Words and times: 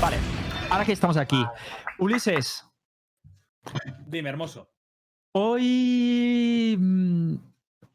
Vale, 0.00 0.16
ahora 0.70 0.84
que 0.84 0.92
estamos 0.92 1.16
aquí. 1.16 1.44
Ulises, 1.98 2.64
Dime, 4.06 4.30
hermoso. 4.30 4.70
hoy. 5.32 6.76
mm, 6.78 7.34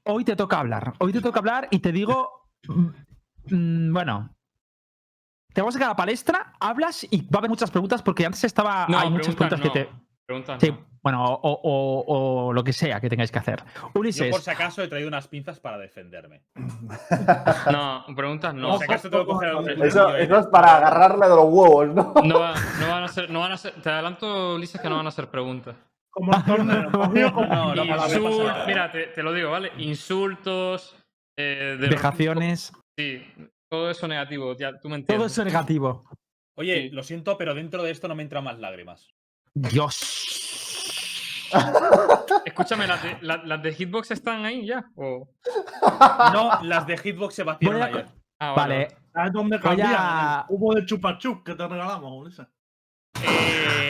Hoy 0.08 0.24
te 0.24 0.36
toca 0.36 0.60
hablar. 0.60 0.94
Hoy 1.00 1.12
te 1.12 1.22
toca 1.22 1.40
hablar 1.40 1.68
y 1.72 1.80
te 1.80 1.92
digo. 1.92 2.48
mm, 2.68 2.88
mm, 3.56 3.94
Bueno. 3.94 4.30
Te 5.54 5.62
vamos 5.62 5.74
a 5.74 5.78
sacar 5.78 5.88
a 5.88 5.92
la 5.92 5.96
palestra, 5.96 6.54
hablas 6.60 7.08
y 7.10 7.22
va 7.22 7.36
a 7.36 7.38
haber 7.38 7.50
muchas 7.50 7.72
preguntas 7.72 8.02
porque 8.02 8.26
antes 8.26 8.44
estaba. 8.44 8.88
No, 8.90 9.00
hay 9.00 9.10
muchas 9.10 9.36
preguntas 9.36 9.62
que 9.62 9.70
te. 9.70 9.90
Preguntas 10.26 10.60
Sí, 10.60 10.72
no. 10.72 10.86
bueno, 11.04 11.24
o, 11.24 11.34
o- 11.36 11.60
o- 11.64 12.46
o 12.48 12.54
lo 12.54 12.64
que 12.64 12.74
sea 12.74 13.00
que 13.00 13.10
tengáis 13.10 13.32
que 13.32 13.38
hacer. 13.40 13.64
Yo 13.76 13.92
Ulises, 14.00 14.32
por 14.32 14.42
si 14.42 14.50
acaso 14.50 14.82
he 14.82 14.88
traído 14.88 15.08
unas 15.08 15.28
pinzas 15.28 15.60
para 15.60 15.78
defenderme. 15.78 16.42
No, 17.72 18.06
preguntas 18.16 18.54
no. 18.54 18.70
Por 18.72 18.78
si 18.80 18.84
acaso 18.86 19.10
tengo 19.10 19.26
que 19.26 19.32
coger 19.32 19.50
algún 19.50 19.70
Eso, 19.84 20.16
eso 20.16 20.40
es 20.40 20.48
para 20.48 20.78
agarrarle 20.78 21.28
de 21.28 21.36
los 21.36 21.46
huevos, 21.46 21.88
¿no? 21.90 22.14
No, 22.24 22.40
va- 22.40 22.56
no 22.80 22.88
van 22.90 23.04
a 23.04 23.08
ser, 23.08 23.30
no 23.30 23.40
van 23.40 23.52
a 23.52 23.58
ser, 23.58 23.74
te 23.82 23.90
adelanto, 23.90 24.56
Ulises, 24.56 24.82
que 24.82 24.90
no 24.90 24.98
van 24.98 25.08
a 25.08 25.12
ser 25.12 25.30
preguntas. 25.30 25.76
Como 26.10 26.32
el 26.36 26.44
torneo. 26.46 26.90
No, 26.92 27.76
no, 27.76 27.88
para 27.88 27.96
la 27.98 28.08
vez 28.08 28.18
Insul- 28.18 28.46
pasada. 28.48 28.66
mira, 28.66 28.92
te, 28.92 29.08
te 29.08 29.22
lo 29.24 29.34
digo, 29.34 29.52
¿vale? 29.52 29.72
Insultos, 29.78 30.96
eh, 31.38 31.78
de- 31.80 31.88
Sí, 32.98 33.24
todo 33.70 33.90
eso 33.92 34.08
negativo, 34.08 34.56
ya 34.58 34.80
tú 34.80 34.90
me 34.90 34.96
entiendes. 34.96 35.16
todo 35.18 35.26
eso 35.28 35.44
negativo. 35.44 36.06
Oye, 36.58 36.90
lo 36.92 37.04
siento, 37.04 37.38
pero 37.38 37.54
dentro 37.54 37.84
de 37.84 37.92
esto 37.92 38.08
no 38.08 38.16
me 38.16 38.24
entran 38.24 38.44
más 38.44 38.58
lágrimas. 38.60 39.10
Dios. 39.56 41.50
Escúchame, 42.46 42.86
¿las 42.88 43.02
de, 43.02 43.18
la- 43.22 43.38
las 43.46 43.64
de 43.64 43.74
Hitbox 43.74 44.12
están 44.12 44.44
ahí 44.46 44.66
ya? 44.68 44.86
¿O- 44.96 45.30
No, 46.34 46.62
las 46.64 46.86
de 46.86 46.98
Hitbox 46.98 47.34
se 47.36 47.44
Voy 47.44 47.56
a- 47.82 47.86
ayer. 47.86 48.06
Ah, 48.40 48.52
Vale, 48.52 48.90
¿Sabes 49.14 49.32
dónde 49.32 49.60
cambia? 49.62 49.96
a- 49.98 50.42
El 50.42 50.48
cubo 50.48 50.74
de 50.76 50.86
chupachup 50.86 51.44
que 51.46 51.56
te 51.56 51.68
regalamos, 51.68 52.12
Ulises. 52.22 52.46
Eh, 53.24 53.85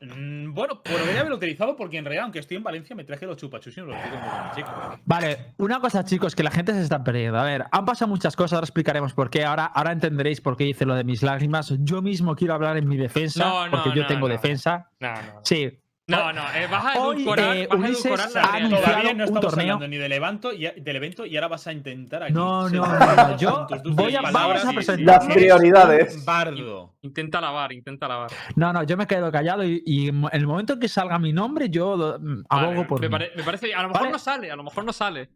mm, 0.00 0.52
bueno, 0.54 0.82
podría 0.82 1.20
haberlo 1.20 1.36
utilizado 1.36 1.76
porque 1.76 1.98
en 1.98 2.04
realidad, 2.04 2.24
aunque 2.24 2.38
estoy 2.40 2.56
en 2.56 2.62
Valencia, 2.62 2.94
me 2.96 3.04
traje 3.04 3.26
los 3.26 3.36
chupachus 3.36 3.76
y 3.76 3.80
no 3.80 3.86
los 3.86 3.96
digo 3.96 4.16
muy 4.16 4.20
bien, 4.30 4.42
chico. 4.54 4.98
Vale, 5.04 5.54
una 5.58 5.80
cosa, 5.80 6.04
chicos, 6.04 6.34
que 6.34 6.42
la 6.42 6.50
gente 6.50 6.72
se 6.72 6.82
está 6.82 7.02
perdiendo. 7.04 7.38
A 7.38 7.44
ver, 7.44 7.64
han 7.70 7.84
pasado 7.84 8.08
muchas 8.08 8.34
cosas, 8.36 8.54
ahora 8.54 8.64
explicaremos 8.64 9.12
por 9.14 9.30
qué. 9.30 9.44
Ahora, 9.44 9.66
ahora 9.66 9.92
entenderéis 9.92 10.40
por 10.40 10.56
qué 10.56 10.64
hice 10.66 10.84
lo 10.86 10.94
de 10.94 11.04
mis 11.04 11.22
lágrimas. 11.22 11.72
Yo 11.80 12.02
mismo 12.02 12.34
quiero 12.34 12.54
hablar 12.54 12.76
en 12.76 12.88
mi 12.88 12.96
defensa, 12.96 13.44
No, 13.44 13.64
no, 13.66 13.70
porque 13.70 13.90
yo 13.96 14.02
no, 14.02 14.08
tengo 14.08 14.28
no. 14.28 14.32
defensa. 14.34 14.88
No, 15.00 15.12
no. 15.12 15.40
Sí, 15.44 15.78
No, 16.08 16.32
no, 16.32 16.42
eh, 16.52 16.66
vas 16.68 16.96
a 16.96 17.00
Hoy, 17.00 17.14
edulcorar, 17.16 17.56
eh, 17.56 17.66
vas 17.70 17.78
a 17.78 17.80
Ulises 17.80 18.04
edulcorar 18.06 18.30
la 18.32 18.40
ha 18.40 18.42
realidad. 18.42 18.66
anunciado 18.66 18.92
Todavía 18.92 19.14
no 19.14 19.16
un 19.16 19.20
estamos 19.28 19.40
torneo. 19.54 19.62
hablando 19.74 19.88
ni 19.88 19.96
del 19.98 20.12
evento, 20.12 20.52
y, 20.52 20.68
del 20.80 20.96
evento 20.96 21.26
y 21.26 21.36
ahora 21.36 21.48
vas 21.48 21.66
a 21.68 21.72
intentar 21.72 22.22
aquí. 22.24 22.32
No, 22.32 22.68
no, 22.68 22.86
no, 22.86 23.16
no, 23.16 23.36
yo 23.36 23.66
voy 23.84 24.16
a- 24.16 24.22
vamos 24.22 24.64
a 24.64 24.72
presentar- 24.72 25.22
Las 25.22 25.26
prioridades. 25.32 26.24
Bardo. 26.24 26.94
Intenta 27.02 27.40
lavar, 27.40 27.72
intenta 27.72 28.08
lavar. 28.08 28.30
no, 28.56 28.72
no, 28.72 28.82
yo 28.82 28.96
me 28.96 29.06
quedo 29.06 29.30
callado 29.30 29.64
y, 29.64 29.80
y 29.86 30.08
en 30.08 30.24
el 30.32 30.46
momento 30.46 30.76
que 30.78 30.88
salga 30.88 31.18
mi 31.20 31.32
nombre, 31.32 31.70
yo 31.70 31.96
do- 31.96 32.18
mm, 32.18 32.44
abogo 32.48 32.72
Vale, 32.74 32.84
por 32.84 33.00
me, 33.00 33.06
mí. 33.08 33.12
pare- 33.12 33.30
me 33.36 33.42
parece 33.44 33.66
bien. 33.66 33.78
A 33.78 33.82
lo 33.82 33.88
mejor 33.88 34.02
Vale. 34.02 34.12
no 34.12 34.18
sale, 34.18 34.50
a 34.50 34.56
lo 34.56 34.64
mejor 34.64 34.84
no 34.84 34.92
sale. 34.92 35.30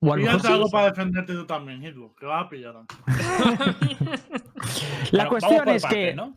O 0.00 0.12
a 0.12 0.16
lo 0.16 0.22
mejor 0.22 0.30
Píllate 0.40 0.46
sí. 0.48 0.52
algo 0.54 0.70
para 0.70 0.86
defenderte 0.86 1.32
tú 1.34 1.46
también, 1.46 1.82
Hitbox, 1.82 2.16
que 2.18 2.26
vas 2.26 2.46
a 2.46 2.48
pillar. 2.48 2.74
La 2.74 2.84
Bueno, 5.12 5.28
cuestión 5.28 5.64
por 5.64 5.74
es 5.74 5.82
partes, 5.82 6.08
que. 6.10 6.14
¿no? 6.14 6.36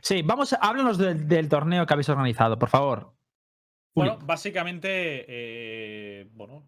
Sí, 0.00 0.22
vamos, 0.22 0.54
háblanos 0.60 0.98
del, 0.98 1.28
del 1.28 1.48
torneo 1.48 1.86
que 1.86 1.92
habéis 1.92 2.08
organizado, 2.08 2.58
por 2.58 2.68
favor. 2.68 3.14
Bueno, 3.94 4.18
básicamente, 4.24 5.24
eh, 5.28 6.28
bueno, 6.32 6.66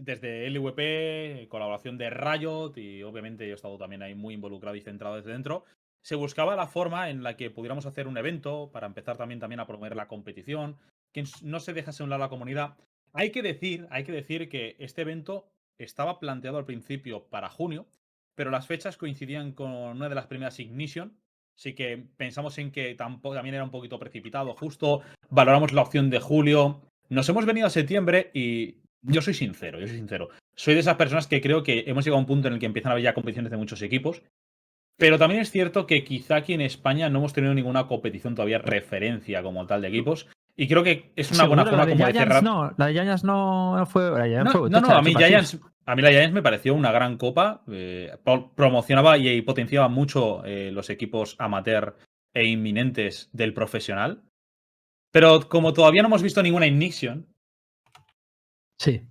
desde 0.00 0.50
LVP, 0.50 1.48
colaboración 1.48 1.96
de 1.96 2.10
Riot 2.10 2.76
y 2.76 3.02
obviamente 3.02 3.46
yo 3.46 3.52
he 3.52 3.54
estado 3.54 3.78
también 3.78 4.02
ahí 4.02 4.14
muy 4.14 4.34
involucrado 4.34 4.76
y 4.76 4.82
centrado 4.82 5.16
desde 5.16 5.32
dentro, 5.32 5.64
se 6.02 6.14
buscaba 6.14 6.56
la 6.56 6.66
forma 6.66 7.08
en 7.08 7.22
la 7.22 7.36
que 7.36 7.50
pudiéramos 7.50 7.86
hacer 7.86 8.06
un 8.06 8.18
evento 8.18 8.70
para 8.70 8.86
empezar 8.86 9.16
también, 9.16 9.40
también 9.40 9.60
a 9.60 9.66
promover 9.66 9.96
la 9.96 10.08
competición, 10.08 10.76
que 11.12 11.24
no 11.42 11.60
se 11.60 11.72
dejase 11.72 12.02
a 12.02 12.04
un 12.04 12.10
lado 12.10 12.20
la 12.20 12.28
comunidad. 12.28 12.76
Hay 13.14 13.30
que 13.30 13.42
decir, 13.42 13.86
hay 13.90 14.04
que 14.04 14.12
decir 14.12 14.48
que 14.48 14.76
este 14.78 15.02
evento 15.02 15.46
estaba 15.78 16.20
planteado 16.20 16.58
al 16.58 16.66
principio 16.66 17.28
para 17.28 17.48
junio, 17.48 17.86
pero 18.34 18.50
las 18.50 18.66
fechas 18.66 18.96
coincidían 18.96 19.52
con 19.52 19.70
una 19.70 20.08
de 20.08 20.14
las 20.14 20.26
primeras 20.26 20.58
Ignition, 20.58 21.16
así 21.56 21.74
que 21.74 22.04
pensamos 22.16 22.56
en 22.58 22.70
que 22.70 22.94
tampoco, 22.94 23.34
también 23.34 23.54
era 23.54 23.64
un 23.64 23.70
poquito 23.70 23.98
precipitado, 23.98 24.54
justo 24.54 25.02
valoramos 25.30 25.72
la 25.72 25.82
opción 25.82 26.10
de 26.10 26.20
julio. 26.20 26.80
Nos 27.08 27.28
hemos 27.28 27.46
venido 27.46 27.66
a 27.66 27.70
septiembre 27.70 28.30
y 28.34 28.76
yo 29.02 29.22
soy 29.22 29.34
sincero, 29.34 29.80
yo 29.80 29.86
soy 29.86 29.96
sincero. 29.96 30.28
Soy 30.54 30.74
de 30.74 30.80
esas 30.80 30.96
personas 30.96 31.26
que 31.26 31.40
creo 31.40 31.62
que 31.62 31.84
hemos 31.86 32.04
llegado 32.04 32.18
a 32.18 32.20
un 32.20 32.26
punto 32.26 32.48
en 32.48 32.54
el 32.54 32.60
que 32.60 32.66
empiezan 32.66 32.90
a 32.90 32.92
haber 32.92 33.04
ya 33.04 33.14
competiciones 33.14 33.50
de 33.50 33.56
muchos 33.56 33.82
equipos. 33.82 34.22
Pero 34.98 35.18
también 35.18 35.40
es 35.40 35.50
cierto 35.50 35.86
que 35.86 36.04
quizá 36.04 36.36
aquí 36.36 36.52
en 36.52 36.60
España 36.60 37.08
no 37.08 37.18
hemos 37.18 37.32
tenido 37.32 37.54
ninguna 37.54 37.86
competición 37.86 38.34
todavía 38.34 38.58
referencia 38.58 39.42
como 39.42 39.66
tal 39.66 39.82
de 39.82 39.88
equipos. 39.88 40.28
Y 40.54 40.68
creo 40.68 40.82
que 40.82 41.12
es 41.16 41.32
una 41.32 41.44
buena 41.44 41.64
forma 41.64 41.88
como 41.88 42.06
de 42.06 42.12
cerrar. 42.12 42.42
no, 42.42 42.72
la 42.76 42.86
de 42.86 42.92
Giants 42.92 43.24
no, 43.24 43.84
fue. 43.86 44.10
No, 44.10 44.68
no, 44.68 44.90
a 44.90 45.02
mí 45.02 45.14
Giants. 45.14 45.58
A 45.86 45.96
mí 45.96 46.02
la 46.02 46.10
Giants 46.10 46.32
me 46.34 46.42
pareció 46.42 46.74
una 46.74 46.92
gran 46.92 47.16
copa. 47.16 47.62
eh, 47.70 48.16
pro- 48.24 48.52
promocionaba 48.54 49.18
y 49.18 49.42
potenciaba 49.42 49.88
mucho 49.88 50.44
eh, 50.44 50.70
los 50.72 50.90
equipos 50.90 51.36
amateur 51.38 51.96
e 52.34 52.44
inminentes 52.46 53.28
del 53.32 53.52
profesional. 53.54 54.22
Pero 55.12 55.48
como 55.48 55.72
todavía 55.72 56.02
no 56.02 56.08
hemos 56.08 56.22
visto 56.22 56.42
ninguna 56.42 56.66
Ignition, 56.66 57.26
Sí. 58.78 59.02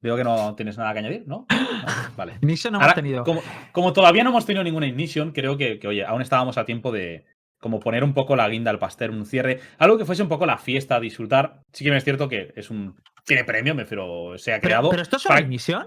veo 0.00 0.16
que 0.16 0.24
no 0.24 0.54
tienes 0.54 0.78
nada 0.78 0.92
que 0.92 1.00
añadir, 1.00 1.24
¿no? 1.26 1.46
No, 1.78 2.16
Vale. 2.16 2.38
Inicio 2.42 2.70
no 2.70 2.78
Ahora, 2.78 2.92
hemos 2.92 2.94
tenido. 2.96 3.24
Como, 3.24 3.42
como 3.72 3.92
todavía 3.92 4.24
no 4.24 4.30
hemos 4.30 4.44
tenido 4.46 4.64
ninguna 4.64 4.86
Ignition, 4.86 5.32
creo 5.32 5.56
que, 5.56 5.78
que, 5.78 5.88
oye, 5.88 6.04
aún 6.04 6.22
estábamos 6.22 6.58
a 6.58 6.64
tiempo 6.64 6.90
de 6.92 7.24
como 7.60 7.80
poner 7.80 8.04
un 8.04 8.14
poco 8.14 8.36
la 8.36 8.48
guinda 8.48 8.70
al 8.70 8.78
pastel, 8.78 9.10
un 9.10 9.26
cierre, 9.26 9.60
algo 9.78 9.98
que 9.98 10.04
fuese 10.04 10.22
un 10.22 10.28
poco 10.28 10.46
la 10.46 10.58
fiesta, 10.58 11.00
disfrutar. 11.00 11.62
Sí 11.72 11.84
que 11.84 11.96
es 11.96 12.04
cierto 12.04 12.28
que 12.28 12.52
es 12.56 12.70
un 12.70 12.96
tiene 13.28 13.44
premio, 13.44 13.74
me 13.74 13.82
refiero, 13.82 14.36
se 14.38 14.52
ha 14.54 14.60
creado. 14.60 14.90
pero 14.90 15.02
esto 15.02 15.16
es 15.18 15.26
una 15.26 15.40
ignición. 15.40 15.86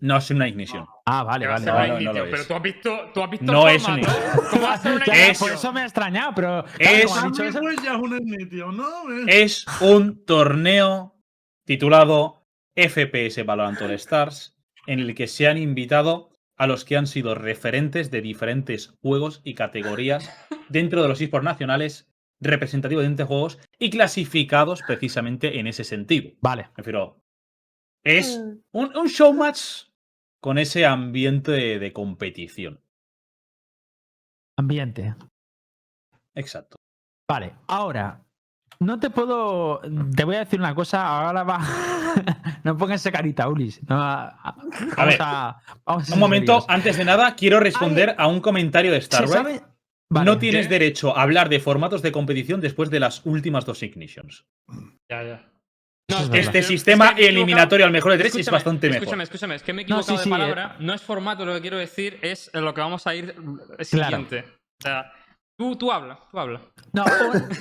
No 0.00 0.16
es 0.18 0.30
una 0.30 0.46
Ignition. 0.46 0.86
Ah, 1.06 1.24
vale, 1.24 1.48
vale. 1.48 1.68
vale. 1.68 2.04
no, 2.04 2.12
no 2.12 2.24
pero 2.30 2.46
tú 2.46 2.54
has 2.54 2.62
visto, 2.62 3.10
tú 3.12 3.20
has 3.20 3.30
visto 3.30 3.46
No 3.50 3.68
el 3.68 3.76
es 3.76 3.88
un 3.88 4.00
formato. 4.04 4.48
¿Cómo 4.50 4.62
va 4.62 4.74
a 4.74 4.78
ser 4.78 4.92
una 4.92 5.04
Es- 5.28 5.38
por 5.40 5.50
eso 5.50 5.72
me 5.72 5.80
ha 5.80 5.84
extrañado, 5.84 6.32
pero. 6.36 6.64
Es- 6.78 7.06
como 7.06 7.16
han 7.20 7.32
dicho 7.32 7.36
Sammy 7.42 7.48
eso- 7.48 7.60
Boy 7.60 7.76
ya 7.84 7.94
es 7.94 7.98
un 8.00 8.14
enitio, 8.14 8.70
¿no? 8.72 8.86
Es 9.26 9.66
un 9.80 10.24
torneo 10.24 11.16
titulado 11.64 12.46
FPS 12.76 13.44
Valorant 13.44 13.80
All 13.82 13.90
Stars, 13.92 14.56
en 14.86 15.00
el 15.00 15.16
que 15.16 15.26
se 15.26 15.48
han 15.48 15.58
invitado 15.58 16.30
a 16.56 16.68
los 16.68 16.84
que 16.84 16.96
han 16.96 17.08
sido 17.08 17.34
referentes 17.34 18.12
de 18.12 18.20
diferentes 18.20 18.94
juegos 19.02 19.40
y 19.42 19.54
categorías 19.54 20.30
dentro 20.68 21.02
de 21.02 21.08
los 21.08 21.20
esports 21.20 21.44
nacionales, 21.44 22.08
representativos 22.40 23.02
de 23.02 23.08
entre 23.08 23.24
juegos 23.26 23.58
y 23.78 23.90
clasificados 23.90 24.82
precisamente 24.86 25.58
en 25.58 25.66
ese 25.66 25.84
sentido. 25.84 26.30
Vale. 26.40 26.64
Me 26.70 26.74
refiero, 26.78 27.20
es 28.04 28.40
un, 28.72 28.96
un 28.96 29.06
showmatch 29.06 29.88
con 30.40 30.58
ese 30.58 30.86
ambiente 30.86 31.50
de, 31.52 31.78
de 31.78 31.92
competición. 31.92 32.80
Ambiente. 34.56 35.14
Exacto. 36.34 36.76
Vale, 37.28 37.54
ahora. 37.66 38.24
No 38.80 39.00
te 39.00 39.10
puedo. 39.10 39.80
Te 40.14 40.24
voy 40.24 40.36
a 40.36 40.40
decir 40.40 40.60
una 40.60 40.74
cosa. 40.74 41.04
Ahora 41.26 41.42
va. 41.42 41.58
no 42.64 42.76
pongas 42.76 43.00
esa 43.00 43.10
carita, 43.10 43.48
Ulis. 43.48 43.80
No, 43.88 44.00
a- 44.00 44.28
a- 44.28 44.52
vamos 44.52 44.96
ver, 44.96 45.18
a. 45.20 45.60
vamos 45.84 46.10
a 46.10 46.14
Un 46.14 46.20
momento, 46.20 46.52
serios. 46.60 46.66
antes 46.68 46.96
de 46.96 47.04
nada, 47.04 47.34
quiero 47.34 47.58
responder 47.60 48.14
a 48.16 48.28
un 48.28 48.40
comentario 48.40 48.92
de 48.92 49.00
¿Se 49.00 49.06
Starlight. 49.06 49.62
Vale. 50.10 50.24
no 50.24 50.38
tienes 50.38 50.66
¿Qué? 50.68 50.72
derecho 50.74 51.16
a 51.16 51.22
hablar 51.22 51.48
de 51.48 51.60
formatos 51.60 52.00
de 52.02 52.12
competición 52.12 52.60
después 52.60 52.88
de 52.90 53.00
las 53.00 53.24
últimas 53.26 53.66
dos 53.66 53.82
Ignitions. 53.82 54.46
Ya, 55.10 55.22
ya. 55.22 55.50
Eso 56.10 56.22
es 56.22 56.30
que- 56.30 56.38
Este 56.38 56.62
sistema 56.62 57.08
es 57.10 57.14
que 57.16 57.28
eliminatorio 57.28 57.84
al 57.84 57.92
mejor 57.92 58.12
de 58.12 58.18
tres 58.18 58.32
es 58.34 58.38
Escúchame, 58.40 58.54
bastante 58.56 58.86
Escúchame, 58.86 59.10
mejor. 59.10 59.22
escúchame, 59.24 59.54
es 59.56 59.62
que 59.62 59.72
me 59.74 59.82
he 59.82 59.84
No, 59.84 60.02
sí, 60.02 60.14
equivocado 60.14 60.24
sí, 60.24 60.30
de 60.30 60.34
eh. 60.36 60.38
palabra. 60.38 60.76
No 60.80 60.94
es 60.94 61.02
formato, 61.02 61.44
lo 61.44 61.54
que 61.54 61.60
quiero 61.60 61.76
decir 61.76 62.18
es 62.22 62.50
lo 62.54 62.72
que 62.72 62.80
vamos 62.80 63.06
a 63.06 63.14
ir 63.14 63.34
eh, 63.78 63.84
siguiente. 63.84 64.44
O 64.80 64.82
sea, 64.82 65.12
tú, 65.60 65.76
tú 65.76 65.92
habla, 65.92 66.18
tú 66.30 66.38
habla. 66.38 66.62
No, 66.94 67.04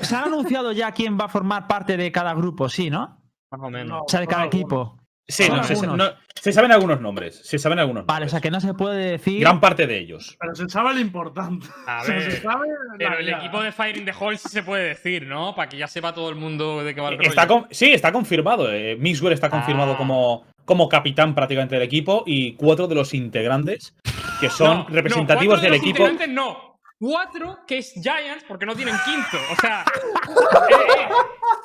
se 0.02 0.16
ha 0.16 0.24
anunciado 0.24 0.72
ya 0.72 0.94
quién 0.94 1.20
va 1.20 1.26
a 1.26 1.30
formar 1.30 1.68
parte 1.68 1.98
de 1.98 2.10
cada 2.14 2.34
grupo, 2.34 2.70
sí, 2.70 2.90
¿no? 2.90 3.22
Más 3.52 3.62
o 3.62 3.70
menos. 3.70 3.88
No. 3.90 4.02
O 4.04 4.08
sea, 4.08 4.22
de 4.22 4.28
cada 4.28 4.46
equipo. 4.46 4.98
Sí, 5.30 5.50
no, 5.50 5.62
se, 5.64 5.76
no, 5.86 6.10
se 6.36 6.54
saben 6.54 6.72
algunos 6.72 7.02
nombres. 7.02 7.42
Se 7.44 7.60
saben 7.60 7.80
algunos 7.80 8.06
Vale, 8.06 8.18
o 8.18 8.20
nombres. 8.20 8.32
sea 8.32 8.40
que 8.42 8.50
no 8.52 8.62
se 8.62 8.74
puede 8.74 9.12
decir. 9.12 9.42
Gran 9.42 9.60
parte 9.60 9.86
de 9.86 9.98
ellos. 10.00 10.38
Pero 10.40 10.56
se 10.56 10.70
sabe 10.70 10.94
lo 10.94 11.00
importante. 11.02 11.68
A 11.86 12.04
ver, 12.08 12.32
se 12.32 12.42
sabe 12.42 12.68
la 12.70 12.98
Pero 12.98 13.18
el 13.20 13.30
equipo 13.30 13.62
de 13.62 13.72
Fire 13.74 13.98
in 13.98 14.06
the 14.06 14.14
Hall 14.18 14.38
sí 14.38 14.48
se 14.48 14.64
puede 14.64 14.86
decir, 14.90 15.28
¿no? 15.28 15.54
Para 15.54 15.68
que 15.68 15.78
ya 15.78 15.88
sepa 15.88 16.14
todo 16.14 16.30
el 16.30 16.36
mundo 16.36 16.82
de 16.84 16.96
qué 16.96 17.02
va 17.02 17.10
el 17.10 17.18
rollo. 17.18 17.30
Está 17.30 17.46
con- 17.48 17.68
sí, 17.72 17.92
está 17.92 18.12
confirmado. 18.14 18.72
Eh, 18.72 18.96
Mixwell 18.98 19.34
está 19.34 19.50
confirmado 19.50 19.94
Ah. 19.94 19.98
como, 19.98 20.46
como 20.64 20.88
capitán 20.88 21.36
prácticamente 21.36 21.76
del 21.76 21.84
equipo 21.84 22.24
y 22.26 22.54
cuatro 22.54 22.88
de 22.88 22.96
los 22.96 23.14
integrantes 23.14 23.96
que 24.40 24.50
son 24.50 24.68
No, 24.70 24.84
no, 24.84 24.96
representativos 24.96 25.60
de 25.62 25.64
del 25.70 25.72
los 25.78 25.82
equipo. 25.82 26.04
integrantes 26.04 26.30
no. 26.30 26.68
Cuatro 27.00 27.60
que 27.68 27.78
es 27.80 27.94
Giants 27.94 28.44
porque 28.48 28.66
no 28.66 28.74
tienen 28.76 28.96
quinto. 29.06 29.38
O 29.52 29.56
sea, 29.62 29.84
eh, 30.70 30.74
eh, 31.00 31.08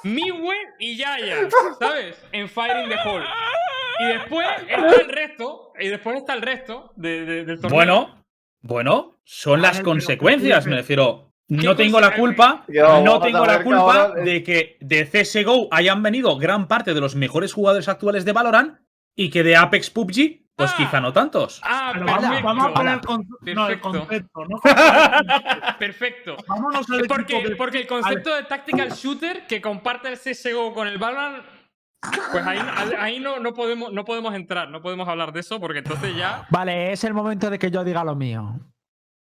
Midway 0.05 0.59
y 0.79 0.97
Giants, 0.97 1.55
¿sabes? 1.79 2.17
En 2.33 2.49
Fire 2.49 2.85
in 2.85 2.89
the 2.91 2.97
Hall. 3.05 3.23
Y 4.01 4.07
después 4.07 4.47
está 4.69 5.01
el 5.01 5.09
resto. 5.09 5.73
Y 5.79 5.89
después 5.89 6.17
está 6.17 6.35
el 6.35 6.43
resto 6.43 6.93
de, 6.97 7.25
de- 7.25 7.45
del 7.45 7.61
torneo. 7.61 7.77
Bueno, 7.77 8.25
Bueno, 8.63 9.19
son 9.25 9.61
A 9.61 9.63
las 9.63 9.81
consecuencias, 9.81 10.65
¿qué 10.65 10.71
me 10.71 10.77
refiero. 10.77 11.29
No 11.49 11.77
¿Qué 11.77 11.85
tengo 11.85 12.01
la 12.01 12.15
culpa, 12.15 12.65
Yo, 12.69 13.03
no 13.03 13.21
tengo 13.21 13.45
la 13.45 13.63
culpa 13.63 14.13
de 14.15 14.43
que 14.43 14.79
de 14.81 15.05
CSGO 15.07 15.69
hayan 15.71 16.03
venido 16.03 16.39
gran 16.39 16.67
parte 16.67 16.95
de 16.95 17.01
los 17.01 17.15
mejores 17.15 17.53
jugadores 17.53 17.89
actuales 17.89 18.25
de 18.25 18.33
Valorant 18.33 18.79
y 19.15 19.29
que 19.29 19.43
de 19.43 19.57
Apex 19.57 19.91
PUBG, 19.91 20.42
pues 20.57 20.71
Ah. 20.73 20.75
quizá 20.77 21.01
no 21.01 21.13
tantos. 21.13 21.61
Ah, 21.65 21.91
Pero 21.95 22.07
perfecto. 22.07 22.29
vamos, 22.29 22.43
vamos 22.43 22.67
a 22.67 22.75
poner 22.75 22.95
el, 22.95 23.01
con- 23.01 23.27
no, 23.29 23.69
el 23.69 23.81
Perfecto. 23.81 23.91
concepto, 23.91 24.45
¿no? 24.47 24.61
Perfecto. 25.79 26.37
Vámonos 26.47 26.89
al 26.91 26.99
equipo 27.01 27.15
Porque, 27.15 27.49
de- 27.49 27.57
porque 27.57 27.81
el 27.81 27.87
concepto 27.87 28.35
de 28.35 28.43
tactical 28.45 28.91
shooter 28.91 29.47
que 29.47 29.61
comparte 29.61 30.09
el 30.09 30.19
CSGO 30.19 30.73
con 30.75 30.87
el 30.89 30.99
Valorant, 30.99 31.45
pues 32.33 32.47
ahí, 32.47 32.59
ahí 32.99 33.21
no, 33.21 33.39
no, 33.39 33.55
podemos, 33.55 33.93
no 33.93 34.05
podemos 34.05 34.35
entrar, 34.35 34.69
no 34.69 34.83
podemos 34.83 35.09
hablar 35.09 35.33
de 35.33 35.41
eso 35.41 35.61
porque 35.61 35.79
entonces 35.79 36.17
ya. 36.17 36.47
Vale, 36.51 36.93
es 36.93 37.05
el 37.05 37.15
momento 37.15 37.49
de 37.51 37.59
que 37.59 37.71
yo 37.71 37.85
diga 37.85 38.05
lo 38.05 38.15
mío. 38.15 38.55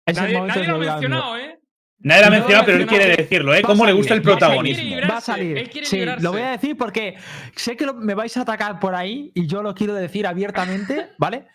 Es 0.06 0.18
el 0.18 0.24
Nadie, 0.24 0.38
momento 0.38 0.56
nadie 0.60 0.68
de 0.68 0.78
lo 0.78 0.80
que 0.80 0.90
ha 0.90 0.96
yo 0.96 1.00
diga 1.00 1.10
lo 1.10 1.10
mío. 1.10 1.20
mencionado, 1.20 1.38
¿eh? 1.38 1.60
Nadie 2.00 2.22
lo 2.22 2.28
ha 2.28 2.30
No, 2.30 2.36
mencionado, 2.38 2.66
pero 2.66 2.78
él 2.78 2.86
quiere 2.88 3.16
decirlo, 3.16 3.54
¿eh? 3.54 3.62
¿Cómo 3.62 3.86
le 3.86 3.92
salir, 3.92 3.96
gusta 3.96 4.14
el 4.14 4.22
protagonismo? 4.22 4.96
Va 5.10 5.18
a 5.18 5.22
salir. 5.22 5.58
Él 5.58 5.70
quiere 5.70 5.88
Sí, 5.88 6.06
lo 6.20 6.32
voy 6.34 6.42
a 6.42 6.52
decir 6.52 6.78
porque 6.78 7.16
sé 7.56 7.76
que 7.78 7.86
lo- 7.86 7.94
me 7.96 8.14
vais 8.14 8.36
a 8.38 8.42
atacar 8.42 8.80
por 8.80 8.94
ahí 8.96 9.32
y 9.34 9.48
yo 9.48 9.64
lo 9.64 9.74
quiero 9.74 9.94
decir 9.94 10.28
abiertamente, 10.28 11.12
¿vale? 11.18 11.48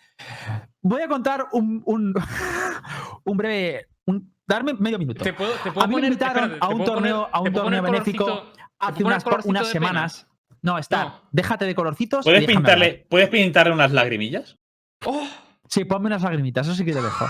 Voy 0.81 1.01
a 1.01 1.07
contar 1.07 1.47
un, 1.53 1.81
un, 1.85 2.13
un 3.23 3.37
breve. 3.37 3.87
un- 4.05 4.33
darme 4.47 4.73
medio 4.73 4.97
minuto. 4.99 5.23
Te 5.23 5.31
puedo, 5.33 5.51
te 5.63 5.71
puedo 5.71 5.83
A 5.85 5.87
mí 5.87 5.95
me 5.95 6.07
invitaron 6.07 6.43
espérate, 6.51 6.65
a 6.65 6.69
un 6.69 6.83
torneo- 6.83 7.21
poner- 7.27 7.29
a 7.31 7.39
un 7.41 7.53
torneo 7.53 7.81
benéfico 7.83 8.25
colorcito- 8.25 8.53
Hace 8.79 9.03
unas, 9.03 9.23
unas 9.45 9.45
pena. 9.45 9.65
semanas. 9.71 10.27
No, 10.63 10.77
está. 10.79 11.03
No. 11.05 11.21
Déjate 11.31 11.65
de 11.65 11.75
colorcitos. 11.75 12.25
¿Puedes 12.25 12.45
pintarle, 12.45 12.85
hablar. 12.87 13.05
¿Puedes 13.09 13.29
pintarle 13.29 13.73
unas 13.73 13.91
lagrimillas? 13.91 14.57
¡Oh! 15.05 15.27
Sí, 15.69 15.85
ponme 15.85 16.07
unas 16.07 16.23
lagrimitas, 16.23 16.67
eso 16.67 16.75
sí 16.75 16.83
que 16.83 16.93
te 16.93 17.01
dejo. 17.01 17.25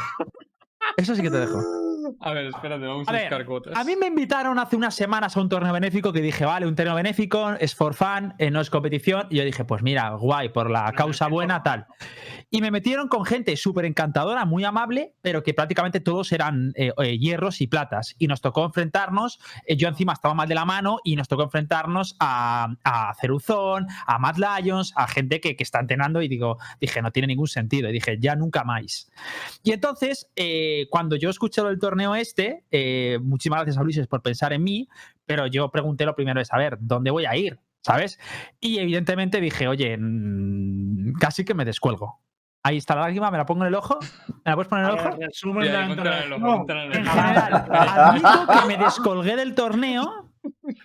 Eso 0.98 1.16
sí 1.16 1.22
que 1.22 1.30
te 1.30 1.38
dejo. 1.40 1.62
A 2.20 2.34
ver, 2.34 2.46
espérate, 2.48 2.86
vamos 2.86 3.08
a, 3.08 3.12
A 3.12 3.14
ver, 3.14 3.24
buscar 3.24 3.46
cuotas. 3.46 3.78
A 3.78 3.84
mí 3.84 3.96
me 3.96 4.08
invitaron 4.08 4.60
hace 4.60 4.76
unas 4.76 4.96
semanas 4.96 5.38
a 5.38 5.42
un 5.42 5.50
torneo 5.50 5.74
benéfico 5.74 6.12
que 6.12 6.22
dije, 6.22 6.46
vale, 6.46 6.68
un 6.68 6.76
torneo 6.76 6.96
benéfico, 6.96 7.52
es 7.60 7.76
for 7.76 7.94
fun, 7.94 8.34
eh, 8.38 8.52
no 8.52 8.62
es 8.62 8.70
competición. 8.70 9.28
Y 9.30 9.38
yo 9.38 9.44
dije, 9.44 9.66
pues 9.66 9.82
mira, 9.84 10.10
guay, 10.12 10.50
por 10.50 10.70
la 10.70 10.92
causa 10.94 11.28
buena, 11.28 11.64
tal. 11.64 11.88
Y 12.50 12.62
me 12.62 12.70
metieron 12.70 13.08
con 13.08 13.26
gente 13.26 13.56
súper 13.56 13.86
encantadora, 13.86 14.46
muy 14.46 14.64
amable, 14.64 15.14
pero 15.22 15.42
que 15.42 15.54
prácticamente 15.54 16.02
todos 16.02 16.32
eran 16.32 16.74
eh, 16.76 16.92
eh, 16.98 17.18
hierros 17.18 17.62
y 17.62 17.68
platas. 17.68 18.16
Y 18.20 18.28
nos 18.28 18.42
tocó 18.42 18.66
enfrentarnos, 18.66 19.40
eh, 19.66 19.78
yo 19.78 19.88
encima 19.88 20.14
estaba 20.14 20.34
mal 20.34 20.50
de 20.50 20.56
la 20.56 20.66
mano, 20.66 21.00
y 21.04 21.16
nos 21.16 21.28
tocó 21.28 21.44
enfrentarnos 21.44 22.16
a, 22.20 22.76
a 22.84 23.14
Ceruzón, 23.22 23.88
a 24.06 24.20
Mad 24.20 24.36
Lions, 24.36 24.94
a 24.96 25.08
gente 25.08 25.40
que, 25.40 25.56
que 25.56 25.64
está 25.64 25.80
entrenando. 25.80 26.22
Y 26.22 26.28
digo, 26.28 26.58
dije, 26.80 27.02
no 27.02 27.12
tiene 27.12 27.28
ningún 27.28 27.48
sentido. 27.48 27.90
Y 27.90 27.94
dije, 27.94 28.18
ya 28.20 28.36
nunca 28.36 28.64
más. 28.64 29.10
Y 29.64 29.72
entonces, 29.72 30.30
eh, 30.36 30.88
cuando 30.90 31.16
yo 31.16 31.30
escuché 31.30 31.62
lo 31.62 31.70
del 31.70 31.80
torneo 32.02 32.16
este, 32.16 32.64
eh, 32.72 33.20
muchísimas 33.22 33.60
gracias 33.60 33.78
a 33.78 33.82
Ulises 33.82 34.08
por 34.08 34.22
pensar 34.22 34.54
en 34.54 34.64
mí, 34.64 34.88
pero 35.26 35.46
yo 35.48 35.70
pregunté 35.70 36.06
lo 36.06 36.16
primero 36.16 36.40
de 36.40 36.46
saber, 36.46 36.78
¿dónde 36.80 37.12
voy 37.12 37.26
a 37.26 37.36
ir? 37.36 37.60
¿Sabes? 37.82 38.20
Y 38.60 38.80
evidentemente 38.80 39.42
dije, 39.42 39.68
oye, 39.68 39.98
mm, 40.00 41.14
casi 41.20 41.46
que 41.46 41.54
me 41.54 41.66
descuelgo. 41.66 42.20
Ahí 42.64 42.78
está 42.78 42.96
la 42.96 43.02
lágrima, 43.02 43.32
me 43.32 43.38
la 43.40 43.46
pongo 43.46 43.64
en 43.64 43.70
el 43.70 43.76
ojo. 43.76 44.00
¿Me 44.46 44.52
la 44.52 44.56
puedes 44.56 44.70
poner 44.70 44.86
en 44.86 44.92
el 44.92 45.00
ojo? 45.00 45.18
resumen 45.20 45.74
la 45.74 45.84
En 45.86 47.06
general, 47.06 47.66
Admito 47.72 48.48
que 48.48 48.68
me 48.68 48.78
descolgué 48.84 49.36
del 49.36 49.56
torneo. 49.56 50.30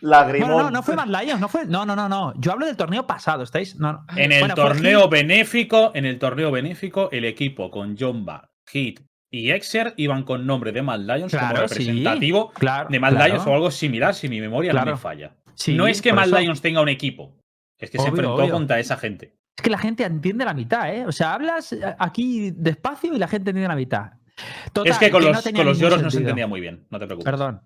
Lagrimón. 0.01 0.49
Bueno, 0.49 0.65
no, 0.65 0.71
no 0.71 0.83
fue 0.83 0.97
Mad 0.97 1.09
Lions, 1.09 1.41
no 1.41 1.49
fue. 1.49 1.67
No, 1.67 1.85
no, 1.85 1.95
no, 1.97 2.09
no. 2.09 2.33
Yo 2.39 2.53
hablo 2.53 2.67
del 2.67 2.77
torneo 2.77 3.07
pasado, 3.07 3.43
¿estáis? 3.43 3.77
No, 3.77 3.93
no. 3.93 4.05
En 4.17 4.33
el 4.33 4.41
Bueno, 4.41 4.55
torneo 4.55 5.09
benéfico, 5.09 5.93
en 5.95 6.07
el 6.07 6.19
torneo 6.19 6.51
benéfico, 6.51 7.11
el 7.11 7.27
equipo 7.27 7.71
con 7.71 7.97
Jomba, 7.97 8.51
Hit 8.67 9.06
y 9.31 9.51
Exer 9.51 9.95
iban 9.97 10.23
con 10.23 10.47
nombre 10.47 10.73
de 10.73 10.83
Mad 10.83 11.01
Lions 11.01 11.35
como 11.35 11.49
sí. 11.49 11.57
representativo 11.57 12.51
Claro, 12.53 12.89
de 12.91 13.01
Mad 13.01 13.11
claro. 13.13 13.27
Lions 13.35 13.47
o 13.47 13.55
algo 13.55 13.71
similar, 13.71 14.15
si 14.15 14.29
mi 14.29 14.41
memoria 14.41 14.73
no 14.73 14.85
me 14.85 14.97
falla. 14.97 15.35
Sí, 15.55 15.75
no 15.75 15.87
es 15.87 16.03
que 16.03 16.13
Mad 16.13 16.27
eso. 16.29 16.39
Lions 16.39 16.61
tenga 16.61 16.81
un 16.81 16.89
equipo, 16.89 17.37
es 17.79 17.91
que 17.91 17.99
se 17.99 18.09
enfrentó 18.09 18.35
obvio. 18.35 18.51
contra 18.53 18.79
esa 18.79 18.97
gente. 18.97 19.37
Es 19.57 19.63
que 19.63 19.71
la 19.71 19.79
gente 19.79 20.05
entiende 20.05 20.45
la 20.45 20.53
mitad, 20.55 20.95
¿eh? 20.95 21.07
O 21.07 21.13
sea, 21.13 21.33
hablas 21.33 21.75
aquí 21.99 22.51
despacio 22.55 23.15
y 23.15 23.19
la 23.19 23.27
gente 23.27 23.51
entiende 23.51 23.69
la 23.69 23.77
mitad. 23.77 24.11
Total, 24.75 24.93
es 24.93 24.99
que 24.99 25.11
con 25.11 25.23
no 25.25 25.31
los, 25.31 25.43
tenía 25.43 25.61
con 25.61 25.67
los 25.69 25.79
ningún 25.79 25.91
lloros 25.91 26.03
no 26.05 26.11
se 26.11 26.19
entendía 26.19 26.47
muy 26.47 26.61
bien, 26.61 26.87
no 26.91 26.99
te 26.99 27.07
preocupes. 27.07 27.25
Perdón. 27.25 27.63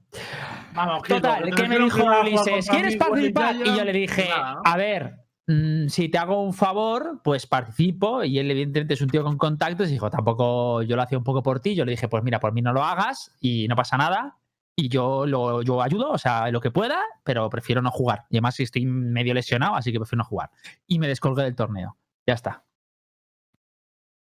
Vamos, 0.72 1.02
Total, 1.02 1.52
que 1.52 1.66
me 1.68 1.78
dijo 1.80 2.04
Ulises, 2.20 2.68
¿quieres 2.68 2.96
participar? 2.96 3.56
Y 3.56 3.76
yo 3.76 3.84
le 3.84 3.92
dije, 3.92 4.28
nada. 4.28 4.60
a 4.64 4.76
ver, 4.76 5.14
mm, 5.46 5.88
si 5.88 6.08
te 6.08 6.19
hago 6.19 6.42
un 6.42 6.54
favor, 6.54 7.20
pues 7.22 7.46
participo. 7.46 8.22
Y 8.25 8.38
él, 8.38 8.50
evidentemente, 8.50 8.94
es 8.94 9.00
un 9.02 9.08
tío 9.10 9.22
con 9.25 9.37
contactos. 9.38 9.88
Y 9.88 9.92
dijo, 9.92 10.10
tampoco 10.10 10.82
yo 10.82 10.96
lo 10.96 11.02
hacía 11.02 11.19
un 11.19 11.25
poco 11.25 11.42
por 11.42 11.60
ti. 11.60 11.75
Yo 11.75 11.84
le 11.84 11.92
dije, 11.92 12.08
pues 12.08 12.22
mira, 12.25 12.40
por 12.40 12.52
mí 12.52 12.62
no 12.62 12.72
lo 12.72 12.82
hagas 12.84 13.37
y 13.40 13.66
no 13.69 13.76
pasa 13.76 13.96
nada. 13.96 14.37
Y 14.76 14.88
yo 14.88 15.26
lo 15.26 15.60
yo 15.62 15.82
ayudo, 15.82 16.10
o 16.10 16.16
sea, 16.19 16.50
lo 16.50 16.60
que 16.60 16.70
pueda, 16.70 17.00
pero 17.25 17.50
prefiero 17.50 17.82
no 17.82 17.90
jugar. 17.90 18.25
Y 18.31 18.37
además, 18.37 18.58
estoy 18.60 18.87
medio 18.87 19.34
lesionado, 19.34 19.75
así 19.75 19.92
que 19.92 19.98
prefiero 19.98 20.19
no 20.19 20.25
jugar. 20.25 20.50
Y 20.87 20.98
me 20.98 21.08
descolgué 21.08 21.43
del 21.43 21.54
torneo. 21.56 21.96
Ya 22.26 22.34
está. 22.34 22.64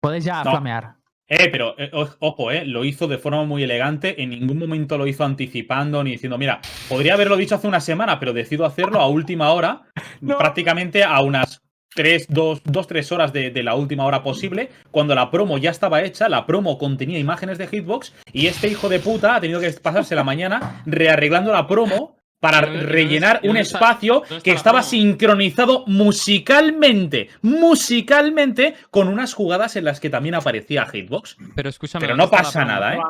Podéis 0.01 0.25
ya 0.25 0.45
No. 0.45 0.51
flamear. 0.53 0.98
Eh, 1.29 1.49
pero 1.51 1.75
eh, 1.79 1.91
ojo, 1.93 2.51
eh, 2.51 2.65
lo 2.65 2.85
hizo 2.85 3.07
de 3.07 3.19
forma 3.19 3.45
muy 3.45 3.63
elegante. 3.63 4.23
En 4.23 4.31
ningún 4.31 4.59
momento 4.59 4.97
lo 4.97 5.07
hizo 5.07 5.25
anticipando 5.25 6.03
ni 6.03 6.13
diciendo, 6.13 6.39
mira, 6.39 6.61
podría 6.89 7.15
haberlo 7.15 7.37
dicho 7.37 7.55
hace 7.55 7.69
una 7.69 7.81
semana, 7.81 8.19
pero 8.19 8.33
decido 8.33 8.65
hacerlo 8.65 9.01
a 9.01 9.09
última 9.09 9.53
hora, 9.53 9.83
No. 10.21 10.39
prácticamente 10.39 11.05
a 11.05 11.21
unas 11.21 11.63
3, 11.95 12.27
2, 12.29 12.63
2 12.65 12.87
3 12.87 13.13
horas 13.13 13.33
de, 13.33 13.51
de 13.51 13.63
la 13.63 13.75
última 13.75 14.05
hora 14.05 14.23
posible, 14.23 14.71
cuando 14.91 15.15
la 15.15 15.31
promo 15.31 15.59
ya 15.59 15.71
estaba 15.71 16.03
hecha, 16.03 16.29
la 16.29 16.47
promo 16.47 16.79
contenía 16.79 17.19
imágenes 17.19 17.59
de 17.59 17.67
Hitbox 17.67 18.15
y 18.33 18.47
este 18.47 18.69
hijo 18.69 18.89
de 18.89 19.01
puta 19.01 19.37
ha 19.37 19.41
tenido 19.41 19.61
que 19.61 19.71
pasarse 19.73 20.15
la 20.15 20.23
mañana 20.25 20.83
rearreglando 20.87 21.53
la 21.53 21.67
promo 21.67 22.18
para 22.41 22.59
¿Y 22.59 22.61
dónde- 22.63 22.77
y 22.77 22.81
dónde 22.81 22.93
rellenar 22.93 23.41
un 23.45 23.57
espacio 23.57 24.23
que 24.43 24.53
estaba 24.53 24.83
sincronizado 24.83 25.85
musicalmente, 25.87 27.31
musicalmente, 27.43 28.75
con 28.91 29.09
unas 29.09 29.35
jugadas 29.35 29.77
en 29.77 29.85
las 29.85 30.01
que 30.01 30.11
también 30.11 30.35
aparecía 30.35 30.87
Hitbox. 30.87 31.37
Pero 31.55 31.69
escúchame. 31.69 32.03
Pero 32.07 32.17
¿dónde 32.17 32.25
no 32.25 32.31
pasa 32.31 32.65
nada, 32.65 32.95
¿eh? 32.95 33.01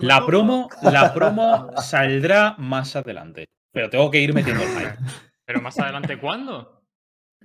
La 0.00 0.24
promo, 0.24 0.68
la 0.82 1.12
promo 1.14 1.70
saldrá 1.76 2.54
más 2.58 2.96
adelante. 2.96 3.46
Pero 3.72 3.90
tengo 3.90 4.10
que 4.10 4.20
ir 4.20 4.34
metiendo 4.34 4.62
el 4.62 4.70
hype. 4.70 4.96
Pero 5.46 5.60
más 5.62 5.78
adelante, 5.78 6.18
¿cuándo? 6.18 6.82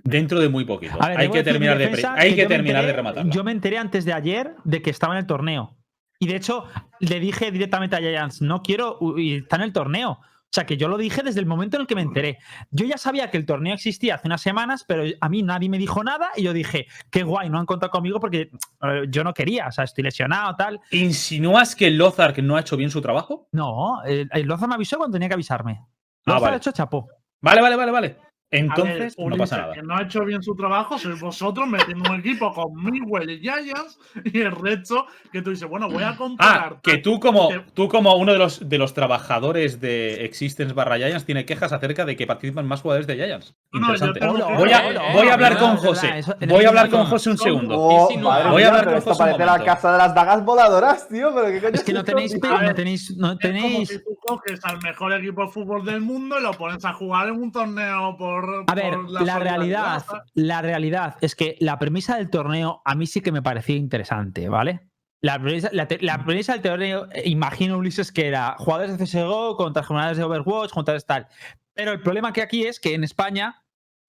Dentro 0.02 0.38
de 0.38 0.48
muy 0.50 0.64
poquito. 0.64 0.98
Ver, 0.98 1.18
hay 1.18 1.30
que 1.30 1.42
terminar 1.42 1.78
mi 1.78 1.86
de, 1.86 2.06
hay 2.16 2.34
que 2.34 2.46
terminar 2.46 2.84
de 2.84 2.92
rematarla. 2.92 3.32
Yo 3.32 3.42
me 3.42 3.52
enteré 3.52 3.78
antes 3.78 4.04
de 4.04 4.12
ayer 4.12 4.54
de 4.64 4.82
que 4.82 4.90
estaba 4.90 5.14
en 5.14 5.20
el 5.20 5.26
torneo. 5.26 5.78
Y 6.24 6.26
de 6.26 6.36
hecho, 6.36 6.64
le 7.00 7.20
dije 7.20 7.50
directamente 7.50 7.96
a 7.96 7.98
Giants, 7.98 8.40
no 8.40 8.62
quiero, 8.62 8.98
y 9.18 9.36
está 9.36 9.56
en 9.56 9.62
el 9.62 9.74
torneo. 9.74 10.12
O 10.12 10.54
sea, 10.54 10.64
que 10.64 10.78
yo 10.78 10.88
lo 10.88 10.96
dije 10.96 11.22
desde 11.22 11.40
el 11.40 11.44
momento 11.44 11.76
en 11.76 11.82
el 11.82 11.86
que 11.86 11.94
me 11.94 12.00
enteré. 12.00 12.38
Yo 12.70 12.86
ya 12.86 12.96
sabía 12.96 13.30
que 13.30 13.36
el 13.36 13.44
torneo 13.44 13.74
existía 13.74 14.14
hace 14.14 14.26
unas 14.26 14.40
semanas, 14.40 14.86
pero 14.88 15.04
a 15.20 15.28
mí 15.28 15.42
nadie 15.42 15.68
me 15.68 15.76
dijo 15.76 16.02
nada 16.02 16.30
y 16.34 16.44
yo 16.44 16.54
dije, 16.54 16.86
qué 17.10 17.24
guay, 17.24 17.50
no 17.50 17.58
han 17.58 17.66
contado 17.66 17.90
conmigo 17.90 18.20
porque 18.20 18.52
eh, 18.80 19.02
yo 19.10 19.22
no 19.22 19.34
quería, 19.34 19.66
o 19.66 19.72
sea, 19.72 19.84
estoy 19.84 20.04
lesionado, 20.04 20.56
tal. 20.56 20.80
¿Insinúas 20.92 21.76
que 21.76 21.90
Lozark 21.90 22.38
no 22.38 22.56
ha 22.56 22.60
hecho 22.60 22.78
bien 22.78 22.88
su 22.88 23.02
trabajo? 23.02 23.48
No, 23.52 24.02
el, 24.04 24.30
el 24.32 24.46
Loza 24.46 24.66
me 24.66 24.76
avisó 24.76 24.96
cuando 24.96 25.16
tenía 25.16 25.28
que 25.28 25.34
avisarme. 25.34 25.84
Ah, 26.24 26.38
vale. 26.38 26.52
de 26.52 26.56
hecho 26.56 26.72
chapó. 26.72 27.06
Vale, 27.42 27.60
vale, 27.60 27.76
vale, 27.76 27.92
vale. 27.92 28.16
Ver, 28.54 28.60
Entonces, 28.62 29.16
no 29.18 29.36
pasa 29.36 29.56
nada. 29.58 29.74
Que 29.74 29.82
no 29.82 29.96
ha 29.96 30.02
hecho 30.02 30.24
bien 30.24 30.42
su 30.42 30.54
trabajo, 30.54 30.98
sois 30.98 31.20
vosotros 31.20 31.66
metiendo 31.66 32.08
un 32.10 32.20
equipo 32.20 32.52
con 32.52 32.72
Miguel 32.82 33.30
y 33.30 33.40
Giants 33.40 33.98
y 34.24 34.40
el 34.40 34.52
resto 34.52 35.06
que 35.32 35.42
tú 35.42 35.50
dices, 35.50 35.68
bueno, 35.68 35.88
voy 35.88 36.04
a 36.04 36.16
comparar. 36.16 36.74
Ah, 36.76 36.80
que 36.82 36.98
tú 36.98 37.18
como, 37.18 37.48
que- 37.48 37.60
tú 37.74 37.88
como 37.88 38.14
uno 38.16 38.32
de 38.32 38.38
los, 38.38 38.68
de 38.68 38.78
los 38.78 38.94
trabajadores 38.94 39.80
de 39.80 40.24
Existence 40.24 40.72
barra 40.74 40.96
Giants 40.98 41.24
tiene 41.24 41.44
quejas 41.44 41.72
acerca 41.72 42.04
de 42.04 42.14
que 42.16 42.26
participan 42.26 42.66
más 42.66 42.80
jugadores 42.80 43.06
de 43.06 43.16
Giants. 43.16 43.54
No, 43.72 43.80
no, 43.80 43.86
Interesante. 43.86 44.20
tengo 44.20 44.34
Voy 44.34 44.70
a, 44.72 45.12
voy 45.12 45.28
a 45.28 45.34
hablar 45.34 45.58
con 45.58 45.76
José. 45.76 46.22
Voy 46.48 46.64
a 46.64 46.68
hablar 46.68 46.90
con. 46.90 47.06
José 47.06 47.30
un 47.30 47.38
segundo. 47.38 47.74
Oh, 47.76 48.08
Voy 48.50 48.62
a 48.62 48.68
hablar 48.68 48.84
con 48.84 48.94
esto 48.94 49.10
José 49.10 49.22
un 49.24 49.28
parece 49.30 49.46
la 49.46 49.64
casa 49.64 49.92
de 49.92 49.98
las 49.98 50.14
dagas 50.14 50.44
voladoras, 50.44 51.08
tío. 51.08 51.34
Pero 51.34 51.46
qué 51.48 51.60
coño 51.60 51.74
Es 51.74 51.82
que 51.84 51.92
no 51.92 51.98
esto, 52.00 52.12
tenéis, 52.12 52.40
no 52.40 52.74
tenéis, 52.74 53.16
no 53.16 53.26
Es 53.32 53.38
como 53.38 53.38
tenéis. 53.38 53.88
si 53.88 53.98
tú 53.98 54.16
coges 54.24 54.64
al 54.64 54.80
mejor 54.82 55.12
equipo 55.14 55.42
de 55.44 55.48
fútbol 55.50 55.84
del 55.84 56.00
mundo 56.00 56.38
y 56.38 56.42
lo 56.42 56.52
pones 56.52 56.84
a 56.84 56.92
jugar 56.92 57.28
en 57.28 57.34
un 57.42 57.50
torneo 57.50 58.16
por. 58.16 58.43
A 58.66 58.74
ver, 58.74 58.94
por 58.94 59.10
la 59.22 59.38
realidad, 59.38 60.04
la 60.34 60.62
realidad 60.62 61.16
es 61.20 61.34
que 61.34 61.56
la 61.60 61.78
premisa 61.78 62.16
del 62.16 62.30
torneo 62.30 62.82
a 62.84 62.94
mí 62.94 63.06
sí 63.06 63.20
que 63.20 63.32
me 63.32 63.42
parecía 63.42 63.76
interesante, 63.76 64.48
¿vale? 64.48 64.88
La 65.22 65.38
premisa, 65.40 65.70
la 65.72 65.88
te- 65.88 66.00
la 66.02 66.22
premisa 66.24 66.52
del 66.52 66.62
torneo, 66.62 67.08
eh, 67.12 67.22
imagino 67.26 67.78
Ulises 67.78 68.12
que 68.12 68.26
era 68.28 68.56
jugadores 68.58 68.98
de 68.98 69.04
CSGO 69.06 69.56
contra 69.56 69.82
jugadores 69.82 70.18
de 70.18 70.24
Overwatch, 70.24 70.70
contra 70.72 70.98
tal. 71.00 71.28
Pero 71.72 71.92
el 71.92 72.00
problema 72.00 72.32
que 72.32 72.42
aquí 72.42 72.64
es 72.66 72.78
que 72.78 72.94
en 72.94 73.04
España 73.04 73.62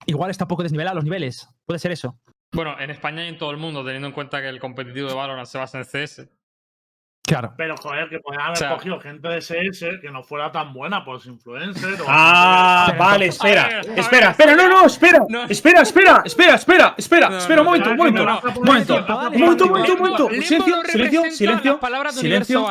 igual 0.06 0.30
está 0.30 0.44
un 0.44 0.50
poco 0.50 0.64
desnivelado 0.64 0.96
los 0.96 1.04
niveles. 1.06 1.48
Puede 1.66 1.80
ser 1.80 1.92
eso. 1.92 2.20
Bueno, 2.54 2.80
en 2.80 2.90
España 2.90 3.26
y 3.26 3.30
en 3.30 3.38
todo 3.38 3.52
el 3.52 3.58
mundo, 3.58 3.84
teniendo 3.84 4.08
en 4.08 4.14
cuenta 4.14 4.42
que 4.42 4.50
el 4.50 4.60
competitivo 4.60 5.08
de 5.10 5.14
Valorant 5.16 5.48
se 5.48 5.58
basa 5.58 5.78
en 5.80 5.86
CS. 5.86 6.28
Claro. 7.26 7.54
Pero, 7.58 7.76
joder, 7.78 8.08
que 8.10 8.20
podían 8.20 8.42
haber 8.42 8.54
O 8.54 8.56
sea- 8.58 8.70
cogido 8.74 9.00
gente 9.00 9.28
de 9.28 9.38
SS 9.40 10.00
que 10.00 10.12
no 10.12 10.24
fuera 10.24 10.52
tan 10.52 10.74
buena, 10.74 11.04
pues 11.04 11.26
influencer. 11.26 12.00
o 12.02 12.06
Ah, 12.08 12.94
vale, 12.98 13.28
espera. 13.28 13.82
Espera, 13.96 14.30
espera, 14.32 14.56
no, 14.56 14.70
no, 14.70 14.86
espera. 14.86 15.20
No. 15.28 15.44
Espera, 15.46 15.82
espera, 15.82 16.22
espera, 16.24 16.56
espera, 16.56 16.94
espera, 16.98 17.30
No, 17.30 17.38
espera, 17.38 17.62
un 17.62 17.66
no, 17.66 17.72
momento, 17.72 17.90
un 17.92 17.98
momento. 17.98 18.22
Un 18.22 18.28
momento, 18.66 18.94
momento, 19.02 19.66
momento, 19.68 19.98
momento. 19.98 20.30
Limbo 20.30 20.46
Silencio, 20.46 20.84
silencio, 20.86 21.32
silencio. 21.32 21.80
palabras 21.80 22.16
Silencio. 22.16 22.66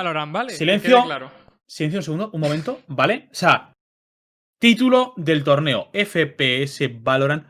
Silencio. 0.51 1.05
claro. 1.05 1.31
Silencio 1.67 1.99
un 1.99 2.03
segundo, 2.05 2.31
un 2.33 2.41
momento, 2.41 2.81
¿vale? 2.89 3.29
O 3.33 3.35
sea, 3.35 3.73
título 4.61 5.15
del 5.17 5.43
torneo 5.43 5.89
FPS 5.93 6.89
Valorant 7.03 7.47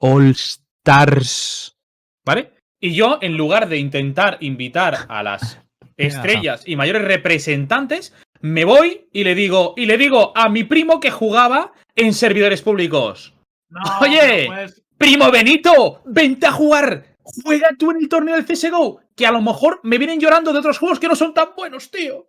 All 0.00 0.30
Stars. 0.30 1.76
¿Vale? 2.24 2.54
Y 2.80 2.94
yo, 2.94 3.18
en 3.20 3.36
lugar 3.36 3.68
de 3.68 3.78
intentar 3.78 4.38
invitar 4.40 5.06
a 5.08 5.22
las 5.22 5.60
estrellas 5.96 6.62
y 6.66 6.76
mayores 6.76 7.02
representantes, 7.02 8.14
me 8.40 8.64
voy 8.64 9.08
y 9.12 9.24
le 9.24 9.34
digo, 9.34 9.74
y 9.76 9.86
le 9.86 9.96
digo 9.96 10.32
a 10.36 10.48
mi 10.48 10.64
primo 10.64 11.00
que 11.00 11.10
jugaba 11.10 11.72
en 11.94 12.12
servidores 12.12 12.62
públicos. 12.62 13.34
No, 13.68 13.80
Oye. 14.00 14.48
Primo 14.96 15.30
Benito, 15.30 16.02
vente 16.04 16.46
a 16.46 16.52
jugar. 16.52 17.16
Juega 17.22 17.70
tú 17.78 17.90
en 17.90 17.98
el 17.98 18.08
torneo 18.08 18.36
del 18.36 18.44
CSGO, 18.44 19.00
que 19.16 19.26
a 19.26 19.32
lo 19.32 19.40
mejor 19.40 19.80
me 19.82 19.98
vienen 19.98 20.20
llorando 20.20 20.52
de 20.52 20.58
otros 20.58 20.78
juegos 20.78 21.00
que 21.00 21.08
no 21.08 21.16
son 21.16 21.34
tan 21.34 21.48
buenos, 21.56 21.90
tío. 21.90 22.28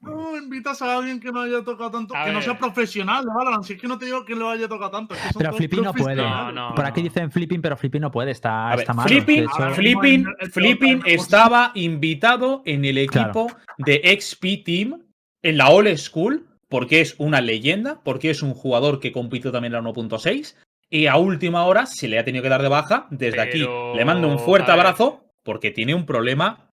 No 0.00 0.36
invitas 0.36 0.80
a 0.82 0.98
alguien 0.98 1.18
que 1.20 1.32
no 1.32 1.40
haya 1.40 1.62
tocado 1.64 1.90
tanto, 1.90 2.14
A 2.16 2.24
que 2.26 2.32
no 2.32 2.42
sea 2.42 2.58
profesional 2.58 3.24
de 3.24 3.30
Valorant. 3.34 3.64
Si 3.64 3.72
es 3.74 3.80
que 3.80 3.88
no 3.88 3.98
te 3.98 4.04
digo 4.06 4.24
que 4.24 4.34
lo 4.34 4.50
haya 4.50 4.68
tocado 4.68 4.90
tanto. 4.90 5.14
es 5.14 5.20
que 5.20 5.32
son 5.32 5.40
Pero 5.40 5.52
Flippy 5.54 5.80
no 5.80 5.92
puede. 5.94 6.16
No, 6.16 6.52
no. 6.52 6.74
Por 6.74 6.84
aquí 6.84 7.02
dicen 7.02 7.30
flipping, 7.32 7.60
pero 7.62 7.76
flipping 7.76 8.00
no 8.02 8.10
puede, 8.10 8.30
está, 8.30 8.68
A 8.68 8.70
ver, 8.76 8.80
está 8.80 8.92
mal. 8.94 9.08
Flipping, 9.08 9.46
Flipping, 9.74 10.26
el- 10.26 10.34
el 10.40 10.50
Flipping 10.52 11.02
estaba 11.06 11.72
invitado 11.74 12.62
en 12.66 12.84
el 12.84 12.98
equipo 12.98 13.48
de 13.78 14.02
XP 14.20 14.62
Team 14.64 15.02
en 15.42 15.56
la 15.56 15.68
All 15.70 15.96
School 15.98 16.46
porque 16.68 17.00
es 17.00 17.14
una 17.18 17.40
leyenda, 17.40 18.00
porque 18.04 18.30
es 18.30 18.42
un 18.42 18.52
jugador 18.52 18.98
que 19.00 19.12
compitió 19.12 19.52
también 19.52 19.72
en 19.74 19.82
la 19.84 19.90
1.6 19.90 20.56
y 20.90 21.06
a 21.06 21.16
última 21.16 21.64
hora 21.64 21.86
se 21.86 22.08
le 22.08 22.18
ha 22.18 22.24
tenido 22.24 22.42
que 22.42 22.48
dar 22.48 22.62
de 22.62 22.68
baja. 22.68 23.06
Desde 23.10 23.40
aquí 23.40 23.64
le 23.94 24.04
mando 24.04 24.28
un 24.28 24.38
fuerte 24.38 24.72
abrazo 24.72 25.24
porque 25.44 25.70
tiene 25.70 25.94
un 25.94 26.04
problema 26.06 26.70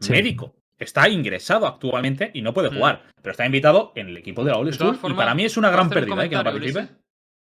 Sí. 0.00 0.10
médico. 0.12 0.55
Está 0.78 1.08
ingresado 1.08 1.66
actualmente 1.66 2.30
y 2.34 2.42
no 2.42 2.52
puede 2.52 2.70
Mm. 2.70 2.74
jugar, 2.76 3.02
pero 3.22 3.30
está 3.30 3.46
invitado 3.46 3.92
en 3.96 4.08
el 4.08 4.16
equipo 4.18 4.44
de 4.44 4.50
la 4.50 4.56
School 4.58 4.76
todas 4.98 5.12
y 5.12 5.14
para 5.14 5.34
mí 5.34 5.44
es 5.44 5.56
una 5.56 5.68
¿puedo 5.68 5.76
gran 5.76 5.86
un 5.86 5.92
pérdida 5.92 6.24
¿eh? 6.24 6.28
que 6.28 6.36
no 6.36 6.44
participe. 6.44 6.78
Ulises? 6.80 6.96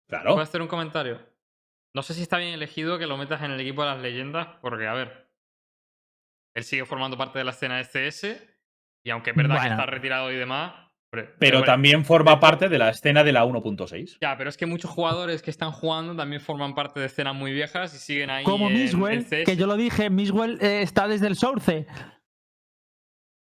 Claro. 0.07 0.29
¿Puedo 0.31 0.41
hacer 0.41 0.61
un 0.61 0.67
comentario? 0.67 1.19
No 1.93 2.01
sé 2.03 2.13
si 2.13 2.21
está 2.21 2.37
bien 2.37 2.53
elegido 2.53 2.97
que 2.97 3.07
lo 3.07 3.17
metas 3.17 3.41
en 3.43 3.51
el 3.51 3.59
equipo 3.59 3.81
de 3.83 3.89
las 3.89 3.99
leyendas, 3.99 4.47
porque, 4.61 4.87
a 4.87 4.93
ver, 4.93 5.27
él 6.55 6.63
sigue 6.63 6.85
formando 6.85 7.17
parte 7.17 7.39
de 7.39 7.45
la 7.45 7.51
escena 7.51 7.83
CS, 7.83 8.37
y 9.03 9.09
aunque 9.09 9.31
es 9.31 9.35
verdad 9.35 9.61
que 9.61 9.67
está 9.69 9.85
retirado 9.85 10.31
y 10.31 10.35
demás, 10.35 10.73
hombre, 11.11 11.33
Pero 11.39 11.57
bueno, 11.59 11.71
también 11.71 12.05
forma 12.05 12.39
parte 12.39 12.69
de 12.69 12.77
la 12.77 12.89
escena 12.89 13.23
de 13.23 13.31
la 13.33 13.43
1.6. 13.45 14.17
Ya, 14.21 14.37
pero 14.37 14.49
es 14.49 14.57
que 14.57 14.65
muchos 14.65 14.91
jugadores 14.91 15.41
que 15.41 15.49
están 15.51 15.71
jugando 15.71 16.15
también 16.15 16.41
forman 16.41 16.75
parte 16.75 16.99
de 16.99 17.07
escenas 17.07 17.35
muy 17.35 17.51
viejas 17.53 17.93
y 17.95 17.97
siguen 17.97 18.29
ahí. 18.29 18.43
Como 18.43 18.67
en- 18.67 18.73
Miswell, 18.73 19.17
en 19.19 19.25
CS. 19.25 19.43
que 19.45 19.55
yo 19.57 19.65
lo 19.67 19.75
dije, 19.75 20.09
Miswell 20.09 20.57
eh, 20.61 20.81
está 20.83 21.07
desde 21.07 21.27
el 21.27 21.35
Source. 21.35 21.87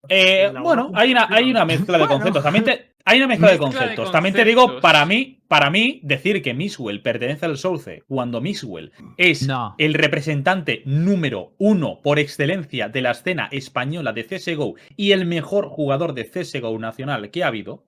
Eh, 0.10 0.52
bueno, 0.62 0.92
hay 0.94 1.12
una, 1.12 1.28
hay 1.30 1.50
una 1.50 1.64
mezcla 1.66 1.98
de 1.98 2.04
Bueno. 2.04 2.16
conceptos. 2.16 2.44
También 2.44 2.66
te- 2.66 2.94
hay 3.06 3.18
una 3.18 3.28
mezcla, 3.28 3.52
de, 3.52 3.58
conceptos. 3.58 4.12
También 4.12 4.36
te 4.36 4.44
digo, 4.46 4.80
para 4.82 5.06
mí, 5.06 5.42
para 5.48 5.70
mí, 5.70 6.00
decir 6.04 6.42
que 6.42 6.54
Miswell 6.54 7.02
pertenece 7.02 7.46
al 7.46 7.58
Source 7.58 8.04
cuando 8.08 8.42
Miswell 8.42 8.92
es 9.18 9.48
No. 9.48 9.76
el 9.78 9.94
representante 9.94 10.82
número 10.86 11.54
uno 11.58 12.02
por 12.02 12.20
excelencia 12.20 12.90
de 12.90 13.02
la 13.02 13.12
escena 13.12 13.48
española 13.52 14.14
de 14.14 14.24
CSGO 14.26 14.76
y 14.98 15.12
el 15.12 15.26
mejor 15.26 15.68
jugador 15.68 16.14
de 16.14 16.26
CSGO 16.30 16.78
nacional 16.80 17.30
que 17.32 17.44
ha 17.44 17.48
habido, 17.48 17.86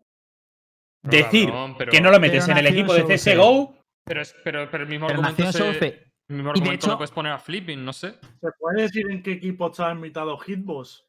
decir 1.03 1.51
pero- 1.77 1.91
que 1.91 2.01
no 2.01 2.11
lo 2.11 2.19
metes 2.19 2.47
en 2.47 2.57
el 2.57 2.67
equipo 2.67 2.93
de. 2.93 3.03
CSGO, 3.03 3.75
Pero, 4.05 4.21
es- 4.21 4.35
pero, 4.43 4.69
pero 4.69 4.83
el 4.83 4.89
mismo 4.89 5.07
Pero 5.07 5.19
argumento, 5.21 5.51
se- 5.51 5.67
el 5.67 5.73
mismo 5.73 6.03
Y 6.29 6.43
de 6.43 6.49
argumento 6.49 6.71
hecho- 6.73 6.87
lo 6.91 6.97
puedes 6.97 7.11
poner 7.11 7.31
a 7.31 7.39
Flipping, 7.39 7.83
no 7.83 7.91
sé. 7.93 8.13
¿Se 8.41 8.47
puede 8.59 8.83
decir 8.83 9.09
en 9.09 9.21
qué 9.23 9.31
equipo 9.33 9.67
está 9.67 9.91
invitado 9.91 10.37
Hitbox? 10.37 11.05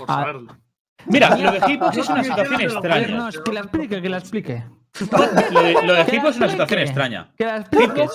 Por 0.00 0.10
Ah. 0.10 0.14
saberlo. 0.20 0.56
Mira, 1.06 1.34
lo 1.36 1.52
de 1.52 1.60
Hitbox 1.62 1.96
es 1.96 2.08
una 2.10 2.22
situación 2.24 2.60
extraña. 2.60 3.06
no, 3.08 3.16
No, 3.18 3.28
es 3.28 3.38
que 3.40 3.52
la 3.52 3.60
explique, 3.60 4.02
que 4.02 4.08
la 4.08 4.18
explique. 4.18 4.64
Lo 5.52 5.62
de, 5.62 5.72
lo 5.86 5.94
de 5.94 6.00
es 6.02 6.36
una 6.36 6.48
situación 6.50 6.80
extraña. 6.80 7.30
Que 7.38 7.44
la 7.44 7.58
explique, 7.58 8.06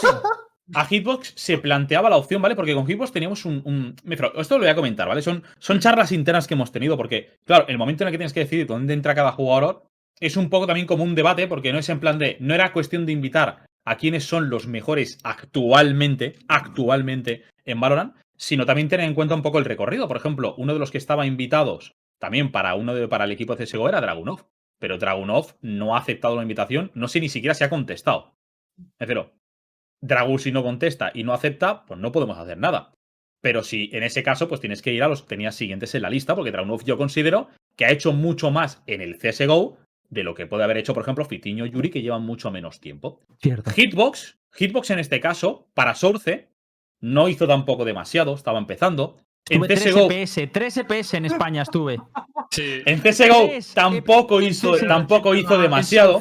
a 0.74 0.86
Hitbox 0.86 1.34
se 1.36 1.58
planteaba 1.58 2.10
la 2.10 2.18
opción, 2.18 2.42
¿vale? 2.42 2.56
Porque 2.56 2.74
con 2.74 2.86
Hitbox 2.86 3.12
teníamos 3.14 3.46
un. 3.46 3.62
un- 3.66 3.96
esto 4.38 4.56
lo 4.56 4.62
voy 4.64 4.70
a 4.70 4.76
comentar, 4.76 5.08
¿vale? 5.08 5.22
Son, 5.22 5.42
son 5.58 5.80
charlas 5.80 6.12
internas 6.12 6.48
que 6.48 6.54
hemos 6.56 6.72
tenido, 6.72 6.98
porque, 6.98 7.38
claro, 7.46 7.66
el 7.70 7.78
momento 7.78 8.04
en 8.04 8.08
el 8.10 8.12
que 8.12 8.18
tienes 8.18 8.34
que 8.34 8.42
decidir 8.42 8.68
dónde 8.68 8.94
entra 8.94 9.16
cada 9.16 9.32
jugador 9.32 9.84
es 10.20 10.36
un 10.38 10.50
poco 10.50 10.68
también 10.68 10.86
como 10.88 11.04
un 11.04 11.16
debate, 11.16 11.48
porque 11.48 11.72
no 11.72 11.80
es 11.80 11.88
en 11.90 12.00
plan 12.02 12.20
de. 12.20 12.36
No 12.42 12.54
era 12.54 12.74
cuestión 12.74 13.06
de 13.06 13.12
invitar 13.14 13.66
a 13.86 13.96
quienes 13.98 14.26
son 14.26 14.50
los 14.50 14.68
mejores 14.68 15.18
actualmente, 15.24 16.36
actualmente 16.48 17.44
en 17.64 17.80
Valorant, 17.80 18.16
sino 18.38 18.66
también 18.66 18.90
tener 18.90 19.06
en 19.06 19.14
cuenta 19.14 19.36
un 19.36 19.42
poco 19.42 19.60
el 19.60 19.66
recorrido. 19.66 20.08
Por 20.08 20.18
ejemplo, 20.18 20.56
uno 20.58 20.74
de 20.74 20.80
los 20.80 20.92
que 20.92 20.98
estaba 20.98 21.26
invitados 21.26 21.96
también 22.20 22.52
para 22.52 22.76
uno 22.76 22.94
de, 22.94 23.08
para 23.08 23.26
el 23.26 23.32
equipo 23.32 23.56
de 23.56 23.66
CSGO 23.66 23.90
era 23.90 24.02
Dragunov. 24.02 24.48
Pero 24.80 24.98
Dragunov 24.98 25.56
no 25.62 25.96
ha 25.96 26.00
aceptado 26.00 26.36
la 26.36 26.42
invitación, 26.42 26.92
no 26.96 27.08
sé 27.08 27.20
ni 27.20 27.30
siquiera 27.30 27.54
si 27.54 27.64
ha 27.64 27.70
contestado. 27.70 28.36
Me 28.78 28.86
refiero, 29.00 29.34
Dragu 30.02 30.38
si 30.38 30.52
no 30.52 30.64
contesta 30.64 31.12
y 31.14 31.24
no 31.24 31.34
acepta, 31.34 31.86
pues 31.86 32.00
no 32.00 32.12
podemos 32.12 32.38
hacer 32.38 32.58
nada. 32.58 32.94
Pero 33.42 33.64
si 33.64 33.90
en 33.94 34.04
ese 34.04 34.24
caso, 34.24 34.48
pues 34.48 34.60
tienes 34.60 34.82
que 34.82 34.92
ir 34.92 35.04
a 35.04 35.08
los 35.08 35.22
que 35.22 35.30
tenías 35.30 35.56
siguientes 35.56 35.96
en 35.96 36.02
la 36.02 36.10
lista, 36.10 36.36
porque 36.36 36.52
Dragunov 36.52 36.84
yo 36.84 36.98
considero 36.98 37.50
que 37.78 37.86
ha 37.86 37.92
hecho 37.92 38.12
mucho 38.12 38.52
más 38.52 38.84
en 38.88 39.02
el 39.02 39.18
CSGO 39.18 39.78
de 40.10 40.24
lo 40.24 40.36
que 40.36 40.46
puede 40.46 40.64
haber 40.64 40.78
hecho, 40.78 40.94
por 40.94 41.04
ejemplo, 41.04 41.26
Fitiño 41.26 41.66
y 41.66 41.72
Yuri, 41.72 41.90
que 41.90 42.02
llevan 42.02 42.24
mucho 42.24 42.52
menos 42.52 42.80
tiempo. 42.80 43.22
Cierto. 43.42 43.72
Hitbox, 43.72 44.38
Hitbox 44.54 44.92
en 44.92 45.00
este 45.00 45.20
caso, 45.20 45.68
para 45.74 45.96
Source, 45.96 46.50
no 47.02 47.28
hizo 47.30 47.48
tampoco 47.48 47.86
demasiado, 47.86 48.34
estaba 48.34 48.60
empezando. 48.60 49.18
En 49.50 49.62
Estuve 49.64 49.68
3 49.68 49.84
CSGO, 49.94 50.12
EPS, 50.12 50.52
3 50.52 50.78
EPS 50.78 51.14
en 51.16 51.26
España 51.26 51.62
estuve. 51.62 52.00
Sí. 52.52 52.82
en 52.86 53.00
CSGO 53.00 53.50
tampoco 53.76 54.40
EPS 54.42 54.50
hizo, 54.64 54.78
tampoco 54.88 55.36
hizo 55.36 55.58
demasiado, 55.60 56.20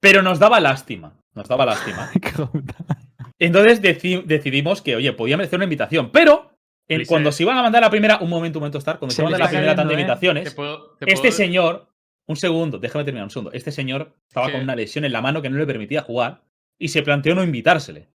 pero 0.00 0.22
nos 0.22 0.38
daba 0.38 0.58
lástima. 0.60 1.14
Nos 1.34 1.46
daba 1.48 1.66
lástima. 1.66 2.10
Entonces 3.38 3.82
deci- 3.82 4.24
decidimos 4.24 4.80
que, 4.82 4.96
oye, 4.96 5.12
podía 5.12 5.36
merecer 5.36 5.58
una 5.58 5.64
invitación, 5.64 6.10
pero 6.10 6.50
en- 6.88 7.04
cuando 7.04 7.30
se 7.32 7.42
iban 7.42 7.58
a 7.58 7.62
mandar 7.62 7.82
la 7.82 7.90
primera, 7.90 8.18
un 8.20 8.30
momento, 8.30 8.58
un 8.58 8.62
momento, 8.62 8.78
estar, 8.78 8.98
cuando 8.98 9.12
se, 9.12 9.16
Se 9.16 9.22
iban 9.22 9.34
a 9.34 9.38
mandar 9.38 9.46
la 9.52 9.58
primera 9.58 9.74
tanda 9.76 9.88
de 9.90 9.94
¿eh? 9.94 9.96
Te 9.96 10.02
invitaciones, 10.02 10.54
puedo- 10.54 10.96
te 10.98 11.04
este 11.12 11.28
puedo- 11.28 11.32
señor, 11.36 11.88
un 12.26 12.36
segundo, 12.36 12.78
déjame 12.78 13.04
terminar 13.04 13.24
un 13.24 13.30
segundo, 13.30 13.52
este 13.52 13.70
señor 13.70 14.14
estaba 14.26 14.50
con 14.50 14.60
una 14.62 14.74
lesión 14.74 15.04
en 15.04 15.12
la 15.12 15.20
mano 15.20 15.42
que 15.42 15.50
no 15.50 15.58
le 15.58 15.66
permitía 15.66 16.02
jugar 16.02 16.42
y 16.78 16.88
se 16.88 17.02
planteó 17.02 17.34
no 17.34 17.44
invitársele, 17.44 18.08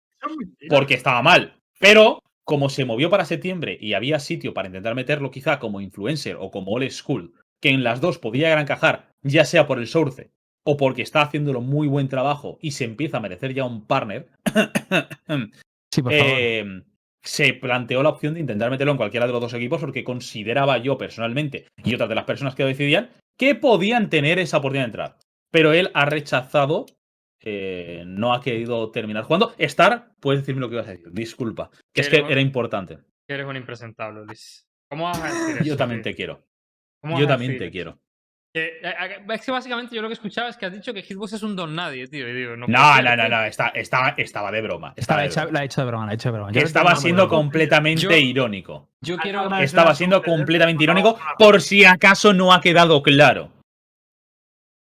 porque 0.69 0.95
estaba 0.95 1.21
mal. 1.21 1.60
Pero 1.81 2.23
como 2.45 2.69
se 2.69 2.85
movió 2.85 3.09
para 3.09 3.25
septiembre 3.25 3.77
y 3.79 3.93
había 3.93 4.19
sitio 4.19 4.53
para 4.53 4.67
intentar 4.67 4.95
meterlo 4.95 5.31
quizá 5.31 5.59
como 5.59 5.81
influencer 5.81 6.37
o 6.39 6.51
como 6.51 6.71
old 6.71 6.89
school, 6.91 7.33
que 7.61 7.69
en 7.69 7.83
las 7.83 8.01
dos 8.01 8.17
podía 8.19 8.59
encajar, 8.59 9.09
ya 9.23 9.45
sea 9.45 9.67
por 9.67 9.79
el 9.79 9.87
source 9.87 10.31
o 10.63 10.77
porque 10.77 11.01
está 11.01 11.21
haciéndolo 11.21 11.61
muy 11.61 11.87
buen 11.87 12.07
trabajo 12.07 12.59
y 12.61 12.71
se 12.71 12.85
empieza 12.85 13.17
a 13.17 13.21
merecer 13.21 13.53
ya 13.53 13.65
un 13.65 13.85
partner, 13.85 14.29
Sí, 15.91 16.01
por 16.01 16.13
favor. 16.13 16.27
eh, 16.37 16.83
se 17.23 17.53
planteó 17.53 18.01
la 18.03 18.09
opción 18.09 18.33
de 18.33 18.39
intentar 18.39 18.69
meterlo 18.71 18.91
en 18.91 18.97
cualquiera 18.97 19.27
de 19.27 19.33
los 19.33 19.41
dos 19.41 19.53
equipos 19.53 19.81
porque 19.81 20.03
consideraba 20.03 20.77
yo 20.77 20.97
personalmente 20.97 21.67
y 21.83 21.93
otras 21.93 22.09
de 22.09 22.15
las 22.15 22.25
personas 22.25 22.55
que 22.55 22.63
lo 22.63 22.69
decidían 22.69 23.09
que 23.37 23.55
podían 23.55 24.09
tener 24.09 24.39
esa 24.39 24.57
oportunidad 24.57 24.85
de 24.85 24.89
entrar. 24.89 25.17
Pero 25.51 25.73
él 25.73 25.89
ha 25.93 26.05
rechazado, 26.05 26.85
eh, 27.41 28.03
no 28.05 28.33
ha 28.33 28.41
querido 28.41 28.91
terminar 28.91 29.23
jugando. 29.23 29.53
Star, 29.57 30.11
puedes 30.19 30.41
decirme 30.41 30.61
lo 30.61 30.69
que 30.69 30.75
ibas 30.75 30.87
a 30.87 30.91
decir, 30.91 31.07
disculpa, 31.11 31.69
que 31.93 32.01
es 32.01 32.09
que 32.09 32.17
era 32.17 32.41
importante. 32.41 32.99
que 33.27 33.33
Eres 33.33 33.45
un 33.47 33.55
impresentable, 33.57 34.25
Luis. 34.25 34.67
¿Cómo 34.89 35.05
vas 35.05 35.19
a 35.21 35.25
decir 35.25 35.55
eso? 35.61 35.63
Yo 35.65 35.77
también 35.77 36.01
tío? 36.01 36.11
te 36.11 36.15
quiero. 36.15 36.45
¿Cómo 37.01 37.13
vas 37.13 37.21
Yo 37.21 37.27
también 37.27 37.57
te 37.57 37.71
quiero. 37.71 37.99
Eh, 38.53 38.81
es 39.29 39.45
que 39.45 39.51
básicamente 39.51 39.95
yo 39.95 40.01
lo 40.01 40.09
que 40.09 40.13
escuchaba 40.15 40.49
es 40.49 40.57
que 40.57 40.65
has 40.65 40.73
dicho 40.73 40.93
que 40.93 41.01
Hitbox 41.01 41.31
es 41.31 41.41
un 41.41 41.55
don 41.55 41.73
nadie, 41.73 42.05
tío. 42.09 42.27
Y 42.27 42.33
digo, 42.33 42.57
no, 42.57 42.67
No, 42.67 43.01
no, 43.01 43.15
no, 43.15 43.29
no, 43.29 43.45
está- 43.45 43.69
estaba, 43.69 44.09
estaba 44.17 44.51
de 44.51 44.61
broma. 44.61 44.93
Estaba 44.97 45.23
Estaba, 45.23 45.45
de 45.45 45.47
hecha, 45.47 45.53
la 45.57 45.61
he 45.63 45.65
hecho 45.67 45.81
de 45.81 45.87
broma, 45.87 46.05
la 46.05 46.11
he 46.11 46.15
hecho 46.15 46.29
de 46.29 46.33
broma. 46.33 46.51
Que 46.51 46.59
Yo 46.59 46.65
estaba 46.65 46.95
siendo 46.97 47.29
completamente 47.29 48.01
Yo- 48.01 48.11
irónico. 48.11 48.89
Yo 48.99 49.15
quiero. 49.17 49.49
Estaba 49.59 49.95
siendo 49.95 50.21
completamente 50.21 50.83
irónico 50.83 51.17
por 51.39 51.61
si 51.61 51.85
acaso 51.85 52.33
no 52.33 52.51
ha 52.53 52.59
quedado 52.59 53.01
claro. 53.01 53.49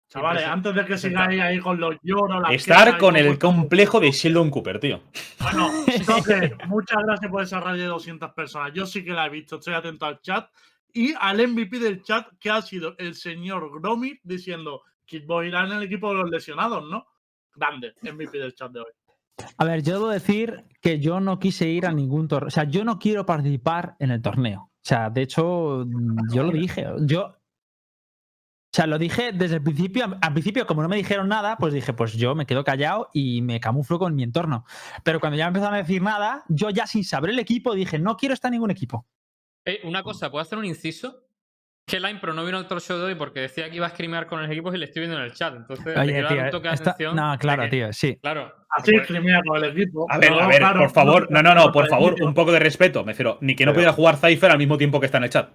Chavales, 0.09 0.45
antes 0.45 0.73
de 0.73 0.85
que 0.85 0.97
sigáis 0.97 1.41
ahí 1.41 1.59
con 1.59 1.79
los 1.79 1.95
lloros, 2.01 2.41
Estar 2.49 2.97
con 2.97 3.17
el 3.17 3.37
complejo 3.37 3.99
de 3.99 4.11
Sheldon 4.11 4.49
Cooper, 4.49 4.79
tío. 4.79 5.01
Bueno, 5.41 5.69
entonces, 5.87 6.53
muchas 6.67 7.03
gracias 7.03 7.29
por 7.29 7.43
esa 7.43 7.59
radio 7.59 7.83
de 7.83 7.89
200 7.89 8.31
personas. 8.31 8.71
Yo 8.73 8.85
sí 8.85 9.03
que 9.03 9.11
la 9.11 9.25
he 9.25 9.29
visto, 9.29 9.57
estoy 9.57 9.73
atento 9.73 10.05
al 10.05 10.21
chat. 10.21 10.49
Y 10.93 11.13
al 11.19 11.45
MVP 11.45 11.79
del 11.79 12.01
chat, 12.01 12.27
que 12.39 12.49
ha 12.49 12.61
sido 12.61 12.95
el 12.97 13.15
señor 13.15 13.69
Gromit, 13.79 14.21
diciendo 14.23 14.83
que 15.05 15.17
irá 15.17 15.65
en 15.65 15.73
el 15.73 15.83
equipo 15.83 16.09
de 16.09 16.21
los 16.21 16.29
lesionados, 16.29 16.89
¿no? 16.89 17.05
Grande, 17.53 17.93
MVP 18.01 18.37
del 18.37 18.55
chat 18.55 18.71
de 18.71 18.79
hoy. 18.79 18.91
A 19.57 19.65
ver, 19.65 19.83
yo 19.83 19.93
debo 19.93 20.09
decir 20.09 20.63
que 20.81 20.99
yo 20.99 21.19
no 21.19 21.37
quise 21.37 21.67
ir 21.67 21.85
a 21.85 21.91
ningún 21.91 22.27
torneo. 22.27 22.47
O 22.47 22.51
sea, 22.51 22.63
yo 22.63 22.83
no 22.83 22.97
quiero 22.97 23.25
participar 23.25 23.95
en 23.99 24.11
el 24.11 24.21
torneo. 24.21 24.61
O 24.61 24.87
sea, 24.87 25.09
de 25.09 25.21
hecho, 25.23 25.85
yo 26.31 26.43
lo 26.43 26.51
dije. 26.51 26.87
Yo. 27.01 27.36
O 28.77 28.79
sea, 28.79 28.85
lo 28.85 28.99
dije 28.99 29.31
desde 29.33 29.55
el 29.55 29.63
principio. 29.63 30.05
Al- 30.21 30.33
principio, 30.33 30.67
como 30.67 30.83
no 30.83 30.87
me 30.87 30.97
dijeron 30.97 31.27
nada, 31.27 31.57
pues 31.57 31.73
dije, 31.73 31.93
pues 31.93 32.13
yo 32.13 32.35
me 32.35 32.45
quedo 32.45 32.63
callado 32.63 33.09
y 33.11 33.41
me 33.41 33.59
camuflo 33.59 33.97
con 33.97 34.13
mi 34.13 34.21
entorno. 34.21 34.65
Pero 35.03 35.19
cuando 35.19 35.35
ya 35.35 35.45
me 35.45 35.47
empezaron 35.47 35.73
a 35.73 35.77
decir 35.79 35.99
nada, 36.03 36.43
yo 36.47 36.69
ya 36.69 36.85
sin 36.85 37.03
saber 37.03 37.31
el 37.31 37.39
equipo 37.39 37.73
dije, 37.73 37.97
no 37.97 38.17
quiero 38.17 38.35
estar 38.35 38.49
en 38.49 38.53
ningún 38.53 38.69
equipo. 38.69 39.07
Eh, 39.65 39.79
una 39.83 40.03
cosa, 40.03 40.29
¿puedo 40.29 40.43
hacer 40.43 40.59
un 40.59 40.65
inciso? 40.65 41.23
Que 41.87 41.99
Line 41.99 42.19
Pro 42.19 42.35
no 42.35 42.45
vino 42.45 42.59
al 42.59 42.67
Show 42.67 42.99
de 42.99 43.03
hoy 43.05 43.15
porque 43.15 43.39
decía 43.39 43.67
que 43.71 43.77
iba 43.77 43.87
a 43.87 43.89
scrimear 43.89 44.27
con 44.27 44.39
los 44.43 44.51
equipos 44.51 44.75
y 44.75 44.77
le 44.77 44.85
estoy 44.85 44.99
viendo 45.01 45.17
en 45.17 45.23
el 45.23 45.33
chat. 45.33 45.55
Entonces, 45.55 45.97
Oye, 45.97 46.21
dar 46.21 46.31
un 46.33 46.37
tío, 46.43 46.49
toque 46.51 46.67
de 46.67 46.73
esta- 46.75 46.91
atención. 46.91 47.15
no, 47.15 47.31
de 47.31 47.37
claro, 47.39 47.63
que- 47.63 47.69
tío, 47.69 47.93
sí. 47.93 48.19
Claro. 48.21 48.53
Así 48.69 48.91
pues, 48.91 49.07
con 49.07 49.15
el 49.57 49.63
equipo. 49.71 50.05
A 50.07 50.19
ver, 50.19 50.33
a 50.33 50.47
ver, 50.47 50.57
claro, 50.59 50.81
por 50.81 50.91
favor. 50.91 51.31
No, 51.31 51.41
no, 51.41 51.55
no, 51.55 51.71
por 51.71 51.87
favor, 51.87 52.13
un 52.21 52.35
poco 52.35 52.51
de 52.51 52.59
respeto. 52.59 53.03
Me 53.03 53.13
refiero, 53.13 53.39
ni 53.41 53.55
que 53.55 53.65
no 53.65 53.71
Pero- 53.71 53.75
pudiera 53.77 53.93
jugar 53.93 54.17
Cypher 54.17 54.51
al 54.51 54.59
mismo 54.59 54.77
tiempo 54.77 54.99
que 54.99 55.07
está 55.07 55.17
en 55.17 55.23
el 55.23 55.29
chat. 55.31 55.49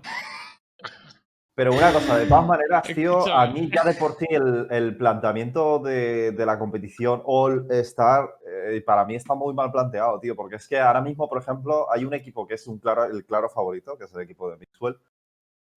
Pero 1.55 1.73
una 1.73 1.93
cosa, 1.93 2.17
de 2.17 2.27
todas 2.27 2.47
maneras, 2.47 2.83
tío, 2.83 3.27
a 3.31 3.47
mí 3.47 3.71
ya 3.71 3.85
de 3.85 3.93
por 3.95 4.17
sí 4.17 4.27
el, 4.31 4.67
el 4.71 4.97
planteamiento 4.97 5.81
de, 5.81 6.33
de 6.33 6.47
la 6.47 6.59
competición 6.59 7.23
All 7.27 7.67
Star 7.71 8.39
eh, 8.47 8.81
para 8.81 9.05
mí 9.05 9.17
está 9.17 9.35
muy 9.35 9.53
mal 9.53 9.71
planteado, 9.71 10.19
tío, 10.19 10.35
porque 10.35 10.57
es 10.57 10.67
que 10.67 10.79
ahora 10.79 11.03
mismo, 11.03 11.29
por 11.29 11.43
ejemplo, 11.43 11.93
hay 11.93 12.07
un 12.07 12.15
equipo 12.15 12.47
que 12.47 12.55
es 12.55 12.67
un 12.67 12.79
claro, 12.79 13.05
el 13.05 13.27
claro 13.27 13.51
favorito, 13.51 13.99
que 13.99 14.05
es 14.05 14.15
el 14.15 14.23
equipo 14.23 14.51
de 14.51 14.57
Mixwell. 14.57 14.99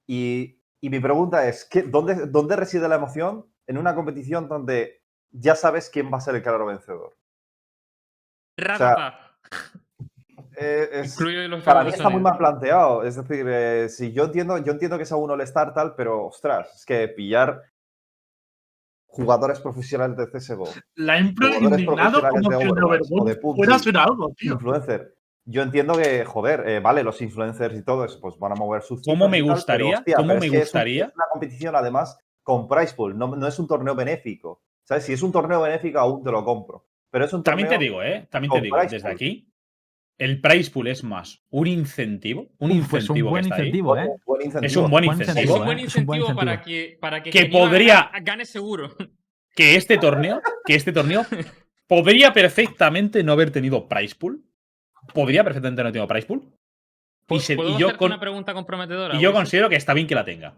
Y, 0.08 0.62
y 0.80 0.90
mi 0.90 1.00
pregunta 1.00 1.46
es, 1.48 1.66
¿qué, 1.66 1.84
dónde, 1.84 2.28
¿dónde 2.28 2.56
reside 2.56 2.88
la 2.88 2.96
emoción 2.96 3.46
en 3.68 3.78
una 3.78 3.96
competición 3.96 4.48
donde 4.48 5.02
ya 5.32 5.56
sabes 5.56 5.90
quién 5.90 6.12
va 6.12 6.20
a 6.20 6.22
ser 6.22 6.36
el 6.36 6.44
claro 6.44 6.68
vencedor? 6.68 7.18
Ratata. 8.58 9.38
Eh, 10.58 10.90
es- 10.92 11.20
los 11.20 11.64
para 11.64 11.84
mí 11.84 11.90
está 11.90 12.10
muy 12.10 12.22
mal 12.22 12.38
planteado. 12.38 13.04
Es 13.04 13.16
decir, 13.16 13.46
eh, 13.50 13.90
si 13.90 14.12
yo 14.14 14.26
entiendo, 14.26 14.58
yo 14.60 14.72
entiendo 14.72 14.98
que 14.98 15.06
sea 15.06 15.18
un 15.18 15.32
All-Star 15.32 15.74
tal, 15.74 15.96
pero 15.96 16.26
ostras, 16.28 16.74
es 16.76 16.86
que 16.86 17.08
pillar 17.10 17.62
jugadores 19.08 19.60
profesionales 19.62 20.18
de 20.18 20.28
CSGO, 20.28 20.68
La 20.96 21.18
impro 21.20 21.48
indignado 21.48 22.22
como 22.30 22.50
de 22.50 22.56
el 22.56 22.62
de 22.62 22.70
Overwatch 22.70 23.40
PUBG. 23.40 23.56
fuera 23.56 23.76
a 23.76 23.80
ser 23.80 23.98
algo, 23.98 24.34
tío. 24.38 24.54
influencer. 24.54 25.16
Yo 25.48 25.62
entiendo 25.62 25.96
que, 25.96 26.26
joder, 26.26 26.68
eh, 26.68 26.80
vale, 26.80 27.04
los 27.04 27.22
influencers 27.22 27.76
y 27.78 27.84
todo 27.84 28.04
eso, 28.04 28.20
pues 28.20 28.38
van 28.40 28.52
a 28.52 28.56
mover 28.56 28.82
sus 28.82 29.02
¿Cómo 29.04 29.30
me 29.30 29.38
tal, 29.38 29.44
pero, 29.46 29.54
gustaría? 29.54 29.98
hostia, 30.00 30.16
¿Cómo 30.18 30.28
me 30.30 30.34
es 30.36 30.42
que 30.42 30.48
es 30.48 30.54
un- 30.54 30.60
gustaría? 30.60 31.06
Es 31.06 31.16
una 31.16 31.26
competición, 31.32 31.76
además, 31.76 32.18
con 32.44 32.68
price 32.68 32.96
pool, 32.96 33.18
no, 33.18 33.36
no 33.36 33.48
es 33.48 33.58
un 33.60 33.68
torneo 33.68 33.96
benéfico. 33.96 34.62
¿Sabes? 34.84 35.06
Si 35.06 35.14
es 35.14 35.24
un 35.24 35.32
torneo 35.32 35.62
benéfico, 35.62 35.98
aún 36.00 36.24
te 36.24 36.32
lo 36.32 36.44
compro. 36.44 36.86
Pero 37.10 37.26
es 37.26 37.34
un 37.34 37.42
También 37.44 37.68
te 37.70 37.76
torneo- 37.76 37.80
digo, 37.80 38.04
¿eh? 38.04 38.28
También 38.30 38.52
te 38.52 38.62
digo, 38.62 38.78
desde 38.78 39.08
aquí, 39.08 39.48
el 40.18 40.40
price 40.42 40.72
pool 40.72 40.88
es 40.88 41.04
más 41.04 41.44
un 41.50 41.68
incentivo, 41.68 42.48
un 42.60 42.72
incentivo 42.72 43.28
un 43.28 43.32
buen 43.32 43.44
que 43.44 43.50
está 43.50 43.62
ahí. 43.64 43.70
¿eh? 43.70 44.10
Es 44.62 44.76
un 44.78 44.90
buen 44.90 45.06
Buen 45.06 45.20
incentivo. 45.20 45.40
¿eh? 45.40 45.44
Es 45.44 45.50
un 45.60 45.66
buen 45.66 45.80
incentivo 45.80 46.36
para 46.36 46.62
que, 46.62 46.98
para 47.02 47.22
que, 47.24 47.30
Que 47.32 47.46
podría- 47.48 48.12
gane 48.22 48.46
seguro. 48.46 48.96
Que 49.56 49.78
este 49.78 49.98
torneo, 49.98 50.42
que 50.66 50.76
este 50.76 50.92
torneo 50.92 51.26
podría 51.88 52.34
perfectamente 52.34 53.24
no 53.24 53.32
haber 53.32 53.52
tenido 53.52 53.88
price 53.88 54.14
pool. 54.14 54.44
Podría 55.14 55.46
perfectamente 55.46 55.82
no 55.82 55.86
haber 55.88 55.94
tenido 55.94 56.08
price 56.10 56.28
pool. 56.28 56.42
Y, 57.30 57.40
se- 57.40 57.56
¿Puedo 57.56 57.70
y 57.70 57.78
yo, 57.80 57.96
con- 57.96 58.12
una 58.12 58.20
pregunta 58.20 58.54
comprometedora? 58.54 59.16
y 59.16 59.22
yo 59.22 59.32
considero 59.32 59.70
que 59.70 59.78
está 59.78 59.94
bien 59.94 60.08
que 60.08 60.16
la 60.16 60.26
tenga. 60.26 60.56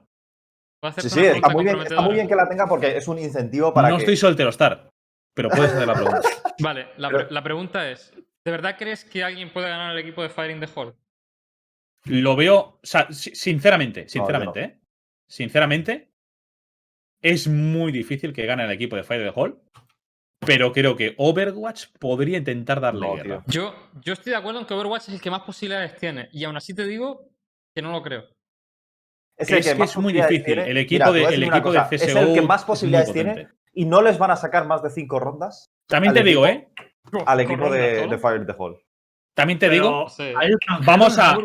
¿Puedo 0.81 0.89
hacerte 0.91 1.09
Sí, 1.09 1.19
sí, 1.19 1.25
está 1.27 1.49
muy, 1.49 1.63
bien, 1.63 1.75
está 1.77 1.95
muy 1.95 2.05
comprometedora? 2.05 2.13
bien 2.15 2.27
que 2.27 2.35
la 2.35 2.49
tenga 2.49 2.67
porque 2.67 2.97
es 2.97 3.07
un 3.07 3.19
incentivo 3.19 3.71
para 3.73 3.89
no 3.89 3.97
que... 3.97 4.01
estoy 4.03 4.17
soltero, 4.17 4.49
Star. 4.49 4.89
Pero 5.35 5.49
puedes 5.49 5.71
hacer 5.73 5.87
la 5.87 5.93
pregunta. 5.93 6.21
Vale, 6.59 6.87
la, 6.97 7.09
Pero- 7.09 7.25
pre- 7.27 7.33
la 7.33 7.43
pregunta 7.43 7.91
es: 7.91 8.13
¿de 8.47 8.51
verdad 8.51 8.77
crees 8.79 9.03
que 9.03 9.25
alguien 9.25 9.51
puede 9.51 9.67
ganar 9.67 9.91
el 9.91 9.97
equipo 9.99 10.23
de 10.23 10.29
Firing 10.29 10.61
the 10.61 10.69
Hall? 10.73 10.95
Lo 12.05 12.37
veo, 12.37 12.55
o 12.55 12.79
sea, 12.81 13.11
si- 13.11 13.35
sinceramente, 13.35 14.07
sinceramente, 14.07 14.61
¿eh? 14.63 14.79
Sinceramente, 15.27 16.13
es 17.21 17.49
muy 17.49 17.91
difícil 17.91 18.31
que 18.31 18.45
gane 18.45 18.63
el 18.63 18.71
equipo 18.71 18.95
de 18.95 19.03
Fire 19.03 19.21
the 19.29 19.37
Hall, 19.37 19.61
pero 20.45 20.71
creo 20.71 20.95
que 20.95 21.13
Overwatch 21.17 21.87
podría 21.99 22.37
intentar 22.37 22.79
darle 22.79 23.01
No, 23.05 23.15
guerra. 23.15 23.43
Yo, 23.47 23.75
yo 24.01 24.13
estoy 24.13 24.29
de 24.31 24.37
acuerdo 24.37 24.61
en 24.61 24.65
que 24.65 24.73
Overwatch 24.75 25.09
es 25.09 25.15
el 25.15 25.19
que 25.21 25.29
más 25.29 25.41
posibilidades 25.41 25.97
tiene. 25.97 26.29
Y 26.31 26.45
aún 26.45 26.55
así 26.55 26.73
te 26.73 26.85
digo 26.85 27.29
que 27.75 27.81
no 27.81 27.91
lo 27.91 28.01
creo. 28.01 28.23
Es, 29.35 29.51
Es 29.51 29.65
que 29.65 29.75
más 29.75 29.89
es 29.91 29.97
muy 29.97 30.13
difícil. 30.13 30.45
tiene. 30.45 30.69
El 30.71 30.77
equipo 30.77 31.11
Mira, 31.11 31.27
de- 31.27 31.35
el 31.35 31.43
equipo 31.43 31.71
de 31.73 31.79
cosa, 31.79 31.89
Es 31.93 32.15
el 32.15 32.33
que 32.33 32.41
más 32.41 32.63
posibilidades 32.63 33.11
tiene 33.11 33.49
y 33.73 33.83
no 33.83 34.01
les 34.01 34.17
van 34.17 34.31
a 34.31 34.37
sacar 34.37 34.65
más 34.65 34.81
de 34.81 34.89
cinco 34.89 35.19
rondas 35.19 35.65
También 35.87 36.13
te 36.13 36.23
digo, 36.23 36.47
equipo- 36.47 36.65
¿eh? 36.81 36.86
Al 37.25 37.39
equipo 37.39 37.69
de, 37.69 38.17
Fire 38.17 38.45
the 38.45 38.53
Hall. 38.57 38.79
También 39.35 39.59
te 39.59 39.69
Pero 39.69 39.83
digo, 39.83 40.09
Sí. 40.09 40.33
Vamos 40.85 41.17
a- 41.19 41.37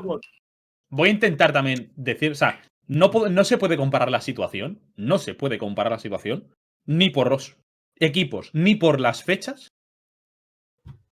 voy 0.90 1.08
a 1.08 1.12
intentar 1.12 1.52
también 1.52 1.92
decir, 1.96 2.32
o 2.32 2.34
sea, 2.34 2.60
no, 2.86 3.44
se 3.44 3.58
puede 3.58 3.76
comparar 3.76 4.10
la 4.10 4.20
situación, 4.20 4.80
no 4.96 5.18
se 5.18 5.34
puede 5.34 5.58
comparar 5.58 5.92
la 5.92 5.98
situación, 5.98 6.52
ni 6.86 7.10
por 7.10 7.30
los 7.30 7.56
equipos, 7.98 8.50
ni 8.54 8.74
por 8.76 9.00
las 9.00 9.22
fechas. 9.24 9.68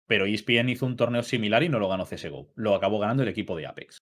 Pero 0.07 0.27
ESPN 0.27 0.69
hizo 0.69 0.87
un 0.87 0.97
torneo 0.97 1.23
similar 1.23 1.63
y 1.65 1.69
no 1.69 1.79
lo 1.81 1.89
ganó 1.89 2.05
CSGO. 2.07 2.53
Lo 2.55 2.75
acabó 2.75 2.99
ganando 3.01 3.23
el 3.25 3.29
equipo 3.29 3.57
de 3.57 3.67
Apex. 3.67 3.99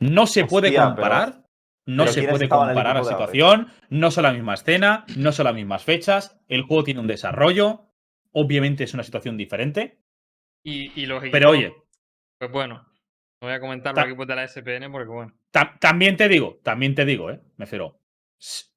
No 0.00 0.26
se 0.26 0.44
puede 0.44 0.68
Hostia, 0.68 0.80
pero- 0.82 0.94
comparar. 0.94 1.44
No 1.86 2.02
pero 2.02 2.12
se 2.12 2.20
¿quiénes 2.20 2.32
puede 2.36 2.48
comparar 2.50 2.96
la 2.96 3.04
situación. 3.04 3.68
No 3.88 4.10
son 4.10 4.24
la 4.24 4.32
misma 4.34 4.52
escena, 4.54 5.06
no 5.16 5.32
son 5.32 5.44
las 5.46 5.54
mismas 5.54 5.82
fechas. 5.84 6.38
El 6.46 6.62
juego 6.62 6.84
tiene 6.84 7.00
un 7.00 7.06
desarrollo. 7.06 7.87
Obviamente 8.32 8.84
es 8.84 8.94
una 8.94 9.02
situación 9.02 9.36
diferente. 9.36 9.98
Y, 10.64 11.00
y 11.00 11.06
los 11.06 11.22
Pero 11.30 11.50
oye, 11.50 11.72
Pues 12.38 12.50
bueno, 12.50 12.74
no 13.40 13.48
voy 13.48 13.52
a 13.52 13.60
comentar 13.60 13.94
Ta- 13.94 14.02
los 14.02 14.10
equipos 14.10 14.26
de 14.26 14.36
la 14.36 14.44
SPN 14.46 14.90
porque 14.90 15.08
bueno. 15.10 15.34
Ta- 15.50 15.76
también 15.80 16.16
te 16.16 16.28
digo, 16.28 16.58
también 16.62 16.94
te 16.94 17.04
digo, 17.04 17.30
¿eh? 17.30 17.40
Me 17.56 17.64
refiero. 17.64 18.00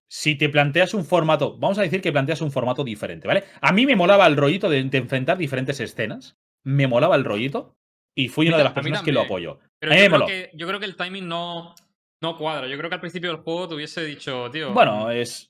Si 0.09 0.35
te 0.35 0.49
planteas 0.49 0.93
un 0.93 1.05
formato, 1.05 1.57
vamos 1.57 1.77
a 1.79 1.83
decir 1.83 2.01
que 2.01 2.11
planteas 2.11 2.41
un 2.41 2.51
formato 2.51 2.83
diferente, 2.83 3.27
¿vale? 3.27 3.45
A 3.61 3.71
mí 3.71 3.85
me 3.85 3.95
molaba 3.95 4.27
el 4.27 4.35
rollito 4.35 4.69
de, 4.69 4.83
de 4.83 4.97
enfrentar 4.97 5.37
diferentes 5.37 5.79
escenas. 5.79 6.37
Me 6.63 6.87
molaba 6.87 7.15
el 7.15 7.23
rollito. 7.23 7.75
Y 8.13 8.27
fui 8.27 8.47
una 8.49 8.57
de 8.57 8.65
las 8.65 8.73
personas 8.73 9.03
que 9.03 9.13
lo 9.13 9.21
apoyo. 9.21 9.59
Pero 9.79 9.95
yo 9.95 10.09
creo, 10.09 10.25
que, 10.27 10.51
yo 10.53 10.67
creo 10.67 10.79
que 10.81 10.85
el 10.85 10.97
timing 10.97 11.27
no, 11.29 11.73
no 12.21 12.37
cuadra. 12.37 12.67
Yo 12.67 12.77
creo 12.77 12.89
que 12.89 12.95
al 12.95 12.99
principio 13.01 13.31
del 13.31 13.39
juego 13.41 13.69
te 13.69 13.75
hubiese 13.75 14.03
dicho, 14.03 14.49
tío. 14.51 14.73
Bueno, 14.73 15.09
es. 15.11 15.49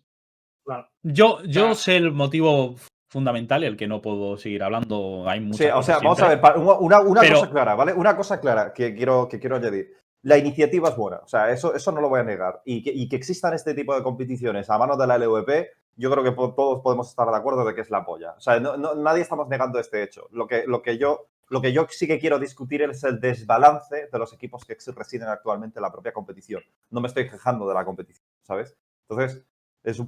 Claro. 0.64 0.88
Yo, 1.02 1.44
yo 1.44 1.74
sé 1.74 1.98
el 1.98 2.12
motivo 2.12 2.76
fundamental, 3.12 3.64
el 3.66 3.76
que 3.76 3.88
no 3.88 4.02
puedo 4.02 4.38
seguir 4.38 4.64
hablando. 4.64 5.26
Hay 5.28 5.42
muchas 5.42 5.58
Sí, 5.58 5.66
o 5.66 5.84
sea, 5.84 5.96
cosas 6.00 6.04
vamos 6.04 6.22
a 6.22 6.28
ver, 6.30 6.80
una, 6.80 7.02
una- 7.02 7.22
Pero- 7.22 7.40
cosa 7.42 7.52
clara, 7.52 7.76
¿vale? 7.76 7.94
Una 7.94 8.16
cosa 8.16 8.40
clara 8.40 8.74
que 8.74 8.96
quiero, 8.96 9.28
que 9.28 9.38
quiero 9.40 9.58
añadir. 9.58 9.94
La 10.24 10.38
iniciativa 10.38 10.88
es 10.90 10.96
buena, 10.96 11.18
o 11.18 11.28
sea, 11.28 11.50
eso, 11.52 11.76
eso 11.76 11.92
no 11.92 12.00
lo 12.00 12.08
voy 12.08 12.22
a 12.22 12.24
negar. 12.24 12.62
Y 12.64 12.82
que, 12.84 12.92
y 12.94 13.10
que 13.10 13.16
existan 13.18 13.54
este 13.54 13.74
tipo 13.74 13.94
de 13.96 14.02
competiciones 14.04 14.70
a 14.70 14.78
manos 14.78 14.98
de 14.98 15.08
la 15.08 15.18
LVP, 15.18 15.72
yo 15.98 16.10
creo 16.10 16.24
que 16.24 16.32
todos 16.32 16.82
podemos 16.82 17.10
estar 17.10 17.28
de 17.30 17.36
acuerdo 17.36 17.66
de 17.66 17.76
que 17.76 17.82
es 17.82 17.90
la 17.90 18.06
polla. 18.06 18.32
O 18.38 18.40
sea, 18.40 18.60
no- 18.60 18.78
no- 18.78 18.96
nadie 18.96 19.24
estamos 19.24 19.50
negando 19.50 19.78
este 19.80 20.04
hecho. 20.04 20.28
Lo 20.32 20.48
que, 20.48 20.64
lo, 20.66 20.82
que 20.82 20.98
yo, 20.98 21.28
lo 21.50 21.60
que 21.62 21.74
yo 21.74 21.86
sí 21.90 22.08
que 22.08 22.18
quiero 22.20 22.40
discutir 22.40 22.82
es 22.84 23.04
el 23.04 23.20
desbalance 23.20 24.08
de 24.10 24.20
los 24.20 24.32
equipos 24.32 24.64
que 24.64 24.78
residen 24.96 25.28
actualmente 25.28 25.80
en 25.80 25.84
la 25.84 25.92
propia 25.92 26.14
competición. 26.14 26.62
No 26.92 27.02
me 27.02 27.08
estoy 27.08 27.28
quejando 27.28 27.68
de 27.68 27.74
la 27.74 27.84
competición, 27.84 28.26
¿sabes? 28.44 28.78
Entonces, 29.10 29.44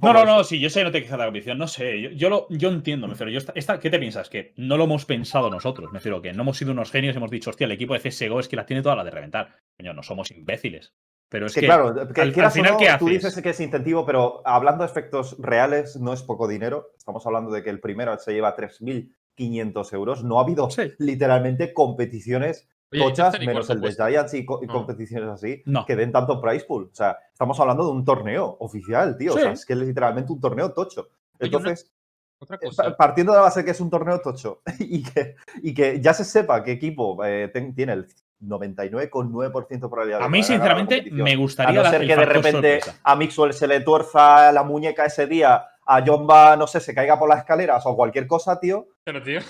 No, 0.00 0.12
no, 0.12 0.24
no, 0.24 0.44
sí, 0.44 0.60
yo 0.60 0.70
sé 0.70 0.80
que 0.80 0.84
no 0.84 0.92
te 0.92 1.00
quejas 1.02 1.12
de 1.12 1.18
la 1.18 1.24
competición, 1.26 1.58
no 1.58 1.66
sé, 1.66 2.00
yo, 2.00 2.10
yo 2.10 2.30
lo, 2.30 2.46
yo 2.50 2.68
entiendo, 2.68 3.08
me 3.08 3.14
refiero, 3.14 3.32
yo 3.32 3.38
esta, 3.38 3.52
esta- 3.56 3.80
¿qué 3.80 3.90
te 3.90 3.98
piensas? 3.98 4.30
Que 4.30 4.52
no 4.56 4.76
lo 4.76 4.84
hemos 4.84 5.04
pensado 5.04 5.50
nosotros, 5.50 5.90
me 5.92 5.98
refiero, 5.98 6.22
que 6.22 6.32
no 6.32 6.42
hemos 6.42 6.56
sido 6.58 6.70
unos 6.72 6.92
genios 6.92 7.14
y 7.14 7.18
hemos 7.18 7.30
dicho, 7.30 7.50
hostia, 7.50 7.64
el 7.64 7.72
equipo 7.72 7.94
de 7.94 8.00
CSGO 8.00 8.38
es 8.38 8.46
que 8.48 8.54
las 8.56 8.66
tiene 8.66 8.82
todas 8.82 8.96
las 8.96 9.04
de 9.04 9.10
reventar. 9.10 9.56
Coño, 9.76 9.92
no 9.92 10.02
somos 10.04 10.30
imbéciles. 10.30 10.94
Pero 11.28 11.46
es 11.46 11.54
que, 11.54 11.62
que, 11.62 11.66
claro, 11.66 11.92
que 12.12 12.20
al- 12.20 12.52
final, 12.52 12.72
no, 12.74 12.78
¿qué 12.78 12.86
tú 12.98 13.06
haces? 13.08 13.22
dices 13.24 13.42
que 13.42 13.50
es 13.50 13.60
incentivo, 13.60 14.06
pero 14.06 14.42
hablando 14.46 14.84
de 14.84 14.90
efectos 14.90 15.34
reales, 15.40 15.96
no 15.96 16.12
es 16.12 16.22
poco 16.22 16.46
dinero. 16.46 16.92
Estamos 16.96 17.26
hablando 17.26 17.50
de 17.50 17.64
que 17.64 17.70
el 17.70 17.80
primero 17.80 18.16
se 18.18 18.32
lleva 18.32 18.54
3.500 18.54 19.92
euros. 19.92 20.22
No 20.22 20.38
ha 20.38 20.42
habido 20.44 20.70
Sí. 20.70 20.92
literalmente 20.98 21.72
competiciones 21.74 22.68
tochas, 22.98 23.38
menos 23.40 23.68
el 23.70 23.80
de. 23.80 23.92
Giants 23.92 24.34
y, 24.34 24.44
co- 24.44 24.60
y 24.62 24.66
No. 24.66 24.72
competiciones 24.74 25.28
así, 25.30 25.62
No. 25.66 25.84
que 25.86 25.96
den 25.96 26.12
tanto 26.12 26.40
price 26.40 26.64
pool. 26.66 26.88
O 26.92 26.94
sea, 26.94 27.18
estamos 27.32 27.58
hablando 27.60 27.84
de 27.84 27.90
un 27.92 28.04
torneo 28.04 28.56
oficial, 28.60 29.16
tío. 29.16 29.34
O 29.34 29.38
sea, 29.38 29.52
es 29.52 29.64
que 29.66 29.72
es 29.74 29.78
literalmente 29.78 30.32
un 30.32 30.40
torneo 30.40 30.72
tocho. 30.72 31.08
Oye, 31.40 31.48
una- 31.48 31.58
Entonces, 31.58 31.92
Otra 32.38 32.56
eh, 32.60 32.66
cosa. 32.66 32.96
partiendo 32.96 33.32
de 33.32 33.38
la 33.38 33.42
base 33.44 33.64
que 33.64 33.70
es 33.72 33.80
un 33.80 33.90
torneo 33.90 34.20
tocho 34.20 34.60
y 34.80 35.02
que, 35.02 35.36
y 35.62 35.72
que 35.74 36.00
ya 36.00 36.12
se 36.14 36.24
sepa 36.24 36.62
qué 36.62 36.72
equipo 36.72 37.24
eh, 37.24 37.48
ten- 37.52 37.74
tiene 37.74 37.92
el 37.94 38.06
99,9% 38.42 39.68
de 39.68 39.78
probabilidad 39.88 40.18
de 40.18 40.24
a 40.24 40.28
mí, 40.28 40.42
sinceramente, 40.42 41.04
me 41.10 41.32
A 41.32 41.36
gustaría 41.36 41.76
no 41.76 41.82
la- 41.82 41.90
ser 41.90 42.02
el 42.02 42.08
que 42.08 42.16
de 42.16 42.24
repente 42.26 42.80
sorpresa. 42.80 43.00
a 43.02 43.16
Mixwell 43.16 43.52
se 43.54 43.66
le 43.66 43.80
tuerza 43.80 44.52
la 44.52 44.62
muñeca 44.64 45.06
ese 45.06 45.26
día, 45.26 45.64
a 45.86 46.04
Jomba, 46.04 46.56
no 46.56 46.66
sé, 46.66 46.80
se 46.80 46.94
caiga 46.94 47.18
por 47.18 47.28
las 47.28 47.38
escaleras 47.40 47.82
o 47.86 47.94
cualquier 47.96 48.26
cosa, 48.26 48.58
tío. 48.60 48.88
Pero, 49.04 49.22
tío. 49.22 49.40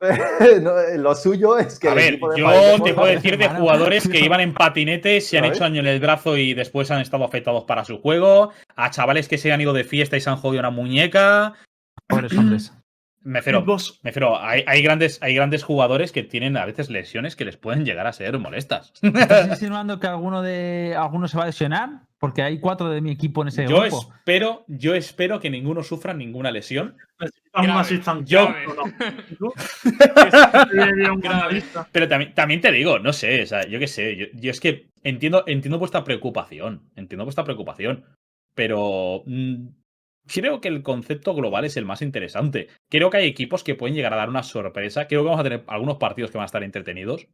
no, 0.62 0.78
eh, 0.78 0.96
lo 0.96 1.14
suyo 1.16 1.58
es 1.58 1.78
que 1.78 1.88
A 1.88 1.94
ver, 1.94 2.20
yo 2.36 2.82
te 2.84 2.94
puedo 2.94 3.08
decir 3.08 3.36
de 3.36 3.48
jugadores 3.48 4.08
que 4.08 4.20
iban 4.20 4.40
en 4.40 4.54
patinetes, 4.54 5.26
se 5.26 5.38
han 5.38 5.44
hecho 5.44 5.60
daño 5.60 5.80
en 5.80 5.88
el 5.88 5.98
brazo 5.98 6.36
y 6.36 6.54
después 6.54 6.90
han 6.90 7.00
estado 7.00 7.24
afectados 7.24 7.64
para 7.64 7.84
su 7.84 8.00
juego, 8.00 8.52
a 8.76 8.90
chavales 8.90 9.28
que 9.28 9.38
se 9.38 9.50
han 9.50 9.60
ido 9.60 9.72
de 9.72 9.84
fiesta 9.84 10.16
y 10.16 10.20
se 10.20 10.30
han 10.30 10.36
jodido 10.36 10.60
una 10.60 10.70
muñeca. 10.70 11.54
Pobres 12.06 12.36
hombres. 12.36 12.72
Me 13.20 13.40
refiero, 13.40 13.62
me 13.62 13.76
refiero, 14.04 14.40
hay, 14.40 14.64
hay 14.66 14.80
grandes, 14.80 15.18
hay 15.20 15.34
grandes 15.34 15.62
jugadores 15.62 16.12
que 16.12 16.22
tienen 16.22 16.56
a 16.56 16.64
veces 16.64 16.88
lesiones 16.88 17.36
que 17.36 17.44
les 17.44 17.58
pueden 17.58 17.84
llegar 17.84 18.06
a 18.06 18.12
ser 18.12 18.38
molestas. 18.38 18.92
¿Estás 19.02 19.48
insinuando 19.50 20.00
que 20.00 20.06
alguno 20.06 20.40
de 20.40 20.94
alguno 20.96 21.28
se 21.28 21.36
va 21.36 21.42
a 21.42 21.46
lesionar? 21.48 22.07
Porque 22.18 22.42
hay 22.42 22.58
cuatro 22.58 22.90
de 22.90 23.00
mi 23.00 23.12
equipo 23.12 23.42
en 23.42 23.48
ese 23.48 23.66
Yo 23.66 23.80
grupo. 23.80 24.12
espero, 24.16 24.64
yo 24.66 24.94
espero 24.94 25.38
que 25.38 25.50
ninguno 25.50 25.84
sufra 25.84 26.14
ninguna 26.14 26.50
lesión. 26.50 26.96
Yo-. 28.26 28.48
Pero 31.92 32.08
también, 32.08 32.34
también 32.34 32.60
te 32.60 32.72
digo, 32.72 32.98
no 32.98 33.12
sé, 33.12 33.42
o 33.42 33.46
sea, 33.46 33.66
yo 33.66 33.78
qué 33.78 33.86
sé, 33.86 34.16
yo, 34.16 34.26
yo 34.34 34.50
es 34.50 34.60
que 34.60 34.88
entiendo, 35.02 35.44
entiendo 35.46 35.78
vuestra 35.78 36.04
preocupación, 36.04 36.90
entiendo 36.96 37.24
vuestra 37.24 37.44
preocupación, 37.44 38.04
pero 38.54 39.22
mm, 39.26 39.68
creo 40.26 40.60
que 40.60 40.68
el 40.68 40.82
concepto 40.82 41.34
global 41.34 41.64
es 41.64 41.76
el 41.76 41.84
más 41.84 42.02
interesante. 42.02 42.68
Creo 42.90 43.10
que 43.10 43.18
hay 43.18 43.28
equipos 43.28 43.64
que 43.64 43.74
pueden 43.74 43.94
llegar 43.94 44.12
a 44.12 44.16
dar 44.16 44.28
una 44.28 44.42
sorpresa, 44.42 45.06
creo 45.06 45.22
que 45.22 45.26
vamos 45.26 45.40
a 45.40 45.44
tener 45.44 45.64
algunos 45.68 45.98
partidos 45.98 46.30
que 46.30 46.38
van 46.38 46.44
a 46.44 46.46
estar 46.46 46.64
entretenidos. 46.64 47.28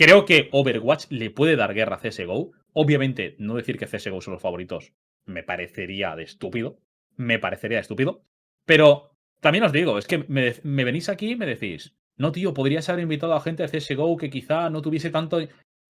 Creo 0.00 0.24
que 0.24 0.48
Overwatch 0.52 1.08
le 1.10 1.28
puede 1.28 1.56
dar 1.56 1.74
guerra 1.74 1.96
a 1.96 1.98
CSGO. 1.98 2.52
Obviamente, 2.72 3.36
no 3.38 3.56
decir 3.56 3.76
que 3.76 3.84
CSGO 3.84 4.22
son 4.22 4.32
los 4.32 4.42
favoritos 4.42 4.94
me 5.26 5.42
parecería 5.42 6.16
de 6.16 6.22
estúpido. 6.22 6.78
Me 7.16 7.38
parecería 7.38 7.76
de 7.76 7.82
estúpido. 7.82 8.24
Pero 8.64 9.10
también 9.40 9.62
os 9.64 9.72
digo, 9.72 9.98
es 9.98 10.06
que 10.06 10.24
me, 10.26 10.54
venís 10.84 11.10
aquí 11.10 11.32
y 11.32 11.36
me 11.36 11.44
decís, 11.44 11.98
no, 12.16 12.32
tío, 12.32 12.54
podrías 12.54 12.88
haber 12.88 13.02
invitado 13.02 13.34
a 13.34 13.42
gente 13.42 13.62
de 13.62 13.78
CSGO 13.78 14.16
que 14.16 14.30
quizá 14.30 14.70
no 14.70 14.80
tuviese 14.80 15.10
tanto. 15.10 15.38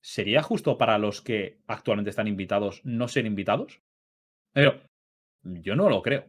¿Sería 0.01 0.41
justo 0.41 0.79
para 0.79 0.97
los 0.97 1.21
que 1.21 1.59
actualmente 1.67 2.09
están 2.09 2.27
invitados 2.27 2.81
no 2.83 3.07
ser 3.07 3.27
invitados? 3.27 3.83
Pero 4.51 4.81
yo 5.43 5.75
no 5.75 5.89
lo 5.91 6.01
creo. 6.01 6.23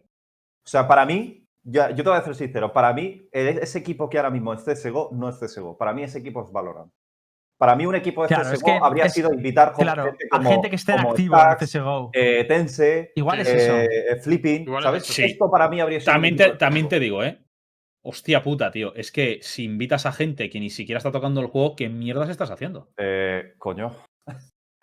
O 0.62 0.68
sea, 0.68 0.86
para 0.86 1.06
mí, 1.06 1.46
ya, 1.62 1.88
yo 1.88 2.04
te 2.04 2.10
voy 2.10 2.18
a 2.18 2.22
ser 2.22 2.34
sincero, 2.34 2.70
para 2.70 2.92
mí, 2.92 3.30
e- 3.32 3.60
ese 3.62 3.78
equipo 3.78 4.10
que 4.10 4.18
ahora 4.18 4.30
mismo 4.30 4.52
es 4.52 4.62
CSGO 4.62 5.08
no 5.14 5.30
es 5.30 5.38
CSGO. 5.40 5.78
Para 5.78 5.94
mí, 5.94 6.02
ese 6.02 6.18
equipo 6.18 6.44
es 6.44 6.52
Valorant. 6.52 6.92
Para 7.62 7.76
mí, 7.76 7.86
un 7.86 7.94
equipo 7.94 8.22
de 8.22 8.26
Claro, 8.28 8.42
es 8.50 8.58
CSGO 8.58 8.66
que 8.66 8.78
habría 8.82 9.04
es- 9.04 9.12
sido 9.12 9.32
invitar 9.32 9.72
Claro, 9.74 10.06
gente 10.06 10.24
a 10.32 10.36
como, 10.36 10.50
gente 10.50 10.68
que 10.68 10.74
esté 10.74 10.94
activo 10.94 11.36
en 11.36 11.56
CSGO. 11.58 12.10
eh, 12.12 12.44
Tense, 12.48 13.12
Igual 13.14 13.38
es 13.38 13.48
eh, 13.50 13.56
eso. 13.56 13.76
eh, 13.76 14.20
Flipping, 14.20 14.62
Igual 14.62 14.82
¿sabes? 14.82 15.06
Sí. 15.06 15.22
Esto 15.22 15.48
para 15.48 15.68
mí 15.68 15.80
habría 15.80 16.00
sido. 16.00 16.12
También 16.12 16.34
te, 16.34 16.50
también 16.56 16.88
digo, 16.88 17.22
¿eh? 17.22 17.38
Hostia 18.04 18.42
puta, 18.42 18.72
tío. 18.72 18.92
Es 18.96 19.12
que 19.12 19.38
si 19.42 19.62
invitas 19.62 20.06
a 20.06 20.12
gente 20.12 20.50
que 20.50 20.58
ni 20.58 20.70
siquiera 20.70 20.98
está 20.98 21.12
tocando 21.12 21.40
el 21.40 21.46
juego, 21.46 21.76
¿qué 21.76 21.88
mierdas 21.88 22.30
estás 22.30 22.50
haciendo? 22.50 22.90
Eh, 22.98 23.54
coño. 23.58 23.92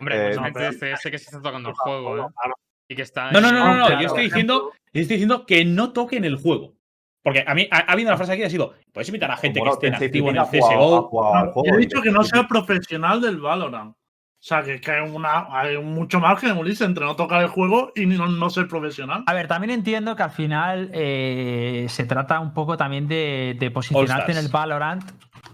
Hombre, 0.00 0.16
Eh, 0.16 0.28
mucha 0.28 0.36
no, 0.36 0.44
gente 0.46 0.58
pero- 0.60 0.70
de 0.72 0.96
CS 0.96 1.10
que 1.10 1.18
se 1.18 1.24
está 1.26 1.42
tocando 1.42 1.68
el 1.68 1.74
juego, 1.74 2.16
¿eh? 2.16 2.26
Claro. 2.34 2.54
Y 2.90 2.96
que 2.96 3.02
está. 3.02 3.30
No, 3.30 3.42
no, 3.42 3.52
no, 3.52 3.58
no, 3.58 3.74
no. 3.76 3.86
claro, 3.88 4.00
Yo 4.00 4.06
estoy 4.06 4.24
diciendo, 4.24 4.72
yo 4.94 5.02
estoy 5.02 5.16
diciendo 5.16 5.44
que 5.44 5.66
no 5.66 5.92
toquen 5.92 6.24
el 6.24 6.36
juego. 6.36 6.76
Porque 7.22 7.44
a 7.46 7.54
mí 7.54 7.68
ha, 7.70 7.78
ha 7.78 7.92
habido 7.92 8.08
una 8.08 8.16
frase 8.16 8.32
aquí 8.32 8.40
que 8.40 8.46
ha 8.46 8.50
sido: 8.50 8.74
puedes 8.92 9.08
invitar 9.08 9.30
a 9.30 9.36
gente 9.36 9.60
Bueno, 9.60 9.78
que 9.78 9.88
esté 9.88 10.06
activo 10.06 10.30
en 10.30 10.36
el 10.36 10.44
CSGO. 10.44 11.62
he 11.64 11.76
dicho 11.76 12.00
que 12.00 12.10
no 12.10 12.24
sea 12.24 12.46
profesional 12.46 13.20
del 13.20 13.38
Valorant. 13.40 13.94
O 14.40 14.42
sea, 14.42 14.62
que, 14.62 14.80
que 14.80 14.90
hay, 14.90 15.06
una, 15.06 15.48
hay 15.50 15.76
mucho 15.76 16.18
margen, 16.18 16.56
Ulises, 16.56 16.86
entre 16.86 17.04
no 17.04 17.14
tocar 17.14 17.42
el 17.42 17.48
juego 17.48 17.92
y 17.94 18.06
no, 18.06 18.26
no 18.26 18.48
ser 18.48 18.68
profesional. 18.68 19.22
A 19.26 19.34
ver, 19.34 19.48
también 19.48 19.70
entiendo 19.70 20.16
que 20.16 20.22
al 20.22 20.30
final 20.30 20.90
eh, 20.94 21.84
se 21.90 22.06
trata 22.06 22.40
un 22.40 22.54
poco 22.54 22.78
también 22.78 23.06
de, 23.06 23.54
de 23.60 23.70
posicionarte 23.70 24.32
en 24.32 24.38
el 24.38 24.48
Valorant, 24.48 25.04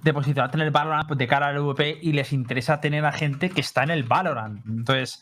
de 0.04 0.14
posicionarte 0.14 0.56
en 0.56 0.62
el 0.62 0.70
Valorant 0.70 1.08
pues, 1.08 1.18
de 1.18 1.26
cara 1.26 1.48
al 1.48 1.60
VP 1.60 1.98
y 2.00 2.12
les 2.12 2.32
interesa 2.32 2.80
tener 2.80 3.04
a 3.04 3.10
gente 3.10 3.50
que 3.50 3.60
está 3.60 3.82
en 3.82 3.90
el 3.90 4.04
Valorant. 4.04 4.64
Entonces, 4.68 5.20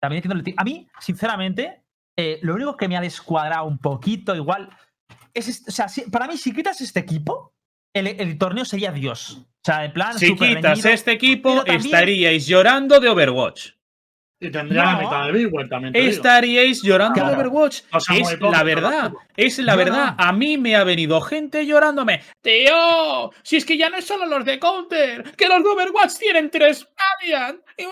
también 0.00 0.22
entiendo 0.22 0.52
A 0.58 0.64
mí, 0.64 0.86
sinceramente, 1.00 1.82
eh, 2.14 2.38
lo 2.42 2.56
único 2.56 2.76
que 2.76 2.88
me 2.88 2.98
ha 2.98 3.00
descuadrado 3.00 3.64
un 3.64 3.78
poquito, 3.78 4.36
igual, 4.36 4.68
es, 5.38 5.48
est- 5.48 5.68
o 5.68 5.72
sea, 5.72 5.88
si- 5.88 6.02
para 6.10 6.26
mí, 6.26 6.36
si 6.36 6.52
quitas 6.52 6.80
este 6.80 7.00
equipo, 7.00 7.54
el, 7.94 8.06
el 8.08 8.38
torneo 8.38 8.64
sería 8.64 8.92
Dios. 8.92 9.38
O 9.40 9.46
sea, 9.64 9.84
en 9.84 9.92
plan, 9.92 10.18
Si 10.18 10.34
quitas 10.36 10.84
este 10.84 11.12
equipo, 11.12 11.56
también- 11.64 11.76
estaríais 11.84 12.46
llorando 12.46 13.00
de 13.00 13.08
Overwatch. 13.08 13.70
Y 14.40 14.50
tendría 14.52 14.84
la 14.84 14.98
mitad 14.98 15.26
de 15.26 15.32
Big 15.32 15.52
World 15.52 15.68
también. 15.68 15.96
Estaríais 15.96 16.80
llorando 16.82 17.14
Claro. 17.14 17.30
de 17.30 17.34
Overwatch. 17.34 17.80
Es 18.14 18.40
la 18.40 18.62
verdad. 18.62 19.12
Es 19.36 19.58
la 19.58 19.74
verdad. 19.74 20.14
no. 20.16 20.24
A 20.24 20.32
mí 20.32 20.56
me 20.56 20.76
ha 20.76 20.84
venido 20.84 21.20
gente 21.20 21.66
llorándome. 21.66 22.22
Tío, 22.40 23.32
si 23.42 23.56
es 23.56 23.64
que 23.64 23.76
ya 23.76 23.90
no 23.90 23.96
es 23.96 24.04
solo 24.06 24.26
los 24.26 24.44
de 24.44 24.60
Counter, 24.60 25.34
que 25.36 25.48
los 25.48 25.60
de 25.64 25.68
Overwatch 25.70 26.18
tienen 26.18 26.50
tres. 26.50 26.86
Y- 27.76 27.84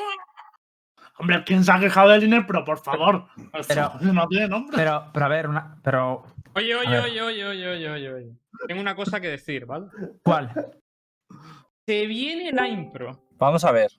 Hombre, 1.18 1.42
¿quién 1.44 1.64
se 1.64 1.72
ha 1.72 1.80
quejado 1.80 2.10
del 2.10 2.24
INE? 2.24 2.44
Pero 2.46 2.64
por 2.64 2.78
favor. 2.78 3.26
Pero- 3.66 3.92
no 4.00 4.28
tiene 4.28 4.46
nombre. 4.48 4.76
Pero, 4.76 5.10
pero 5.12 5.26
a 5.26 5.28
ver, 5.28 5.48
una, 5.48 5.78
pero 5.82 6.26
Oye, 6.56 6.74
oye, 6.74 6.98
oye, 6.98 7.22
oye, 7.22 7.46
oye, 7.46 7.68
oye, 7.68 7.90
oye, 7.90 8.12
oye. 8.12 8.32
Tengo 8.66 8.80
una 8.80 8.94
cosa 8.94 9.20
que 9.20 9.28
decir, 9.28 9.66
¿vale? 9.66 9.86
¿cuál? 10.22 10.50
Se 11.86 12.06
viene 12.06 12.50
la 12.52 12.66
impro. 12.68 13.20
Vamos 13.38 13.64
a 13.64 13.72
ver. 13.72 13.90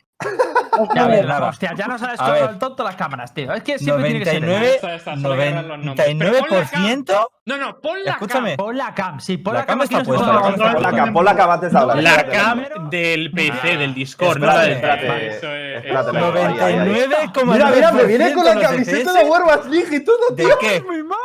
Ya, 0.96 1.04
a 1.06 1.08
ver, 1.08 1.26
nada. 1.28 1.50
hostia, 1.50 1.74
ya 1.76 1.88
nos 1.88 2.02
ha 2.02 2.12
descolgado 2.12 2.50
el 2.50 2.58
tonto 2.60 2.84
las 2.84 2.96
cámaras, 2.96 3.34
tío. 3.34 3.52
Es 3.54 3.62
que 3.63 3.78
siempre 3.80 4.10
tiene 4.10 4.20
que 4.20 4.26
ser. 4.26 4.41
99, 4.41 4.76
Esta, 4.76 4.96
esta, 4.96 5.15
solo 5.20 5.34
hay 5.41 5.54
que. 5.54 6.15
Pero 6.17 6.38
pon 6.39 6.50
la 6.50 6.65
99%. 6.65 7.28
No, 7.46 7.58
no, 7.58 7.80
pon 7.80 8.04
la 8.04 8.12
Escúchame. 8.12 8.56
cam. 8.58 8.65
Pon 8.65 8.78
la 8.78 8.93
cam, 8.96 9.20
sí, 9.20 9.38
pon 9.38 9.54
La 9.54 9.60
la, 9.62 9.65
cam 9.67 9.82
está 9.84 10.04
puesta, 10.04 10.34
la 10.34 10.41
cam 10.41 10.54
está 10.54 10.74
Pon 10.74 10.82
la 10.84 10.91
cam, 10.91 11.13
pon 11.13 11.26
la 11.26 11.36
cam 11.36 11.50
antes 11.52 11.72
de 11.72 11.78
hablar. 11.80 12.02
La 12.04 12.26
cam 12.28 12.89
del 12.89 13.32
PC, 13.32 13.60
Ah. 13.74 13.78
del 13.78 13.93
Discord, 13.93 14.39
no 14.39 14.46
la 14.48 14.62
del 14.62 14.72
Espérate. 14.74 15.28
Eso 15.28 15.52
es- 15.56 15.76
espérate, 15.86 16.10
eso 16.10 16.17
es. 16.17 16.36
ahí, 16.36 16.60
ahí, 16.60 16.74
ahí. 16.74 16.89
99,9%. 16.89 17.46
Mira, 17.54 17.70
mira, 17.72 17.91
me 17.91 18.04
viene 18.06 18.34
con 18.34 18.46
la 18.46 18.56
de 18.56 18.62
camiseta 18.62 19.13
de 19.13 19.24
Warwatch 19.24 19.65
League 19.67 19.96
y 19.96 20.04
todo, 20.04 20.30
¿De 20.32 20.43
tío. 20.43 20.58
qué? 20.60 20.82
¡Mi 20.82 21.04
madre! 21.04 21.22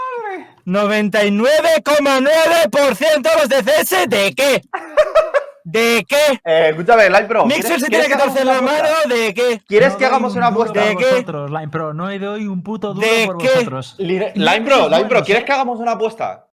99,9% 0.65 3.31
los 3.39 3.49
de 3.49 3.63
CS. 3.63 4.07
¿De 4.09 4.35
qué? 4.35 4.63
¿De 5.65 6.05
qué? 6.09 6.41
Eh, 6.45 6.69
escúchame, 6.71 7.09
Live 7.09 7.25
Pro. 7.25 7.47
Mixer 7.47 7.65
¿quieres- 7.65 7.81
se 7.83 7.89
tiene 7.89 8.07
que 8.09 8.17
torcer 8.17 8.45
la 8.47 8.59
apuesta? 8.59 8.83
mano. 8.83 8.95
¿De 9.15 9.35
qué? 9.35 9.61
¿Quieres 9.67 9.93
No 9.93 9.99
que 9.99 10.07
hagamos 10.07 10.35
una 10.35 10.49
apuesta? 10.49 10.85
¿De 10.85 10.93
por 10.95 11.03
qué? 11.05 11.11
vosotros, 11.11 11.51
Line 11.51 11.69
Pro. 11.69 11.95
No 11.95 12.19
doy 12.19 12.47
un 12.49 12.63
puto 12.63 12.95
duro 12.95 13.07
¿De 13.07 13.27
por 13.27 13.39
qué? 13.39 13.49
vosotros. 13.49 13.95
Line 13.99 14.33
Line 14.35 14.63
Pro, 14.63 14.89
Line 14.89 15.05
Pro, 15.05 15.23
¿quieres 15.23 15.43
¿eh? 15.45 15.47
que 15.47 15.53
hagamos 15.53 15.79
una 15.79 15.93
apuesta? 15.93 16.49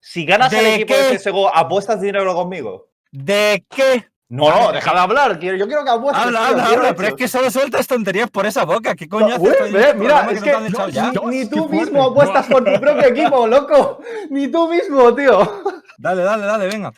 Si 0.00 0.24
ganas 0.24 0.52
el 0.52 0.64
¿De 0.64 0.74
equipo 0.74 0.94
qué? 0.94 1.02
de 1.02 1.16
CSGO, 1.18 1.54
¿apuestas 1.54 2.00
dinero 2.00 2.34
conmigo? 2.34 2.90
¿De 3.10 3.64
qué? 3.74 4.06
No, 4.34 4.50
no, 4.50 4.72
deja 4.72 4.92
de 4.92 4.98
hablar. 4.98 5.38
quiero- 5.38 5.56
Yo 5.56 5.66
quiero 5.68 5.84
que 5.84 5.90
apuestes. 5.90 6.24
Habla, 6.24 6.38
tío, 6.40 6.48
habla, 6.48 6.66
habla. 6.66 6.94
Pero 6.96 7.08
es 7.08 7.14
que 7.14 7.28
solo 7.28 7.50
sueltas 7.52 7.86
tonterías 7.86 8.28
por 8.30 8.46
esa 8.46 8.64
boca. 8.64 8.96
¿Qué 8.96 9.08
coño 9.08 9.38
ve, 9.38 9.50
este 9.50 9.94
mira, 9.94 10.26
es 10.30 10.42
que 10.42 10.50
te 10.50 10.56
han 10.56 10.66
echado 10.66 10.88
ya? 10.88 11.12
ni, 11.26 11.38
ni 11.38 11.46
tú 11.48 11.56
fuerte. 11.68 11.76
mismo 11.76 12.02
apuestas 12.02 12.46
por 12.46 12.64
tu 12.64 12.80
propio 12.80 13.04
equipo, 13.06 13.46
loco. 13.46 14.00
Ni 14.30 14.48
tú 14.48 14.68
mismo, 14.68 15.14
tío. 15.14 15.62
Dale, 15.98 16.22
dale, 16.22 16.46
dale, 16.46 16.66
venga. 16.66 16.92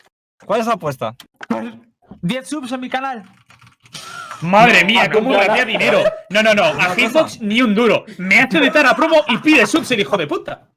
¿Cuál 0.47 0.61
es 0.61 0.67
la 0.67 0.75
apuesta? 0.75 1.15
10 2.23 2.49
subs 2.49 2.73
en 2.73 2.81
mi 2.81 2.89
canal. 2.89 3.23
Madre 4.41 4.85
mía, 4.85 5.11
cómo 5.11 5.33
no. 5.33 5.65
dinero. 5.67 6.03
No, 6.31 6.43
no, 6.43 6.55
no. 6.55 6.65
A 6.65 6.95
Hitbox 6.95 7.41
ni 7.41 7.61
un 7.61 7.75
duro. 7.75 8.05
Me 8.19 8.41
ha 8.41 8.45
hecho 8.45 8.61
de 8.61 8.69
a 8.69 8.95
promo 8.97 9.17
y 9.29 9.39
pide 9.39 9.67
subs 9.67 9.91
el 9.91 10.01
hijo 10.01 10.17
de 10.17 10.27
puta. 10.27 10.69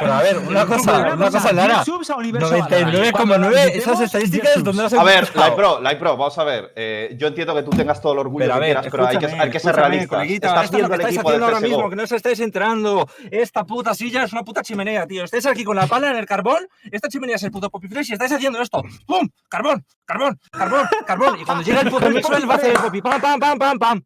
Pero 0.00 0.12
a 0.12 0.22
ver, 0.22 0.38
una 0.38 0.66
cosa, 0.66 1.14
una 1.14 1.30
cosa, 1.30 1.52
10 1.52 1.54
Lara. 1.54 1.84
subs 1.84 2.10
a 2.10 2.16
Universo 2.16 2.50
Valorant. 2.50 2.72
99,9 2.72 3.12
Cuando 3.12 3.34
esas 3.36 3.46
invitemos, 3.46 3.98
10 3.98 4.00
estadísticas 4.02 4.64
donde 4.64 4.82
las 4.82 4.92
A 4.94 5.04
ver? 5.04 5.30
Live 5.36 5.52
Pro, 5.52 5.80
Live 5.80 5.96
Pro, 5.96 6.16
vamos 6.16 6.38
a 6.38 6.44
ver. 6.44 6.72
eh, 6.74 7.14
yo 7.16 7.28
entiendo 7.28 7.54
que 7.54 7.62
tú 7.62 7.70
tengas 7.70 8.00
todo 8.00 8.14
el 8.14 8.18
orgullo 8.18 8.44
Pero 8.46 8.54
a 8.54 8.58
que 8.58 8.64
quieras, 8.64 8.86
pero 8.90 9.06
hay 9.06 9.18
que, 9.18 9.26
hay 9.26 9.50
que 9.50 9.60
ser 9.60 9.76
realistas. 9.76 10.08
coleguita, 10.08 10.48
Estás 10.48 10.64
es 10.64 10.70
lo 10.72 10.76
viendo 10.78 10.88
que 10.88 10.94
el 10.94 11.00
estáis 11.02 11.16
equipo 11.16 11.30
de 11.30 11.36
haciendo 11.36 11.46
ahora 11.46 11.60
mismo, 11.68 11.90
que 11.90 11.96
no 11.96 12.02
os 12.02 12.12
estáis 12.12 12.40
enterando. 12.40 13.08
Esta 13.30 13.64
puta 13.64 13.94
silla 13.94 14.24
es 14.24 14.32
una 14.32 14.42
puta 14.42 14.62
chimenea, 14.62 15.06
tío. 15.06 15.22
Estáis 15.22 15.46
aquí 15.46 15.62
con 15.62 15.76
la 15.76 15.86
pala 15.86 16.10
en 16.10 16.16
el 16.16 16.26
carbón, 16.26 16.66
esta 16.90 17.08
chimenea 17.08 17.36
es 17.36 17.42
el 17.44 17.52
puto 17.52 17.70
Poppy 17.70 17.86
Fresh 17.88 18.10
y 18.10 18.12
estáis 18.14 18.32
haciendo 18.32 18.60
esto. 18.60 18.82
¡Pum! 19.06 19.28
Carbón, 19.48 19.84
carbón, 20.04 20.40
carbón, 20.50 20.88
carbón. 21.06 21.40
Y 21.40 21.44
cuando 21.44 21.62
llega 21.62 21.80
el 21.82 21.90
puto 21.90 22.10
mixo, 22.10 22.36
él 22.36 22.50
va 22.50 22.54
a 22.54 22.56
hacer 22.56 22.72
el 22.72 22.78
Poppy. 22.80 23.00
¡Pam, 23.00 23.20
pam, 23.20 23.38
pam, 23.38 23.58
pam, 23.58 23.78
pam! 23.78 24.02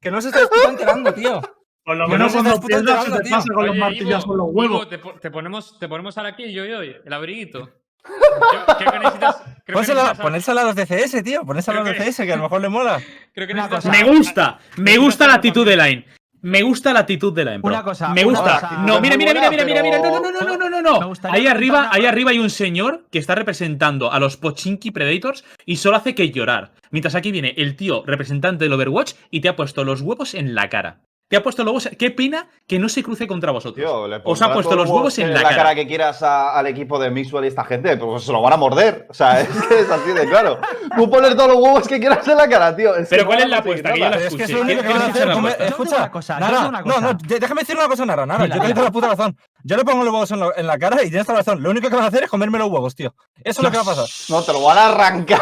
Que 0.00 0.10
no 0.10 0.16
os 0.18 0.24
estáis 0.24 0.48
enterando, 0.68 1.12
tío. 1.12 1.42
Por 1.84 1.96
lo 1.96 2.06
que 2.06 2.12
menos 2.12 2.26
no 2.26 2.28
se 2.30 2.34
cuando 2.36 2.54
te 2.54 2.60
puta 2.60 2.76
pierdas 2.76 2.86
se 2.86 3.10
enterando, 3.10 3.16
te 3.18 3.24
tío. 3.28 3.36
pasa 3.36 3.54
con 3.54 3.64
los 3.66 3.70
Oye, 3.72 3.80
martillas 3.80 4.24
Ivo, 4.24 4.26
con 4.28 4.36
los 4.38 4.48
Ivo, 4.48 4.58
huevos. 4.60 4.88
te, 4.88 4.98
po- 4.98 5.14
te 5.14 5.30
ponemos, 5.30 5.78
te 5.78 5.88
ponemos 5.88 6.16
ahora 6.18 6.30
aquí 6.30 6.44
el 6.44 6.52
yo 6.52 6.64
el 6.64 7.12
abriguito. 7.12 7.70
Creo, 8.02 8.76
creo 8.78 8.92
que 8.92 8.98
necesitas. 8.98 9.36
Creo 9.36 9.64
que 9.64 9.72
Pónsela, 9.72 10.02
necesitas- 10.02 10.22
ponérsela 10.22 10.60
a 10.60 10.64
los 10.64 10.74
de 10.74 10.86
CS, 10.86 11.22
tío. 11.22 11.44
Ponérsela 11.44 11.80
a 11.80 11.84
los 11.84 11.92
que- 11.94 12.00
CS, 12.12 12.24
que 12.26 12.32
a 12.32 12.36
lo 12.36 12.42
mejor 12.44 12.60
le 12.60 12.68
mola. 12.68 13.00
creo 13.32 13.46
que 13.46 13.52
Una 13.52 13.68
necesitas- 13.68 13.84
cosa. 13.92 14.04
Me 14.04 14.16
gusta. 14.16 14.58
Me 14.76 14.96
gusta 14.98 15.26
la 15.28 15.34
actitud 15.34 15.66
de 15.66 15.76
Line. 15.76 16.06
Me 16.44 16.62
gusta 16.62 16.92
la 16.92 17.00
actitud 17.00 17.32
de 17.32 17.44
Line. 17.44 17.60
Pro. 17.60 17.70
Una 17.70 17.84
cosa, 17.84 18.08
Me 18.08 18.24
gusta. 18.24 18.54
cosa. 18.60 18.82
No, 18.84 19.00
mira, 19.00 19.16
mira, 19.16 19.32
mira, 19.32 19.48
mira, 19.48 19.64
mira, 19.64 19.82
mira. 19.82 19.98
No, 20.00 20.18
no, 20.20 20.32
no, 20.32 20.40
no, 20.40 20.56
no, 20.56 20.68
no, 20.70 20.76
Me 20.76 20.82
no. 20.82 21.12
Ahí 21.30 21.46
arriba, 21.46 21.88
ahí 21.92 22.04
arriba 22.04 22.30
hay 22.32 22.40
un 22.40 22.50
señor 22.50 23.06
que 23.12 23.20
está 23.20 23.36
representando 23.36 24.10
a 24.12 24.18
los 24.18 24.36
Pochinki 24.36 24.90
Predators 24.90 25.44
y 25.64 25.76
solo 25.76 25.96
hace 25.98 26.16
que 26.16 26.32
llorar. 26.32 26.72
Mientras 26.90 27.14
aquí 27.14 27.30
viene 27.30 27.54
el 27.56 27.76
tío 27.76 28.02
representante 28.04 28.64
del 28.64 28.72
Overwatch 28.72 29.12
y 29.30 29.40
te 29.40 29.48
ha 29.48 29.54
puesto 29.54 29.84
los 29.84 30.00
huevos 30.00 30.34
en 30.34 30.56
la 30.56 30.68
cara. 30.68 31.02
¿Qué 31.32 31.38
ha 31.38 31.42
puesto 31.42 31.64
los 31.64 31.88
¿Qué 31.98 32.10
pena 32.10 32.46
que 32.66 32.78
no 32.78 32.90
se 32.90 33.02
cruce 33.02 33.26
contra 33.26 33.52
vosotros? 33.52 33.82
Tío, 33.82 34.06
le 34.06 34.20
Os 34.22 34.42
ha 34.42 34.52
puesto 34.52 34.76
los 34.76 34.86
huevos 34.86 35.18
en 35.18 35.32
la, 35.32 35.40
la 35.40 35.48
cara. 35.48 35.74
que 35.74 35.86
quieras 35.86 36.22
a, 36.22 36.58
al 36.58 36.66
equipo 36.66 36.98
de 36.98 37.10
Mixwell 37.10 37.46
y 37.46 37.48
esta 37.48 37.64
gente, 37.64 37.96
pues 37.96 38.24
se 38.24 38.32
lo 38.32 38.42
van 38.42 38.52
a 38.52 38.58
morder. 38.58 39.06
O 39.08 39.14
sea, 39.14 39.40
es 39.40 39.48
que 39.48 39.80
es 39.80 39.90
así 39.90 40.10
de 40.10 40.28
claro. 40.28 40.58
Tú 40.94 41.08
pones 41.08 41.34
todos 41.34 41.48
los 41.48 41.56
huevos 41.56 41.88
que 41.88 41.98
quieras 41.98 42.28
en 42.28 42.36
la 42.36 42.46
cara, 42.46 42.76
tío. 42.76 42.94
Es 42.96 43.08
Pero 43.08 43.24
¿cuál 43.24 43.38
es 43.38 43.48
la 43.48 43.56
apuesta? 43.60 43.94
Que 43.94 44.00
yo 44.00 44.10
la 44.10 44.16
es 44.18 44.34
que 44.34 44.42
es 44.42 44.50
lo 44.50 44.60
único 44.60 44.82
que 44.82 44.88
van 44.88 45.02
hacer. 45.04 45.28
Escucha 45.60 45.96
una 45.96 46.10
cosa. 46.10 46.38
Nara. 46.38 46.82
No, 46.84 47.00
no, 47.00 47.14
déjame 47.14 47.62
decir 47.62 47.78
una 47.78 47.88
cosa, 47.88 48.04
Nara. 48.04 48.26
Nara, 48.26 48.46
yo 48.46 48.74
te 48.74 48.82
la 48.82 48.90
puta 48.92 49.08
razón. 49.08 49.34
Yo 49.64 49.78
le 49.78 49.84
pongo 49.86 50.04
los 50.04 50.12
huevos 50.12 50.30
en, 50.32 50.40
lo, 50.40 50.54
en 50.54 50.66
la 50.66 50.76
cara 50.76 51.02
y 51.02 51.08
tienes 51.08 51.24
toda 51.24 51.38
la 51.38 51.44
razón. 51.44 51.62
Lo 51.62 51.70
único 51.70 51.88
que 51.88 51.94
van 51.94 52.04
a 52.04 52.08
hacer 52.08 52.24
es 52.24 52.28
comerme 52.28 52.58
los 52.58 52.68
huevos, 52.68 52.94
tío. 52.94 53.14
Eso 53.42 53.62
es 53.62 53.64
lo 53.64 53.70
que 53.70 53.78
va 53.78 53.84
a 53.84 53.86
pasar. 53.86 54.04
No, 54.28 54.42
te 54.42 54.52
lo 54.52 54.60
van 54.60 54.76
a 54.76 54.86
arrancar. 54.88 55.40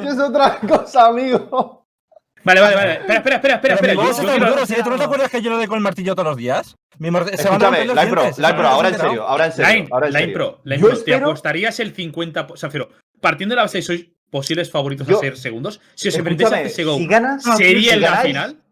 es 0.02 0.18
otra 0.18 0.58
cosa, 0.60 1.08
amigo. 1.08 1.87
Vale, 2.48 2.60
vale, 2.62 2.76
vale. 2.76 2.92
Espera, 2.92 3.18
espera, 3.18 3.36
espera, 3.36 3.54
espera. 3.54 3.74
espera. 3.74 4.84
Tú 4.84 4.90
no 4.90 4.96
te 4.96 5.04
acuerdas 5.04 5.30
que 5.30 5.42
yo 5.42 5.50
le 5.50 5.66
doy 5.66 5.76
el 5.76 5.80
martillo 5.80 6.14
todos 6.14 6.28
los 6.28 6.36
días. 6.36 6.76
Mi 6.98 7.10
mart... 7.10 7.28
Se 7.34 7.46
van 7.46 7.62
a 7.62 7.66
romper 7.66 7.86
los 7.86 7.98
ahora 7.98 8.88
en 8.88 8.98
serio, 8.98 9.22
ahora 9.22 9.46
en 9.46 9.52
serio. 9.52 9.72
Line, 9.72 9.88
ahora 9.90 10.06
en 10.06 10.12
serio. 10.14 11.04
Te 11.04 11.14
apostarías 11.14 11.78
el 11.80 11.94
50%. 11.94 12.56
Sanfero, 12.56 12.88
partiendo 13.20 13.52
de 13.52 13.56
la 13.56 13.62
base, 13.62 13.82
sois 13.82 14.06
posibles 14.30 14.70
favoritos 14.70 15.06
a 15.08 15.14
ser 15.18 15.36
segundos. 15.36 15.80
Si 15.94 16.08
os 16.08 16.16
enfrentáis 16.16 16.52
a 16.52 16.62
CSGO, 16.62 16.96
si 16.96 17.56
¿sería 17.56 17.94
si 17.94 18.00
la 18.00 18.16
final? 18.16 18.62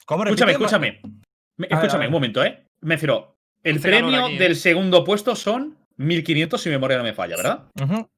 Escúchame, 0.00 0.52
escúchame. 0.52 1.00
Escúchame, 1.58 2.06
un 2.06 2.12
momento, 2.12 2.42
¿eh? 2.42 2.64
Me 2.80 2.94
refiero, 2.94 3.36
el 3.62 3.78
premio 3.78 4.28
eh. 4.28 4.38
del 4.38 4.56
segundo 4.56 5.04
puesto 5.04 5.36
son 5.36 5.76
1500, 5.98 6.60
si 6.60 6.70
mi 6.70 6.76
memoria 6.76 6.96
no 6.96 7.04
me 7.04 7.12
falla, 7.12 7.36
¿verdad? 7.36 7.68
Uh 7.78 7.84
-huh. 7.84 8.08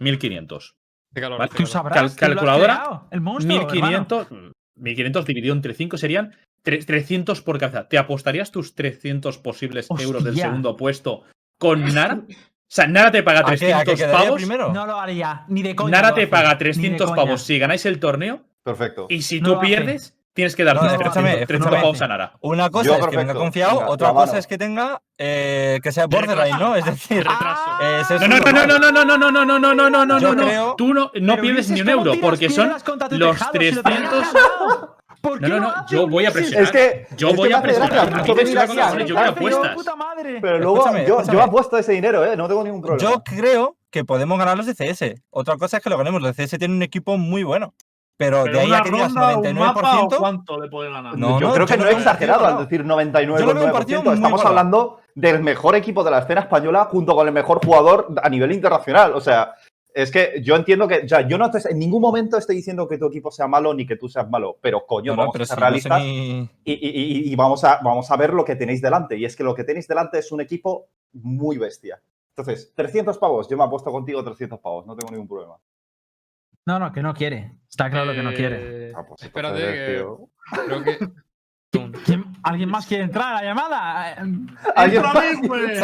1500. 0.00 0.74
De 1.10 1.20
calor, 1.20 1.38
¿Vale? 1.38 1.50
Tú 1.56 1.66
sabrás. 1.66 2.14
Cal 2.14 2.34
calculadora. 2.34 3.02
El 3.10 3.20
monstruo, 3.20 3.66
1500, 3.70 4.28
1500 4.76 5.24
dividido 5.24 5.54
entre 5.54 5.74
5 5.74 5.96
serían 5.96 6.34
300 6.62 7.40
por 7.42 7.58
cabeza. 7.58 7.88
¿Te 7.88 7.98
apostarías 7.98 8.50
tus 8.50 8.74
300 8.74 9.38
posibles 9.38 9.86
Hostia. 9.88 10.06
euros 10.06 10.24
del 10.24 10.36
segundo 10.36 10.76
puesto 10.76 11.24
con 11.58 11.84
Nara? 11.94 12.20
O 12.24 12.70
sea, 12.70 12.86
Nara 12.86 13.10
te 13.10 13.22
paga 13.22 13.44
300 13.44 14.02
pavos. 14.02 14.36
Primero? 14.36 14.72
No 14.72 14.86
lo 14.86 15.00
haría, 15.00 15.44
ni 15.48 15.62
de 15.62 15.74
coña. 15.74 15.90
Nara 15.92 16.14
te 16.14 16.26
paga 16.26 16.58
300 16.58 17.12
pavos 17.12 17.42
si 17.42 17.58
ganáis 17.58 17.86
el 17.86 17.98
torneo. 17.98 18.44
Perfecto. 18.62 19.06
Y 19.08 19.22
si 19.22 19.40
no 19.40 19.54
tú 19.54 19.60
pierdes, 19.60 20.17
tienes 20.38 20.54
que 20.54 20.62
dar 20.62 20.76
no, 20.76 20.82
30 20.82 22.32
Una 22.42 22.70
cosa 22.70 22.84
yo 22.86 22.92
es 22.92 22.98
perfecto. 22.98 23.10
que 23.10 23.16
venga 23.16 23.34
confiado, 23.34 23.80
venga, 23.80 23.90
otra 23.90 24.12
cosa 24.12 24.38
es 24.38 24.46
que 24.46 24.56
tenga 24.56 25.02
eh, 25.18 25.80
que 25.82 25.90
sea 25.90 26.06
borderline, 26.06 26.56
¿no? 26.60 26.76
Es 26.76 26.84
decir, 26.84 27.26
no, 27.26 28.28
no, 28.28 28.78
no, 28.78 28.78
no, 28.78 28.78
no, 28.78 29.04
no, 29.04 29.04
no, 29.04 29.30
no, 29.32 29.44
no, 29.44 29.58
no, 29.58 29.74
no, 29.74 29.90
no, 29.90 30.06
no, 30.06 30.20
no, 30.20 30.34
no. 30.34 30.74
Tú 30.76 30.94
no, 30.94 31.10
no 31.12 31.40
pierdes 31.40 31.70
ni 31.70 31.80
un 31.80 31.88
euro 31.88 32.12
porque 32.20 32.50
son 32.50 32.72
los 33.10 33.50
300. 33.50 34.26
No, 35.40 35.48
no, 35.48 35.60
no, 35.60 35.74
yo 35.90 36.06
voy 36.06 36.26
a 36.26 36.30
presionar. 36.30 36.62
Es 36.62 36.70
que, 36.70 37.08
yo 37.16 37.30
es 37.30 37.36
voy 37.36 37.48
que 37.48 37.54
a 37.56 37.60
presionar. 37.60 37.98
A 37.98 38.04
mí 38.04 38.12
me 38.14 39.06
yo 39.06 39.16
voy 39.16 39.24
a 39.24 39.28
apuestas. 39.30 39.76
Pero 40.40 40.58
luego 40.60 40.76
escúchame, 40.76 41.04
yo, 41.04 41.14
escúchame. 41.16 41.36
yo 41.36 41.42
apuesto 41.42 41.78
ese 41.78 41.92
dinero, 41.94 42.24
¿eh? 42.24 42.36
No 42.36 42.46
tengo 42.46 42.62
ningún 42.62 42.80
problema. 42.80 43.10
Yo 43.10 43.24
creo 43.24 43.76
que 43.90 44.04
podemos 44.04 44.38
ganar 44.38 44.56
los 44.56 44.66
de 44.66 44.74
CS. 44.74 45.20
Otra 45.30 45.56
cosa 45.56 45.78
es 45.78 45.82
que 45.82 45.90
lo 45.90 45.98
ganemos. 45.98 46.22
Los 46.22 46.36
de 46.36 46.46
CS 46.46 46.58
tienen 46.58 46.76
un 46.76 46.82
equipo 46.84 47.18
muy 47.18 47.42
bueno. 47.42 47.74
Pero, 48.18 48.42
pero 48.42 48.58
de 48.58 48.60
ahí 48.64 48.72
a 48.72 48.82
que 48.82 48.90
digas 48.90 49.12
99%. 49.12 50.18
¿Cuánto 50.18 50.60
le 50.60 50.68
puede 50.68 50.90
ganar? 50.90 51.16
No, 51.16 51.40
yo 51.40 51.52
creo 51.52 51.66
que 51.66 51.76
no 51.76 51.86
he 51.86 51.92
exagerado 51.92 52.44
al 52.46 52.58
decir 52.58 52.84
99%. 52.84 54.12
Estamos 54.12 54.44
hablando 54.44 54.98
del 55.14 55.40
mejor 55.40 55.76
equipo 55.76 56.02
de 56.02 56.10
la 56.10 56.18
escena 56.18 56.40
española 56.40 56.86
junto 56.86 57.14
con 57.14 57.28
el 57.28 57.32
mejor 57.32 57.64
jugador 57.64 58.08
a 58.20 58.28
nivel 58.28 58.50
internacional. 58.50 59.14
O 59.14 59.20
sea, 59.20 59.54
es 59.94 60.10
que 60.10 60.40
yo 60.42 60.56
entiendo 60.56 60.88
que, 60.88 61.06
ya, 61.06 61.28
yo 61.28 61.38
no 61.38 61.48
te, 61.48 61.60
en 61.70 61.78
ningún 61.78 62.02
momento 62.02 62.36
estoy 62.36 62.56
diciendo 62.56 62.88
que 62.88 62.98
tu 62.98 63.06
equipo 63.06 63.30
sea 63.30 63.46
malo 63.46 63.72
ni 63.72 63.86
que 63.86 63.94
tú 63.96 64.08
seas 64.08 64.28
malo, 64.28 64.58
pero 64.60 64.84
coño, 64.84 65.12
no, 65.12 65.18
vamos 65.18 65.32
pero 65.32 65.44
a 65.44 65.46
ser 65.46 65.60
realistas 65.60 66.02
y, 66.04 67.36
vamos, 67.36 67.62
a, 67.62 67.78
vamos 67.84 68.10
a 68.10 68.16
ver 68.16 68.34
lo 68.34 68.44
que 68.44 68.56
tenéis 68.56 68.82
delante. 68.82 69.16
Y 69.16 69.24
es 69.24 69.36
que 69.36 69.44
lo 69.44 69.54
que 69.54 69.62
tenéis 69.62 69.86
delante 69.86 70.18
es 70.18 70.32
un 70.32 70.40
equipo 70.40 70.88
muy 71.12 71.56
bestia. 71.56 72.02
Entonces, 72.30 72.72
300 72.74 73.16
pavos, 73.18 73.48
yo 73.48 73.56
me 73.56 73.62
apuesto 73.62 73.92
contigo 73.92 74.24
300 74.24 74.58
pavos, 74.58 74.86
no 74.86 74.96
tengo 74.96 75.12
ningún 75.12 75.28
problema. 75.28 75.54
No, 76.68 76.78
no, 76.78 76.92
que 76.92 77.02
no 77.02 77.14
quiere. 77.14 77.52
Está 77.66 77.88
claro 77.88 78.12
que 78.12 78.22
no 78.22 78.34
quiere. 78.34 78.90
Eh, 78.90 78.92
ah, 78.94 79.02
Espérate, 79.18 79.58
que... 79.58 80.04
creo 80.66 80.84
que. 80.84 80.98
¿Alguien 82.42 82.68
más 82.68 82.86
quiere 82.86 83.04
entrar 83.04 83.36
a 83.36 83.40
la 83.40 83.42
llamada? 83.42 84.12
Eh, 84.12 85.40
pues. 85.46 85.78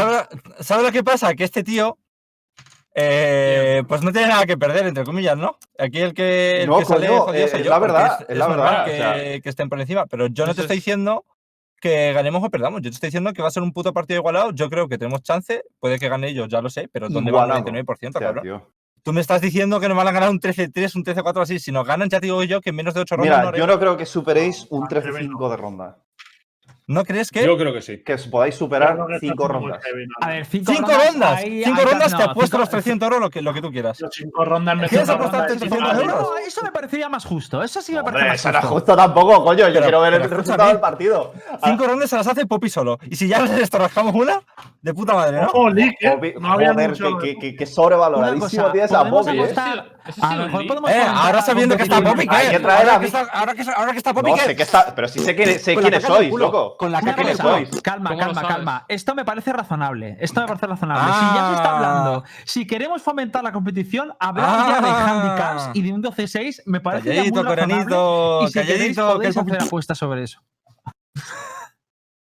¿Sabes 0.61 0.85
lo 0.85 0.92
que 0.92 1.03
pasa? 1.03 1.35
Que 1.35 1.44
este 1.44 1.61
eh, 1.61 1.64
tío 1.64 1.99
pues 3.88 4.03
no 4.03 4.12
tiene 4.12 4.29
nada 4.29 4.44
que 4.44 4.59
perder, 4.59 4.87
entre 4.87 5.05
comillas, 5.05 5.38
¿no? 5.38 5.57
Aquí 5.79 6.01
el 6.01 6.12
que, 6.12 6.64
el 6.64 6.68
no, 6.68 6.77
que 6.77 6.83
es, 7.44 7.66
la 7.66 7.79
verdad, 7.79 8.27
es, 8.29 8.37
la 8.37 8.47
verdad. 8.49 8.85
Que, 8.85 9.40
estén 9.42 9.70
por 9.70 9.81
encima, 9.81 10.05
pero 10.05 10.27
yo 10.27 10.44
no 10.44 10.55
te 10.55 10.61
estoy 10.61 10.77
diciendo 10.77 11.25
que 11.81 12.12
ganemos 12.12 12.44
o 12.44 12.51
perdamos, 12.51 12.83
yo 12.83 12.90
te 12.90 12.94
estoy 12.97 13.07
diciendo 13.07 13.33
que 13.33 13.40
va 13.40 13.49
a 13.49 13.53
ser 13.53 13.62
un 13.62 13.73
puto 13.73 13.94
partido 13.94 14.20
igualado, 14.20 14.53
yo 14.53 14.68
creo 14.68 14.87
que 14.87 14.99
tenemos 14.99 15.23
chance, 15.23 15.64
puede 15.81 15.99
que 15.99 16.11
gane 16.11 16.35
yo, 16.35 16.47
ya 16.47 16.61
lo 16.61 16.68
sé, 16.68 16.88
pero 16.92 17.09
¿dónde 17.09 17.31
igualado. 17.31 17.64
va 17.64 17.70
el 17.70 17.87
99%, 17.87 18.18
cabrón? 18.18 18.64
tú 19.04 19.12
me 19.12 19.20
estás 19.20 19.40
diciendo 19.40 19.78
que 19.78 19.86
nos 19.86 19.96
van 19.96 20.08
a 20.08 20.12
ganar 20.12 20.30
un 20.30 20.40
13-3, 20.40 20.96
un 20.96 21.04
13-4 21.04 21.42
así. 21.42 21.58
Si 21.60 21.70
nos 21.70 21.86
ganan, 21.86 22.08
ya 22.08 22.18
te 22.18 22.26
digo 22.26 22.42
yo 22.42 22.60
que 22.60 22.70
en 22.70 22.76
menos 22.76 22.94
de 22.94 23.00
8 23.02 23.16
rondas. 23.16 23.38
Mira, 23.38 23.50
no 23.52 23.56
yo 23.56 23.66
no 23.66 23.78
creo 23.78 23.96
que 23.96 24.06
superéis 24.06 24.66
un 24.70 24.84
ah, 24.84 24.88
13-5 24.88 25.50
de 25.50 25.56
ronda. 25.56 25.98
¿No 26.87 27.03
crees 27.05 27.31
que? 27.31 27.44
Yo 27.47 27.57
creo 27.57 27.73
que 27.73 27.81
sí. 27.81 28.03
Que 28.05 28.16
podáis 28.31 28.55
superar 28.55 28.99
cinco 29.18 29.49
rondas. 29.49 29.81
A 30.20 30.29
ver, 30.29 30.44
cinco, 30.44 30.73
¿Cinco 30.73 30.90
rondas. 30.90 31.12
rondas? 31.12 31.38
Hay, 31.38 31.64
cinco 31.64 31.81
hay, 31.81 31.85
rondas 31.87 32.12
no, 32.12 32.18
te 32.18 32.25
apuesto 32.25 32.44
cinco, 32.44 32.59
los 32.59 32.68
300 32.68 33.07
euros, 33.07 33.20
lo 33.20 33.31
que, 33.31 33.40
lo 33.40 33.55
que 33.55 33.62
tú 33.62 33.73
quieras. 33.73 34.01
Los 34.01 34.14
cinco 34.14 34.44
rondas 34.44 34.77
me 34.77 34.88
¿Quieres 34.88 35.09
apostarte 35.09 35.57
300 35.57 36.01
euros? 36.03 36.29
Eso 36.47 36.62
me 36.62 36.73
parecería 36.73 37.09
más 37.09 37.25
justo. 37.25 37.62
Eso 37.62 37.81
sí 37.81 37.92
me 37.92 38.01
Hombre, 38.01 38.12
parece 38.12 38.53
más 38.53 38.57
justo. 38.57 38.68
No 38.68 38.75
justo 38.75 38.97
tampoco, 38.97 39.44
coño. 39.44 39.61
Yo 39.61 39.73
pero, 39.73 39.83
quiero 39.83 40.01
ver 40.03 40.14
el 40.14 40.29
resultado 40.29 40.68
del 40.68 40.81
partido. 40.81 41.33
Cinco 41.64 41.87
rondas 41.87 42.11
se 42.11 42.16
las 42.16 42.27
hace 42.27 42.44
Poppy 42.44 42.68
solo. 42.68 42.99
Y 43.09 43.16
si 43.16 43.29
ya 43.29 43.40
les 43.40 43.70
rascamos 43.70 44.14
una, 44.14 44.42
de 44.83 44.92
puta 44.92 45.14
madre, 45.14 45.40
¿no? 45.40 45.49
Joder, 45.49 45.94
que, 45.99 47.66
sobrevaloradísimo 47.66 48.70
tienes 48.73 48.92
a 48.92 49.09
Poppy, 49.09 49.38
¿eh? 49.38 49.55
Ah, 50.20 50.51
eh 50.90 51.07
ahora 51.09 51.40
sabiendo 51.40 51.79
que 51.79 51.85
está 51.85 52.03
Poppy, 52.03 52.29
¿qué? 52.29 52.61
Ahora 53.33 53.92
que 53.92 53.99
está 53.99 54.12
Poppy, 54.12 54.35
¿qué? 54.35 54.66
Pero 54.94 55.09
sí 55.09 55.20
sé 55.20 55.35
quiénes 55.35 56.03
sois, 56.03 56.31
loco 56.31 56.73
con 56.78 56.92
la 56.92 57.00
caca 57.00 57.24
que 57.24 57.37
sois. 57.37 57.70
Calma, 57.82 58.16
calma, 58.16 58.42
calma. 58.42 58.84
Esto 58.88 59.14
me 59.14 59.24
parece 59.24 59.52
razonable. 59.52 60.16
Esto 60.20 60.40
me 60.40 60.46
parece 60.46 60.66
razonable. 60.66 61.12
Si 61.12 61.34
ya 61.34 61.48
se 61.48 61.54
está 61.56 61.76
hablando, 61.76 62.24
si 62.44 62.66
queremos 62.66 63.02
fomentar 63.02 63.42
la 63.42 63.52
competición, 63.52 64.14
hablar 64.18 64.68
ya 64.68 64.80
de 64.80 64.88
handicaps 64.88 65.70
y 65.74 65.82
de 65.82 65.92
un 65.92 66.02
12-6 66.02 66.62
me 66.66 66.80
parece 66.80 67.30
muy 67.30 67.42
razonable. 67.42 67.96
Y 68.44 68.46
si 68.48 68.52
queréis, 68.52 68.96
podéis 68.96 69.34
que... 69.34 69.40
hacer 69.40 69.62
apuestas 69.62 69.98
sobre 69.98 70.24
eso. 70.24 70.40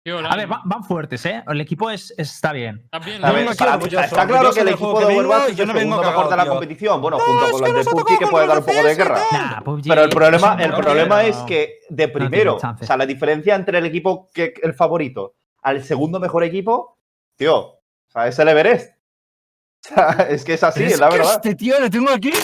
A 0.04 0.36
ver, 0.36 0.48
van, 0.48 0.62
van, 0.66 0.84
fuertes, 0.84 1.24
¿eh? 1.28 1.44
El 1.48 1.62
equipo 1.62 1.92
es, 1.92 2.12
está 2.18 2.52
bien. 2.54 2.88
También, 2.90 3.22
ver, 3.22 3.46
no 3.46 3.54
para, 3.54 3.76
está, 3.76 4.06
está 4.06 4.26
claro 4.26 4.52
que 4.52 4.62
el 4.62 4.70
equipo 4.70 5.00
de 5.00 5.06
Overwatch 5.06 5.50
es 5.52 5.60
el 5.60 5.68
no 5.68 5.74
segundo 5.74 6.02
mejor 6.02 6.28
de 6.28 6.38
la 6.38 6.46
competición. 6.48 7.02
Bueno, 7.02 7.20
no, 7.20 7.24
junto 7.24 7.52
con 7.52 7.62
los 7.62 7.86
de 7.86 7.92
PUBG 7.92 8.18
que 8.18 8.26
puede 8.26 8.48
dar 8.48 8.58
un 8.58 8.66
poco 8.66 8.84
de 8.84 8.96
guerra. 8.96 9.22
Nah, 9.32 9.62
Pero 9.88 10.04
el 10.04 10.10
problema, 10.10 10.58
el 10.60 10.74
problema 10.74 11.24
es 11.24 11.38
que 11.44 11.82
de 11.90 12.08
primero, 12.08 12.56
o 12.56 12.60
sea, 12.60 12.98
la 12.98 13.06
diferencia 13.06 13.54
entre 13.54 13.78
el 13.78 13.86
equipo 13.86 14.28
que 14.34 14.56
el 14.64 14.74
favorito 14.74 15.36
al 15.62 15.84
segundo 15.84 16.20
mejor 16.20 16.44
equipo, 16.44 16.98
tío, 17.36 17.60
o 17.60 17.82
sea, 18.12 18.28
es 18.28 18.40
el 18.40 18.48
Everest. 18.48 18.96
O 18.96 19.88
sea, 19.88 20.10
es 20.30 20.44
que 20.44 20.56
es 20.56 20.64
así, 20.64 20.84
es 20.84 21.00
la 21.00 21.10
que 21.10 21.20
verdad. 21.20 21.36
Este 21.36 21.54
tío 21.54 21.80
lo 21.80 21.92
tengo 21.92 22.10
aquí. 22.10 22.32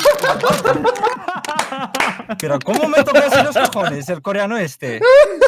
Pero 2.39 2.59
¿cómo 2.63 2.87
me 2.87 3.03
tocas 3.03 3.43
los 3.43 3.69
cojones 3.69 4.07
el 4.09 4.21
coreano 4.21 4.57
este? 4.57 4.99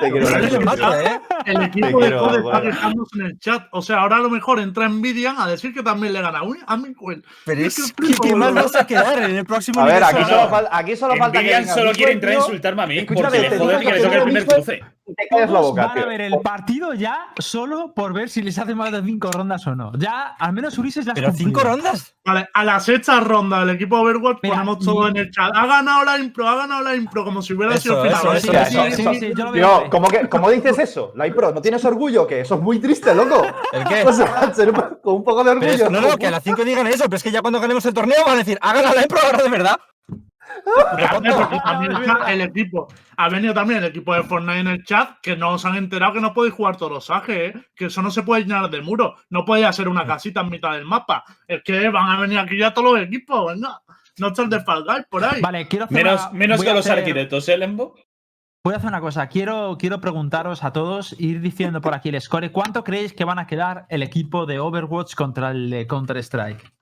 Te 0.00 0.10
quiero 0.10 0.26
ver. 0.26 1.20
El 1.44 1.62
equipo 1.62 2.00
de 2.00 2.16
Code 2.16 2.38
está 2.38 2.62
quejándose 2.62 3.18
en 3.18 3.26
el 3.26 3.38
chat. 3.38 3.68
O 3.70 3.82
sea, 3.82 4.00
ahora 4.00 4.16
a 4.16 4.20
lo 4.20 4.30
mejor 4.30 4.60
entra 4.60 4.88
Nvidia 4.88 5.34
a 5.38 5.48
decir 5.48 5.74
que 5.74 5.82
también 5.82 6.12
le 6.12 6.20
gana 6.20 6.40
a 6.66 6.76
Minkwell. 6.76 7.24
Pero 7.44 7.60
es, 7.60 7.78
es 7.78 7.92
que, 7.92 8.14
¿qué 8.22 8.34
más 8.34 8.54
vas 8.54 8.74
a 8.76 8.86
quedar 8.86 9.22
en 9.22 9.36
el 9.36 9.44
próximo 9.44 9.80
A 9.80 9.86
ver, 9.86 10.02
aquí 10.02 10.24
solo, 10.24 10.68
aquí 10.70 10.96
solo 10.96 11.16
falta 11.16 11.40
que. 11.40 11.58
Nvidia 11.58 11.74
solo 11.74 11.92
quiere 11.92 12.12
entrar 12.12 12.32
a 12.32 12.36
insultarme 12.36 12.82
a 12.82 12.86
mí. 12.86 12.98
Escúchame, 12.98 13.28
porque 13.30 13.50
le 13.50 13.58
joder 13.58 13.78
que 13.80 13.92
le 13.92 14.00
toque 14.00 14.16
el 14.16 14.22
primer 14.22 14.46
cruce. 14.46 14.82
Te 15.06 15.46
la 15.46 15.60
boca, 15.60 15.88
van 15.88 15.98
a 15.98 16.06
ver 16.06 16.22
el 16.22 16.40
partido 16.40 16.94
ya 16.94 17.26
solo 17.38 17.92
por 17.94 18.14
ver 18.14 18.30
si 18.30 18.40
les 18.40 18.58
hace 18.58 18.74
más 18.74 18.90
de 18.90 19.02
cinco 19.02 19.30
rondas 19.30 19.66
o 19.66 19.74
no. 19.74 19.92
Ya, 19.98 20.34
al 20.38 20.54
menos 20.54 20.78
Ulises 20.78 21.04
las 21.04 21.14
¿Pero 21.14 21.30
cinco 21.30 21.60
rondas? 21.60 22.16
Vale, 22.24 22.48
a 22.54 22.64
la 22.64 22.80
sexta 22.80 23.20
ronda 23.20 23.60
del 23.60 23.76
equipo 23.76 23.98
Overwatch 23.98 24.38
ponemos 24.40 24.78
todo 24.78 25.08
en 25.08 25.18
el 25.18 25.30
chat. 25.30 25.50
Ha 25.54 25.66
ganado 25.66 26.04
la 26.04 26.18
impro, 26.18 26.48
ha 26.48 26.56
ganado 26.56 26.82
la 26.82 26.96
impro, 26.96 27.22
como 27.22 27.42
si 27.42 27.52
hubiera 27.52 27.76
sido 27.76 28.02
final. 28.02 28.40
Sí, 28.40 28.48
sí, 28.96 29.14
sí, 29.20 29.32
yo 29.36 29.44
lo 29.44 29.52
veo. 29.52 29.90
¿Cómo 30.30 30.50
dices 30.50 30.78
eso? 30.78 31.12
La 31.14 31.26
pero 31.34 31.52
¿no 31.52 31.60
tienes 31.60 31.84
orgullo? 31.84 32.26
Que 32.26 32.40
eso 32.40 32.54
es 32.54 32.60
muy 32.60 32.78
triste, 32.78 33.14
loco. 33.14 33.42
¿El 33.72 33.84
qué? 33.84 34.04
Con 35.02 35.14
un 35.14 35.24
poco 35.24 35.44
de 35.44 35.50
orgullo. 35.50 35.90
No, 35.90 36.00
no, 36.00 36.16
que 36.16 36.26
a 36.26 36.30
las 36.30 36.42
5 36.42 36.64
digan 36.64 36.86
eso, 36.86 37.04
pero 37.04 37.16
es 37.16 37.22
que 37.22 37.30
ya 37.30 37.42
cuando 37.42 37.60
ganemos 37.60 37.84
el 37.86 37.94
torneo 37.94 38.24
van 38.24 38.34
a 38.34 38.38
decir, 38.38 38.58
hagan 38.60 38.84
la 38.84 38.90
ahora 38.90 39.42
de 39.42 39.48
verdad. 39.48 39.76
Porque 40.64 41.06
también 41.64 41.92
está 41.92 42.32
el 42.32 42.40
equipo. 42.40 42.88
Ha 43.16 43.28
venido 43.28 43.54
también 43.54 43.80
el 43.80 43.86
equipo 43.86 44.14
de 44.14 44.22
Fortnite 44.22 44.60
en 44.60 44.66
el 44.68 44.84
chat 44.84 45.20
que 45.22 45.36
no 45.36 45.54
os 45.54 45.64
han 45.64 45.76
enterado 45.76 46.14
que 46.14 46.20
no 46.20 46.32
podéis 46.32 46.54
jugar 46.54 46.76
torosaje, 46.76 47.46
¿eh? 47.46 47.54
que 47.74 47.86
eso 47.86 48.02
no 48.02 48.10
se 48.10 48.22
puede 48.22 48.42
llenar 48.42 48.70
de 48.70 48.80
muro. 48.80 49.16
No 49.30 49.44
podéis 49.44 49.66
hacer 49.66 49.88
una 49.88 50.06
casita 50.06 50.40
en 50.40 50.50
mitad 50.50 50.72
del 50.72 50.84
mapa. 50.84 51.24
Es 51.46 51.62
que 51.62 51.88
van 51.88 52.08
a 52.08 52.20
venir 52.20 52.38
aquí 52.38 52.58
ya 52.58 52.72
todos 52.72 52.94
los 52.94 53.02
equipos, 53.02 53.52
venga. 53.52 53.80
No 54.18 54.28
estar 54.28 54.48
de 54.48 54.60
por 55.10 55.24
ahí. 55.24 55.40
Vale, 55.40 55.66
quiero 55.66 55.86
hacer 55.86 55.96
Menos, 55.96 56.20
una... 56.22 56.30
menos 56.30 56.62
que 56.62 56.72
los 56.72 56.86
arquitectos, 56.86 57.48
¿eh, 57.48 57.58
Lembo? 57.58 57.94
Voy 58.66 58.72
a 58.72 58.78
hacer 58.78 58.88
una 58.88 59.02
cosa. 59.02 59.28
Quiero, 59.28 59.76
quiero 59.78 60.00
preguntaros 60.00 60.64
a 60.64 60.72
todos, 60.72 61.14
ir 61.20 61.42
diciendo 61.42 61.82
por 61.82 61.94
aquí 61.94 62.08
el 62.08 62.18
score. 62.18 62.50
¿Cuánto 62.50 62.82
creéis 62.82 63.12
que 63.12 63.24
van 63.24 63.38
a 63.38 63.46
quedar 63.46 63.84
el 63.90 64.02
equipo 64.02 64.46
de 64.46 64.58
Overwatch 64.58 65.14
contra 65.14 65.50
el 65.50 65.86
Counter-Strike? 65.86 66.72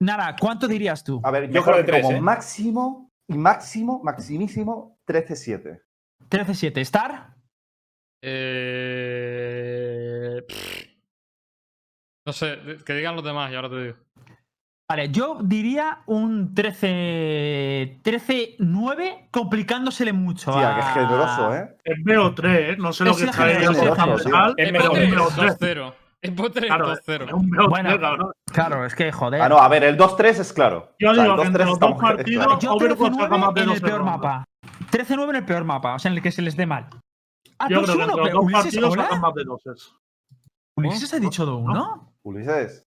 Nara, 0.00 0.34
¿cuánto 0.40 0.66
dirías 0.66 1.04
tú? 1.04 1.20
A 1.24 1.30
ver, 1.30 1.48
yo 1.48 1.60
Mejor 1.60 1.74
creo 1.74 1.84
que 1.84 1.92
tres, 1.92 2.02
como 2.04 2.16
¿eh? 2.16 2.20
máximo 2.22 3.12
y 3.28 3.36
máximo, 3.36 4.00
maximísimo, 4.02 4.98
13-7. 5.06 5.82
13-7. 6.30 6.78
¿Star? 6.78 7.36
Eh... 8.22 8.82
No 12.26 12.32
sé, 12.32 12.78
que 12.84 12.94
digan 12.94 13.14
los 13.14 13.24
demás 13.24 13.52
y 13.52 13.56
ahora 13.56 13.68
te 13.68 13.82
digo. 13.82 14.05
Vale, 14.88 15.10
yo 15.10 15.38
diría 15.42 16.02
un 16.06 16.54
13 16.54 17.98
13-9 18.04 19.28
complicándosele 19.32 20.12
mucho. 20.12 20.52
Tía, 20.52 20.76
a- 20.76 20.76
qué 20.76 21.00
generoso, 21.00 21.54
¿eh? 21.56 21.76
Es 21.82 21.98
BO3, 22.04 22.44
¿eh? 22.46 22.76
No 22.78 22.92
sé 22.92 23.04
lo 23.04 23.10
Es 23.10 23.16
que 23.16 23.24
está 23.24 23.50
Es 23.50 23.62
Es 23.62 23.66
pero 23.66 24.72
mejor. 24.72 24.98
es 24.98 25.14
Potter 25.14 25.18
BO3. 25.18 25.58
2-0. 25.58 25.94
Es 26.22 26.30
Potter 26.30 26.66
Claro, 26.66 26.92
es 26.92 27.00
2-0. 27.04 27.34
un 27.34 27.50
BO3, 27.50 27.68
Bueno. 27.68 28.32
Claro, 28.52 28.86
es 28.86 28.94
que 28.94 29.10
joder. 29.10 29.42
Ah, 29.42 29.48
no, 29.48 29.58
a 29.58 29.68
ver, 29.68 29.82
el 29.82 29.96
2-3 29.96 30.38
es 30.38 30.52
claro. 30.52 30.92
Yo 31.00 31.10
O 31.10 31.14
sea, 31.14 31.22
digo 31.24 31.34
el 31.34 31.40
que 31.40 31.46
entre 31.48 31.64
2-3 31.64 31.66
los 31.66 31.74
está 31.74 31.86
dos 31.86 31.96
muy- 31.96 32.04
es 32.10 32.16
partidos- 32.16 32.44
claro. 32.44 32.60
Yo 32.60 32.72
Overwatch 32.74 33.14
saca 33.16 33.36
más 33.38 33.50
13-9 33.50 33.54
de 33.54 33.60
en 33.60 33.68
el 33.68 33.74
12 33.80 33.80
peor 33.86 34.04
mapa. 34.04 34.44
13-9 34.90 35.30
en 35.30 35.36
el 35.36 35.44
peor 35.44 35.64
mapa, 35.64 35.94
o 35.94 35.98
sea, 35.98 36.10
en 36.12 36.16
el 36.16 36.22
que 36.22 36.30
se 36.32 36.42
les 36.42 36.56
dé 36.56 36.64
mal. 36.66 36.86
Ah, 37.58 37.66
Yo 37.68 37.78
pues 37.80 37.90
creo 37.90 37.96
que 37.98 38.04
uno, 38.04 38.12
entre 38.12 38.16
los 38.16 38.24
pero 38.24 38.34
dos 38.36 38.44
Ulises, 38.44 38.62
partidos 38.64 38.92
¿hola? 38.92 39.02
sacan 39.02 39.20
más 39.20 39.34
de. 39.34 39.44
Ulises 40.76 41.14
ha 41.14 41.18
dicho 41.18 41.44
de 41.44 41.52
uno. 41.52 42.12
Ulises. 42.22 42.84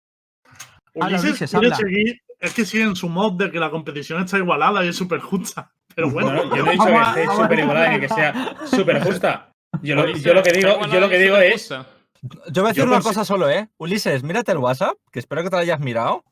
Quiere 1.59 1.75
seguir, 1.75 2.21
es 2.39 2.53
que 2.53 2.65
sigue 2.65 2.83
en 2.83 2.95
su 2.95 3.09
mod 3.09 3.33
de 3.33 3.51
que 3.51 3.59
la 3.59 3.69
competición 3.69 4.23
está 4.23 4.37
igualada 4.37 4.83
y 4.85 4.89
es 4.89 4.95
súper 4.95 5.19
justa. 5.19 5.71
Pero 5.95 6.09
bueno, 6.11 6.31
No, 6.33 6.45
no, 6.45 6.55
yo 6.55 6.63
no 6.63 6.69
he 6.69 6.73
dicho 6.73 6.85
que 6.85 7.21
esté 7.21 7.35
súper 7.35 7.59
igualada 7.59 7.89
ni 7.93 7.99
que 7.99 8.09
sea 8.09 8.55
súper 8.65 9.03
justa. 9.03 9.51
Yo 9.81 9.95
lo, 9.95 10.03
Ulises, 10.03 10.23
yo 10.23 10.33
lo 10.33 10.43
que 10.43 10.51
digo, 10.53 10.85
yo 10.87 10.99
lo 10.99 11.09
que 11.09 11.17
digo 11.19 11.37
y 11.41 11.47
es. 11.47 11.69
Yo 11.69 12.61
voy 12.61 12.65
a 12.65 12.67
decir 12.73 12.83
una 12.83 13.01
cosa 13.01 13.23
solo, 13.25 13.49
¿eh? 13.49 13.69
Ulises, 13.77 14.23
mírate 14.23 14.51
el 14.51 14.57
WhatsApp, 14.57 14.97
que 15.11 15.19
espero 15.19 15.41
que 15.43 15.49
te 15.49 15.55
lo 15.55 15.61
hayas 15.61 15.79
mirado. 15.79 16.23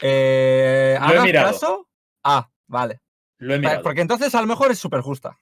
Eh, 0.00 0.96
Lo 1.00 1.06
he 1.06 1.10
¿hagas 1.10 1.24
mirado. 1.24 1.52
caso? 1.52 1.88
Ah, 2.22 2.48
vale. 2.66 3.00
Lo 3.38 3.54
he 3.54 3.58
mirado. 3.58 3.82
Porque 3.82 4.00
entonces 4.00 4.34
a 4.34 4.40
lo 4.40 4.46
mejor 4.46 4.70
es 4.70 4.78
súper 4.78 5.00
justa. 5.00 5.38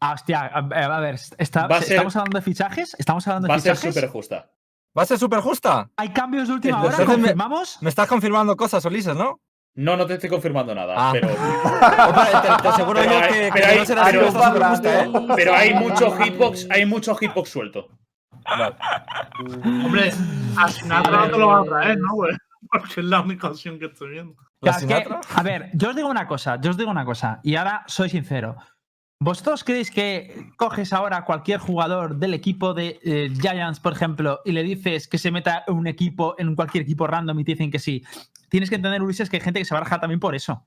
Ah, 0.00 0.12
hostia, 0.14 0.42
a, 0.46 1.00
ver, 1.00 1.14
está- 1.38 1.68
ser- 1.80 1.90
¿estamos 1.92 2.14
hablando 2.14 2.38
de 2.38 2.42
fichajes? 2.44 2.94
¿Estamos 2.98 3.26
hablando 3.26 3.46
de 3.46 3.50
Va 3.52 3.56
a 3.56 3.60
ser 3.60 3.74
fichajes? 3.74 3.94
súper 3.94 4.10
justa. 4.10 4.50
¿Va 4.96 5.02
a 5.02 5.06
ser 5.06 5.18
súper 5.18 5.40
justa? 5.40 5.90
¿Hay 5.96 6.08
cambios 6.10 6.48
de 6.48 6.54
última 6.54 6.76
Entonces 6.78 7.00
hora? 7.00 7.08
me- 7.08 7.14
¿Confirmamos? 7.14 7.78
Me 7.82 7.88
estás 7.90 8.08
confirmando 8.08 8.56
cosas, 8.56 8.84
Ulises, 8.84 9.14
¿no? 9.14 9.40
No, 9.74 9.96
no 9.96 10.06
te 10.06 10.14
estoy 10.14 10.28
confirmando 10.28 10.74
nada, 10.74 10.94
Ah. 10.96 11.10
pero, 11.12 11.28
Hombre, 12.08 12.24
te, 12.56 12.62
te 12.62 12.68
aseguro 12.68 13.00
Pero 13.00 13.12
yo 13.12 13.18
hay- 13.18 13.28
que, 13.32 13.40
que 13.40 13.50
pero 13.52 13.66
hay- 13.66 13.78
no 13.78 13.84
será 13.84 14.04
pero- 14.06 14.32
súper 14.32 14.62
justa, 14.64 15.04
¿eh? 15.04 15.10
pero 15.36 15.54
hay 15.54 15.74
mucho 15.74 16.10
hitbox, 16.18 16.66
hay 16.70 16.86
mucho 16.86 17.14
hitbox 17.14 17.48
suelto. 17.48 17.88
hombre, 19.64 20.10
a 20.56 20.68
Sinatra 20.68 21.16
no 21.26 21.30
te 21.30 21.38
lo 21.38 21.46
van 21.48 21.62
a 21.62 21.64
traer, 21.66 21.98
¿no, 21.98 22.14
güey? 22.14 22.32
Porque 22.70 23.00
es 23.00 23.04
la 23.06 23.20
única 23.20 23.48
opción 23.48 23.78
que 23.78 23.86
estoy 23.86 24.10
viendo. 24.10 24.34
¿La 24.60 24.76
Claro, 24.76 25.20
es 25.20 25.26
que, 25.26 25.34
a 25.38 25.42
ver, 25.42 25.70
yo 25.74 25.90
os 25.90 25.96
digo 25.96 26.08
una 26.08 26.26
cosa, 26.26 26.60
yo 26.60 26.70
os 26.70 26.76
digo 26.76 26.90
una 26.90 27.04
cosa, 27.04 27.38
y 27.44 27.54
ahora 27.54 27.84
soy 27.86 28.10
sincero. 28.10 28.56
¿Vosotros 29.20 29.64
creéis 29.64 29.90
que 29.90 30.46
coges 30.56 30.92
ahora 30.92 31.18
a 31.18 31.24
cualquier 31.24 31.58
jugador 31.58 32.16
del 32.18 32.34
equipo 32.34 32.72
de 32.72 33.00
eh, 33.02 33.30
Giants, 33.40 33.80
por 33.80 33.92
ejemplo, 33.92 34.40
y 34.44 34.52
le 34.52 34.62
dices 34.62 35.08
que 35.08 35.18
se 35.18 35.32
meta 35.32 35.64
en 35.66 35.74
un 35.74 35.88
equipo, 35.88 36.36
en 36.38 36.54
cualquier 36.54 36.82
equipo 36.84 37.06
random 37.08 37.40
y 37.40 37.44
te 37.44 37.52
dicen 37.52 37.70
que 37.72 37.80
sí? 37.80 38.04
Tienes 38.48 38.70
que 38.70 38.76
entender, 38.76 39.02
Ulises, 39.02 39.28
que 39.28 39.38
hay 39.38 39.42
gente 39.42 39.58
que 39.58 39.64
se 39.64 39.74
va 39.74 39.80
a 39.80 39.84
rajar 39.84 40.00
también 40.00 40.20
por 40.20 40.36
eso. 40.36 40.66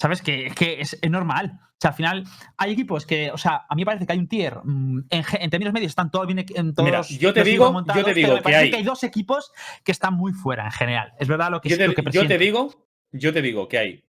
¿Sabes? 0.00 0.22
Que, 0.22 0.50
que 0.56 0.80
es, 0.80 0.98
es 1.00 1.10
normal. 1.10 1.58
O 1.62 1.76
sea, 1.80 1.90
al 1.90 1.96
final 1.96 2.24
hay 2.56 2.72
equipos 2.72 3.06
que, 3.06 3.30
o 3.30 3.38
sea, 3.38 3.64
a 3.68 3.74
mí 3.76 3.82
me 3.82 3.86
parece 3.86 4.06
que 4.06 4.12
hay 4.12 4.18
un 4.18 4.28
tier. 4.28 4.58
mm, 4.64 5.04
En, 5.10 5.50
términos 5.50 5.72
medios 5.72 5.90
están 5.90 6.10
todos 6.10 6.26
bien. 6.26 6.44
En 6.54 6.74
todos 6.74 6.84
Mira, 6.84 7.02
yo 7.02 7.32
te 7.32 7.44
digo- 7.44 7.72
yo 7.94 8.04
te 8.04 8.14
digo 8.14 8.28
pero 8.28 8.36
me 8.36 8.42
que 8.42 8.56
hay- 8.56 8.70
que 8.70 8.76
hay 8.76 8.82
dos 8.84 9.02
equipos 9.04 9.52
que 9.84 9.92
están 9.92 10.14
muy 10.14 10.32
fuera 10.32 10.64
en 10.66 10.72
general. 10.72 11.12
Es 11.18 11.28
verdad 11.28 11.50
lo 11.50 11.60
que, 11.60 11.68
Yo 11.68 11.76
te, 11.76 11.86
lo 11.88 11.94
que 11.94 12.02
yo 12.10 12.26
te 12.26 12.38
digo, 12.38 12.88
yo 13.12 13.32
te 13.32 13.40
digo 13.42 13.68
que 13.68 13.78
hay 13.78 14.04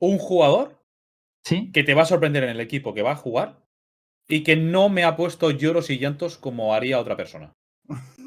un 0.00 0.18
jugador 0.18 0.83
¿Sí? 1.44 1.70
que 1.72 1.84
te 1.84 1.94
va 1.94 2.02
a 2.02 2.06
sorprender 2.06 2.42
en 2.44 2.50
el 2.50 2.60
equipo 2.60 2.94
que 2.94 3.02
va 3.02 3.12
a 3.12 3.16
jugar 3.16 3.60
y 4.26 4.42
que 4.42 4.56
no 4.56 4.88
me 4.88 5.04
ha 5.04 5.14
puesto 5.16 5.50
lloros 5.50 5.90
y 5.90 5.98
llantos 5.98 6.38
como 6.38 6.72
haría 6.74 6.98
otra 6.98 7.16
persona. 7.16 7.52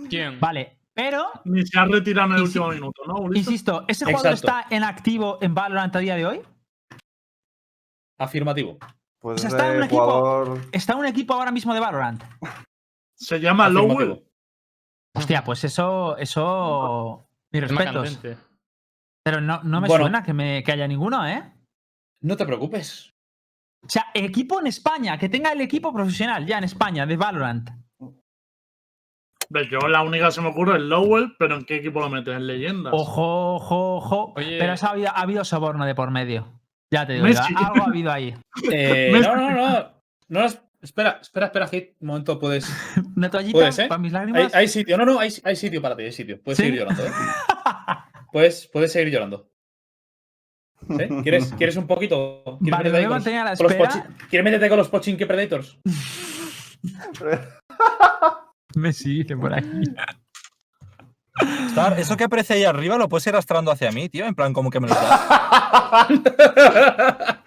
¿Quién? 0.10 0.40
Vale, 0.40 0.78
pero, 0.94 1.26
Ni 1.46 1.66
se 1.66 1.80
ha 1.80 1.86
retirado 1.86 2.30
en 2.30 2.36
el 2.36 2.42
último 2.44 2.68
minuto, 2.70 3.02
¿no, 3.08 3.34
insisto, 3.34 3.86
¿ese 3.88 4.06
jugador 4.06 4.34
Exacto. 4.34 4.60
está 4.60 4.76
en 4.76 4.84
activo 4.84 5.40
en 5.42 5.56
Valorant 5.56 5.96
a 5.96 6.00
día 6.00 6.16
de 6.16 6.26
hoy? 6.28 6.42
Afirmativo. 8.20 8.78
Pues 9.20 9.38
O 9.38 9.40
sea, 9.40 9.50
está 9.50 9.72
en 9.72 9.78
un 9.78 9.84
equipo- 9.84 10.06
jugador. 10.06 10.62
¿Está 10.72 10.94
en 10.94 11.00
un 11.00 11.06
equipo 11.08 11.34
ahora 11.34 11.52
mismo 11.52 11.74
de 11.74 11.80
Valorant? 11.80 12.24
Se 13.16 13.40
llama 13.40 13.68
Lowell. 13.70 14.24
Hostia, 15.16 15.44
pues 15.44 15.64
eso, 15.64 16.16
eso, 16.18 17.28
mis 17.52 17.62
respetos. 17.68 18.20
Pero 19.24 19.42
no, 19.42 19.62
no 19.64 19.82
me 19.82 19.88
Bueno. 19.88 20.04
suena 20.06 20.24
que, 20.24 20.34
me, 20.34 20.64
que 20.64 20.72
haya 20.72 20.88
ninguno, 20.88 21.26
¿eh? 21.28 21.52
No 22.22 22.36
te 22.38 22.46
preocupes. 22.46 23.14
O 23.84 23.90
sea, 23.90 24.08
equipo 24.14 24.60
en 24.60 24.68
España, 24.68 25.18
que 25.18 25.30
tenga 25.30 25.52
el 25.52 25.62
equipo 25.62 25.94
profesional 25.94 26.46
ya 26.46 26.58
en 26.58 26.64
España 26.64 27.06
de 27.06 27.16
Valorant. 27.18 27.70
Yo 29.72 29.80
la 29.88 30.02
única 30.02 30.26
que 30.26 30.32
se 30.34 30.42
me 30.42 30.50
ocurre 30.50 30.76
es 30.76 30.82
Lowell, 30.84 31.36
pero 31.40 31.56
¿en 31.56 31.64
qué 31.64 31.78
equipo 31.78 32.02
lo 32.02 32.10
metes? 32.10 32.36
¿En 32.36 32.48
leyendas? 32.48 32.94
Ojo, 32.94 33.56
ojo, 33.56 33.96
ojo. 33.98 34.34
Oye. 34.36 34.58
Pero 34.60 34.74
eso 34.74 34.88
ha 34.88 34.90
habido, 34.90 35.08
ha 35.10 35.22
habido 35.22 35.46
soborno 35.46 35.86
de 35.86 35.96
por 35.96 36.12
medio. 36.12 36.60
Ya 36.92 37.06
te 37.06 37.14
digo, 37.14 37.28
yo, 37.28 37.40
algo 37.56 37.84
ha 37.84 37.88
habido 37.88 38.12
ahí. 38.12 38.34
Eh, 38.72 39.10
no, 39.14 39.36
no, 39.36 39.52
no. 39.52 39.90
No, 40.28 40.44
es- 40.46 40.60
espera, 40.82 41.20
espera, 41.22 41.46
espera, 41.46 41.68
Hit. 41.70 41.96
Un 42.02 42.08
momento, 42.08 42.38
puedes. 42.40 42.68
Una 43.16 43.30
toallita 43.30 43.54
Puedes, 43.58 43.80
¿eh? 43.80 43.88
para 43.88 44.00
mis 44.00 44.14
Hay, 44.14 44.20
lágrimas. 44.20 44.54
hay 44.56 44.68
sitio. 44.68 44.98
No, 44.98 45.06
no, 45.06 45.20
hay, 45.20 45.30
hay 45.44 45.56
sitio 45.56 45.82
para 45.82 45.96
ti, 45.96 46.04
hay 46.04 46.12
sitio. 46.12 46.42
Puedes 46.42 46.58
¿Sí? 46.58 46.64
seguir 46.64 46.80
llorando, 46.80 47.06
¿eh? 47.06 47.12
Puedes, 48.34 48.68
puedes 48.68 48.92
seguir 48.92 49.14
llorando. 49.14 49.50
¿Quieres, 51.24 51.54
¿Quieres 51.58 51.76
un 51.78 51.88
poquito? 51.88 52.44
¿Quieres 52.62 52.80
Vale, 52.80 52.90
me 52.90 53.00
meterte 53.00 53.04
con 53.04 53.04
los- 53.04 53.10
mantener 53.10 53.40
a 53.40 53.44
la 53.46 53.56
con 53.56 53.64
los 53.66 53.72
espera. 53.74 53.92
pochi- 53.92 54.04
¿Quieres 54.30 54.44
meterte 54.44 54.70
con 54.70 54.78
los 54.78 54.90
Pochinki 54.90 55.26
Predators? 55.26 55.78
Messi 58.76 59.24
dice 59.24 59.36
por 59.38 59.54
aquí. 59.54 59.82
Star, 61.68 62.00
eso 62.00 62.18
que 62.18 62.24
aparece 62.24 62.54
ahí 62.56 62.64
arriba 62.64 62.98
lo 62.98 63.08
puedes 63.10 63.28
ir 63.28 63.34
arrastrando 63.34 63.70
hacia 63.72 63.92
mí, 63.92 64.10
tío. 64.10 64.26
En 64.26 64.34
plan, 64.36 64.54
como 64.54 64.70
que 64.72 64.80
me 64.80 64.88
lo 64.88 64.96
das. 65.76 67.38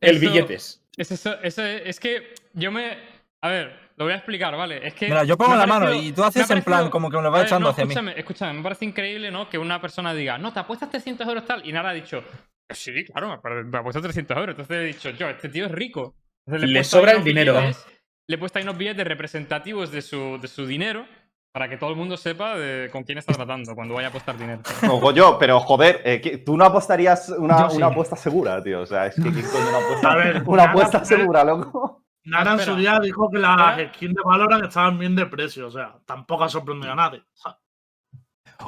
El 0.00 0.16
Eso- 0.16 0.20
billetes. 0.20 0.82
Es, 0.96 1.10
eso, 1.12 1.34
eso 1.42 1.62
es, 1.64 1.82
es 1.86 2.00
que 2.00 2.34
yo 2.54 2.70
me. 2.72 2.96
A 3.42 3.48
ver, 3.48 3.89
lo 4.00 4.06
voy 4.06 4.14
a 4.14 4.16
explicar, 4.16 4.56
¿vale? 4.56 4.86
Es 4.86 4.94
que. 4.94 5.06
Mira, 5.08 5.24
yo 5.24 5.36
pongo 5.36 5.54
la 5.54 5.66
mano 5.66 5.92
y 5.94 6.10
tú 6.12 6.24
haces 6.24 6.50
en 6.50 6.62
plan 6.62 6.88
como 6.90 7.10
que 7.10 7.16
me 7.18 7.22
lo 7.22 7.30
vas 7.30 7.44
echando 7.44 7.66
no, 7.66 7.70
hacia 7.70 7.84
mí. 7.84 7.90
escúchame, 7.92 8.18
escúchame, 8.18 8.52
me 8.54 8.62
parece 8.62 8.84
increíble, 8.86 9.30
¿no? 9.30 9.48
Que 9.48 9.58
una 9.58 9.80
persona 9.80 10.14
diga, 10.14 10.38
no, 10.38 10.52
te 10.52 10.60
apuestas 10.60 10.90
300 10.90 11.28
euros 11.28 11.44
tal, 11.44 11.66
y 11.68 11.72
Nara 11.72 11.90
ha 11.90 11.92
dicho, 11.92 12.24
sí, 12.70 13.04
claro, 13.04 13.28
me 13.64 13.78
apuesto 13.78 14.00
300 14.00 14.36
euros. 14.38 14.50
Entonces 14.58 14.76
he 14.76 14.84
dicho, 14.84 15.10
yo, 15.10 15.28
este 15.28 15.48
tío 15.50 15.66
es 15.66 15.72
rico. 15.72 16.14
Entonces, 16.46 16.70
Le 16.70 16.82
sobra 16.84 17.12
el 17.12 17.22
dinero. 17.22 17.54
billetes- 17.60 17.84
le 18.26 18.36
he 18.36 18.38
puesto 18.38 18.58
ahí 18.58 18.62
unos 18.64 18.78
billetes 18.78 19.06
representativos 19.06 19.90
de 19.90 20.00
su, 20.02 20.38
de 20.40 20.48
su 20.48 20.64
dinero 20.66 21.04
para 21.52 21.68
que 21.68 21.76
todo 21.76 21.90
el 21.90 21.96
mundo 21.96 22.16
sepa 22.16 22.56
de 22.56 22.88
con 22.90 23.02
quién 23.02 23.18
está 23.18 23.32
tratando 23.34 23.74
cuando 23.74 23.94
vaya 23.94 24.06
a 24.06 24.10
apostar 24.10 24.38
dinero. 24.38 24.62
Ojo 24.88 25.12
yo, 25.12 25.36
pero 25.38 25.60
joder, 25.60 26.00
eh, 26.04 26.20
¿qué- 26.20 26.38
tú 26.38 26.56
no 26.56 26.64
apostarías 26.64 27.28
una, 27.28 27.62
Yo 27.64 27.70
sí. 27.70 27.76
una 27.76 27.86
apuesta 27.88 28.16
segura, 28.16 28.62
tío. 28.62 28.80
O 28.82 28.86
sea, 28.86 29.06
es 29.06 29.16
que 29.16 29.22
¿quién 29.22 29.44
coño 29.46 29.68
una 29.68 29.78
apuesta, 29.78 30.10
A 30.12 30.16
ver, 30.16 30.42
una 30.46 30.62
apuesta 30.64 30.98
eh. 30.98 31.04
segura, 31.04 31.44
loco? 31.44 32.04
Nara 32.30 32.52
en 32.52 32.58
su 32.58 32.70
Espera. 32.70 32.78
día 32.78 33.00
dijo 33.00 33.30
que 33.30 33.38
las 33.38 33.70
Espera. 33.78 33.94
skins 33.94 34.14
de 34.14 34.22
Valorant 34.24 34.64
estaban 34.64 34.98
bien 34.98 35.14
de 35.16 35.26
precio, 35.26 35.66
o 35.66 35.70
sea, 35.70 35.98
tampoco 36.06 36.44
ha 36.44 36.48
sorprendido 36.48 36.92
a 36.92 36.96
nadie. 36.96 37.22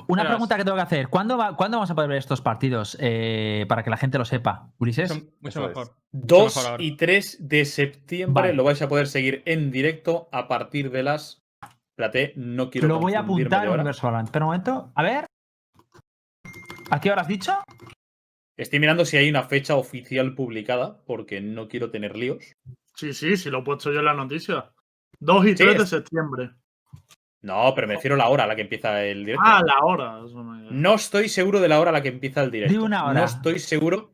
Una 0.09 0.27
pregunta 0.27 0.57
que 0.57 0.65
tengo 0.65 0.77
que 0.77 0.83
hacer. 0.83 1.09
¿Cuándo, 1.09 1.37
va- 1.37 1.55
¿cuándo 1.55 1.77
vamos 1.77 1.91
a 1.91 1.95
poder 1.95 2.09
ver 2.09 2.19
estos 2.19 2.41
partidos? 2.41 2.97
Eh, 2.99 3.67
para 3.69 3.83
que 3.83 3.91
la 3.91 3.99
gente 3.99 4.17
lo 4.17 4.25
sepa. 4.25 4.73
Ulises. 4.79 5.13
Mucho, 5.13 5.27
mucho 5.41 5.69
mejor. 5.69 5.97
2 6.13 6.57
mejor 6.57 6.71
ahora. 6.73 6.83
y 6.83 6.97
3 6.97 7.37
de 7.49 7.65
septiembre 7.67 8.43
Vale. 8.43 8.55
lo 8.55 8.65
vais 8.65 8.81
a 8.81 8.89
poder 8.89 9.07
seguir 9.07 9.43
en 9.45 9.71
directo 9.71 10.29
a 10.33 10.49
partir 10.49 10.91
de 10.91 11.03
las. 11.03 11.43
Espérate, 11.91 12.33
no 12.37 12.71
quiero. 12.71 12.89
Lo 12.89 13.01
voy 13.01 13.15
a 13.15 13.21
apuntar 13.21 13.67
en. 13.67 13.73
Universo 13.75 14.07
Valorant. 14.07 14.31
Pero 14.31 14.47
un 14.47 14.49
momento, 14.53 14.93
a 14.95 15.03
ver. 15.03 15.27
¿A 16.91 17.01
qué 17.01 17.11
hora 17.11 17.21
has 17.23 17.29
dicho? 17.29 17.53
Estoy 18.59 18.81
mirando 18.81 19.05
si 19.05 19.19
hay 19.19 19.29
una 19.29 19.43
fecha 19.45 19.77
oficial 19.77 20.35
publicada, 20.35 21.03
porque 21.05 21.41
no 21.43 21.69
quiero 21.69 21.91
tener 21.91 22.17
líos. 22.17 22.55
Sí, 22.95 23.13
sí, 23.13 23.37
sí, 23.37 23.51
lo 23.51 23.59
he 23.61 23.63
puesto 23.63 23.93
yo 23.93 23.99
en 24.01 24.05
la 24.07 24.15
noticia. 24.15 24.71
2 25.21 25.45
y 25.47 25.49
Sí, 25.51 25.55
3 25.65 25.79
de 25.79 25.87
septiembre. 25.87 26.51
No, 27.43 27.73
pero 27.75 27.89
me 27.89 27.95
refiero 27.95 28.15
a 28.15 28.19
la 28.19 28.29
hora 28.29 28.45
a 28.45 28.47
la 28.47 28.55
que 28.55 28.63
empieza 28.63 29.03
el 29.05 29.25
directo. 29.25 29.43
Ah, 29.45 29.61
la 29.67 29.85
hora. 29.85 30.21
No 30.71 30.95
estoy 30.95 31.29
seguro 31.29 31.61
de 31.61 31.69
la 31.69 31.81
hora 31.81 31.91
a 31.91 31.93
la 31.93 32.03
que 32.03 32.09
empieza 32.09 32.43
el 32.43 32.51
directo. 32.53 32.73
Di 32.73 32.79
una 32.79 33.05
hora. 33.05 33.15
No 33.21 33.25
estoy 33.25 33.59
seguro, 33.59 34.13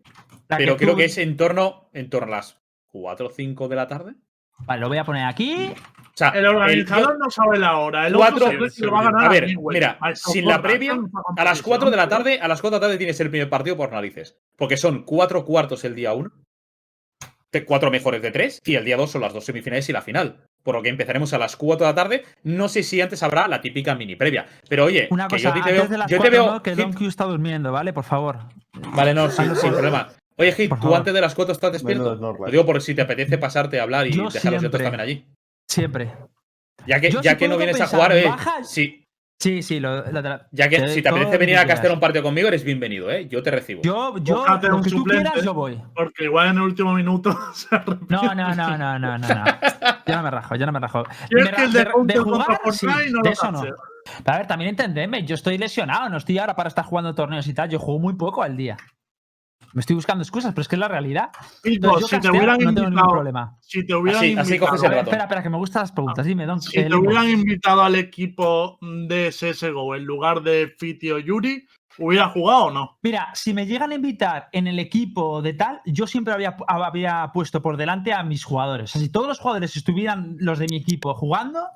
La 0.48 0.56
pero 0.56 0.76
que 0.76 0.84
creo 0.84 0.92
tú- 0.94 0.98
que 0.98 1.04
es 1.04 1.18
en 1.18 1.36
torno, 1.36 1.90
en 1.92 2.08
torno 2.08 2.32
a 2.32 2.36
las 2.38 2.58
4 2.86 3.26
o 3.26 3.30
5 3.30 3.68
de 3.68 3.76
la 3.76 3.86
tarde. 3.86 4.14
Vale, 4.60 4.80
lo 4.80 4.88
voy 4.88 4.98
a 4.98 5.04
poner 5.04 5.24
aquí. 5.26 5.72
O 5.72 6.16
sea, 6.18 6.30
El 6.30 6.46
organizador 6.46 7.16
no 7.18 7.30
sabe 7.30 7.58
la 7.58 7.76
hora. 7.76 8.06
El 8.08 8.14
Cuatro- 8.14 8.46
otro 8.46 8.68
se 8.70 8.84
lo 8.86 8.92
va 8.92 9.00
a 9.00 9.04
ganar 9.04 9.26
A 9.26 9.28
ver, 9.28 9.46
mí, 9.46 9.55
mira, 9.68 9.98
A 10.00 10.16
sin 10.16 10.46
la 10.48 10.61
previa, 10.62 10.98
A 11.36 11.44
las 11.44 11.62
4 11.62 11.90
de 11.90 11.96
la 11.96 12.09
tarde, 12.09 12.40
a 12.40 12.48
las 12.48 12.61
4 12.61 12.78
de 12.78 12.80
la 12.80 12.88
tarde 12.88 12.98
tienes 12.98 13.20
el 13.20 13.30
primer 13.30 13.48
partido 13.48 13.76
por 13.76 13.92
narices. 13.92 14.36
Porque 14.57 14.76
son 14.76 15.05
cuatro 15.05 15.44
cuartos 15.44 15.84
el 15.84 15.94
día 15.94 16.12
1. 16.14 16.30
Cuatro 17.66 17.90
mejores 17.90 18.22
de 18.22 18.30
tres 18.30 18.61
y 18.64 18.74
el 18.74 18.84
día 18.84 18.96
2 18.96 19.11
son 19.11 19.22
las 19.22 19.32
dos 19.32 19.44
semifinales 19.44 19.88
y 19.88 19.92
la 19.92 20.03
final. 20.03 20.36
Por 20.62 20.74
lo 20.74 20.82
que 20.82 20.88
empezaremos 20.90 21.32
a 21.32 21.38
las 21.38 21.57
4 21.57 21.86
de 21.86 21.90
la 21.92 21.94
tarde. 21.94 22.24
No 22.42 22.68
sé 22.68 22.82
si 22.82 23.01
antes 23.01 23.22
habrá 23.22 23.49
la 23.49 23.61
típica 23.61 23.94
mini 23.94 24.16
previa. 24.16 24.46
Pero 24.68 24.84
oye, 24.84 25.09
Una 25.11 25.26
que 25.28 25.36
cosa, 25.36 25.49
yo 25.49 25.53
te 25.55 25.59
antes 25.61 25.74
veo. 25.74 25.86
de 25.88 25.99
las 25.99 26.11
yo 26.11 26.20
te 26.20 26.30
veo 26.30 26.46
¿no? 26.46 26.62
que 26.62 26.74
Don 26.74 26.92
Q 26.92 27.07
está 27.07 27.24
durmiendo, 27.24 27.72
¿vale? 27.72 27.92
Por 27.92 28.05
favor. 28.05 28.38
Vale, 28.94 29.14
no, 29.14 29.30
sin, 29.30 29.55
sin 29.57 29.70
problema. 29.72 30.09
Oye, 30.36 30.53
Hit, 30.53 30.72
tú 30.80 30.94
antes 30.94 31.14
de 31.14 31.20
las 31.20 31.34
4 31.34 31.53
estás 31.53 31.72
despierto. 31.72 32.14
Lo 32.16 32.51
digo 32.51 32.66
por 32.66 32.80
si 32.82 32.94
te 32.94 33.03
apetece 33.03 33.38
pasarte 33.38 33.80
a 33.80 33.84
hablar 33.84 34.07
y 34.09 34.12
Yo 34.12 34.28
dejar 34.28 34.49
a 34.55 34.57
los 34.57 34.64
otros 34.64 34.80
siempre. 34.80 34.82
también 34.82 35.01
allí. 35.01 35.26
Siempre. 35.68 36.12
Ya 36.86 37.01
que, 37.01 37.11
Yo 37.11 37.20
ya 37.22 37.32
si 37.32 37.36
que 37.38 37.49
no 37.49 37.57
vienes 37.57 37.80
a 37.80 37.86
jugar, 37.86 38.12
eh, 38.16 38.24
bajas- 38.26 38.70
sí, 38.70 39.05
Sí, 39.41 39.62
sí, 39.62 39.78
lo, 39.78 40.05
la- 40.11 40.49
ya 40.51 40.68
que 40.68 40.89
si 40.89 41.01
te 41.01 41.09
apetece 41.09 41.34
lo 41.34 41.39
venir 41.39 41.57
a 41.59 41.64
castear 41.66 41.93
un 41.93 42.01
partido 42.01 42.24
conmigo, 42.24 42.49
eres 42.49 42.64
bienvenido, 42.64 43.09
¿eh? 43.09 43.28
Yo 43.28 43.41
te 43.41 43.53
recibo. 43.53 43.82
Yo, 43.82 44.18
yo, 44.18 44.39
Búscate 44.39 44.66
lo 44.68 44.82
que 44.82 44.91
tú 44.91 44.97
suplente. 44.99 45.22
quieras, 45.30 45.45
yo 45.45 45.55
voy. 45.55 45.80
Porque 45.95 46.24
igual 46.24 46.49
en 46.49 46.57
el 46.57 46.62
último 46.62 46.93
minuto 46.93 47.39
se. 47.55 47.68
No, 48.09 48.34
no, 48.34 48.55
no, 48.55 48.76
no, 48.76 48.99
no, 48.99 49.16
no, 49.16 49.28
no. 49.28 49.45
Yo 50.07 50.16
no 50.16 50.22
me 50.24 50.30
rajo, 50.32 50.57
yo 50.57 50.66
no 50.66 50.72
me 50.72 50.80
rajo. 50.80 51.05
¿Quieres 51.28 51.51
Me 51.51 51.57
que 51.57 51.62
el 51.62 51.72
de 51.72 51.78
de, 51.84 52.14
de 52.14 52.18
jugar, 52.18 52.61
sí, 52.72 52.86
no 52.86 52.97
de 52.99 53.11
lo 53.28 53.30
eso 53.30 53.53
no. 53.53 53.61
Pero 53.62 53.76
a 54.34 54.39
ver, 54.39 54.47
también 54.49 54.70
entendedme, 54.70 55.22
yo 55.24 55.36
estoy 55.36 55.57
lesionado, 55.57 56.09
no 56.09 56.16
estoy 56.16 56.39
ahora 56.39 56.57
para 56.57 56.68
estar 56.68 56.84
jugando 56.84 57.14
torneos 57.14 57.47
y 57.47 57.55
tal, 57.55 57.68
yo 57.68 57.78
juego 57.78 58.01
muy 58.01 58.14
poco 58.14 58.43
al 58.43 58.57
día. 58.57 58.76
Me 59.74 59.80
estoy 59.80 59.94
buscando 59.96 60.22
excusas, 60.22 60.52
pero 60.52 60.62
es 60.62 60.68
que 60.68 60.76
es 60.76 60.80
la 60.80 60.88
realidad. 60.88 61.30
Pico, 61.62 61.86
Entonces, 61.86 62.00
yo 62.10 62.16
si 62.16 62.20
te 62.22 62.30
hubieran 62.30 62.58
no 62.58 62.58
tengo 62.58 62.70
ningún 62.72 62.84
invitado, 62.88 63.10
problema. 63.10 63.56
si 63.60 63.86
te 63.86 63.94
hubieran 63.94 64.20
Así- 64.22 64.36
así 64.38 64.54
invitado, 64.54 64.70
coges 64.72 64.82
el 64.90 64.98
espera, 64.98 65.22
espera, 65.24 65.42
que 65.42 65.50
me 65.50 65.56
gustan 65.58 65.82
las 65.82 65.92
preguntas. 65.92 66.26
Dime, 66.26 66.46
Don. 66.46 66.60
si 66.62 66.72
te 66.84 66.94
hubieran 66.94 67.28
invitado 67.28 67.82
al 67.82 67.94
equipo 67.96 68.78
de 68.80 69.30
CSGO 69.32 69.94
en 69.96 70.04
lugar 70.04 70.42
de 70.42 70.74
Fiti 70.78 71.10
o 71.10 71.18
Yuri, 71.18 71.66
¿hubiera 71.98 72.28
jugado 72.30 72.66
o 72.66 72.70
no? 72.70 72.98
Mira, 73.02 73.28
si 73.34 73.52
me 73.52 73.66
llegan 73.66 73.92
a 73.92 73.96
invitar 73.96 74.48
en 74.52 74.66
el 74.68 74.78
equipo 74.78 75.42
de 75.42 75.52
tal, 75.54 75.80
yo 75.84 76.06
siempre 76.06 76.32
había, 76.32 76.56
había 76.66 77.30
puesto 77.34 77.60
por 77.60 77.76
delante 77.76 78.12
a 78.12 78.22
mis 78.22 78.44
jugadores. 78.44 78.90
O 78.90 78.92
sea, 78.94 79.02
si 79.02 79.10
todos 79.10 79.26
los 79.28 79.38
jugadores 79.38 79.76
estuvieran 79.76 80.36
los 80.38 80.58
de 80.58 80.66
mi 80.70 80.76
equipo 80.76 81.14
jugando, 81.14 81.66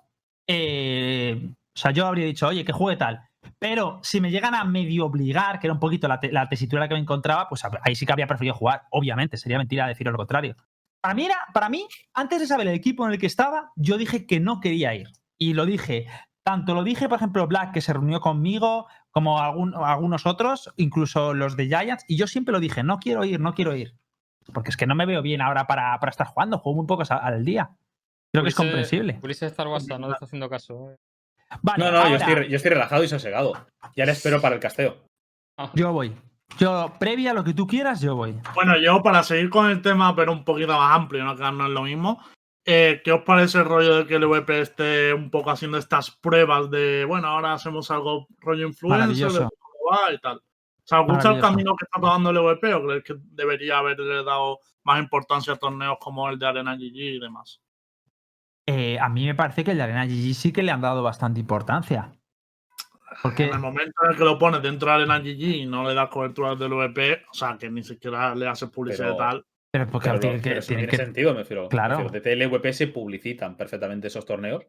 eh, 0.47 1.51
o 1.75 1.79
sea, 1.79 1.91
yo 1.91 2.07
habría 2.07 2.27
dicho, 2.27 2.47
oye, 2.49 2.65
que 2.65 2.73
juegue 2.73 2.97
tal. 2.99 3.21
Pero 3.63 4.01
si 4.03 4.21
me 4.21 4.33
llegan 4.33 4.57
a 4.57 4.65
medio 4.65 5.07
obligar, 5.07 5.61
que 5.61 5.69
era 5.69 5.75
un 5.75 5.79
poquito 5.79 6.09
la, 6.09 6.19
te- 6.19 6.33
la 6.33 6.49
tesitura 6.49 6.89
que 6.89 6.95
me 6.95 7.01
encontraba, 7.01 7.49
pues 7.49 7.63
ahí 7.85 7.95
sí 7.95 8.05
que 8.05 8.11
habría 8.11 8.27
preferido 8.27 8.57
jugar. 8.57 8.83
Obviamente, 8.91 9.37
sería 9.37 9.57
mentira 9.57 9.87
decir 9.87 10.05
lo 10.09 10.17
contrario. 10.17 10.57
Para 11.01 11.15
mí, 11.15 11.27
era, 11.27 11.37
para 11.55 11.69
mí, 11.69 11.87
antes 12.13 12.41
de 12.41 12.49
saber 12.49 12.67
el 12.67 12.75
equipo 12.75 13.07
en 13.07 13.13
el 13.13 13.19
que 13.21 13.27
estaba, 13.27 13.71
yo 13.77 13.99
dije 13.99 14.27
que 14.27 14.41
no 14.41 14.59
quería 14.61 14.95
ir. 14.97 15.09
Y 15.39 15.55
lo 15.55 15.65
dije. 15.65 16.09
Tanto 16.43 16.75
lo 16.75 16.83
dije, 16.83 17.09
por 17.09 17.19
ejemplo, 17.19 17.47
Black, 17.47 17.73
que 17.73 17.81
se 17.81 17.93
reunió 17.93 18.21
conmigo, 18.21 18.89
como 19.13 19.39
algún- 19.39 19.75
algunos 19.77 20.27
otros, 20.27 20.73
incluso 20.77 21.33
los 21.33 21.57
de 21.57 21.67
Giants, 21.67 22.05
y 22.09 22.17
yo 22.17 22.27
siempre 22.27 22.51
lo 22.53 22.59
dije, 22.59 22.83
no 22.83 22.99
quiero 22.99 23.25
ir, 23.25 23.39
no 23.39 23.55
quiero 23.55 23.77
ir. 23.77 23.95
Porque 24.53 24.71
es 24.71 24.77
que 24.77 24.89
no 24.89 24.97
me 24.97 25.07
veo 25.07 25.23
bien 25.23 25.41
ahora 25.41 25.69
para, 25.69 25.97
para 26.01 26.11
estar 26.11 26.27
jugando, 26.27 26.59
juego 26.59 26.79
muy 26.79 26.87
pocos 26.89 27.13
al 27.13 27.45
día. 27.45 27.71
Creo 28.33 28.43
que 28.43 28.49
es 28.49 28.55
comprensible. 28.57 29.21
Ulises 29.23 29.55
WhatsApp, 29.57 30.01
no 30.01 30.11
está 30.13 30.25
haciendo 30.25 30.49
caso. 30.51 30.97
Vale, 31.61 31.85
no, 31.85 31.91
no, 31.91 32.09
yo 32.09 32.17
estoy, 32.17 32.49
yo 32.49 32.57
estoy 32.57 32.71
relajado 32.71 33.05
y 33.05 33.09
sosegado. 33.09 33.53
Ya 33.97 34.07
le 34.07 34.13
espero 34.13 34.41
para 34.41 34.55
el 34.55 34.61
casteo. 34.61 34.97
Ah, 35.59 35.71
yo 35.75 35.93
voy. 35.93 36.17
Yo, 36.59 36.93
previa 36.99 37.31
a 37.31 37.35
lo 37.35 37.45
que 37.45 37.55
tú 37.55 37.67
quieras, 37.67 38.01
yo 38.01 38.15
voy. 38.17 38.39
Bueno, 38.55 38.79
yo 38.79 39.03
para 39.03 39.23
seguir 39.23 39.49
con 39.49 39.71
el 39.71 39.81
tema, 39.83 40.15
pero 40.15 40.33
un 40.33 40.45
poquito 40.45 40.77
más 40.77 40.95
amplio, 40.95 41.25
no 41.25 41.35
quedarnos 41.37 41.69
en 41.69 41.75
lo 41.75 41.83
mismo. 41.83 42.23
eh, 42.65 43.01
¿Qué 43.05 43.13
os 43.13 43.23
parece 43.23 43.59
el 43.59 43.65
rollo 43.65 43.97
de 43.97 44.07
que 44.07 44.17
el 44.17 44.27
VP 44.27 44.61
esté 44.61 45.15
un 45.15 45.31
poco 45.31 45.51
haciendo 45.51 45.79
estas 45.79 46.11
pruebas 46.11 46.71
de, 46.71 47.05
bueno, 47.07 47.29
ahora 47.29 47.55
hacemos 47.55 47.91
algo 47.91 48.27
rollo 48.39 48.67
influencer, 48.67 49.33
de 49.33 49.39
cómo 49.39 49.91
va 49.91 50.13
y 50.13 50.19
tal? 50.19 50.37
O 50.39 50.85
sea, 50.85 51.01
¿os 51.01 51.07
gusta 51.07 51.33
el 51.33 51.41
camino 51.41 51.75
que 51.77 51.85
está 51.85 52.01
tomando 52.01 52.31
el 52.31 52.39
VP 52.39 52.75
o 52.75 52.83
creéis 52.83 53.05
que 53.05 53.15
debería 53.19 53.79
haberle 53.79 54.23
dado 54.23 54.59
más 54.85 55.01
importancia 55.01 55.55
a 55.55 55.57
torneos 55.57 55.97
como 56.01 56.29
el 56.29 56.39
de 56.39 56.47
Arena 56.47 56.75
GG 56.75 56.97
y 56.97 57.19
demás? 57.19 57.62
Eh, 58.67 58.99
a 58.99 59.09
mí 59.09 59.27
me 59.27 59.35
parece 59.35 59.65
que 59.65 59.73
el 59.73 59.77
de 59.77 59.83
Arena 59.83 60.07
GG 60.07 60.35
sí 60.35 60.53
que 60.53 60.63
le 60.63 60.71
han 60.71 60.81
dado 60.81 61.03
bastante 61.03 61.41
importancia. 61.41 62.13
Porque 63.23 63.45
En 63.45 63.55
el 63.55 63.59
momento 63.59 63.93
en 64.05 64.11
el 64.13 64.17
que 64.17 64.25
lo 64.25 64.39
pones 64.39 64.63
dentro 64.63 64.89
de 64.89 64.95
Arena 64.95 65.19
GG 65.19 65.41
y 65.57 65.67
no 65.67 65.87
le 65.87 65.95
das 65.95 66.09
cobertura 66.09 66.55
del 66.55 66.73
VP, 66.73 67.25
o 67.31 67.35
sea, 67.35 67.57
que 67.59 67.71
ni 67.71 67.83
siquiera 67.83 68.35
le 68.35 68.49
haces 68.49 68.71
publicidad 68.71 69.05
Pero- 69.09 69.15
y 69.15 69.19
tal, 69.19 69.45
pero 69.71 69.87
porque 69.89 70.09
Pero, 70.09 70.21
tiene 70.21 70.37
que- 70.41 70.51
pero 70.51 70.61
tiene 70.63 70.83
no 70.83 70.89
tiene 70.89 70.91
que- 70.91 71.05
sentido, 71.05 71.33
me 71.33 71.41
refiero. 71.41 71.69
Claro. 71.69 71.99
Me 71.99 72.05
refiero, 72.05 72.21
DTL 72.21 72.43
y 72.45 72.47
VP 72.47 72.73
se 72.73 72.87
publicitan 72.89 73.57
perfectamente 73.57 74.09
esos 74.09 74.25
torneos. 74.25 74.65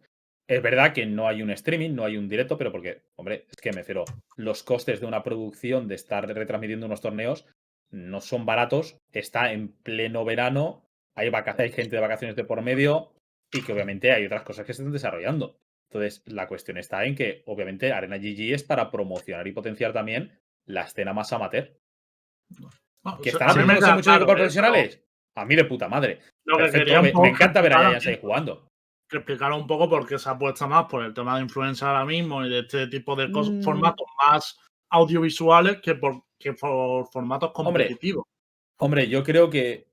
Es 0.46 0.62
verdad 0.62 0.92
que 0.94 1.06
no 1.06 1.28
hay 1.30 1.42
un 1.42 1.52
streaming, 1.52 1.92
no 1.96 2.04
hay 2.04 2.18
un 2.18 2.28
directo, 2.28 2.58
pero 2.58 2.72
porque, 2.72 3.04
hombre, 3.16 3.46
es 3.50 3.56
que 3.62 3.72
me 3.72 3.78
refiero, 3.78 4.04
los 4.36 4.62
costes 4.64 5.00
de 5.00 5.06
una 5.06 5.24
producción 5.24 5.88
de 5.88 5.96
estar 5.96 6.28
retransmitiendo 6.28 6.86
unos 6.86 7.00
torneos 7.00 7.46
no 7.92 8.20
son 8.20 8.46
baratos. 8.46 8.98
Está 9.14 9.54
en 9.54 9.70
pleno 9.70 10.26
verano, 10.26 10.84
hay, 11.16 11.30
vaca- 11.30 11.56
hay 11.58 11.72
gente 11.72 11.96
de 11.96 12.02
vacaciones 12.02 12.36
de 12.36 12.44
por 12.44 12.62
medio 12.62 13.14
y 13.54 13.62
que 13.62 13.72
obviamente 13.74 14.12
hay 14.12 14.26
otras 14.26 14.44
cosas 14.44 14.66
que 14.66 14.74
se 14.74 14.82
están 14.82 14.94
desarrollando. 14.94 15.58
Entonces, 15.90 16.24
la 16.26 16.48
cuestión 16.48 16.78
está 16.78 17.06
en 17.06 17.16
que, 17.16 17.44
obviamente, 17.46 17.92
Arena 17.94 18.18
GG 18.18 18.54
es 18.54 18.64
para 18.64 18.90
promocionar 18.90 19.48
y 19.48 19.52
potenciar 19.52 19.94
también 19.94 20.40
la 20.66 20.82
escena 20.82 21.14
más 21.14 21.32
amateur. 21.34 21.78
no, 23.04 23.20
¿Que 23.22 23.30
están 23.30 23.50
aprendiendo 23.52 23.88
muchos 23.88 24.04
claro, 24.04 24.18
equipos 24.24 24.34
¿eh? 24.34 24.38
profesionales? 24.38 25.04
A 25.36 25.46
mí 25.46 25.56
de 25.56 25.66
puta 25.66 25.88
madre. 25.90 26.20
Lo 26.46 26.58
que 26.58 26.64
Perfecto, 26.64 26.86
quería 26.86 27.00
un 27.02 27.22
me, 27.22 27.30
encanta 27.30 27.62
ver 27.62 27.74
a 27.74 27.80
Giants 27.90 28.08
ahí 28.08 28.18
jugando. 28.22 28.68
que 29.10 29.18
explicara 29.18 29.56
un 29.56 29.68
poco 29.68 29.90
por 29.90 30.08
qué 30.08 30.18
se 30.18 30.30
apuesta 30.30 30.68
más 30.68 30.86
por 30.86 31.04
el 31.04 31.14
tema 31.14 31.36
de 31.36 31.44
influencia 31.44 31.88
ahora 31.88 32.06
mismo 32.06 32.44
y 32.46 32.50
de 32.50 32.60
este 32.60 32.88
tipo 32.88 33.16
de 33.16 33.28
Mm. 33.28 33.62
formatos 33.64 34.08
más 34.28 34.58
audiovisuales 34.90 35.82
que 35.82 35.96
por, 35.96 36.24
que 36.40 36.54
por 36.54 37.08
formatos 37.12 37.52
Hombre, 37.56 37.86
competitivos. 37.86 38.26
Hombre, 38.80 39.08
yo 39.08 39.24
creo 39.24 39.50
que 39.50 39.88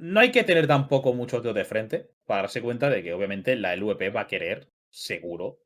no 0.00 0.20
hay 0.20 0.30
que 0.32 0.44
tener 0.44 0.66
tampoco 0.66 1.12
muchos 1.12 1.42
dedos 1.42 1.54
de 1.56 1.64
frente 1.66 2.10
para 2.26 2.42
darse 2.42 2.62
cuenta 2.62 2.88
de 2.88 3.02
que 3.02 3.12
obviamente 3.12 3.54
la 3.56 3.74
LVP 3.76 4.08
va 4.10 4.22
a 4.22 4.26
querer, 4.26 4.68
seguro, 4.88 5.58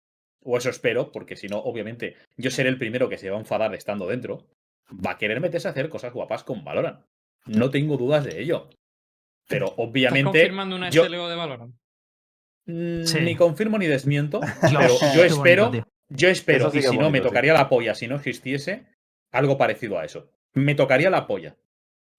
o 0.43 0.59
eso 0.59 0.71
espero, 0.71 1.13
porque 1.13 1.37
si 1.37 1.47
no, 1.47 1.59
obviamente, 1.59 2.17
yo 2.37 2.51
seré 2.51 2.69
el 2.69 2.79
primero 2.79 3.09
que 3.09 3.17
se 3.17 3.31
va 3.31 3.37
a 3.37 3.41
enfadar 3.41 3.73
estando 3.75 4.09
dentro, 4.09 4.47
va 4.93 5.13
a 5.13 5.19
querer 5.19 5.41
meterse 5.41 5.69
a 5.69 5.71
hacer 5.71 5.89
cosas 5.89 6.13
guapas 6.13 6.43
con 6.43 6.65
Valorant. 6.65 7.01
No 7.47 7.71
tengo 7.71 7.97
dudas 7.97 8.25
de 8.25 8.41
ello. 8.43 8.69
Pero 9.49 9.67
¿Estás 9.67 9.79
obviamente 9.79 10.25
confirmando 10.25 10.77
una 10.77 10.91
yo- 10.91 11.05
SLO 11.05 11.29
de 11.29 11.37
Valorant? 11.37 11.75
mm, 12.67 13.05
Sí. 13.05 13.21
ni 13.21 13.37
confirmo 13.37 13.79
ni 13.79 13.87
desmiento, 13.87 14.41
Dios, 14.41 14.99
pero 15.01 15.15
yo 15.15 15.25
espero, 15.25 15.73
yo 16.09 16.29
espero, 16.29 16.69
y 16.69 16.73
que 16.73 16.83
si 16.83 16.99
no, 16.99 17.11
me 17.11 17.21
tocaría 17.21 17.53
la 17.53 17.69
polla 17.69 17.95
si 17.95 18.09
no 18.09 18.17
existiese 18.17 18.87
algo 19.31 19.57
parecido 19.59 19.99
a 19.99 20.05
eso. 20.05 20.31
Me 20.55 20.75
tocaría 20.75 21.09
la 21.11 21.27
polla. 21.27 21.57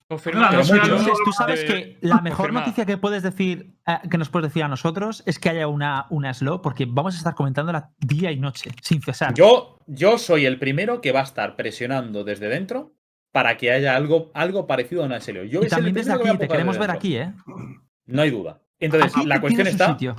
No 0.07 0.17
no- 0.17 1.13
tú 1.25 1.31
sabes 1.31 1.61
de- 1.61 1.65
que 1.65 1.97
la 2.01 2.21
mejor 2.21 2.37
confirmada. 2.37 2.67
noticia 2.67 2.85
que 2.85 2.97
puedes 2.97 3.23
decir, 3.23 3.75
eh, 3.87 3.97
que 4.09 4.17
nos 4.19 4.29
puedes 4.29 4.49
decir 4.49 4.63
a 4.63 4.67
nosotros, 4.67 5.23
es 5.25 5.39
que 5.39 5.49
haya 5.49 5.67
una, 5.67 6.05
una 6.11 6.31
slow, 6.33 6.61
porque 6.61 6.85
vamos 6.87 7.15
a 7.15 7.17
estar 7.17 7.33
comentándola 7.33 7.91
día 7.97 8.31
y 8.31 8.37
noche, 8.39 8.69
sin 8.83 9.01
cesar. 9.01 9.33
Yo, 9.33 9.79
yo 9.87 10.19
soy 10.19 10.45
el 10.45 10.59
primero 10.59 11.01
que 11.01 11.11
va 11.11 11.21
a 11.21 11.23
estar 11.23 11.55
presionando 11.55 12.23
desde 12.23 12.49
dentro 12.49 12.93
para 13.31 13.57
que 13.57 13.71
haya 13.71 13.95
algo, 13.95 14.29
algo 14.35 14.67
parecido 14.67 15.01
a 15.01 15.07
una 15.07 15.19
SLO. 15.19 15.43
Yo 15.43 15.63
y 15.63 15.67
también 15.67 15.95
desde 15.95 16.13
aquí, 16.13 16.37
te 16.37 16.47
queremos 16.47 16.77
ver 16.77 16.91
aquí, 16.91 17.17
¿eh? 17.17 17.33
No 18.05 18.21
hay 18.21 18.29
duda. 18.29 18.61
Entonces, 18.79 19.11
Aquí 19.15 19.25
la 19.25 19.41
cuestión 19.41 19.65
está. 19.67 19.87
sitio. 19.93 20.15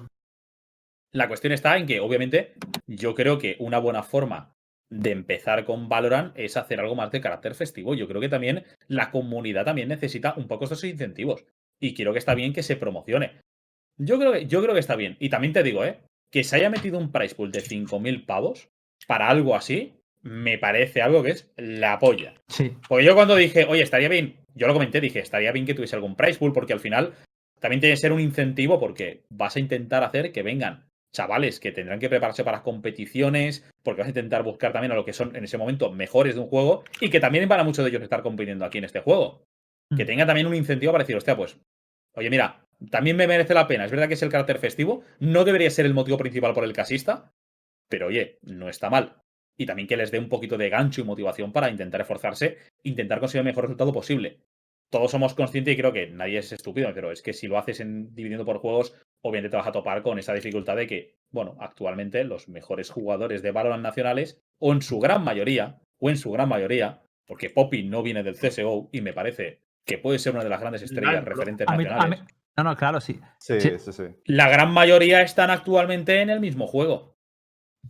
La 1.13 1.29
cuestión 1.29 1.53
está 1.53 1.77
en 1.77 1.87
que, 1.87 2.01
obviamente, 2.01 2.55
yo 2.89 3.15
creo 3.15 3.39
que 3.39 3.57
una 3.61 3.79
buena 3.79 4.03
forma 4.03 4.56
de 4.91 5.11
empezar 5.11 5.65
con 5.65 5.89
Valorant 5.89 6.33
es 6.37 6.57
hacer 6.57 6.81
algo 6.81 6.95
más 6.95 7.11
de 7.11 7.21
carácter 7.21 7.55
festivo. 7.55 7.95
Yo 7.95 8.07
creo 8.09 8.21
que 8.21 8.29
también 8.29 8.65
la 8.89 9.11
comunidad 9.11 9.65
también 9.65 9.89
necesita 9.89 10.35
un 10.37 10.47
poco 10.47 10.65
estos 10.65 10.85
incentivos. 10.85 11.45
Y 11.81 11.95
quiero 11.95 12.13
que 12.13 12.19
está 12.19 12.35
bien 12.35 12.53
que 12.53 12.63
se 12.63 12.77
promocione. 12.77 13.41
Yo 13.99 14.19
creo 14.19 14.33
que, 14.33 14.47
yo 14.47 14.63
creo 14.63 14.75
que 14.75 14.81
está 14.81 14.97
bien. 14.97 15.17
Y 15.21 15.29
también 15.29 15.53
te 15.53 15.63
digo, 15.63 15.85
¿eh? 15.85 16.01
Que 16.31 16.45
se 16.45 16.57
haya 16.57 16.71
metido 16.71 16.99
un 16.99 17.13
price 17.13 17.35
pool 17.35 17.53
de 17.53 17.61
5.000 17.61 18.27
pavos 18.27 18.69
para 19.07 19.29
algo 19.29 19.55
así, 19.55 19.95
me 20.23 20.59
parece 20.59 21.03
algo 21.03 21.23
que 21.23 21.31
es 21.31 21.53
la 21.57 21.99
polla. 21.99 22.35
Sí. 22.49 22.73
Porque 22.89 23.05
yo 23.05 23.15
cuando 23.15 23.37
dije, 23.37 23.65
oye, 23.65 23.83
estaría 23.83 24.09
bien, 24.09 24.37
yo 24.55 24.67
lo 24.67 24.73
comenté, 24.73 25.01
dije, 25.01 25.21
estaría 25.21 25.53
bien 25.53 25.67
que 25.67 25.75
tuviese 25.75 25.97
algún 25.97 26.17
price 26.17 26.39
pool, 26.39 26.53
porque 26.53 26.73
al 26.73 26.81
final 26.81 27.15
también 27.61 27.81
tiene 27.81 27.95
que 27.95 28.01
ser 28.01 28.13
un 28.13 28.21
incentivo, 28.21 28.81
porque 28.81 29.23
vas 29.31 29.57
a 29.57 29.61
intentar 29.61 30.03
hacer 30.03 30.33
que 30.33 30.43
vengan 30.43 30.87
chavales 31.17 31.59
que 31.59 31.73
tendrán 31.73 31.99
que 31.99 32.09
prepararse 32.09 32.45
para 32.45 32.63
competiciones, 32.63 33.65
porque 33.83 34.03
vas 34.03 34.07
a 34.07 34.11
intentar 34.11 34.43
buscar 34.43 34.73
también 34.73 34.93
a 34.93 34.95
lo 34.95 35.05
que 35.05 35.13
son 35.15 35.35
en 35.35 35.45
ese 35.45 35.57
momento 35.59 35.91
mejores 35.91 36.35
de 36.35 36.43
un 36.43 36.49
juego, 36.49 36.85
y 37.01 37.09
que 37.09 37.21
también 37.21 37.49
para 37.49 37.65
muchos 37.65 37.85
de 37.85 37.91
ellos 37.91 38.03
estar 38.03 38.23
compitiendo 38.23 38.65
aquí 38.65 38.79
en 38.79 38.85
este 38.85 39.01
juego. 39.01 39.43
Que 39.97 40.05
Mm. 40.05 40.07
tenga 40.07 40.27
también 40.27 40.47
un 40.47 40.55
incentivo 40.55 40.93
para 40.93 41.05
decir, 41.05 41.17
hostia, 41.17 41.37
pues, 41.37 41.59
oye, 42.15 42.29
mira, 42.29 42.65
también 42.91 43.17
me 43.17 43.27
merece 43.27 43.55
la 43.55 43.67
pena. 43.67 43.85
Es 43.85 43.91
verdad 43.91 44.09
que 44.09 44.15
es 44.15 44.23
el 44.23 44.31
carácter 44.31 44.59
festivo, 44.59 45.03
no 45.21 45.45
debería 45.45 45.71
ser 45.71 45.87
el 45.87 45.95
motivo 45.95 46.19
principal 46.19 46.53
por 46.53 46.65
el 46.65 46.73
casista, 46.73 47.33
pero 47.89 48.09
oye, 48.09 48.39
no 48.43 48.69
está 48.69 48.91
mal. 48.91 49.17
Y 49.59 49.65
también 49.65 49.89
que 49.89 49.97
les 49.97 50.11
dé 50.11 50.19
un 50.19 50.29
poquito 50.29 50.59
de 50.59 50.69
gancho 50.69 51.01
y 51.01 51.05
motivación 51.05 51.53
para 51.53 51.71
intentar 51.71 52.03
esforzarse, 52.03 52.59
intentar 52.83 53.21
conseguir 53.21 53.41
el 53.41 53.47
mejor 53.47 53.65
resultado 53.65 53.93
posible. 53.93 54.41
Todos 54.91 55.11
somos 55.11 55.35
conscientes 55.35 55.73
y 55.73 55.77
creo 55.77 55.93
que 55.93 56.09
nadie 56.09 56.39
es 56.39 56.53
estúpido, 56.53 56.93
pero 56.95 57.11
es 57.11 57.23
que 57.23 57.33
si 57.33 57.47
lo 57.47 57.59
haces 57.59 57.81
en, 57.81 58.15
dividiendo 58.15 58.45
por 58.45 58.59
juegos, 58.59 58.95
obviamente 59.29 59.51
te 59.51 59.57
vas 59.57 59.67
a 59.67 59.73
topar 59.73 60.03
con 60.03 60.19
esa 60.19 60.33
dificultad 60.35 60.77
de 60.77 60.87
que, 60.87 61.17
bueno, 61.31 61.57
actualmente 61.61 62.25
los 62.25 62.49
mejores 62.49 62.91
jugadores 62.91 63.43
de 63.43 63.51
Valorant 63.51 63.83
nacionales, 63.83 64.41
o 64.59 64.73
en 64.73 64.83
su 64.83 64.99
gran 65.01 65.23
mayoría, 65.25 65.79
o 65.99 66.11
en 66.11 66.17
su 66.17 66.31
gran 66.33 66.49
mayoría, 66.49 67.03
porque 67.27 67.51
Poppy 67.51 67.83
no 67.85 68.03
viene 68.03 68.23
del 68.23 68.37
CSGO 68.37 68.89
y 68.93 69.01
me 69.01 69.13
parece 69.13 69.61
que 69.85 69.99
puede 69.99 70.19
ser 70.19 70.35
una 70.35 70.45
de 70.45 70.51
las 70.51 70.61
grandes 70.61 70.83
estrellas 70.83 71.11
Claro, 71.23 71.27
referentes 71.27 71.69
A 71.69 71.77
mí- 71.77 71.85
a 71.85 71.89
nacionales. 71.89 72.21
mí- 72.23 72.27
no, 72.57 72.65
no, 72.65 72.77
claro, 72.77 73.01
sí. 73.01 73.21
Sí, 73.39 73.61
Sí. 73.61 73.79
sí, 73.79 73.93
sí. 73.93 74.05
La 74.25 74.49
gran 74.49 74.73
mayoría 74.73 75.21
están 75.23 75.51
actualmente 75.51 76.21
en 76.23 76.31
el 76.31 76.41
mismo 76.41 76.67
juego. 76.67 77.17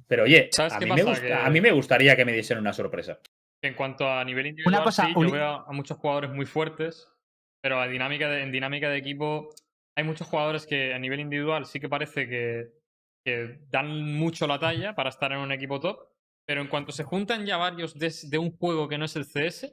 Pero 0.09 0.25
oye, 0.25 0.49
¿Sabes 0.53 0.73
a 0.75 0.79
mí, 0.81 0.87
me 0.87 0.91
pasa? 0.97 1.05
gusta- 1.11 1.27
Que- 1.27 1.33
a 1.33 1.49
mí 1.51 1.61
me 1.61 1.71
gustaría 1.73 2.17
que 2.17 2.25
me 2.25 2.33
diesen 2.33 2.59
una 2.59 2.73
sorpresa. 2.73 3.19
En 3.63 3.75
cuanto 3.75 4.07
a 4.11 4.23
nivel 4.25 4.47
individual, 4.49 4.83
cosa, 4.85 5.07
sí, 5.07 5.13
yo 5.15 5.31
veo 5.31 5.47
a 5.67 5.73
muchos 5.73 5.97
jugadores 5.97 6.31
muy 6.31 6.45
fuertes, 6.47 7.09
pero 7.63 7.81
a 7.81 7.89
dinámica 7.89 8.29
de- 8.29 8.43
en 8.43 8.53
dinámica 8.53 8.91
de 8.91 8.99
equipo 8.99 9.49
hay 9.97 10.05
muchos 10.05 10.29
jugadores 10.29 10.67
que 10.67 10.93
a 10.93 10.99
nivel 10.99 11.21
individual 11.21 11.65
sí 11.67 11.81
que 11.81 11.89
parece 11.89 12.29
que, 12.29 12.71
dan 13.71 14.15
mucho 14.15 14.47
la 14.47 14.61
talla 14.61 14.95
para 14.95 15.09
estar 15.09 15.33
en 15.33 15.39
un 15.39 15.51
equipo 15.51 15.81
top, 15.81 15.99
pero 16.47 16.61
en 16.61 16.69
cuanto 16.69 16.93
se 16.93 17.03
juntan 17.03 17.45
ya 17.45 17.57
varios 17.57 17.99
de, 17.99 18.39
un 18.39 18.57
juego 18.57 18.87
que 18.87 18.99
no 18.99 19.05
es 19.05 19.17
el 19.17 19.25
CS, 19.25 19.73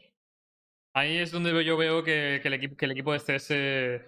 ahí 0.95 1.17
es 1.17 1.31
donde 1.31 1.63
yo 1.63 1.77
veo 1.77 2.03
que, 2.03 2.39
que 2.41 2.47
el, 2.47 2.55
equipo, 2.55 2.75
que 2.75 2.85
el 2.85 2.91
equipo 2.93 3.13
de 3.13 3.19
CS 3.19 4.01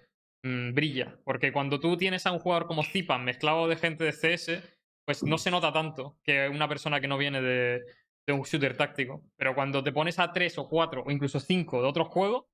mm, 0.44 0.74
brilla. 0.74 1.20
Porque 1.24 1.54
cuando 1.54 1.80
tú 1.80 1.96
tienes 1.96 2.26
a 2.26 2.32
un 2.32 2.40
jugador 2.40 2.66
como 2.66 2.84
Zipan 2.84 3.24
mezclado 3.24 3.68
de 3.68 3.76
gente 3.76 4.04
de 4.04 4.14
CS, 4.14 4.64
pues 5.06 5.22
no 5.22 5.38
se 5.38 5.52
nota 5.52 5.72
tanto 5.72 6.18
que 6.24 6.50
una 6.50 6.68
persona 6.68 7.00
que 7.00 7.08
no 7.08 7.20
viene 7.20 7.44
de, 7.44 7.86
de 8.26 8.34
un 8.34 8.42
shooter 8.42 8.76
táctico. 8.76 9.22
Pero 9.38 9.54
cuando 9.54 9.84
te 9.84 9.92
pones 9.92 10.18
a 10.18 10.34
tres 10.34 10.58
o 10.58 10.68
cuatro 10.68 11.04
o 11.06 11.12
incluso 11.12 11.40
cinco 11.40 11.84
de 11.84 11.88
otros 11.88 12.08
juegos, 12.08 12.46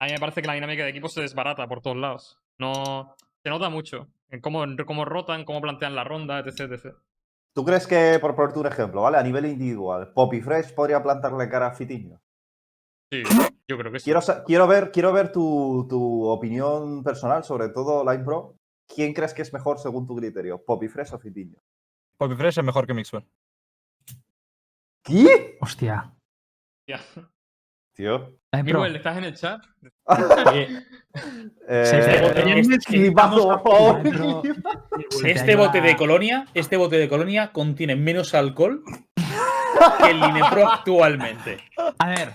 a 0.00 0.06
mí 0.06 0.12
me 0.12 0.20
parece 0.20 0.40
que 0.40 0.46
la 0.46 0.54
dinámica 0.54 0.84
de 0.84 0.90
equipo 0.90 1.08
se 1.08 1.22
desbarata 1.22 1.66
por 1.66 1.82
todos 1.82 1.96
lados. 1.96 2.45
No 2.58 3.14
se 3.42 3.50
nota 3.50 3.68
mucho 3.68 4.08
en 4.28 4.40
cómo, 4.40 4.64
cómo 4.86 5.04
rotan, 5.04 5.44
cómo 5.44 5.60
plantean 5.60 5.94
la 5.94 6.04
ronda, 6.04 6.40
etc, 6.40 6.60
etc. 6.72 6.96
¿Tú 7.54 7.64
crees 7.64 7.86
que, 7.86 8.18
por 8.20 8.34
ponerte 8.34 8.58
un 8.58 8.66
ejemplo, 8.66 9.02
¿vale? 9.02 9.16
A 9.18 9.22
nivel 9.22 9.46
individual, 9.46 10.12
Poppy 10.12 10.40
Fresh 10.40 10.74
podría 10.74 11.02
plantarle 11.02 11.48
cara 11.48 11.68
a 11.68 11.74
Fitiño? 11.74 12.20
Sí, 13.10 13.22
yo 13.68 13.78
creo 13.78 13.92
que 13.92 14.00
sí. 14.00 14.04
Quiero, 14.04 14.20
quiero 14.44 14.66
ver, 14.66 14.90
quiero 14.90 15.12
ver 15.12 15.32
tu, 15.32 15.86
tu 15.88 16.24
opinión 16.26 17.02
personal, 17.02 17.44
sobre 17.44 17.68
todo 17.68 18.04
Line 18.04 18.24
Pro. 18.24 18.56
¿Quién 18.86 19.14
crees 19.14 19.32
que 19.32 19.42
es 19.42 19.52
mejor 19.52 19.78
según 19.78 20.06
tu 20.06 20.14
criterio? 20.16 20.62
¿Poppy 20.64 20.88
Fresh 20.88 21.14
o 21.14 21.18
Fitiño? 21.18 21.58
Poppy 22.18 22.34
Fresh 22.34 22.58
es 22.58 22.64
mejor 22.64 22.86
que 22.86 22.94
Mixwell. 22.94 23.26
¿Qué? 25.02 25.56
Hostia. 25.60 26.14
Ya. 26.88 27.00
Tío. 27.96 28.34
Ay, 28.52 28.62
Miguel, 28.62 28.94
¿estás 28.96 29.16
en 29.16 29.24
el 29.24 29.34
chat? 29.34 29.62
Que 35.20 35.32
este 35.32 35.56
bote 35.56 35.80
de 35.80 35.96
colonia, 35.96 36.46
este 36.54 36.76
bote 36.76 36.98
de 36.98 37.08
colonia 37.08 37.52
contiene 37.52 37.96
menos 37.96 38.34
alcohol 38.34 38.82
que 39.98 40.10
el 40.10 40.20
Linepro 40.20 40.70
actualmente. 40.70 41.58
A 41.98 42.08
ver, 42.08 42.32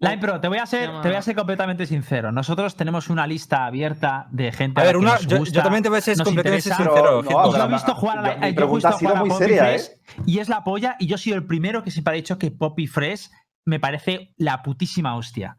Line 0.00 0.18
Pro, 0.18 0.38
te 0.40 0.48
voy 0.48 0.58
a 0.58 0.66
ser, 0.66 0.90
te 1.00 1.08
voy 1.08 1.16
a 1.16 1.22
ser 1.22 1.34
completamente 1.34 1.86
sincero. 1.86 2.30
Nosotros 2.30 2.76
tenemos 2.76 3.08
una 3.08 3.26
lista 3.26 3.64
abierta 3.64 4.26
de 4.30 4.52
gente. 4.52 4.80
A 4.80 4.84
ver, 4.84 4.92
que 4.92 4.98
una, 4.98 5.12
nos 5.12 5.22
yo, 5.22 5.28
yo 5.30 5.38
gusta. 5.38 5.62
también 5.62 5.82
te 5.82 5.88
voy 5.88 5.98
a 5.98 6.02
ser 6.02 6.16
completamente 6.18 6.68
interesa. 6.68 6.76
sincero. 6.76 7.22
No. 7.22 7.30
Yo 7.56 7.64
he 7.64 7.68
visto 7.68 7.94
jugar 7.94 8.18
a 8.18 8.22
yo- 8.22 8.28
la, 8.28 8.34
mi 8.34 8.54
yo 8.54 8.64
he 8.64 8.74
visto 8.74 8.88
ha 8.88 8.92
sido 8.92 8.98
jugar 9.10 9.16
a 9.16 9.20
muy 9.20 9.30
Poppy 9.30 9.44
seria, 9.44 9.62
Fresh 9.64 9.86
¿eh? 9.86 10.00
y 10.26 10.38
es 10.40 10.48
la 10.50 10.62
polla. 10.62 10.96
Y 10.98 11.06
yo 11.06 11.14
he 11.16 11.18
sido 11.18 11.36
el 11.36 11.46
primero 11.46 11.82
que 11.82 11.90
siempre 11.90 12.12
ha 12.12 12.16
dicho 12.16 12.38
que 12.38 12.50
Poppy 12.50 12.86
Fresh 12.86 13.30
me 13.66 13.80
parece 13.80 14.32
la 14.36 14.62
putísima 14.62 15.16
hostia. 15.16 15.58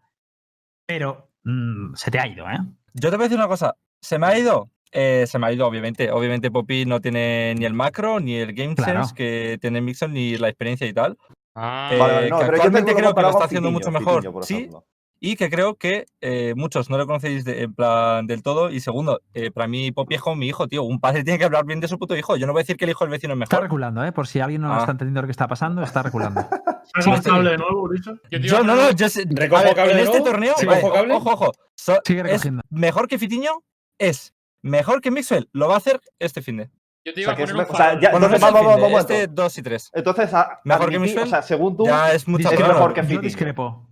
Pero 0.88 1.32
mm, 1.44 1.94
se 1.96 2.12
te 2.12 2.20
ha 2.20 2.28
ido, 2.28 2.50
¿eh? 2.50 2.58
Yo 2.94 3.10
te 3.10 3.16
voy 3.18 3.24
a 3.26 3.28
decir 3.28 3.38
una 3.38 3.48
cosa. 3.48 3.76
¿Se 4.02 4.18
me 4.20 4.28
ha 4.28 4.38
ido? 4.38 4.70
Eh, 4.92 5.26
se 5.28 5.40
me 5.40 5.48
ha 5.48 5.52
ido, 5.52 5.68
obviamente. 5.68 6.12
Obviamente 6.12 6.52
Poppy 6.52 6.86
no 6.86 7.02
tiene 7.02 7.54
ni 7.56 7.66
el 7.66 7.74
macro, 7.74 8.20
ni 8.20 8.36
el 8.36 8.54
game 8.54 8.76
Claro. 8.76 9.00
sense 9.04 9.16
que 9.16 9.58
tiene 9.60 9.82
Mixon, 9.82 10.14
ni 10.14 10.38
la 10.38 10.48
experiencia 10.48 10.88
y 10.88 10.94
tal. 10.94 11.18
Ah, 11.56 11.90
Eh, 11.92 11.98
Vale, 11.98 12.14
vale, 12.14 12.30
no, 12.30 12.40
que 12.40 12.46
pero 12.46 12.56
actualmente 12.58 12.94
creo 12.96 13.16
que 13.16 13.22
lo 13.22 13.30
está 13.30 13.46
haciendo 13.46 13.70
Fitiño, 13.70 13.92
mucho 13.92 13.92
mejor. 13.92 14.22
Fitiño, 14.24 14.44
Sí, 14.44 14.56
ejemplo. 14.56 14.86
Y 15.20 15.38
que 15.38 15.50
creo 15.50 15.76
que 15.76 16.06
eh, 16.22 16.54
muchos 16.56 16.90
no 16.90 16.98
lo 16.98 17.08
conocéis 17.08 17.46
de- 17.46 17.64
en 17.64 17.74
plan 17.74 18.28
del 18.28 18.44
todo. 18.44 18.70
Y 18.70 18.80
segundo, 18.82 19.22
eh, 19.34 19.50
para 19.50 19.68
mí 19.68 19.92
Poppy 19.92 20.16
es 20.16 20.22
como 20.22 20.36
mi 20.36 20.48
hijo, 20.48 20.68
tío. 20.68 20.84
Un 20.84 21.00
padre 21.00 21.24
tiene 21.24 21.40
que 21.40 21.46
hablar 21.46 21.66
bien 21.66 21.80
de 21.80 21.88
su 21.88 21.98
puto 21.98 22.16
hijo. 22.16 22.36
Yo 22.36 22.46
no 22.48 22.54
voy 22.54 22.60
a 22.60 22.64
decir 22.64 22.78
que 22.78 22.86
el 22.86 22.92
hijo 22.92 23.06
del 23.06 23.12
vecino 23.12 23.34
es 23.34 23.42
Está 23.42 23.56
mejor. 23.56 23.64
reculando, 23.64 24.04
¿eh? 24.06 24.12
Por 24.12 24.28
si 24.28 24.40
alguien 24.42 24.62
no 24.62 24.74
Ah. 24.74 24.80
está 24.80 24.92
entendiendo 24.92 25.22
lo 25.22 25.28
que 25.28 25.32
está 25.32 25.48
pasando, 25.48 25.82
está 25.84 26.04
reculando. 26.04 26.42
El 26.96 27.24
cable 27.24 27.52
de 27.52 27.58
nuevo, 27.58 27.82
Ulises. 27.84 28.14
yo 28.30 28.64
no, 28.64 28.76
no, 28.76 28.92
yo 28.92 29.10
sé- 29.10 29.26
¿Recojo 29.28 29.60
a 29.62 29.64
ver, 29.64 29.76
cable 29.76 29.92
en 29.94 29.98
de 29.98 30.04
este 30.04 30.20
nuevo? 30.20 30.32
torneo, 30.32 30.54
vale, 30.66 31.14
ojo, 31.14 31.30
ojo, 31.32 31.52
so- 31.76 32.00
Sigue 32.06 32.20
es 32.22 32.26
recogiendo. 32.28 32.62
mejor 32.70 33.08
que 33.08 33.18
Fitiño, 33.18 33.52
es 33.98 34.34
mejor 34.62 35.02
que 35.02 35.10
Mixwell, 35.12 35.50
lo 35.52 35.68
va 35.68 35.74
a 35.74 35.78
hacer 35.78 36.00
este 36.20 36.42
fin 36.44 36.58
de. 36.58 36.70
yo 37.04 37.14
te 37.14 37.22
O 37.22 37.24
iba 37.24 37.26
sea, 37.26 37.34
a 37.34 37.38
que 37.38 37.44
es 37.44 37.52
poner 37.52 37.68
o 37.70 37.76
sea, 37.76 38.00
ya- 38.00 38.12
Bueno, 38.12 38.28
no 38.30 38.36
entonces, 38.36 38.42
es 38.42 38.48
el 38.48 38.54
vamos, 38.54 39.00
este 39.02 39.14
momento. 39.16 39.42
2 39.42 39.58
y 39.58 39.62
3. 39.64 39.92
Entonces, 39.94 40.34
a- 40.36 40.60
Mejor 40.64 40.90
que 40.92 41.00
Mixwell, 41.00 41.24
o 41.24 41.28
sea, 41.28 41.42
según 41.42 41.76
tú, 41.76 41.86
Ya 41.86 42.14
es 42.14 42.28
mucho 42.28 42.52
es 42.52 42.60
mejor 42.60 42.94
que 42.94 43.02
Yo 43.02 43.08
Fitiño. 43.08 43.22
discrepo. 43.22 43.90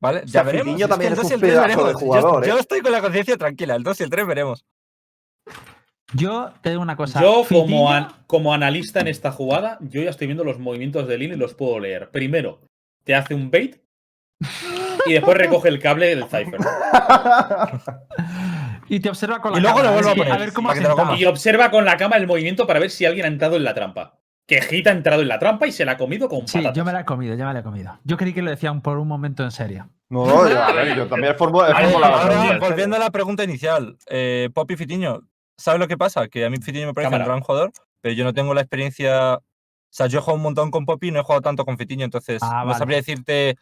¿Vale? 0.00 0.20
O 0.20 0.24
Ya 0.24 0.30
sea, 0.30 0.42
veremos. 0.44 0.74
Es 0.74 0.82
que 0.82 0.88
también 0.88 1.12
el 1.12 1.18
es 1.18 1.22
2 1.22 1.30
y 1.30 1.34
un 1.34 1.34
el 1.34 1.40
3 1.40 1.52
pedazo 1.52 1.68
de 1.68 1.74
veremos. 1.84 1.92
Yo- 1.92 1.98
jugador, 2.06 2.46
yo, 2.46 2.56
¿eh? 2.56 2.60
estoy 2.60 2.80
con 2.80 2.92
la 2.92 3.00
conciencia 3.00 3.36
tranquila. 3.36 3.74
El 3.74 3.82
2 3.82 4.00
y 4.00 4.02
el 4.04 4.10
3 4.10 4.26
veremos. 4.26 4.64
Yo 6.14 6.52
te 6.62 6.70
digo 6.70 6.80
una 6.82 6.96
cosa. 6.96 7.20
Yo, 7.20 7.44
como, 7.48 7.90
an- 7.92 8.08
como 8.26 8.54
analista 8.54 9.00
en 9.00 9.08
esta 9.08 9.30
jugada, 9.30 9.76
yo 9.80 10.02
ya 10.02 10.10
estoy 10.10 10.26
viendo 10.26 10.44
los 10.44 10.58
movimientos 10.58 11.06
de 11.06 11.18
Lin 11.18 11.32
y 11.32 11.36
los 11.36 11.54
puedo 11.54 11.78
leer. 11.80 12.10
Primero, 12.10 12.60
te 13.04 13.14
hace 13.14 13.34
un 13.34 13.50
bait 13.50 13.76
y 15.06 15.12
después 15.14 15.36
recoge 15.36 15.68
el 15.68 15.78
cable 15.80 16.06
del 16.14 16.24
Cypher. 16.24 16.58
Y 18.90 19.00
te 19.00 19.10
observa 19.10 19.40
con 19.42 19.52
la 19.52 19.58
Y 19.58 19.60
luego 19.60 19.76
cámara, 19.76 19.90
lo 19.90 19.94
vuelvo 20.02 20.10
a 20.10 20.14
poner, 20.14 20.32
A 20.32 20.38
ver 20.38 20.52
cómo. 20.54 21.14
Y 21.14 21.26
observa 21.26 21.70
con 21.70 21.84
la 21.84 21.98
cama 21.98 22.16
el 22.16 22.26
movimiento 22.26 22.66
para 22.66 22.80
ver 22.80 22.88
si 22.90 23.04
alguien 23.04 23.26
ha 23.26 23.28
entrado 23.28 23.56
en 23.56 23.64
la 23.64 23.74
trampa. 23.74 24.18
Que 24.48 24.62
Hit 24.62 24.86
ha 24.88 24.92
entrado 24.92 25.20
en 25.22 25.28
la 25.28 25.38
trampa 25.38 25.66
y 25.68 25.72
se 25.72 25.84
la 25.84 25.92
ha 25.92 25.96
comido 25.98 26.28
con 26.28 26.48
Sí, 26.48 26.58
patatas. 26.58 26.76
yo 26.76 26.84
me 26.84 26.92
la 26.92 27.00
he 27.00 27.04
comido, 27.04 27.36
yo 27.36 27.44
me 27.46 27.52
la 27.52 27.60
he 27.60 27.62
comido. 27.62 27.98
Yo 28.02 28.16
creí 28.16 28.32
que 28.32 28.42
lo 28.42 28.50
decían 28.50 28.80
por 28.80 28.98
un 28.98 29.06
momento 29.06 29.44
en 29.44 29.50
serio. 29.52 29.90
No, 30.08 30.26
no, 30.26 30.48
yo, 30.48 30.60
a 30.62 30.72
ver, 30.72 30.96
yo 30.96 31.06
también 31.06 31.36
formo, 31.36 31.62
la 31.62 32.58
volviendo 32.58 32.96
a 32.96 32.98
la 32.98 33.10
pregunta 33.10 33.44
inicial, 33.44 33.98
eh, 34.06 34.48
Poppy 34.54 34.74
Fitiño, 34.76 35.20
¿sabes 35.56 35.78
lo 35.78 35.86
que 35.86 35.98
pasa? 35.98 36.28
Que 36.28 36.46
a 36.46 36.50
mí 36.50 36.56
Fitiño 36.56 36.86
me 36.86 36.94
parece 36.94 37.10
Cámara. 37.10 37.24
un 37.24 37.28
gran 37.28 37.40
jugador, 37.42 37.72
pero 38.00 38.14
yo 38.14 38.24
no 38.24 38.32
tengo 38.32 38.54
la 38.54 38.62
experiencia. 38.62 39.34
O 39.36 39.42
sea, 39.90 40.06
yo 40.06 40.18
he 40.18 40.22
jugado 40.22 40.36
un 40.38 40.42
montón 40.42 40.70
con 40.70 40.86
Poppy 40.86 41.08
y 41.08 41.10
no 41.10 41.20
he 41.20 41.22
jugado 41.22 41.42
tanto 41.42 41.64
con 41.66 41.76
Fitiño, 41.76 42.06
entonces 42.06 42.42
Ah, 42.42 42.60
no 42.60 42.66
vale. 42.68 42.78
sabría 42.78 42.96
decirte. 42.98 43.56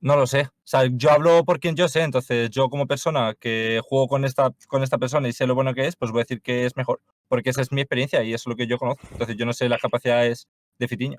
No 0.00 0.16
lo 0.16 0.26
sé. 0.26 0.42
O 0.42 0.50
sea, 0.64 0.82
yo 0.90 1.10
hablo 1.12 1.44
por 1.44 1.60
quien 1.60 1.76
yo 1.76 1.88
sé, 1.88 2.02
entonces 2.02 2.50
yo 2.50 2.68
como 2.68 2.86
persona 2.86 3.34
que 3.38 3.80
juego 3.86 4.06
con 4.08 4.24
esta, 4.24 4.50
con 4.68 4.82
esta 4.82 4.98
persona 4.98 5.28
y 5.28 5.32
sé 5.32 5.46
lo 5.46 5.54
bueno 5.54 5.72
que 5.74 5.86
es, 5.86 5.96
pues 5.96 6.10
voy 6.10 6.20
a 6.20 6.24
decir 6.24 6.42
que 6.42 6.66
es 6.66 6.76
mejor, 6.76 7.00
porque 7.28 7.50
esa 7.50 7.60
es 7.62 7.72
mi 7.72 7.80
experiencia 7.80 8.22
y 8.22 8.32
es 8.34 8.46
lo 8.46 8.56
que 8.56 8.66
yo 8.66 8.78
conozco. 8.78 9.06
Entonces 9.12 9.36
yo 9.36 9.46
no 9.46 9.52
sé 9.52 9.68
las 9.68 9.80
capacidades 9.80 10.46
de 10.78 10.88
Fitiño. 10.88 11.18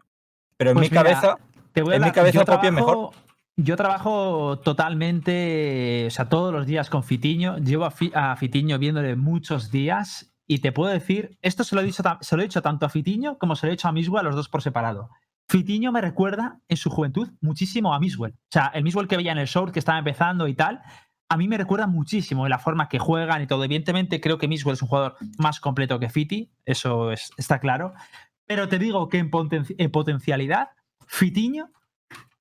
Pero 0.58 0.72
en 0.72 0.76
Pues 0.78 0.89
mi 0.89 0.89
mira, 0.91 1.03
cabeza, 1.03 1.38
Te 1.74 1.82
voy 1.82 1.93
a 1.93 1.97
En 1.97 2.03
mi 2.03 2.12
cabeza 2.12 2.41
es 2.41 2.47
mejor. 2.47 2.62
trabajo- 2.62 3.14
Yo 3.58 3.76
trabajo 3.78 4.60
totalmente, 5.20 6.06
o 6.08 6.10
sea, 6.12 6.28
todos 6.30 6.53
los 6.53 6.66
días 6.66 6.89
con 6.89 7.03
Fitiño. 7.03 7.58
Llevo 7.58 7.86
a, 7.86 7.91
Fi- 7.91 8.12
a 8.14 8.36
Fitiño 8.36 8.78
viéndole 8.80 9.16
muchos 9.16 9.72
días 9.72 10.34
y 10.47 10.60
te 10.60 10.72
puedo 10.72 10.91
decir, 10.91 11.38
esto 11.41 11.64
se 11.64 11.76
lo, 11.76 11.82
he 11.82 11.86
dicho, 11.86 12.03
se 12.22 12.36
lo 12.36 12.41
he 12.41 12.45
dicho 12.45 12.62
tanto 12.62 12.86
a 12.86 12.89
Fitiño 12.89 13.38
como 13.38 13.56
se 13.56 13.66
lo 13.66 13.72
he 13.72 13.76
dicho 13.76 13.88
a 13.88 13.91
Miswell, 13.91 14.22
a 14.22 14.24
los 14.24 14.36
dos 14.36 14.49
por 14.49 14.62
separado. 14.62 15.10
Fitiño 15.47 15.91
me 15.91 16.01
recuerda 16.01 16.60
en 16.68 16.78
su 16.78 16.89
juventud 16.89 17.30
muchísimo 17.39 17.93
a 17.93 17.99
Miswell. 17.99 18.34
O 18.34 18.51
sea, 18.51 18.72
el 18.74 18.84
Miswell 18.84 19.08
que 19.08 19.18
veía 19.18 19.32
en 19.32 19.38
el 19.38 19.47
show, 19.47 19.72
que 19.72 19.80
estaba 19.80 19.99
empezando 19.99 20.47
y 20.47 20.56
tal, 20.56 20.82
a 21.30 21.38
mí 21.38 21.47
me 21.47 21.57
recuerda 21.57 21.88
muchísimo 21.88 22.47
la 22.47 22.59
forma 22.59 22.88
que 22.89 22.99
juegan 22.99 23.41
y 23.41 23.47
todo. 23.47 23.63
Evidentemente, 23.63 24.21
creo 24.21 24.38
que 24.38 24.47
Miswell 24.47 24.73
es 24.76 24.82
un 24.82 24.88
jugador 24.88 25.15
más 25.38 25.59
completo 25.59 25.99
que 25.99 26.09
Fiti, 26.09 26.51
eso 26.65 27.11
es- 27.11 27.32
está 27.38 27.59
claro. 27.59 27.93
Pero 28.45 28.67
te 28.69 28.78
digo 28.80 29.09
que 29.09 29.17
en, 29.17 29.32
poten- 29.32 29.73
en 29.78 29.91
potencialidad, 29.91 30.69
Fitiño 31.07 31.69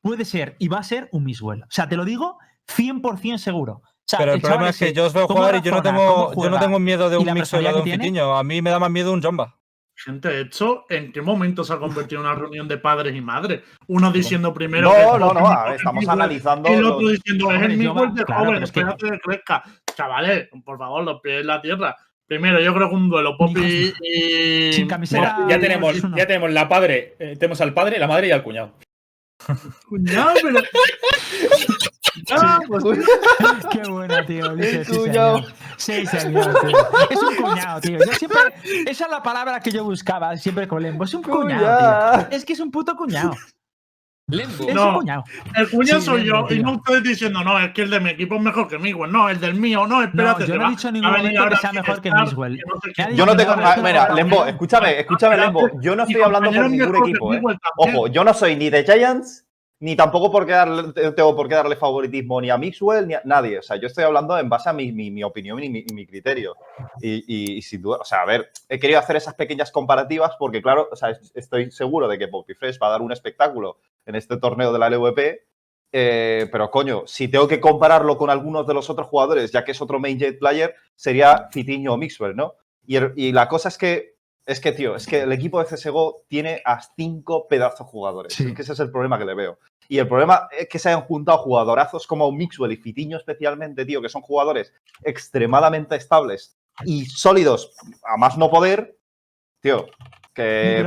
puede 0.03 0.24
ser 0.26 0.57
y 0.59 0.68
va 0.68 0.78
a 0.78 0.82
ser 0.82 1.09
un 1.12 1.24
Miswell. 1.24 1.62
O 1.62 1.66
sea, 1.70 1.89
te 1.89 1.97
lo 1.97 2.05
digo 2.05 2.39
100% 2.66 3.39
seguro. 3.39 3.82
O 3.85 4.07
sea, 4.07 4.18
pero 4.18 4.32
el 4.35 4.43
chaval 4.43 4.57
problema 4.59 4.70
es 4.70 4.78
que 4.78 4.93
yo 4.93 5.07
os 5.07 5.14
veo 5.14 5.26
jugar 5.26 5.55
y 5.57 5.62
yo 5.62 5.70
no 5.70 5.82
tengo, 5.82 6.32
yo 6.43 6.51
no 6.51 6.59
tengo 6.61 6.78
miedo 6.78 7.09
de 7.09 7.16
un 7.16 7.24
Mixwell 7.41 7.66
o 7.66 7.68
de 7.68 7.82
un. 7.82 7.85
Fitiño. 8.03 8.37
A 8.37 8.45
mí 8.45 8.61
me 8.61 8.68
da 8.70 8.78
más 8.78 8.91
miedo 8.91 9.12
un 9.14 9.22
Jomba. 9.22 9.57
Gente, 10.05 10.40
¿esto 10.42 10.84
en 10.90 11.12
qué 11.12 11.22
momento 11.22 11.64
se 11.64 11.72
ha 11.72 11.78
convertido 11.78 12.20
en 12.20 12.26
una 12.26 12.34
reunión 12.36 12.68
de 12.68 12.76
padres 12.76 13.16
y 13.16 13.22
madres? 13.22 13.62
Uno 13.86 14.12
diciendo 14.12 14.52
primero. 14.52 14.90
No, 14.90 15.12
que 15.14 15.18
no, 15.18 15.32
no, 15.32 15.42
ver, 15.64 15.68
el 15.70 15.74
estamos 15.76 16.07
analizando 16.09 16.68
Y 16.68 16.72
el 16.74 16.84
otro 16.84 17.09
diciendo, 17.09 17.50
es 17.52 17.62
el 17.62 17.76
Miguel 17.78 17.96
va- 17.96 18.12
de 18.12 18.24
claro, 18.24 18.40
joven, 18.44 18.55
pero 18.55 18.64
es 18.64 18.72
que- 18.72 18.80
espérate 18.80 19.11
que 19.11 19.18
crezca. 19.20 19.62
Chavales, 19.96 20.48
por 20.62 20.76
favor, 20.76 21.05
los 21.05 21.20
pies 21.22 21.40
en 21.40 21.46
la 21.46 21.62
tierra. 21.62 21.96
Primero, 22.26 22.61
yo 22.61 22.74
creo 22.74 22.88
que 22.90 22.94
un 22.96 23.09
duelo 23.09 23.34
Poppy 23.38 23.94
y. 24.02 24.72
Sin 24.74 24.86
camiseta. 24.88 25.36
Mira, 25.38 25.48
ya, 25.57 25.61
tenemos, 25.61 25.96
ya 26.14 26.26
tenemos 26.26 26.50
la 26.52 26.68
padre, 26.68 27.16
eh, 27.18 27.36
tenemos 27.38 27.61
al 27.62 27.72
padre, 27.72 27.98
la 27.98 28.07
madre 28.07 28.28
y 28.28 28.30
al 28.32 28.42
cuñado. 28.42 28.74
Cuñado, 29.88 30.32
pero. 30.42 30.61
Ah, 32.33 32.61
pues 32.66 32.85
Qué 33.72 33.89
buena, 33.89 34.25
tío. 34.25 34.55
Dice, 34.57 34.85
sí, 34.85 34.95
señor. 34.95 35.45
Sí, 35.77 36.07
señor, 36.07 36.55
tío. 36.61 36.79
Es 37.11 37.22
un 37.22 37.37
cuñado, 37.37 37.81
tío. 37.81 37.99
Yo 37.99 38.12
siempre, 38.14 38.41
esa 38.87 39.05
es 39.05 39.11
la 39.11 39.22
palabra 39.22 39.61
que 39.61 39.70
yo 39.70 39.85
buscaba 39.85 40.37
siempre 40.37 40.68
con 40.68 40.83
Lembo. 40.83 41.05
Es 41.05 41.14
un 41.14 41.22
cuñado, 41.22 41.43
Cuñado. 41.43 42.18
tío. 42.29 42.37
Es 42.37 42.45
que 42.45 42.53
es 42.53 42.61
un 42.61 42.70
puto 42.70 42.95
cuñado. 42.97 43.35
Lembo. 44.27 44.68
Es 44.68 44.75
No. 44.75 44.89
un 44.89 44.95
cuñado. 45.01 45.25
el 45.55 45.68
cuñado 45.68 46.01
Sí, 46.01 46.07
soy 46.07 46.25
Lembo, 46.25 46.49
yo. 46.49 46.55
Y 46.55 46.62
no 46.62 46.72
ustedes 46.77 47.03
diciendo, 47.03 47.45
no, 47.45 47.59
es 47.59 47.72
que 47.75 47.83
el 47.83 47.91
de 47.91 48.01
mi 48.01 48.11
equipo 48.11 48.37
es 48.37 48.41
mejor 48.41 48.68
que 48.68 48.79
Miguel. 48.79 49.12
No, 49.12 49.29
el 49.29 49.39
del 49.39 49.55
mío, 49.55 49.87
no, 49.87 49.99
No, 49.99 50.03
espérate. 50.03 50.47
yo 50.47 50.57
no 50.57 50.66
he 50.66 50.70
dicho 50.70 50.89
en 50.89 50.95
ningún 50.95 51.11
momento 51.12 51.49
que 51.51 51.57
sea 51.57 51.72
mejor 51.72 52.01
que 52.01 52.09
ha 52.09 52.25
Yo 53.12 53.27
no 53.27 53.37
tengo. 53.37 53.55
Mira, 53.83 54.14
Lembo, 54.14 54.47
escúchame, 54.47 55.01
escúchame, 55.01 55.37
Lembo. 55.37 55.68
Yo 55.81 55.95
no 55.95 56.05
estoy 56.05 56.22
hablando 56.22 56.51
por 56.53 56.70
ningún 56.70 56.97
equipo, 56.97 57.35
¿eh? 57.35 57.41
Miguel. 57.41 57.59
Ojo, 57.77 58.07
yo 58.09 58.25
no 58.25 58.33
soy 58.33 58.57
ni 58.57 58.70
de 58.70 58.83
Giants 58.85 59.43
ni 59.85 59.97
tampoco 59.97 60.30
por 60.30 60.47
darle- 60.47 60.93
te- 60.93 61.12
tengo 61.12 61.37
por 61.37 61.49
qué 61.49 61.55
darle 61.57 61.76
favoritismo 61.76 62.41
ni 62.41 62.49
a 62.51 62.57
Mixwell 62.59 63.07
ni 63.07 63.14
a 63.14 63.22
nadie. 63.24 63.59
O 63.59 63.62
sea, 63.62 63.76
yo 63.76 63.87
estoy 63.87 64.05
hablando 64.05 64.39
en 64.39 64.49
base 64.49 64.70
a 64.70 64.72
mi, 64.72 64.93
mi- 64.93 65.11
mi 65.11 65.22
opinión 65.22 65.62
y 65.62 65.68
mi, 65.68 65.85
mi 65.93 66.07
criterio. 66.07 66.57
Y, 67.01 67.24
y- 67.26 67.59
y 67.59 67.62
sin 67.62 67.82
duda, 67.82 67.99
o 68.01 68.05
sea, 68.05 68.22
a 68.22 68.24
ver, 68.24 68.51
he 68.68 68.78
querido 68.78 68.99
hacer 68.99 69.16
esas 69.16 69.35
pequeñas 69.35 69.70
comparativas 69.70 70.32
porque, 70.39 70.62
claro, 70.62 70.89
o 70.91 70.97
sea, 70.97 71.11
es- 71.11 71.32
estoy 71.35 71.70
seguro 71.70 72.09
de 72.09 72.18
que 72.18 72.28
Poppy 72.28 72.55
Fresh 72.55 72.78
va 72.82 72.87
a 72.87 72.91
dar 72.91 73.03
un 73.03 73.12
espectáculo 73.12 73.78
en 74.07 74.14
este 74.16 74.37
torneo 74.39 74.72
de 74.72 74.78
la 74.78 74.87
LVP. 74.89 75.45
eh, 75.97 76.49
pero 76.51 76.70
coño, 76.72 77.03
si 77.07 77.28
tengo 77.28 77.47
que 77.47 77.61
compararlo 77.61 78.16
con 78.16 78.28
algunos 78.28 78.66
de 78.66 78.74
los 78.74 78.91
otros 78.91 79.07
jugadores, 79.07 79.53
ya 79.53 79.64
que 79.64 79.70
es 79.72 79.80
otro 79.80 80.01
main 80.01 80.18
jet 80.18 80.39
player, 80.41 80.74
sería 80.97 81.49
Fitiño 81.53 81.93
o 81.93 81.97
Mixwell, 81.97 82.35
¿no? 82.35 82.55
Y, 82.85 82.97
el- 82.97 83.12
y 83.14 83.30
la 83.32 83.47
cosa 83.47 83.68
es 83.68 83.78
que, 83.78 84.14
es 84.45 84.59
que, 84.61 84.72
tío, 84.72 84.97
es 84.97 85.07
que 85.07 85.20
el 85.20 85.30
equipo 85.32 85.61
de 85.61 85.66
CSGO 85.66 86.24
tiene 86.26 86.61
a 86.64 86.80
cinco 86.97 87.47
pedazos 87.49 87.87
jugadores. 87.87 88.35
Sí. 88.35 88.45
Es 88.49 88.55
que 88.55 88.62
ese 88.62 88.72
es 88.72 88.80
el 88.80 88.91
problema 88.91 89.18
que 89.18 89.24
le 89.24 89.35
veo. 89.35 89.59
Y 89.89 89.99
el 89.99 90.09
problema 90.09 90.49
es 90.57 90.68
que 90.68 90.78
se 90.78 90.89
hayan 90.89 91.03
juntado 91.03 91.39
jugadorazos 91.39 92.07
como 92.07 92.30
Mixwell 92.32 92.72
y 92.72 92.76
Fitiño 92.76 93.16
especialmente, 93.16 93.85
tío, 93.85 94.01
que 94.01 94.09
son 94.09 94.22
jugadores 94.22 94.72
extremadamente 95.03 95.97
estables 95.97 96.57
y 96.85 97.07
sólidos 97.07 97.76
a 98.05 98.16
más 98.16 98.37
no 98.39 98.51
poder, 98.51 98.97
tío. 99.61 99.87
Que 100.32 100.80
es, 100.80 100.87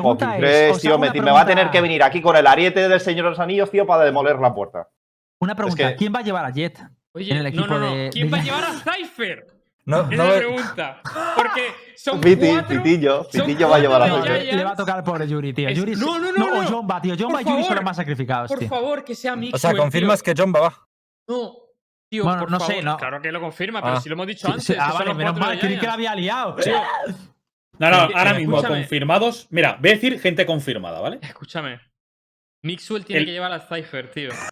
os 0.75 0.81
tío, 0.81 0.99
me, 0.99 1.09
va 1.09 1.41
a 1.41 1.45
tener 1.45 1.69
que 1.71 1.79
venir 1.79 2.03
aquí 2.03 2.21
con 2.21 2.35
el 2.35 2.45
ariete 2.45 2.89
del 2.89 2.99
Señor 2.99 3.25
de 3.25 3.29
los 3.31 3.39
Anillos, 3.39 3.71
tío, 3.71 3.87
para 3.87 4.03
demoler 4.03 4.37
la 4.39 4.53
puerta. 4.53 4.89
Una 5.39 5.55
pregunta, 5.55 5.89
que- 5.91 5.95
¿quién 5.95 6.13
va 6.13 6.19
a 6.19 6.23
llevar 6.23 6.43
a 6.45 6.49
Jet? 6.51 6.77
Oye, 7.13 7.31
en 7.31 7.37
el 7.37 7.43
no, 7.43 7.49
equipo 7.49 7.67
no, 7.67 7.79
no. 7.79 7.95
de- 7.95 8.09
¿Quién 8.11 8.27
de- 8.27 8.31
va 8.31 8.37
a 8.39 8.43
llevar 8.43 8.63
a 8.65 8.73
Cypher? 8.73 9.47
No, 9.87 10.01
Esa 10.01 10.07
no 10.07 10.11
es 10.11 10.17
la 10.17 10.25
ve- 10.25 10.37
pregunta. 10.39 11.01
Porque 11.35 11.61
son 11.95 12.21
Fiti, 12.21 12.47
cuatro. 12.49 12.83
Fitillo, 12.83 13.23
son 13.23 13.45
Fitillo 13.45 13.69
va 13.69 13.75
a 13.77 13.79
llevar 13.79 14.01
a. 14.01 14.05
Giants. 14.21 14.53
Le 14.55 14.63
va 14.63 14.71
a 14.71 14.75
tocar 14.75 15.03
por 15.03 15.25
Yuri, 15.25 15.53
tío. 15.53 15.69
Es- 15.69 15.77
Yuri 15.77 15.93
es- 15.93 15.97
no, 15.99 16.19
no, 16.19 16.31
no, 16.33 16.45
O 16.45 16.61
no. 16.61 16.67
Jomba, 16.69 17.01
tío. 17.01 17.15
Jomba 17.17 17.41
y 17.41 17.45
Yuri 17.45 17.63
son 17.63 17.75
los 17.75 17.83
más 17.85 17.95
sacrificados, 17.95 18.49
Por 18.49 18.59
tío. 18.59 18.67
favor, 18.67 19.03
que 19.05 19.15
sea 19.15 19.35
Mixwell. 19.35 19.55
O 19.55 19.57
sea, 19.57 19.73
confirmas 19.75 20.21
tío. 20.21 20.33
que 20.35 20.41
Jomba 20.41 20.59
va. 20.59 20.87
No. 21.29 21.53
Tío, 22.09 22.23
Bueno, 22.25 22.39
por 22.41 22.51
no 22.51 22.59
sé, 22.59 22.65
favor. 22.67 22.83
no. 22.83 22.97
Claro 22.97 23.21
que 23.21 23.31
lo 23.31 23.39
confirma, 23.41 23.81
pero 23.81 23.95
Ah. 23.95 24.01
si 24.01 24.09
lo 24.09 24.13
hemos 24.13 24.27
dicho 24.27 24.45
Sí, 24.47 24.51
antes. 24.51 24.65
sí, 24.65 24.73
que 24.73 24.79
ah, 24.79 24.87
son 24.89 24.93
vale, 24.99 25.05
los 25.09 25.17
menos 25.17 25.37
mal, 25.39 25.59
creí 25.59 25.79
que 25.79 25.87
la 25.87 25.93
había 25.93 26.15
liado. 26.15 26.55
No, 27.79 27.89
no, 27.91 27.95
ahora 27.97 28.33
mismo 28.33 28.57
escúchame. 28.57 28.79
confirmados. 28.81 29.47
Mira, 29.51 29.77
voy 29.79 29.91
a 29.91 29.93
decir 29.93 30.19
gente 30.19 30.45
confirmada, 30.45 30.99
¿vale? 30.99 31.19
Escúchame. 31.21 31.79
Mixwell 32.63 33.05
tiene 33.05 33.19
El- 33.21 33.25
que 33.27 33.31
llevar 33.33 33.51
al 33.51 33.61
Cypher, 33.61 34.09
tío. 34.11 34.29
Tiene 34.31 34.49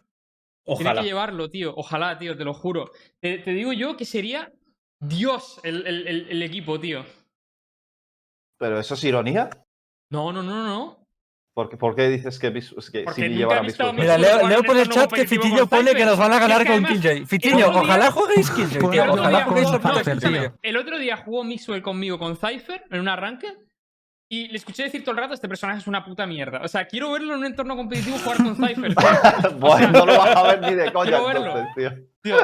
Ojalá. 0.64 1.00
que 1.02 1.06
llevarlo, 1.08 1.50
tío. 1.50 1.74
Ojalá, 1.76 2.18
tío, 2.18 2.36
te 2.36 2.44
lo 2.44 2.54
juro. 2.54 2.90
Te, 3.20 3.38
te 3.38 3.50
digo 3.52 3.72
yo 3.72 3.96
que 3.96 4.04
sería 4.04 4.50
Dios 5.00 5.60
el, 5.62 5.86
el- 5.86 6.06
el- 6.06 6.28
el 6.30 6.42
equipo, 6.42 6.78
tío. 6.80 7.04
Pero 8.58 8.78
eso 8.80 8.94
es 8.94 9.04
ironía. 9.04 9.50
No, 10.10 10.32
no, 10.32 10.42
no, 10.42 10.64
no. 10.64 11.06
¿Por 11.54 11.70
qué, 11.70 11.76
por 11.78 11.94
qué 11.96 12.08
dices 12.10 12.38
que, 12.38 12.50
que 12.90 13.04
Porque 13.04 13.22
City 13.22 13.34
visto 13.62 13.82
a? 13.84 13.92
Mira, 14.02 14.18
leo, 14.18 14.46
leo 14.46 14.58
en 14.58 14.64
por 14.64 14.76
el 14.76 14.88
chat 14.90 15.10
que 15.10 15.26
con 15.26 15.66
pone 15.66 15.94
que 15.94 16.04
nos 16.04 16.18
van 16.18 16.32
a 16.34 16.38
ganar 16.38 16.66
con 16.66 16.84
Killjoy. 16.84 17.24
Día- 17.72 17.80
ojalá 17.80 18.10
juguéis 18.10 18.50
Killjoy, 18.50 18.90
tío. 18.90 19.02
el 19.04 19.10
otro 19.10 19.22
Ojalá 19.22 19.38
día 19.38 19.44
juguéis 19.46 19.68
tío. 20.42 20.58
El 20.62 20.76
otro 20.76 20.98
día 20.98 21.16
jugó 21.16 21.44
Mixwell 21.44 21.82
conmigo 21.82 22.18
con 22.18 22.36
Cypher 22.36 22.84
en 22.90 23.00
un 23.00 23.08
arranque 23.08 23.48
y 24.28 24.48
le 24.48 24.56
escuché 24.56 24.84
decir 24.84 25.02
todo 25.04 25.12
el 25.12 25.18
rato: 25.18 25.34
Este 25.34 25.48
personaje 25.48 25.78
es 25.80 25.86
una 25.86 26.04
puta 26.04 26.26
mierda. 26.26 26.60
O 26.62 26.68
sea, 26.68 26.86
quiero 26.86 27.12
verlo 27.12 27.32
en 27.34 27.40
un 27.40 27.46
entorno 27.46 27.76
competitivo 27.76 28.18
jugar 28.18 28.36
con 28.38 28.56
Cypher. 28.56 28.94
tío. 28.94 29.50
Bueno, 29.58 29.90
no 29.90 30.06
lo 30.06 30.18
vas 30.18 30.36
a 30.36 30.42
ver 30.42 30.60
ni 30.62 30.74
de 30.74 30.92
coña 30.92 31.18
entonces, 31.18 31.66
tío. 31.76 31.90
Tío, 32.22 32.36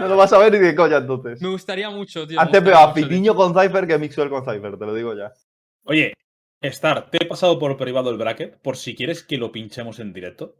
No 0.00 0.08
lo 0.08 0.16
vas 0.16 0.32
a 0.32 0.38
ver 0.38 0.52
ni 0.52 0.58
de 0.58 0.74
coña 0.74 0.96
entonces. 0.98 1.40
me 1.40 1.48
gustaría 1.48 1.88
mucho, 1.90 2.26
tío. 2.26 2.40
Antes 2.40 2.62
veo 2.64 2.76
a. 2.78 2.92
Fitiño 2.92 3.34
con 3.34 3.54
Cypher 3.54 3.86
que 3.86 3.98
Mixwell 3.98 4.28
con 4.30 4.44
Cypher, 4.44 4.76
te 4.78 4.86
lo 4.86 4.94
digo 4.94 5.14
ya. 5.14 5.32
Oye, 5.84 6.14
Star, 6.62 7.10
te 7.10 7.22
he 7.22 7.26
pasado 7.26 7.58
por 7.58 7.76
privado 7.76 8.10
el 8.10 8.16
bracket 8.18 8.60
por 8.60 8.76
si 8.76 8.94
quieres 8.94 9.22
que 9.22 9.36
lo 9.36 9.52
pinchemos 9.52 9.98
en 10.00 10.12
directo. 10.12 10.56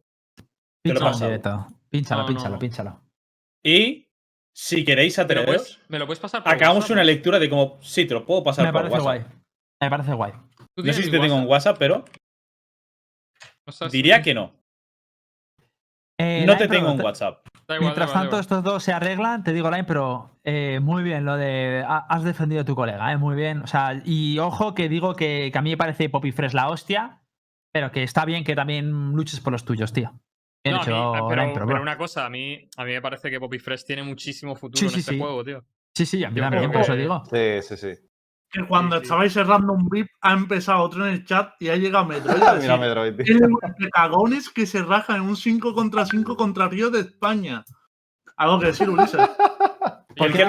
Te 0.84 0.92
lo 0.92 1.00
he 1.00 1.02
pasado. 1.02 1.30
directo. 1.30 1.66
Pínchalo, 1.90 2.22
No, 2.22 2.28
pínchalo, 2.28 2.50
no. 2.50 2.58
pínchalo. 2.58 3.00
Y 3.64 4.08
si 4.54 4.84
queréis 4.84 5.16
¿Me 5.18 5.22
lo, 5.22 5.24
atreveros, 5.24 5.80
me 5.88 5.98
lo 5.98 6.06
puedes 6.06 6.20
pasar 6.20 6.42
por 6.44 6.52
acabamos 6.52 6.84
WhatsApp? 6.84 6.94
una 6.94 7.04
lectura 7.04 7.38
de 7.38 7.48
cómo. 7.50 7.78
Sí, 7.82 8.04
te 8.04 8.14
lo 8.14 8.24
puedo 8.26 8.44
pasar 8.44 8.66
Me 8.66 8.72
por 8.72 8.82
parece 8.90 9.00
WhatsApp. 9.00 9.26
guay. 9.28 9.40
Me 9.84 9.90
parece 9.90 10.12
guay. 10.14 10.32
¿Tú 10.74 10.82
No 10.82 10.92
sé 10.92 11.02
si 11.02 11.10
te 11.10 11.18
tengo 11.20 11.36
en 11.38 11.46
WhatsApp, 11.46 11.76
pero 11.78 12.04
diría 13.90 14.22
que 14.22 14.34
no. 14.34 14.52
Eh, 16.18 16.44
No 16.46 16.52
Line 16.52 16.56
te 16.58 16.68
tengo 16.68 16.90
en 16.90 16.96
te- 16.98 17.02
WhatsApp. 17.02 17.46
Igual, 17.64 17.80
Mientras 17.80 18.10
igual, 18.10 18.12
tanto, 18.22 18.26
igual. 18.36 18.40
estos 18.40 18.62
dos 18.64 18.82
se 18.84 18.92
arreglan, 18.92 19.42
te 19.42 19.52
digo, 19.52 19.70
Line, 19.70 19.84
pero 19.84 20.38
eh, 20.44 20.78
muy 20.80 21.02
bien 21.02 21.24
lo 21.24 21.36
de. 21.36 21.84
ha- 21.86 22.06
Has 22.08 22.22
defendido 22.24 22.62
a 22.62 22.64
tu 22.64 22.74
colega, 22.74 23.12
eh, 23.12 23.16
muy 23.16 23.34
bien. 23.36 23.62
O 23.62 23.66
sea, 23.66 24.00
y 24.04 24.38
ojo 24.38 24.74
que 24.74 24.88
digo 24.88 25.14
que, 25.16 25.50
que 25.52 25.58
a 25.58 25.62
mí 25.62 25.70
me 25.70 25.76
parece 25.76 26.08
Poppy 26.08 26.30
Fresh 26.32 26.52
la 26.54 26.68
hostia, 26.70 27.22
pero 27.72 27.90
que 27.90 28.02
está 28.02 28.24
bien 28.24 28.44
que 28.44 28.54
también 28.54 28.90
luches 29.12 29.40
por 29.40 29.52
los 29.52 29.64
tuyos, 29.64 29.92
tío. 29.92 30.12
Bien 30.64 30.76
No, 30.76 30.80
a 30.80 30.82
hecho, 30.84 30.90
mí- 31.24 31.28
pero, 31.30 31.42
Line 31.42 31.60
pero 31.66 31.82
una 31.82 31.98
cosa, 31.98 32.26
a 32.26 32.30
mí, 32.30 32.68
a 32.76 32.84
mí 32.84 32.92
me 32.92 33.02
parece 33.02 33.30
que 33.30 33.40
Poppy 33.40 33.58
Fresh 33.58 33.84
tiene 33.84 34.02
muchísimo 34.02 34.54
futuro 34.56 34.78
Sí, 34.80 34.84
en 34.86 34.90
sí, 34.92 35.00
este 35.00 35.12
sí. 35.12 35.18
juego, 35.18 35.44
tío. 35.44 35.64
Sí, 35.96 36.06
sí, 36.06 36.24
a 36.24 36.30
mí 36.30 36.36
Yo 36.36 36.42
también, 36.42 36.70
por 36.70 36.80
eso 36.82 36.96
digo. 36.96 37.22
Sí, 37.26 37.62
sí, 37.62 37.76
sí. 37.76 38.00
Que 38.54 38.64
cuando 38.66 38.96
Sí, 38.96 39.00
sí. 39.00 39.02
estabais 39.04 39.32
cerrando 39.32 39.72
un 39.72 39.88
VIP, 39.88 40.06
ha 40.20 40.32
empezado 40.32 40.80
otro 40.82 41.04
en 41.06 41.14
el 41.14 41.24
chat 41.26 41.50
y 41.60 41.68
ha 41.70 41.76
llegado 41.76 42.04
Metroid. 42.06 42.36
Mira, 42.38 42.54
decir, 42.54 42.78
Medroid, 42.78 43.14
tío. 43.16 43.36
"El 43.36 43.90
cagones 43.90 44.48
que 44.48 44.66
se 44.66 44.82
rajan 44.82 45.16
en 45.16 45.22
un 45.22 45.36
5 45.36 45.74
contra 45.74 46.06
5 46.06 46.36
contra 46.36 46.68
Río 46.68 46.88
de 46.90 47.00
España. 47.00 47.64
Algo 48.36 48.60
que 48.60 48.66
decir, 48.66 48.88
Ulises. 48.88 49.20
¿Por 50.16 50.28
El 50.28 50.32
el 50.36 50.40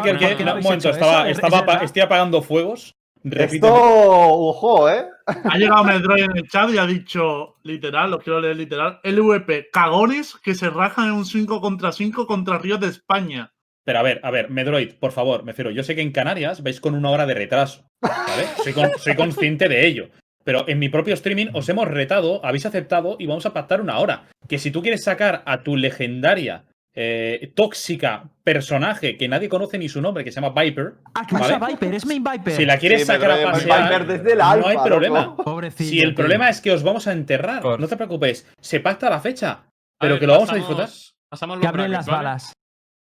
el 0.50 0.58
un 0.58 0.64
momento, 0.64 0.90
estaba, 0.90 1.22
eso? 1.30 1.40
¿Es- 1.40 1.44
estaba 1.54 1.74
estoy 1.84 2.02
apagando 2.04 2.42
fuegos. 2.44 2.96
Repíteme. 3.24 3.56
Esto, 3.56 3.74
ojo, 3.74 4.88
¿eh? 4.88 5.08
Ha 5.26 5.58
llegado 5.58 5.84
Metroid 5.84 6.26
en 6.26 6.38
el 6.38 6.48
chat 6.48 6.70
y 6.70 6.78
ha 6.78 6.86
dicho, 6.86 7.56
literal, 7.64 8.12
lo 8.12 8.20
quiero 8.20 8.40
leer 8.40 8.56
literal, 8.58 9.00
LVP, 9.04 9.70
cagones 9.74 10.36
que 10.44 10.54
se 10.54 10.70
rajan 10.70 11.08
en 11.08 11.14
un 11.14 11.26
5 11.26 11.60
contra 11.60 11.92
5 11.92 12.28
contra 12.28 12.60
Río 12.60 12.78
de 12.78 12.86
España. 12.88 13.52
Pero 13.86 14.00
a 14.00 14.02
ver, 14.02 14.20
a 14.24 14.32
ver, 14.32 14.50
Medroid, 14.50 14.94
por 15.00 15.12
favor, 15.12 15.44
me 15.44 15.52
refiero. 15.52 15.70
Yo 15.72 15.84
sé 15.84 15.96
que 15.96 16.02
en 16.02 16.12
Canarias 16.12 16.64
vais 16.64 16.82
con 16.82 16.96
una 16.96 17.12
hora 17.12 17.26
de 17.26 17.36
retraso, 17.36 17.86
¿vale? 18.02 18.46
Soy, 18.64 18.74
con- 18.74 18.90
soy 18.98 19.16
consciente 19.16 19.70
de 19.70 19.86
ello. 19.86 20.10
Pero 20.44 20.68
en 20.68 20.78
mi 20.80 20.90
propio 20.90 21.14
streaming 21.14 21.48
os 21.54 21.70
hemos 21.70 21.88
retado, 21.88 22.44
habéis 22.46 22.66
aceptado 22.66 23.16
y 23.20 23.26
vamos 23.28 23.46
a 23.46 23.54
pactar 23.54 23.82
una 23.82 23.98
hora. 24.00 24.24
Que 24.48 24.60
si 24.60 24.70
tú 24.72 24.82
quieres 24.82 25.04
sacar 25.04 25.42
a 25.46 25.64
tu 25.64 25.76
legendaria, 25.76 26.66
eh, 26.96 27.52
tóxica 27.56 28.30
personaje 28.44 29.18
que 29.18 29.28
nadie 29.28 29.50
conoce 29.50 29.78
ni 29.78 29.90
su 29.90 30.02
nombre, 30.02 30.24
que 30.24 30.32
se 30.32 30.40
llama 30.42 30.60
Viper, 30.62 30.94
Ah, 31.14 31.26
que 31.28 31.36
¿vale? 31.36 31.56
usa 31.58 31.68
Viper, 31.68 31.94
es 31.94 32.06
main 32.06 32.24
Viper. 32.24 32.54
si 32.54 32.66
la 32.66 32.78
quieres 32.78 33.02
Sí, 33.02 33.08
sacar 33.08 33.32
a 33.32 33.52
pasear, 33.52 33.84
Viper 33.90 34.08
desde 34.08 34.32
el 34.34 34.38
no 34.38 34.46
alfa, 34.46 34.70
hay 34.70 34.78
problema. 34.78 35.22
loco. 35.26 35.44
Pobrecillo. 35.44 35.90
Si 35.90 36.00
el 36.00 36.10
tío. 36.10 36.16
problema 36.16 36.50
es 36.50 36.62
que 36.62 36.72
os 36.72 36.84
vamos 36.84 37.08
a 37.08 37.12
enterrar, 37.12 37.62
Por- 37.62 37.80
no 37.80 37.88
te 37.88 37.98
preocupes, 37.98 38.48
se 38.62 38.80
pacta 38.80 39.10
la 39.10 39.20
fecha, 39.20 39.64
pero 40.00 40.14
ver, 40.14 40.20
que 40.20 40.28
lo 40.28 40.34
vamos 40.34 40.52
a 40.52 40.56
disfrutar. 40.56 40.90
Pasamos 41.30 41.58
los 41.58 41.62
Que 41.62 41.68
abren 41.68 41.90
brackets, 41.90 41.98
las 41.98 42.06
¿vale? 42.06 42.18
balas. 42.28 42.54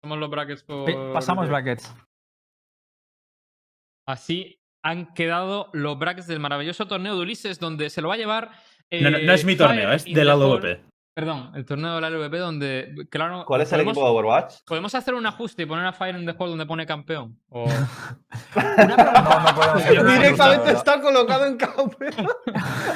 Pasamos 0.04 0.18
los 0.18 0.30
brackets 0.30 0.62
por. 0.62 1.12
Pasamos 1.14 1.48
brackets. 1.48 1.94
Así 4.06 4.60
han 4.84 5.14
quedado 5.14 5.70
los 5.72 5.98
brackets 5.98 6.26
del 6.26 6.40
maravilloso 6.40 6.86
torneo 6.86 7.14
de 7.16 7.22
Ulises, 7.22 7.58
donde 7.58 7.88
se 7.88 8.02
lo 8.02 8.08
va 8.08 8.14
a 8.14 8.18
llevar. 8.18 8.50
No, 8.90 9.10
no, 9.10 9.18
no 9.18 9.32
es 9.32 9.42
eh, 9.42 9.46
mi 9.46 9.56
torneo, 9.56 9.92
es 9.92 10.04
del 10.04 10.28
LVP. 10.28 10.84
Perdón, 11.16 11.52
el 11.54 11.64
torneo 11.64 11.94
de 11.94 12.00
la 12.02 12.10
LVP, 12.10 12.36
donde. 12.36 12.94
Claro, 13.08 13.44
¿Cuál 13.46 13.62
es 13.62 13.72
el 13.72 13.78
podemos- 13.78 13.92
equipo 13.92 14.04
de 14.04 14.10
Overwatch? 14.12 14.54
¿Podemos 14.66 14.94
hacer 14.94 15.14
un 15.14 15.24
ajuste 15.24 15.62
y 15.62 15.66
poner 15.66 15.86
a 15.86 15.92
Fire 15.92 16.16
in 16.16 16.26
the 16.26 16.34
Hall 16.36 16.50
donde 16.50 16.66
pone 16.66 16.84
campeón? 16.84 17.40
O... 17.48 17.64
No. 18.56 20.04
Directamente 20.18 20.72
está 20.72 21.00
colocado 21.00 21.46
en 21.46 21.56
campeón. 21.56 22.26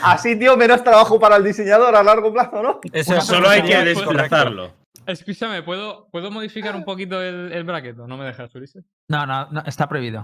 Así, 0.02 0.38
tío, 0.38 0.56
menos 0.56 0.82
trabajo 0.84 1.18
para 1.18 1.36
el 1.36 1.44
diseñador 1.44 1.94
a 1.96 2.02
largo 2.02 2.32
plazo, 2.32 2.62
¿no? 2.62 2.80
Eso 2.92 3.20
Solo 3.20 3.48
hay 3.48 3.62
que 3.62 3.76
desplazarlo. 3.84 4.72
Escúchame, 5.08 5.62
¿puedo, 5.62 6.06
¿puedo 6.12 6.30
modificar 6.30 6.76
un 6.76 6.84
poquito 6.84 7.22
el, 7.22 7.50
el 7.50 7.64
bracket? 7.64 7.98
¿O 7.98 8.06
no 8.06 8.18
me 8.18 8.26
dejas, 8.26 8.54
Ulises? 8.54 8.84
No, 9.08 9.24
no, 9.26 9.48
no, 9.50 9.62
está 9.64 9.88
prohibido. 9.88 10.22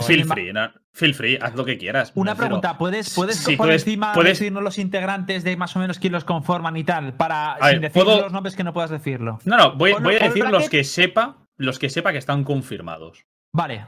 Feel 0.00 0.24
vale. 0.24 0.24
free, 0.24 0.52
no, 0.54 0.72
feel 0.94 1.14
free, 1.14 1.38
haz 1.42 1.54
lo 1.54 1.62
que 1.62 1.76
quieras. 1.76 2.10
Una 2.14 2.34
pregunta, 2.34 2.78
¿puedes, 2.78 3.14
puedes 3.14 3.36
Sí, 3.36 3.54
por 3.54 3.66
puedes- 3.66 3.82
encima 3.82 4.14
puedes- 4.14 4.38
decirnos 4.38 4.62
los 4.62 4.78
integrantes 4.78 5.44
de 5.44 5.58
más 5.58 5.76
o 5.76 5.78
menos 5.78 5.98
quién 5.98 6.14
los 6.14 6.24
conforman 6.24 6.74
y 6.78 6.84
tal? 6.84 7.12
Para 7.12 7.58
sin 7.70 7.82
decir 7.82 8.02
¿puedo- 8.02 8.22
los 8.22 8.32
nombres 8.32 8.56
que 8.56 8.64
no 8.64 8.72
puedas 8.72 8.88
decirlo. 8.88 9.40
No, 9.44 9.58
no, 9.58 9.76
voy, 9.76 9.92
a 9.92 9.98
decir 10.00 10.46
los 10.48 10.70
que 10.70 10.84
sepa, 10.84 11.36
los 11.58 11.78
que 11.78 11.90
sepa 11.90 12.12
que 12.12 12.18
están 12.18 12.44
confirmados. 12.44 13.26
Vale. 13.52 13.84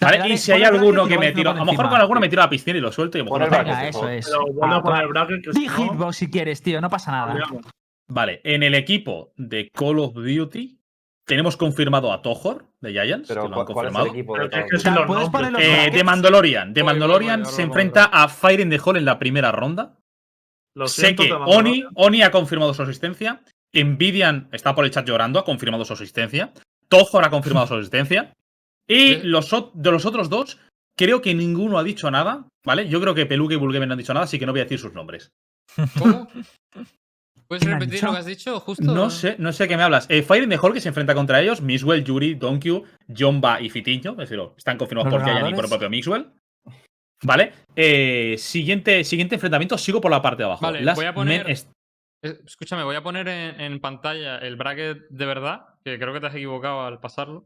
¿Vale? 0.00 0.18
Dale, 0.18 0.32
y 0.32 0.38
si 0.38 0.52
hay 0.52 0.62
alguno 0.62 1.06
que 1.06 1.18
me 1.18 1.32
tiro, 1.32 1.50
a 1.50 1.54
lo 1.54 1.64
mejor 1.66 1.90
con 1.90 2.00
alguno 2.00 2.20
me 2.20 2.30
tiro 2.30 2.40
a 2.40 2.46
la 2.46 2.50
piscina 2.50 2.78
y 2.78 2.80
lo 2.80 2.90
suelto 2.90 3.18
y 3.18 3.20
a 3.20 3.24
lo 3.24 3.30
mejor 3.32 3.40
no 3.50 3.58
Venga, 3.58 3.86
eso 3.88 4.08
es. 4.08 4.24
Pero 4.26 4.44
vuelvo 4.46 4.74
Ah, 4.74 4.78
a 4.78 4.82
poner 4.82 5.02
el 5.02 5.08
bracket 5.08 5.44
que 5.44 5.50
Di 5.50 5.60
si 5.60 5.66
no, 5.66 5.92
hitbox 5.92 6.16
si 6.16 6.30
quieres, 6.30 6.62
tío, 6.62 6.80
no 6.80 6.88
pasa 6.88 7.10
nada. 7.12 7.34
Vale, 8.08 8.40
en 8.44 8.62
el 8.62 8.74
equipo 8.74 9.32
de 9.36 9.70
Call 9.70 9.98
of 9.98 10.14
Duty 10.14 10.78
tenemos 11.26 11.56
confirmado 11.58 12.10
a 12.12 12.22
Tohor 12.22 12.64
de 12.80 12.92
Giants, 12.92 13.28
Pero 13.28 13.42
que 13.42 13.48
lo 13.50 13.60
han 13.60 13.66
¿cuál, 13.66 13.74
cuál 13.74 13.86
es 13.86 13.90
el 13.90 13.94
confirmado. 13.94 14.16
equipo 14.16 14.36
de 15.38 15.50
los 15.50 15.60
Eh, 15.60 15.90
de 15.92 16.04
Mandalorian. 16.04 16.72
De 16.72 16.82
Mandalorian 16.82 17.44
se 17.44 17.62
enfrenta 17.62 18.04
a 18.06 18.28
Fire 18.28 18.60
in 18.60 18.70
the 18.70 18.78
Hall 18.82 18.96
en 18.96 19.04
la 19.04 19.18
primera 19.18 19.52
ronda. 19.52 19.98
Lo 20.74 20.88
sé 20.88 21.02
siento, 21.02 21.22
que 21.24 21.32
Oni. 21.32 21.84
Oni 21.96 22.22
ha 22.22 22.30
confirmado 22.30 22.72
su 22.72 22.82
asistencia. 22.82 23.42
Envidian 23.74 24.48
está 24.52 24.74
por 24.74 24.86
el 24.86 24.90
chat 24.90 25.06
llorando, 25.06 25.38
ha 25.38 25.44
confirmado 25.44 25.84
su 25.84 25.92
asistencia. 25.92 26.52
Tohor 26.88 27.24
ha 27.24 27.30
confirmado 27.30 27.66
su 27.66 27.74
asistencia. 27.74 28.32
Y 28.90 29.16
Sí. 29.16 29.20
los, 29.24 29.50
de 29.74 29.90
los 29.90 30.06
otros 30.06 30.30
dos, 30.30 30.58
creo 30.96 31.20
que 31.20 31.34
ninguno 31.34 31.78
ha 31.78 31.84
dicho 31.84 32.10
nada, 32.10 32.46
¿vale? 32.64 32.88
Yo 32.88 33.02
creo 33.02 33.14
que 33.14 33.26
Peluque 33.26 33.52
y 33.52 33.58
Bulgamen 33.58 33.86
no 33.90 33.92
han 33.92 33.98
dicho 33.98 34.14
nada, 34.14 34.24
así 34.24 34.38
que 34.38 34.46
no 34.46 34.52
voy 34.52 34.62
a 34.62 34.64
decir 34.64 34.78
sus 34.78 34.94
nombres. 34.94 35.30
¿Cómo? 35.98 36.26
¿Puedes 37.48 37.62
¿Quién 37.62 37.72
ha 37.74 37.78
repetir 37.78 37.94
dicho? 37.94 38.06
lo 38.06 38.12
que 38.12 38.18
has 38.18 38.26
dicho 38.26 38.60
justo? 38.60 38.84
No 38.84 39.08
sé, 39.10 39.36
no 39.38 39.52
sé 39.52 39.66
qué 39.66 39.76
me 39.76 39.82
hablas. 39.82 40.06
Eh, 40.10 40.22
Fire 40.22 40.42
in 40.44 40.50
the 40.50 40.58
Hall 40.58 40.72
que 40.74 40.80
se 40.80 40.88
enfrenta 40.88 41.14
contra 41.14 41.40
ellos, 41.40 41.62
Mixwell, 41.62 42.04
Yuri, 42.04 42.34
Donkey, 42.34 42.82
Jomba 43.16 43.60
y 43.60 43.70
Fitiño. 43.70 44.12
Es 44.12 44.16
decir, 44.28 44.38
están 44.56 44.76
confirmados 44.76 45.10
por 45.10 45.24
Giant 45.24 45.48
y 45.48 45.54
por 45.54 45.64
el 45.64 45.70
propio 45.70 45.88
Mixwell. 45.90 46.30
Vale. 47.22 47.52
Eh, 47.74 48.36
siguiente, 48.38 49.02
siguiente 49.02 49.36
enfrentamiento, 49.36 49.76
sigo 49.78 50.00
por 50.00 50.10
la 50.10 50.20
parte 50.22 50.42
de 50.42 50.46
abajo. 50.46 50.62
Vale, 50.64 50.82
Las 50.82 50.94
voy 50.96 51.06
a 51.06 51.14
poner- 51.14 51.46
Escúchame, 52.22 52.82
voy 52.82 52.96
a 52.96 53.02
poner 53.02 53.28
en, 53.28 53.60
en 53.60 53.80
pantalla 53.80 54.38
el 54.38 54.56
bracket 54.56 55.08
de 55.08 55.24
verdad, 55.26 55.66
que 55.84 55.98
creo 55.98 56.12
que 56.12 56.20
te 56.20 56.26
has 56.26 56.34
equivocado 56.34 56.82
al 56.84 56.98
pasarlo. 57.00 57.44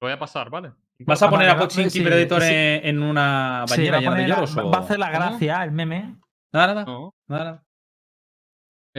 Lo 0.00 0.06
voy 0.06 0.12
a 0.12 0.18
pasar, 0.18 0.48
¿vale? 0.48 0.72
¿Vas 1.00 1.22
a 1.22 1.28
poner 1.28 1.48
a 1.48 1.54
va- 1.54 1.60
Pochinki 1.60 1.90
sí, 1.90 2.00
Predator 2.02 2.40
sí. 2.42 2.48
en, 2.52 2.86
en 2.86 3.02
una 3.02 3.64
Sí, 3.66 3.76
bañera 3.76 3.92
va, 3.92 3.98
a 3.98 4.16
llena 4.18 4.36
de 4.36 4.60
o- 4.60 4.70
va 4.70 4.78
a 4.78 4.80
hacer 4.82 4.98
la 4.98 5.10
¿Cómo? 5.12 5.18
gracia, 5.18 5.64
el 5.64 5.72
meme. 5.72 6.16
Nada, 6.52 6.66
nada, 6.74 6.84
No. 6.84 7.14
nada, 7.28 7.44
nada. 7.44 7.64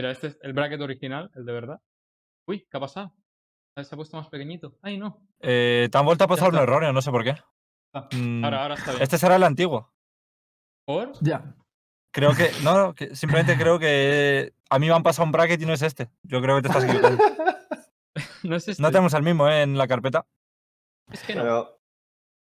Mira, 0.02 0.10
este 0.10 0.26
es 0.26 0.38
el 0.42 0.52
bracket 0.52 0.80
original, 0.80 1.30
el 1.36 1.44
de 1.46 1.52
verdad. 1.52 1.80
Uy, 2.48 2.66
¿qué 2.68 2.76
ha 2.76 2.80
pasado? 2.80 3.14
Ah, 3.76 3.84
Se 3.84 3.94
ha 3.94 3.96
puesto 3.96 4.16
más 4.16 4.26
pequeñito. 4.28 4.76
Ay, 4.82 4.98
no. 4.98 5.24
Eh, 5.38 5.88
te 5.92 5.96
han 5.96 6.04
vuelto 6.04 6.24
a 6.24 6.26
pasar 6.26 6.48
un 6.48 6.56
error, 6.58 6.92
no 6.92 7.00
sé 7.02 7.12
por 7.12 7.22
qué. 7.22 7.36
Ah, 7.94 8.08
Mm, 8.12 8.44
Ahora, 8.44 8.62
ahora 8.62 8.74
está 8.74 8.90
bien. 8.90 9.02
Este 9.04 9.16
será 9.16 9.36
el 9.36 9.44
antiguo. 9.44 9.92
¿Por? 10.84 11.12
Ya. 11.20 11.54
Creo 12.12 12.34
que. 12.34 12.50
No, 12.64 12.76
no, 12.76 12.94
que 12.96 13.14
simplemente 13.14 13.56
creo 13.56 13.78
que. 13.78 14.52
A 14.70 14.80
mí 14.80 14.88
me 14.88 14.92
han 14.92 15.04
pasado 15.04 15.24
un 15.26 15.30
bracket 15.30 15.62
y 15.62 15.66
no 15.66 15.72
es 15.72 15.82
este. 15.82 16.10
Yo 16.24 16.42
creo 16.42 16.56
que 16.56 16.62
te 16.62 16.68
estás 16.68 16.82
equivocando. 16.84 17.22
No 18.42 18.56
es 18.56 18.66
este. 18.66 18.82
No 18.82 18.88
tenemos 18.90 19.14
el 19.14 19.22
mismo, 19.22 19.48
¿eh? 19.48 19.62
En 19.62 19.78
la 19.78 19.86
carpeta. 19.86 20.26
Es 21.12 21.22
que 21.22 21.36
no. 21.36 21.42
Pero, 21.42 21.78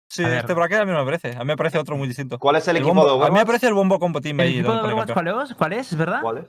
Sí, 0.08 0.22
A 0.24 0.28
ver. 0.28 0.38
este 0.38 0.54
bracket 0.54 0.78
a 0.78 0.84
mí 0.84 0.92
me 0.92 1.04
parece. 1.04 1.34
A 1.34 1.40
mí 1.40 1.44
me 1.46 1.56
parece 1.56 1.76
otro 1.78 1.96
muy 1.96 2.06
distinto. 2.06 2.38
¿Cuál 2.38 2.54
es 2.56 2.68
el, 2.68 2.76
El 2.76 2.82
equipo 2.84 2.94
bombo- 3.02 3.18
de 3.20 3.26
a 3.26 3.30
mí 3.30 3.36
me 3.38 3.44
parece 3.44 3.66
el 3.66 3.74
bombo 3.74 3.98
combo 3.98 4.20
team 4.20 4.38
¿El 4.40 4.46
ahí. 4.46 4.54
equipo 4.60 4.72
de 4.72 4.78
Overwatch 4.78 5.12
cuál 5.12 5.26
es? 5.42 5.54
¿Cuál 5.54 5.72
es? 5.72 5.96
¿Verdad? 5.96 6.20
¿Cuál 6.22 6.38
es? 6.38 6.46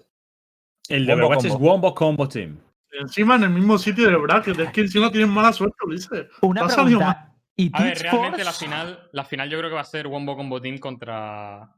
El 0.89 1.05
de 1.05 1.13
Overwatch 1.13 1.45
es 1.45 1.51
combo. 1.53 1.67
Wombo 1.67 1.95
Combo 1.95 2.27
Team. 2.27 2.59
Encima 2.91 3.35
en 3.35 3.43
el 3.43 3.49
mismo 3.51 3.77
sitio 3.77 4.05
del 4.09 4.17
bracket. 4.17 4.59
Es 4.59 4.71
que 4.71 4.81
encima 4.81 5.11
tienen 5.11 5.29
mala 5.29 5.53
suerte, 5.53 5.75
Ulises. 5.85 6.27
Una 6.41 6.61
Te 6.61 6.65
ha 6.65 6.69
salido 6.69 6.99
pregunta. 6.99 7.25
¿Y 7.55 7.69
A 7.73 7.83
ver, 7.83 7.99
realmente 7.99 8.43
la 8.43 8.51
final, 8.53 9.09
la 9.11 9.25
final 9.25 9.49
yo 9.49 9.57
creo 9.57 9.69
que 9.69 9.75
va 9.75 9.81
a 9.81 9.85
ser 9.85 10.07
Wombo 10.07 10.35
Combo 10.35 10.59
Team 10.61 10.77
contra. 10.79 11.75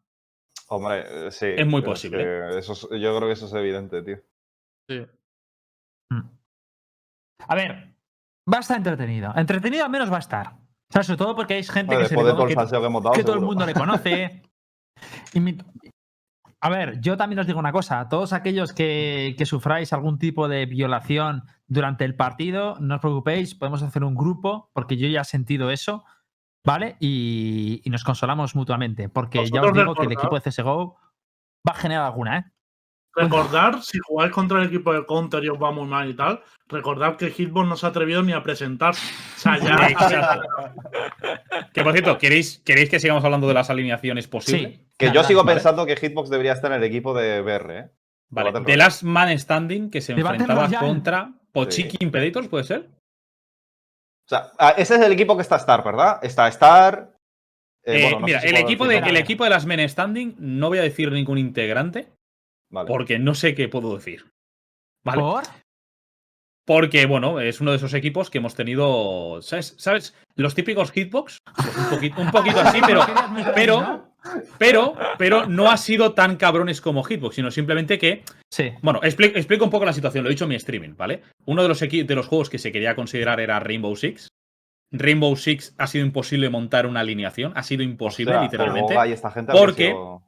Hombre, 0.70 1.28
eh, 1.28 1.32
sí. 1.32 1.48
Es 1.58 1.68
muy 1.68 1.82
posible. 1.82 2.24
que 2.24 2.60
eso 2.60 2.74
es- 2.74 2.88
yo 3.02 3.16
creo 3.18 3.28
que 3.28 3.32
eso 3.34 3.46
es 3.48 3.54
evidente, 3.54 4.02
tío. 4.04 4.18
Sí. 4.90 5.06
A 7.48 7.56
ver, 7.56 7.94
va 8.52 8.58
a 8.58 8.60
estar 8.62 8.78
entretenido. 8.78 9.34
Entretenido 9.36 9.84
al 9.84 9.90
menos 9.92 10.12
va 10.12 10.18
a 10.18 10.20
estar. 10.20 10.48
O 10.54 10.94
sea, 10.94 11.04
sobre 11.04 11.18
todo 11.18 11.36
porque 11.36 11.56
hay 11.56 11.64
gente 11.64 11.98
que, 11.98 12.06
se 12.06 12.16
le 12.16 12.24
de 12.24 12.36
que 12.36 12.54
hemos 12.76 13.04
dado. 13.04 13.16
que 13.16 13.24
todo 13.24 13.36
el 13.36 13.42
mundo 13.42 13.66
le 13.66 13.74
conoce. 13.74 14.42
Y 15.34 15.40
mi- 15.40 15.58
A 16.64 16.70
ver, 16.70 17.02
yo 17.02 17.18
también 17.18 17.40
os 17.40 17.48
digo 17.48 17.60
una 17.60 17.72
cosa. 17.72 18.08
Todos 18.08 18.34
aquellos 18.34 18.72
que, 18.72 19.34
que 19.36 19.48
sufráis 19.48 19.94
algún 19.94 20.20
tipo 20.20 20.48
de 20.48 20.68
violación 20.68 21.44
durante 21.68 22.06
el 22.06 22.16
partido, 22.16 22.78
no 22.80 22.96
os 22.96 23.02
preocupéis, 23.02 23.56
podemos 23.56 23.82
hacer 23.82 24.04
un 24.04 24.14
grupo, 24.14 24.70
porque 24.74 24.96
yo 24.96 25.08
ya 25.08 25.22
he 25.22 25.26
sentido 25.26 25.72
eso, 25.72 26.06
¿vale? 26.64 26.98
Y, 27.00 27.82
y 27.84 27.90
nos 27.90 28.04
consolamos 28.04 28.56
mutuamente, 28.56 29.10
porque 29.10 29.50
ya 29.50 29.64
os 29.64 29.74
digo 29.74 29.96
que 29.96 30.06
el 30.06 30.12
equipo 30.12 30.40
de 30.40 30.52
CSGO 30.52 30.98
va 31.68 31.74
a 31.74 31.80
generar 31.80 32.06
alguna, 32.06 32.38
¿eh? 32.38 32.46
Recordar, 33.14 33.82
si 33.84 34.00
jugáis 34.00 34.32
contra 34.32 34.62
el 34.62 34.68
equipo 34.68 34.94
de 34.94 35.06
Counter 35.06 35.44
y 35.44 35.50
os 35.50 35.62
va 35.62 35.72
muy 35.72 35.86
mal 35.86 36.10
y 36.10 36.14
tal, 36.16 36.42
recordad 36.68 37.18
que 37.18 37.30
Hitbox 37.32 37.68
no 37.68 37.76
se 37.76 37.86
ha 37.86 37.90
atrevido 37.90 38.24
ni 38.24 38.32
a 38.32 38.42
presentar. 38.42 38.94
O 38.94 39.40
sea, 39.40 39.58
ya. 39.58 40.42
Que 41.74 41.84
por 41.84 41.92
cierto, 41.94 42.18
¿queréis, 42.18 42.62
¿queréis 42.66 42.90
que 42.90 43.00
sigamos 43.00 43.24
hablando 43.24 43.48
de 43.48 43.54
las 43.54 43.70
alineaciones 43.70 44.28
posibles? 44.28 44.76
Sí. 44.80 44.86
Que 44.98 45.12
yo 45.12 45.24
sigo 45.24 45.44
vale. 45.44 45.56
pensando 45.56 45.86
que 45.86 45.96
Hitbox 45.96 46.30
debería 46.30 46.54
estar 46.54 46.72
en 46.72 46.78
el 46.78 46.84
equipo 46.84 47.14
de 47.14 47.42
BR, 47.42 47.78
¿eh? 47.80 47.90
Vale, 48.30 48.54
The 48.66 48.78
Last 48.78 49.04
Man 49.04 49.38
Standing 49.38 49.90
que 49.90 50.00
se 50.02 50.14
De 50.14 50.22
enfrentaba 50.22 50.66
Royale. 50.68 50.88
contra 50.88 51.34
Pochiki 51.52 51.98
Impeditors, 52.00 52.48
¿puede 52.48 52.64
ser? 52.64 52.90
O 54.26 54.30
sea, 54.30 54.52
ah, 54.58 54.74
ese 54.78 54.96
es 54.96 55.02
el 55.02 55.12
equipo 55.12 55.36
que 55.36 55.42
está 55.42 55.58
Star, 55.58 55.84
¿verdad? 55.84 56.20
Está 56.22 56.48
Star. 56.48 57.12
eh, 57.84 57.98
Eh, 57.98 58.02
bueno, 58.04 58.20
no 58.22 58.28
sé 58.28 58.32
mira, 58.32 58.42
si 58.42 58.48
el, 58.48 58.56
equipo 58.58 58.88
de, 58.88 58.98
el 59.00 59.18
equipo 59.18 59.44
de 59.44 59.50
las 59.50 59.66
Men 59.66 59.88
Standing, 59.90 60.36
no 60.40 60.70
voy 60.70 60.78
a 60.78 60.84
decir 60.84 61.12
ningún 61.12 61.38
integrante, 61.40 62.08
Vale. 62.72 62.88
porque 62.88 63.20
no 63.20 63.36
sé 63.36 63.54
qué 63.54 63.68
puedo 63.68 63.96
decir. 63.96 64.26
Vale. 65.04 65.22
¿Por? 65.22 65.44
Porque, 66.66 67.06
bueno, 67.08 67.40
es 67.40 67.60
uno 67.60 67.72
de 67.72 67.78
esos 67.78 67.94
equipos 67.94 68.30
que 68.30 68.38
hemos 68.38 68.56
tenido. 68.56 69.42
¿Sabes? 69.42 69.76
¿Sabes? 69.78 70.16
Los 70.36 70.54
típicos 70.56 70.92
hitbox. 70.92 71.40
Pues 71.56 71.76
un, 71.78 71.90
poquito, 71.90 72.22
un 72.22 72.32
poquito 72.32 72.60
así, 72.62 72.80
pero. 72.86 73.02
Pero, 73.56 74.14
pero, 74.60 74.94
pero 75.18 75.48
no 75.48 75.72
ha 75.72 75.78
sido 75.78 76.14
tan 76.14 76.36
cabrones 76.38 76.80
como 76.80 77.04
Hitbox, 77.04 77.36
sino 77.36 77.50
simplemente 77.50 77.98
que. 77.98 78.24
Sí. 78.54 78.72
Bueno, 78.84 79.02
expli- 79.02 79.32
explico 79.36 79.66
un 79.66 79.72
poco 79.72 79.86
la 79.86 79.94
situación, 79.94 80.24
lo 80.24 80.30
he 80.30 80.34
dicho 80.34 80.46
en 80.46 80.50
mi 80.50 80.56
streaming, 80.56 80.94
¿vale? 80.96 81.24
Uno 81.46 81.64
de 81.64 81.68
los, 81.70 81.80
de 81.80 82.16
los 82.16 82.28
juegos 82.28 82.50
que 82.50 82.60
se 82.60 82.72
quería 82.72 82.96
considerar 82.96 83.40
era 83.40 83.60
Rainbow 83.60 83.96
Six. 83.96 84.28
Rainbow 84.94 85.36
Six 85.36 85.74
ha 85.80 85.88
sido 85.88 86.06
imposible 86.06 86.50
montar 86.50 86.86
una 86.86 87.00
alineación, 87.00 87.54
ha 87.56 87.64
sido 87.64 87.82
imposible, 87.82 88.40
literalmente. 88.40 88.94
Y 89.08 89.12
esta 89.14 89.32
gente 89.32 89.52
porque- 89.52 89.88
sido 89.88 90.22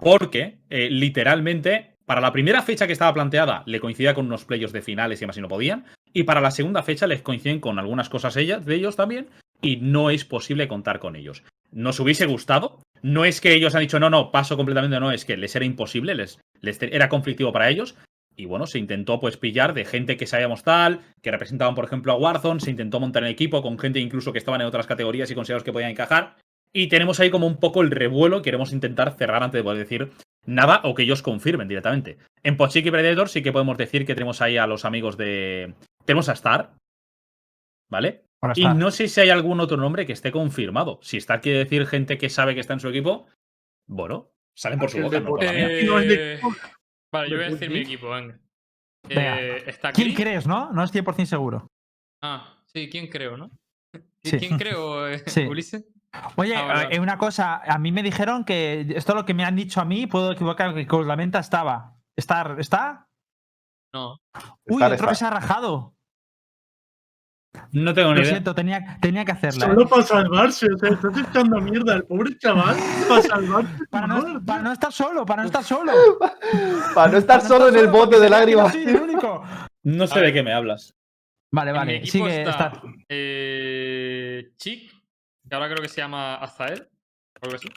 Porque, 0.00 0.58
eh, 0.70 0.88
literalmente, 0.90 1.96
para 2.06 2.20
la 2.20 2.32
primera 2.32 2.62
fecha 2.62 2.86
que 2.86 2.92
estaba 2.92 3.14
planteada, 3.14 3.62
le 3.66 3.80
coincidía 3.80 4.14
con 4.14 4.26
unos 4.26 4.44
playoffs 4.44 4.72
de 4.72 4.82
finales 4.82 5.18
y 5.18 5.20
demás 5.20 5.36
y 5.36 5.40
no 5.40 5.48
podían. 5.48 5.84
Y 6.12 6.22
para 6.22 6.40
la 6.40 6.50
segunda 6.50 6.82
fecha 6.82 7.06
les 7.06 7.22
coinciden 7.22 7.60
con 7.60 7.78
algunas 7.78 8.08
cosas 8.08 8.36
ellas, 8.36 8.64
de 8.64 8.74
ellos 8.76 8.96
también. 8.96 9.28
Y 9.60 9.76
no 9.76 10.10
es 10.10 10.24
posible 10.24 10.68
contar 10.68 10.98
con 10.98 11.16
ellos. 11.16 11.42
Nos 11.72 12.00
hubiese 12.00 12.26
gustado. 12.26 12.80
No 13.02 13.24
es 13.24 13.40
que 13.40 13.52
ellos 13.52 13.74
han 13.74 13.82
dicho, 13.82 14.00
no, 14.00 14.08
no, 14.08 14.30
paso 14.30 14.56
completamente, 14.56 14.98
no, 14.98 15.12
es 15.12 15.24
que 15.24 15.36
les 15.36 15.54
era 15.54 15.64
imposible, 15.64 16.14
les, 16.14 16.38
les 16.60 16.80
era 16.82 17.08
conflictivo 17.08 17.52
para 17.52 17.68
ellos. 17.68 17.96
Y 18.36 18.44
bueno, 18.44 18.66
se 18.66 18.78
intentó 18.78 19.18
pues 19.18 19.36
pillar 19.36 19.74
de 19.74 19.84
gente 19.84 20.16
que 20.16 20.26
sabíamos 20.26 20.62
tal, 20.62 21.00
que 21.22 21.30
representaban, 21.30 21.74
por 21.74 21.84
ejemplo, 21.84 22.12
a 22.12 22.16
Warzone, 22.16 22.60
se 22.60 22.70
intentó 22.70 23.00
montar 23.00 23.24
el 23.24 23.30
equipo 23.30 23.62
con 23.62 23.78
gente 23.78 23.98
incluso 23.98 24.32
que 24.32 24.38
estaban 24.38 24.60
en 24.60 24.66
otras 24.66 24.86
categorías 24.86 25.30
y 25.30 25.34
considerados 25.34 25.64
que 25.64 25.72
podían 25.72 25.90
encajar. 25.90 26.36
Y 26.78 26.88
tenemos 26.88 27.20
ahí 27.20 27.30
como 27.30 27.46
un 27.46 27.58
poco 27.58 27.80
el 27.80 27.90
revuelo, 27.90 28.42
queremos 28.42 28.70
intentar 28.70 29.16
cerrar 29.16 29.42
antes 29.42 29.58
de 29.58 29.62
poder 29.62 29.78
decir 29.78 30.12
nada 30.44 30.82
o 30.84 30.94
que 30.94 31.04
ellos 31.04 31.22
confirmen 31.22 31.68
directamente. 31.68 32.18
En 32.42 32.58
Pochiki 32.58 32.90
Predator 32.90 33.30
sí 33.30 33.42
que 33.42 33.50
podemos 33.50 33.78
decir 33.78 34.04
que 34.04 34.12
tenemos 34.12 34.42
ahí 34.42 34.58
a 34.58 34.66
los 34.66 34.84
amigos 34.84 35.16
de. 35.16 35.72
Tenemos 36.04 36.28
a 36.28 36.34
Star. 36.34 36.74
¿Vale? 37.88 38.26
Y 38.56 38.66
no 38.66 38.90
sé 38.90 39.08
si 39.08 39.22
hay 39.22 39.30
algún 39.30 39.60
otro 39.60 39.78
nombre 39.78 40.04
que 40.04 40.12
esté 40.12 40.30
confirmado. 40.30 40.98
Si 41.00 41.16
Star 41.16 41.40
quiere 41.40 41.60
decir 41.60 41.86
gente 41.86 42.18
que 42.18 42.28
sabe 42.28 42.52
que 42.52 42.60
está 42.60 42.74
en 42.74 42.80
su 42.80 42.88
equipo, 42.90 43.26
bueno, 43.86 44.32
salen 44.54 44.78
por 44.78 44.90
su 44.90 45.00
boca, 45.00 45.18
no 45.20 45.30
por 45.30 45.42
la 45.42 45.52
mía. 45.52 45.68
Eh, 46.02 46.40
Vale, 47.10 47.30
yo 47.30 47.36
voy 47.36 47.44
a 47.44 47.48
de 47.48 47.52
decir 47.54 47.70
mi 47.70 47.78
equipo, 47.78 48.10
venga. 48.10 48.38
Venga. 49.08 49.40
Eh, 49.40 49.62
está 49.66 49.92
¿Quién 49.92 50.12
crees, 50.12 50.46
no? 50.46 50.70
No 50.72 50.84
es 50.84 50.92
100% 50.92 51.24
seguro. 51.24 51.68
Ah, 52.22 52.62
sí, 52.66 52.90
¿quién 52.90 53.06
creo, 53.06 53.38
no? 53.38 53.50
¿Y 54.22 54.28
Sí. 54.28 54.38
¿Quién 54.38 54.58
creo, 54.58 55.08
eh, 55.08 55.22
Sí. 55.26 55.46
Ulises? 55.46 55.86
Oye, 56.36 56.54
Ah, 56.56 56.88
eh, 56.90 57.00
una 57.00 57.16
cosa, 57.18 57.62
a 57.66 57.78
mí 57.78 57.92
me 57.92 58.02
dijeron 58.02 58.44
que 58.44 58.80
esto 58.96 59.12
es 59.12 59.16
lo 59.16 59.24
que 59.24 59.34
me 59.34 59.44
han 59.44 59.56
dicho 59.56 59.80
a 59.80 59.84
mí, 59.84 60.06
puedo 60.06 60.32
equivocar, 60.32 60.74
que 60.74 60.86
con 60.86 61.06
la 61.08 61.16
menta 61.16 61.38
estaba. 61.38 61.94
¿Está? 62.16 62.54
¿Está? 62.58 63.08
No. 63.94 64.18
Uy, 64.66 64.76
Star, 64.82 64.92
otro 64.92 65.08
que 65.08 65.14
se 65.14 65.24
ha 65.24 65.30
rajado. 65.30 65.94
No 67.72 67.94
tengo 67.94 68.10
ni 68.10 68.16
Lo 68.16 68.20
idea. 68.20 68.32
siento, 68.32 68.54
tenía, 68.54 68.98
tenía 69.00 69.24
que 69.24 69.32
hacerla. 69.32 69.66
¿eh? 69.66 69.68
Solo 69.70 69.88
para 69.88 70.02
salvarse, 70.02 70.66
o 70.72 70.76
sea, 70.78 70.90
estás 70.90 71.16
echando 71.16 71.58
mierda 71.60 71.94
al 71.94 72.04
pobre 72.04 72.36
chaval 72.38 72.76
para 73.08 73.22
salvarse. 73.22 73.84
Para, 73.90 74.06
no, 74.06 74.20
no, 74.22 74.44
para 74.44 74.62
no 74.62 74.72
estar 74.72 74.92
solo, 74.92 75.24
para 75.24 75.42
no 75.42 75.46
estar 75.46 75.64
solo. 75.64 75.92
Para 76.94 77.12
no 77.12 77.18
estar 77.18 77.38
Para 77.40 77.48
no 77.48 77.54
solo 77.56 77.68
en 77.70 77.76
el 77.76 77.88
bote 77.88 78.16
de 78.16 78.22
que 78.26 78.30
no 78.30 78.36
lágrimas. 78.36 78.72
soy 78.72 78.82
el 78.84 78.96
único. 78.96 79.42
No 79.84 80.06
sé 80.06 80.20
de 80.20 80.32
qué 80.34 80.42
me 80.42 80.52
hablas. 80.52 80.94
Vale, 81.52 81.72
vale. 81.72 81.96
equipo 81.96 82.10
Sigue. 82.26 82.38
está, 82.42 82.50
está- 82.50 82.82
eh, 83.08 84.50
Chic, 84.58 84.92
que 85.48 85.54
ahora 85.54 85.68
creo 85.68 85.82
que 85.82 85.88
se 85.88 86.00
llama 86.00 86.36
Azael. 86.36 86.88
o 87.40 87.44
algo 87.44 87.56
así. 87.56 87.68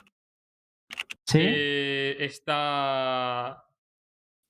Sí. 1.26 1.38
Eh, 1.42 2.16
está 2.20 3.64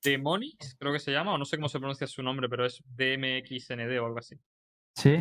Demonix, 0.02 0.76
creo 0.78 0.92
que 0.92 0.98
se 1.00 1.12
llama, 1.12 1.34
o 1.34 1.38
no 1.38 1.44
sé 1.44 1.56
cómo 1.56 1.68
se 1.68 1.78
pronuncia 1.78 2.06
su 2.06 2.22
nombre, 2.22 2.48
pero 2.48 2.64
es 2.64 2.82
DMXND 2.96 3.98
o 4.00 4.06
algo 4.06 4.18
así. 4.18 4.36
Sí. 4.94 5.16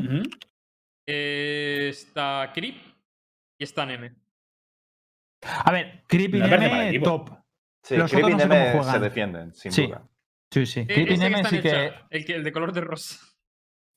Eh, 1.07 1.87
está 1.89 2.51
Creep 2.53 2.75
y 3.57 3.63
está 3.63 3.85
Neme. 3.85 4.15
A 5.41 5.71
ver, 5.71 6.03
Creep 6.07 6.35
y 6.35 6.39
Neme, 6.39 6.99
top. 6.99 7.29
Sí, 7.83 7.97
Los 7.97 8.11
Creep 8.11 8.29
y 8.29 8.33
otros 8.33 8.47
no 8.47 8.53
sé 8.53 8.59
Neme 8.59 8.83
se 8.91 8.99
defienden, 8.99 9.53
sin 9.55 9.71
Sí. 9.71 9.87
duda. 9.87 10.07
Sí, 10.51 10.65
sí. 10.65 10.79
Eh, 10.81 10.85
Creep 10.85 11.09
y 11.09 11.13
ese 11.13 11.23
que 11.23 11.29
Neme 11.29 11.49
sí 11.49 11.61
que. 11.61 11.93
el, 12.09 12.25
que, 12.25 12.35
el 12.35 12.43
de 12.43 12.51
color 12.51 12.71
de 12.73 12.81
rosa. 12.81 13.17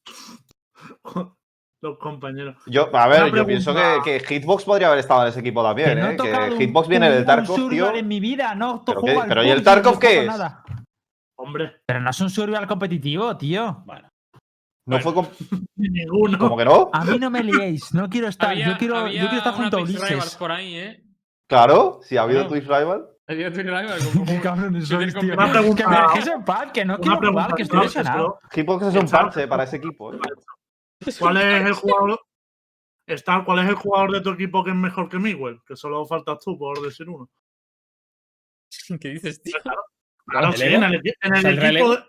Los 1.83 1.99
compañeros. 1.99 2.57
Yo, 2.67 2.89
a 2.97 3.09
ver, 3.09 3.35
yo 3.35 3.45
pienso 3.45 3.75
que, 3.75 3.99
que 4.05 4.21
Hitbox 4.21 4.65
podría 4.65 4.87
haber 4.87 5.01
estado 5.01 5.23
en 5.23 5.29
ese 5.29 5.41
equipo 5.41 5.65
también, 5.65 5.89
que 5.89 5.95
no 5.97 6.07
he 6.07 6.15
¿eh? 6.15 6.17
Que 6.17 6.53
un- 6.55 6.61
Hitbox 6.61 6.89
viene 6.89 7.07
un- 7.07 7.13
del 7.13 7.21
un 7.23 7.27
Tarkov, 7.27 7.57
tío. 7.57 7.65
survival 7.65 7.97
en 7.97 8.09
mi 8.09 8.21
vida, 8.21 8.55
no 8.55 8.85
¿Pero 8.87 9.43
¿y 9.45 9.51
el 9.51 9.63
Tarkov 9.65 9.99
qué 9.99 10.21
es? 10.21 10.27
nada. 10.29 10.63
Hombre, 11.37 11.83
Pero 11.85 12.01
no 12.01 12.11
es 12.11 12.21
un 12.21 12.31
survival 12.31 12.69
competitivo, 12.69 13.37
tío. 13.37 13.83
Bueno. 13.85 14.09
No 14.87 14.99
Bueno. 15.01 15.25
fue 15.25 15.49
ninguno. 15.77 16.39
como 16.39 16.57
que 16.57 16.65
no. 16.65 16.89
A 16.93 17.05
mí 17.05 17.19
no 17.19 17.31
me 17.31 17.43
liéis, 17.43 17.93
no 17.93 18.09
quiero 18.09 18.29
estar. 18.29 18.51
Había- 18.51 18.69
yo, 18.69 18.79
quiero, 18.79 19.07
yo 19.09 19.21
quiero 19.21 19.37
estar 19.39 19.55
junto 19.55 19.79
a 19.79 19.83
Ulises. 19.83 20.37
por 20.37 20.53
ahí, 20.53 20.77
¿eh? 20.77 21.03
Claro, 21.49 21.99
si 22.03 22.17
ha 22.17 22.23
habido. 22.23 22.47
Twitch 22.47 22.63
Rival. 22.65 23.07
Día 23.27 23.51
de 23.51 23.51
Twitch 23.51 23.67
tío. 25.21 25.35
Una 25.35 25.51
pregunta- 25.51 25.83
Que 25.85 25.89
me 25.91 26.01
dejéis 26.01 26.27
en 26.29 26.45
paz, 26.45 26.71
que 26.73 26.85
no 26.85 26.99
quiero 26.99 27.17
jugar, 27.19 27.55
que 27.55 27.63
estoy 27.63 27.81
lesionado. 27.81 28.39
Hitbox 28.53 28.87
es 28.87 28.95
un 29.03 29.09
parche 29.09 29.49
para 29.49 29.65
ese 29.65 29.79
equipo. 29.79 30.15
¿eh? 30.15 30.19
¿Cuál 31.19 31.37
es 31.39 31.67
el 31.67 31.73
jugador? 31.73 32.21
Star, 33.07 33.45
¿cuál 33.45 33.61
es 33.61 33.69
el 33.69 33.75
jugador 33.75 34.13
de 34.13 34.21
tu 34.21 34.31
equipo 34.31 34.63
que 34.65 34.71
es 34.71 34.77
mejor 34.77 35.09
que 35.09 35.19
Miguel? 35.19 35.61
Que 35.67 35.77
solo 35.77 36.07
faltas 36.07 36.39
tú 36.41 36.57
por 36.57 36.81
decir 36.81 37.09
uno. 37.09 37.29
¿Qué 39.01 39.09
dices, 39.11 39.43
tío? 39.43 39.55
Claro, 40.27 40.49
¿El 40.49 40.57
sí, 40.57 40.65
Evo? 40.65 40.77
en 40.77 40.85
el, 40.85 40.95
en 40.95 41.47
equipo, 41.47 41.91
de, 41.91 41.97
en 41.97 42.05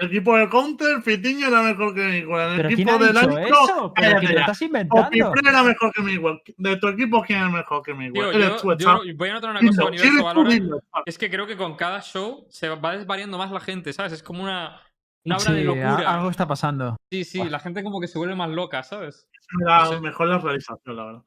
el 0.00 0.06
equipo 0.06 0.38
de 0.38 0.48
Counter, 0.48 1.02
Fitiño 1.02 1.48
era 1.48 1.62
mejor 1.62 1.94
que 1.94 2.00
Miguel. 2.00 2.30
En 2.30 2.50
el 2.50 2.56
¿Pero 2.56 2.68
quién 2.68 2.80
equipo 2.80 2.98
de 2.98 3.12
Nitro, 3.12 4.40
estás 4.40 4.62
inventando? 4.62 5.32
Era 5.46 5.62
mejor 5.62 5.92
que 5.92 6.02
Miguel. 6.02 6.40
De 6.56 6.76
tu 6.76 6.88
equipo, 6.88 7.22
¿quién 7.22 7.44
es 7.44 7.52
mejor 7.52 7.82
que 7.82 7.94
Miguel? 7.94 8.12
Tío, 8.12 8.32
yo, 8.32 8.56
tú, 8.56 8.74
yo 8.76 9.16
voy 9.16 9.28
a 9.28 9.34
notar 9.34 9.50
una 9.50 9.60
cosa 9.60 9.90
dilo, 9.90 10.78
Star. 10.78 11.02
Es 11.04 11.18
que 11.18 11.30
creo 11.30 11.46
que 11.46 11.56
con 11.56 11.76
cada 11.76 12.00
show 12.00 12.46
se 12.48 12.68
va 12.70 12.96
desvariando 12.96 13.36
más 13.36 13.50
la 13.50 13.60
gente, 13.60 13.92
¿sabes? 13.92 14.12
Es 14.12 14.22
como 14.22 14.42
una, 14.42 14.80
una 15.24 15.36
obra 15.36 15.52
de 15.52 15.64
locura. 15.64 16.14
algo 16.14 16.30
está 16.30 16.46
pasando. 16.46 16.96
Sí, 17.10 17.24
sí, 17.24 17.44
la 17.44 17.58
gente 17.58 17.82
como 17.82 18.00
que 18.00 18.08
se 18.08 18.18
vuelve 18.18 18.34
más 18.34 18.50
loca, 18.50 18.82
¿sabes? 18.82 19.28
No 19.58 19.86
sé. 19.86 20.00
mejor 20.00 20.28
la 20.28 20.38
realización, 20.38 20.96
la 20.96 21.04
verdad. 21.04 21.22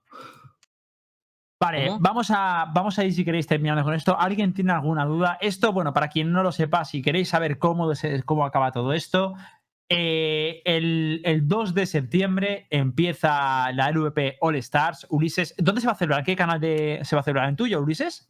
Vale, 1.61 1.87
¿Cómo? 1.87 1.99
vamos 1.99 2.31
a, 2.31 2.65
vamos 2.73 2.99
a 2.99 3.05
ir 3.05 3.13
si 3.13 3.23
queréis 3.23 3.47
terminando 3.47 3.83
con 3.83 3.93
esto. 3.93 4.19
¿Alguien 4.19 4.53
tiene 4.53 4.73
alguna 4.73 5.05
duda? 5.05 5.37
Esto, 5.39 5.71
bueno, 5.71 5.93
para 5.93 6.09
quien 6.09 6.31
no 6.31 6.43
lo 6.43 6.51
sepa, 6.51 6.83
si 6.83 7.01
queréis 7.01 7.29
saber 7.29 7.57
cómo, 7.57 7.91
cómo 8.25 8.45
acaba 8.45 8.71
todo 8.71 8.91
esto, 8.91 9.35
eh, 9.89 10.61
el, 10.65 11.21
el 11.23 11.47
2 11.47 11.73
de 11.73 11.85
septiembre 11.85 12.67
empieza 12.69 13.71
la 13.71 13.91
LVP 13.91 14.37
All 14.41 14.55
Stars. 14.55 15.05
Ulises, 15.09 15.53
¿dónde 15.57 15.81
se 15.81 15.87
va 15.87 15.93
a 15.93 15.97
celebrar? 15.97 16.19
¿En 16.19 16.25
qué 16.25 16.35
canal 16.35 16.59
de, 16.59 16.99
se 17.03 17.15
va 17.15 17.21
a 17.21 17.23
celebrar? 17.23 17.47
¿En 17.47 17.55
tuyo, 17.55 17.79
Ulises? 17.79 18.29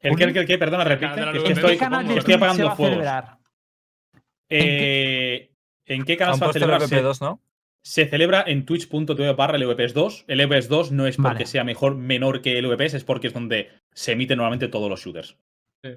¿El 0.00 0.16
qué, 0.16 0.24
el 0.24 0.32
qué, 0.32 0.40
el 0.40 0.46
qué? 0.46 0.58
Perdona, 0.58 0.84
repite. 0.84 1.12
es 1.12 1.42
que 1.42 1.46
¿En 1.46 1.52
estoy, 1.52 1.72
qué 1.72 1.78
canal 1.78 2.06
de 2.06 2.18
estoy 2.18 2.34
apagando 2.34 2.64
va 2.66 2.72
a 2.72 2.76
fuegos. 2.76 3.37
Eh, 4.50 5.50
¿En 5.86 6.04
qué 6.04 6.16
canal 6.16 6.34
Han 6.34 6.38
se 6.38 6.44
va 6.44 6.50
a 6.50 6.52
celebrar? 6.54 6.82
el 6.82 6.88
Se- 6.88 7.02
VP2, 7.02 7.20
¿no? 7.20 7.40
Se 7.82 8.06
celebra 8.06 8.44
en 8.46 8.66
twitch.tv 8.66 9.32
barra 9.34 9.56
LVPs 9.56 9.94
2. 9.94 10.24
El 10.28 10.40
LVPs 10.40 10.68
2 10.68 10.92
no 10.92 11.06
es 11.06 11.16
porque 11.16 11.28
Vale. 11.34 11.46
sea 11.46 11.64
mejor, 11.64 11.94
menor 11.94 12.42
que 12.42 12.58
el 12.58 12.66
LVPs, 12.66 12.94
es 12.94 13.04
porque 13.04 13.28
es 13.28 13.32
donde 13.34 13.70
se 13.92 14.12
emiten 14.12 14.36
normalmente 14.38 14.68
todos 14.68 14.90
los 14.90 15.00
shooters. 15.00 15.36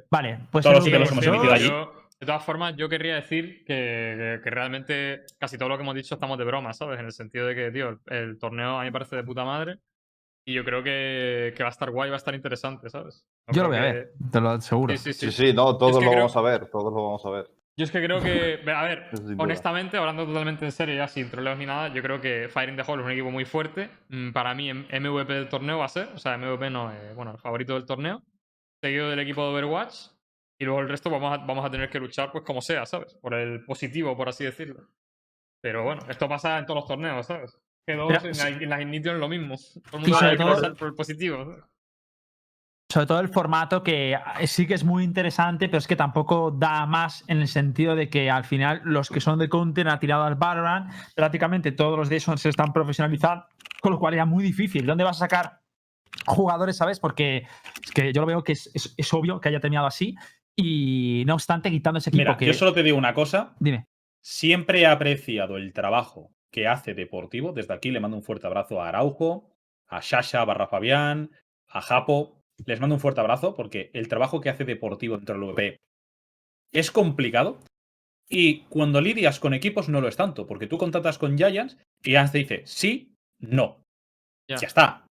Vale, 0.10 0.40
pues 0.52 0.64
Todos 0.64 0.78
el 0.78 0.84
sí 0.84 0.92
que 0.92 1.00
los 1.00 1.10
VP2, 1.10 1.12
hemos 1.12 1.26
yo- 1.26 1.34
emitido 1.34 1.54
allí. 1.54 1.68
yo- 1.68 1.94
de 2.20 2.26
todas 2.28 2.46
formas, 2.46 2.76
yo 2.78 2.88
querría 2.88 3.16
decir 3.16 3.66
que, 3.66 4.40
que 4.44 4.50
realmente 4.52 5.24
casi 5.40 5.58
todo 5.58 5.70
lo 5.70 5.78
que 5.78 5.82
hemos 5.82 5.96
dicho 5.96 6.14
estamos 6.14 6.38
de 6.38 6.46
broma, 6.46 6.72
¿sabes? 6.72 7.00
En 7.00 7.08
el 7.08 7.12
sentido 7.14 7.48
de 7.48 7.56
que, 7.56 7.72
tío, 7.72 7.90
el, 7.90 8.00
el 8.16 8.38
torneo 8.38 8.78
a 8.78 8.82
mí 8.82 8.86
me 8.86 8.92
parece 8.92 9.16
de 9.16 9.24
puta 9.24 9.44
madre. 9.44 9.80
Y 10.46 10.54
yo 10.54 10.64
creo 10.64 10.84
que, 10.84 11.54
que 11.58 11.64
va 11.64 11.70
a 11.70 11.72
estar 11.72 11.90
guay, 11.92 12.10
va 12.12 12.16
a 12.16 12.18
estar 12.18 12.34
interesante, 12.36 12.90
¿sabes? 12.90 13.26
No 13.48 13.54
Yo 13.54 13.64
lo 13.64 13.70
voy 13.70 13.78
a 13.78 13.82
ver, 13.82 14.14
te 14.32 14.40
lo 14.40 14.50
aseguro. 14.52 14.96
Sí, 14.96 15.14
sí, 15.14 15.14
sí. 15.14 15.32
Sí, 15.32 15.48
sí, 15.48 15.54
no, 15.54 15.78
todos 15.78 15.94
Es 15.94 15.98
que 16.00 16.06
lo 16.06 16.12
creo- 16.12 16.24
vamos 16.24 16.38
a 16.38 16.42
ver, 16.42 16.66
todos 16.70 16.94
lo 16.94 17.04
vamos 17.04 17.26
a 17.26 17.30
ver. 17.32 17.52
Yo 17.78 17.86
es 17.86 17.92
que 17.92 18.04
creo 18.04 18.22
que, 18.22 18.60
a 18.76 18.84
ver, 18.84 19.10
honestamente, 19.40 19.98
hablando 19.98 20.26
totalmente 20.26 20.66
en 20.66 20.72
serio, 20.72 20.96
ya 20.96 21.08
sin 21.08 21.30
troleos 21.30 21.58
ni 21.58 21.66
nada, 21.66 21.88
yo 21.94 22.02
creo 22.02 22.20
que 22.22 22.48
Fire 22.50 22.70
in 22.70 22.76
the 22.76 22.84
Hall 22.84 23.00
es 23.00 23.06
un 23.06 23.12
equipo 23.12 23.32
muy 23.32 23.46
fuerte. 23.46 23.90
Mm, 24.10 24.32
Para 24.32 24.54
mí, 24.54 24.72
MVP 24.74 25.34
del 25.34 25.50
torneo 25.50 25.80
va 25.80 25.86
a 25.86 25.90
ser, 25.90 26.10
o 26.14 26.18
sea, 26.18 26.38
MVP 26.38 26.70
no, 26.70 26.92
eh, 26.92 27.14
bueno, 27.16 27.32
el 27.32 27.38
favorito 27.40 27.74
del 27.74 27.86
torneo, 27.86 28.22
seguido 28.84 29.10
del 29.10 29.20
equipo 29.20 29.44
de 29.44 29.50
Overwatch, 29.52 29.96
y 30.60 30.66
luego 30.66 30.82
el 30.82 30.90
resto 30.90 31.10
vamos 31.10 31.34
a, 31.34 31.44
vamos 31.46 31.66
a 31.66 31.72
tener 31.72 31.90
que 31.90 32.00
luchar, 32.00 32.32
pues 32.32 32.44
como 32.44 32.62
sea, 32.62 32.86
¿sabes? 32.86 33.16
Por 33.16 33.34
el 33.34 33.64
positivo, 33.66 34.16
por 34.16 34.30
así 34.30 34.44
decirlo. 34.44 34.88
Pero 35.64 35.84
bueno, 35.84 36.02
esto 36.10 36.28
pasa 36.30 36.60
en 36.60 36.66
todos 36.66 36.82
los 36.82 36.88
torneos, 36.88 37.26
¿sabes? 37.26 37.58
En, 37.88 37.98
la, 37.98 38.04
en 38.62 38.70
las 38.70 38.82
Ignition 38.82 39.20
lo 39.20 39.28
mismo. 39.28 39.56
Todo 39.56 39.98
el 39.98 40.02
mundo 40.02 40.18
que 40.20 40.38
todo- 40.38 40.56
luchar 40.56 40.76
por 40.76 40.88
el 40.90 40.94
positivo. 40.94 41.46
¿sabes? 41.46 41.64
Sobre 42.92 43.06
todo 43.08 43.20
el 43.22 43.30
formato 43.30 43.84
que 43.84 44.14
eh, 44.14 44.48
sí 44.48 44.68
que 44.68 44.74
es 44.74 44.84
muy 44.84 45.04
interesante, 45.04 45.68
pero 45.70 45.78
es 45.78 45.88
que 45.88 45.96
tampoco 45.96 46.52
da 46.52 46.86
más 46.86 47.24
en 47.28 47.40
el 47.40 47.48
sentido 47.48 47.96
de 47.96 48.10
que 48.10 48.30
al 48.30 48.44
final 48.44 48.82
los 48.84 49.10
que 49.10 49.22
son 49.22 49.40
de 49.40 49.48
Counter 49.48 49.88
han 49.88 50.00
tirado 50.00 50.24
al 50.24 50.36
Valorant, 50.36 50.92
prácticamente 51.16 51.72
todos 51.72 51.98
los 51.98 52.10
de 52.10 52.18
esos 52.18 52.42
se 52.42 52.50
están 52.50 52.74
profesionalizando, 52.74 53.46
con 53.82 53.94
lo 53.94 54.00
cual 54.00 54.14
era 54.16 54.26
muy 54.26 54.44
difícil. 54.44 54.86
¿Dónde 54.86 55.04
vas 55.06 55.18
a 55.18 55.28
sacar 55.28 55.62
jugadores, 56.26 56.76
sabes? 56.76 57.00
Porque 57.00 57.48
es 57.84 57.92
que 57.92 58.12
yo 58.12 58.22
lo 58.22 58.28
veo 58.28 58.44
que 58.44 58.52
es, 58.52 58.70
es- 58.74 58.94
es 58.98 59.14
obvio 59.14 59.40
que 59.40 59.48
haya 59.50 59.60
terminado 59.62 59.88
así 59.88 60.16
y 60.56 61.24
no 61.26 61.36
obstante 61.36 61.72
quitando 61.72 62.00
ese 62.00 62.10
equipo 62.10 62.20
Mira, 62.22 62.38
que... 62.38 62.46
yo 62.46 62.54
solo 62.54 62.74
te 62.74 62.84
digo 62.84 62.98
una 62.98 63.14
cosa. 63.14 63.56
Dime. 63.60 63.88
Siempre 64.22 64.82
he 64.82 64.86
apreciado 64.86 65.58
el 65.58 65.72
trabajo 65.74 66.32
que 66.52 66.68
hace 66.68 66.94
Deportivo. 66.94 67.54
Desde 67.54 67.74
aquí 67.74 67.90
le 67.92 68.02
mando 68.02 68.18
un 68.18 68.24
fuerte 68.24 68.48
abrazo 68.48 68.82
a 68.82 68.90
Araujo, 68.90 69.50
a 69.88 70.02
Shasha 70.02 70.44
barra 70.44 70.68
Fabián, 70.68 71.32
a 71.70 71.80
Japo. 71.82 72.41
Les 72.66 72.80
mando 72.80 72.96
un 72.96 73.02
fuerte 73.02 73.22
abrazo 73.22 73.56
porque 73.56 73.90
el 73.94 74.08
trabajo 74.08 74.42
que 74.42 74.50
hace 74.50 74.66
Deportivo 74.66 75.18
dentro 75.18 75.36
del 75.36 75.54
VP 75.54 75.78
es 76.74 76.92
complicado. 76.92 77.60
Y 78.30 78.62
cuando 78.70 79.02
lidias 79.02 79.40
con 79.40 79.54
equipos 79.54 79.90
no 79.90 80.00
lo 80.00 80.08
es 80.08 80.16
tanto, 80.16 80.48
porque 80.48 80.68
tú 80.68 80.78
contratas 80.78 81.18
con 81.18 81.38
Giants 81.38 81.78
y 82.02 82.12
Giants 82.12 82.32
te 82.32 82.38
dice 82.38 82.62
sí, 82.66 83.14
no. 83.40 83.82
Ya. 84.50 84.58
Ya 84.58 84.68
está. 84.68 85.06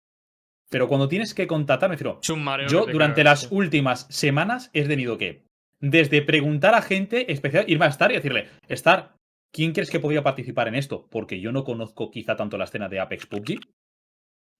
Pero 0.69 0.87
cuando 0.87 1.07
tienes 1.07 1.33
que 1.33 1.47
contratar, 1.47 1.89
me 1.89 1.95
refiero, 1.95 2.19
yo 2.21 2.85
durante 2.85 3.23
cagas, 3.23 3.43
las 3.43 3.51
últimas 3.51 4.05
semanas 4.09 4.69
he 4.73 4.83
tenido 4.87 5.17
que, 5.17 5.43
desde 5.81 6.21
preguntar 6.21 6.75
a 6.75 6.81
gente 6.81 7.31
especial, 7.31 7.65
irme 7.67 7.85
a 7.85 7.89
Star 7.89 8.11
y 8.11 8.15
decirle, 8.15 8.49
Star, 8.67 9.15
¿quién 9.51 9.73
crees 9.73 9.89
que 9.89 9.99
podría 9.99 10.23
participar 10.23 10.67
en 10.67 10.75
esto? 10.75 11.07
Porque 11.09 11.41
yo 11.41 11.51
no 11.51 11.63
conozco 11.63 12.11
quizá 12.11 12.35
tanto 12.35 12.57
la 12.57 12.65
escena 12.65 12.87
de 12.87 12.99
Apex 12.99 13.25
PUBG. 13.25 13.59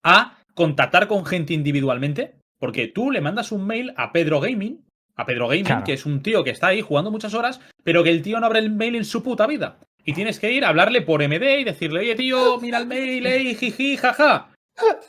A 0.04 0.42
contactar 0.56 1.08
con 1.08 1.26
gente 1.26 1.54
individualmente, 1.54 2.39
porque 2.60 2.88
tú 2.88 3.12
le 3.12 3.22
mandas 3.22 3.51
un 3.51 3.66
mail 3.66 3.93
a 3.97 4.12
Pedro 4.12 4.39
Gaming, 4.39 4.84
a 5.16 5.26
Pedro 5.26 5.47
Gaming, 5.47 5.66
Claro. 5.66 5.84
que 5.84 5.93
es 5.93 6.05
un 6.05 6.22
tío 6.22 6.43
que 6.43 6.51
está 6.51 6.68
ahí 6.68 6.82
jugando 6.82 7.12
muchas 7.12 7.34
horas, 7.34 7.60
pero 7.84 8.03
que 8.03 8.10
el 8.12 8.22
tío 8.22 8.39
no 8.39 8.45
abre 8.45 8.60
el 8.60 8.72
mail 8.72 8.95
en 8.95 9.05
su 9.05 9.24
puta 9.24 9.47
vida. 9.47 9.80
Y 10.05 10.14
tienes 10.14 10.39
que 10.39 10.51
ir 10.51 10.64
a 10.64 10.70
hablarle 10.70 11.01
por 11.01 11.22
MD 11.22 11.60
y 11.60 11.64
decirle, 11.64 11.99
oye 11.99 12.16
tío, 12.16 12.60
mira 12.62 12.78
el 12.78 12.88
mail, 12.88 13.26
ey, 13.26 13.55
jiji, 13.55 13.97
jaja. 13.97 14.49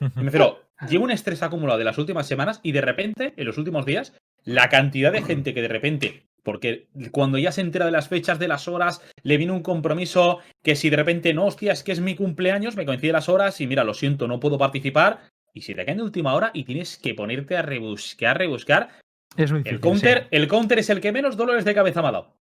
Y 0.00 0.04
me 0.18 0.24
refiero, 0.24 0.62
llevo 0.88 1.04
un 1.04 1.10
estrés 1.12 1.42
acumulado 1.42 1.78
de 1.78 1.84
las 1.84 1.96
últimas 1.98 2.26
semanas 2.26 2.60
y 2.62 2.72
de 2.72 2.80
repente, 2.80 3.34
en 3.36 3.46
los 3.46 3.56
últimos 3.56 3.86
días, 3.86 4.14
la 4.44 4.68
cantidad 4.68 5.12
de 5.12 5.22
gente 5.22 5.54
que 5.54 5.62
de 5.62 5.68
repente, 5.68 6.26
porque 6.42 6.88
cuando 7.12 7.38
ya 7.38 7.52
se 7.52 7.60
entera 7.60 7.84
de 7.86 7.92
las 7.92 8.08
fechas, 8.08 8.38
de 8.40 8.48
las 8.48 8.66
horas, 8.66 9.00
le 9.22 9.36
viene 9.36 9.52
un 9.52 9.62
compromiso 9.62 10.38
que 10.64 10.74
si 10.74 10.90
de 10.90 10.96
repente 10.96 11.34
no, 11.34 11.46
hostia, 11.46 11.72
es 11.72 11.84
que 11.84 11.92
es 11.92 12.00
mi 12.00 12.14
cumpleaños, 12.16 12.76
me 12.76 12.84
coincide 12.86 13.12
las 13.12 13.28
horas 13.28 13.60
y 13.60 13.66
mira, 13.68 13.84
lo 13.84 13.94
siento, 13.94 14.26
no 14.26 14.40
puedo 14.40 14.58
participar. 14.58 15.20
Y 15.54 15.62
si 15.62 15.74
te 15.74 15.84
caen 15.84 15.98
de 15.98 16.04
última 16.04 16.34
hora 16.34 16.50
y 16.54 16.64
tienes 16.64 16.96
que 16.98 17.14
ponerte 17.14 17.56
a 17.56 17.62
rebuscar, 17.62 18.38
rebuscar, 18.38 18.90
Es 19.36 19.50
muy 19.50 19.60
difícil. 19.60 19.74
el 19.74 19.80
counter, 19.80 20.22
sí. 20.22 20.28
el 20.30 20.48
counter 20.48 20.78
es 20.78 20.90
el 20.90 21.00
que 21.00 21.12
menos 21.12 21.36
dolores 21.36 21.64
de 21.64 21.74
cabeza 21.74 22.02
me 22.02 22.08
ha 22.08 22.12
dado. 22.12 22.36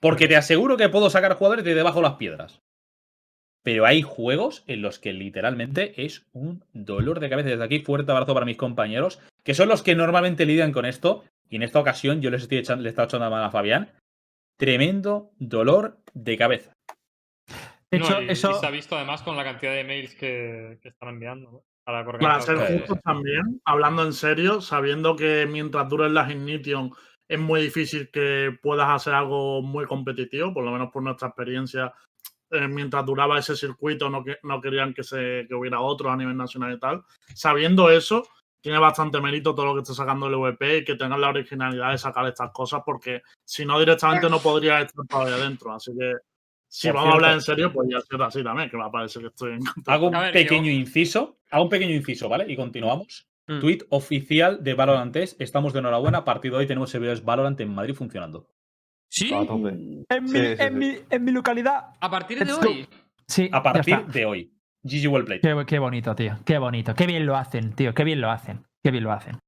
Porque 0.00 0.28
te 0.28 0.36
aseguro 0.36 0.76
que 0.76 0.88
puedo 0.90 1.08
sacar 1.08 1.34
jugadores 1.34 1.64
de 1.64 1.74
debajo 1.74 1.98
de 2.00 2.02
las 2.02 2.16
piedras. 2.16 2.60
Pero 3.62 3.86
hay 3.86 4.02
juegos 4.02 4.64
en 4.66 4.82
los 4.82 4.98
que 4.98 5.12
literalmente 5.12 6.04
es 6.04 6.26
un 6.32 6.64
dolor 6.72 7.20
de 7.20 7.28
cabeza. 7.28 7.50
Desde 7.50 7.64
aquí, 7.64 7.80
fuerte 7.80 8.10
abrazo 8.10 8.34
para 8.34 8.46
mis 8.46 8.56
compañeros, 8.56 9.20
que 9.42 9.54
son 9.54 9.68
los 9.68 9.82
que 9.82 9.94
normalmente 9.94 10.46
lidian 10.46 10.72
con 10.72 10.86
esto. 10.86 11.24
Y 11.48 11.56
en 11.56 11.62
esta 11.62 11.80
ocasión 11.80 12.20
yo 12.22 12.30
les 12.30 12.42
estoy 12.42 12.58
echando, 12.58 12.82
le 12.82 12.88
he 12.88 12.90
estado 12.90 13.08
echando 13.08 13.24
la 13.26 13.30
mano 13.30 13.44
a 13.44 13.50
Fabián. 13.50 13.90
Tremendo 14.58 15.30
dolor 15.38 15.98
de 16.14 16.36
cabeza. 16.36 16.72
De 17.90 17.98
hecho, 17.98 18.22
y, 18.22 18.26
y 18.26 18.30
eso... 18.30 18.54
se 18.60 18.66
ha 18.66 18.70
visto 18.70 18.96
además 18.96 19.22
con 19.22 19.36
la 19.36 19.44
cantidad 19.44 19.74
de 19.74 19.84
mails 19.84 20.14
que, 20.14 20.78
que 20.82 20.88
están 20.88 21.08
enviando 21.08 21.50
¿no? 21.50 21.64
Para 22.20 22.40
ser 22.40 22.56
justos 22.58 23.00
también, 23.02 23.60
hablando 23.64 24.04
en 24.04 24.12
serio, 24.12 24.60
sabiendo 24.60 25.16
que 25.16 25.46
mientras 25.50 25.88
duren 25.88 26.14
las 26.14 26.30
Ignition 26.30 26.92
es 27.28 27.38
muy 27.38 27.62
difícil 27.62 28.10
que 28.10 28.58
puedas 28.60 28.88
hacer 28.88 29.14
algo 29.14 29.62
muy 29.62 29.86
competitivo, 29.86 30.52
por 30.52 30.64
lo 30.64 30.72
menos 30.72 30.90
por 30.90 31.02
nuestra 31.02 31.28
experiencia. 31.28 31.92
eh, 32.50 32.66
mientras 32.66 33.06
duraba 33.06 33.38
ese 33.38 33.54
circuito 33.54 34.10
no, 34.10 34.24
que, 34.24 34.38
no 34.42 34.60
querían 34.60 34.92
que, 34.92 35.04
se, 35.04 35.46
que 35.48 35.54
hubiera 35.54 35.80
otro 35.80 36.10
a 36.10 36.16
nivel 36.16 36.36
nacional 36.36 36.72
y 36.72 36.80
tal. 36.80 37.04
Sabiendo 37.32 37.90
eso, 37.90 38.26
tiene 38.60 38.78
bastante 38.78 39.20
mérito 39.20 39.54
todo 39.54 39.66
lo 39.66 39.74
que 39.74 39.82
está 39.82 39.94
sacando 39.94 40.26
el 40.26 40.34
VP 40.34 40.78
y 40.78 40.84
que 40.84 40.96
tengan 40.96 41.20
la 41.20 41.28
originalidad 41.28 41.92
de 41.92 41.98
sacar 41.98 42.26
estas 42.26 42.50
cosas, 42.50 42.82
porque 42.84 43.22
si 43.44 43.64
no 43.64 43.78
directamente 43.78 44.28
no 44.28 44.40
podría 44.40 44.80
estar 44.80 45.06
todavía 45.06 45.36
adentro. 45.36 45.72
Así 45.72 45.92
que 45.96 46.12
si 46.72 46.88
vamos 46.90 47.10
a 47.10 47.14
hablar 47.16 47.32
en 47.34 47.40
serio, 47.40 47.72
pues 47.72 47.88
ya 47.90 48.00
será 48.00 48.26
así 48.26 48.42
también, 48.44 48.70
que 48.70 48.76
me 48.76 48.88
parece 48.90 49.18
que 49.20 49.26
estoy 49.26 49.52
en 49.54 49.64
contra. 49.64 49.94
Hago 49.94 50.06
un 50.06 50.12
ver, 50.12 50.32
pequeño 50.32 50.66
yo- 50.66 50.70
inciso. 50.72 51.38
Hago 51.50 51.64
un 51.64 51.68
pequeño 51.68 51.94
inciso, 51.94 52.28
¿vale? 52.28 52.50
Y 52.50 52.56
continuamos. 52.56 53.28
Mm. 53.48 53.58
Tweet 53.60 53.78
oficial 53.90 54.62
de 54.62 54.74
Valorant. 54.74 55.16
Estamos 55.16 55.72
de 55.72 55.80
enhorabuena. 55.80 56.18
A 56.18 56.24
partir 56.24 56.52
de 56.52 56.58
hoy 56.58 56.66
tenemos 56.68 56.88
servidores 56.90 57.24
Valorant 57.24 57.60
en 57.60 57.74
Madrid 57.74 57.94
funcionando. 57.94 58.48
Sí, 59.08 59.34
A 59.34 59.44
tope. 59.44 59.70
En, 59.70 60.04
Sí, 60.08 60.20
mi, 60.20 60.28
sí, 60.30 60.36
en, 60.58 60.68
sí. 60.68 60.74
mi, 60.74 60.96
en 61.10 61.24
mi 61.24 61.32
localidad. 61.32 61.86
a 62.00 62.08
partir 62.10 62.38
de 62.38 62.44
Let's 62.44 62.60
go. 62.60 62.68
hoy. 62.70 62.86
Sí, 63.26 63.48
A 63.52 63.62
partir 63.62 64.06
de 64.06 64.24
hoy. 64.24 64.52
GG 64.84 65.08
Well 65.08 65.24
Played. 65.24 65.40
Qué, 65.42 65.64
qué 65.66 65.78
bonito, 65.80 66.14
tío. 66.14 66.38
Qué 66.46 66.58
bonito. 66.58 66.94
Qué 66.94 67.06
bien 67.06 67.26
lo 67.26 67.36
hacen, 67.36 67.74
tío. 67.74 67.92
Qué 67.92 68.04
bien 68.04 68.20
lo 68.20 68.30
hacen. 68.30 68.64
Qué 68.82 68.90
bien 68.92 69.02
lo 69.04 69.12
hacen. 69.12 69.38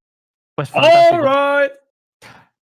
Pues 0.56 0.70
fantástico. 0.70 1.24
Alright. 1.26 1.72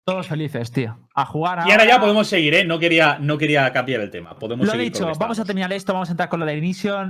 Todos 0.09 0.27
felices, 0.27 0.71
tío. 0.71 0.97
A 1.13 1.25
jugar 1.25 1.63
Y 1.67 1.71
ahora 1.71 1.85
ya 1.85 1.99
podemos 1.99 2.27
seguir, 2.27 2.55
¿eh? 2.55 2.65
No 2.65 2.79
quería, 2.79 3.19
no 3.19 3.37
quería 3.37 3.71
cambiar 3.71 4.01
el 4.01 4.09
tema. 4.09 4.37
Podemos 4.39 4.65
Lo 4.65 4.71
seguir 4.71 4.91
dicho, 4.91 5.11
vamos 5.19 5.39
a 5.39 5.45
terminar 5.45 5.71
esto, 5.71 5.93
vamos 5.93 6.09
a 6.09 6.13
entrar 6.13 6.29
con 6.29 6.39
lo 6.39 6.45
de. 6.45 6.59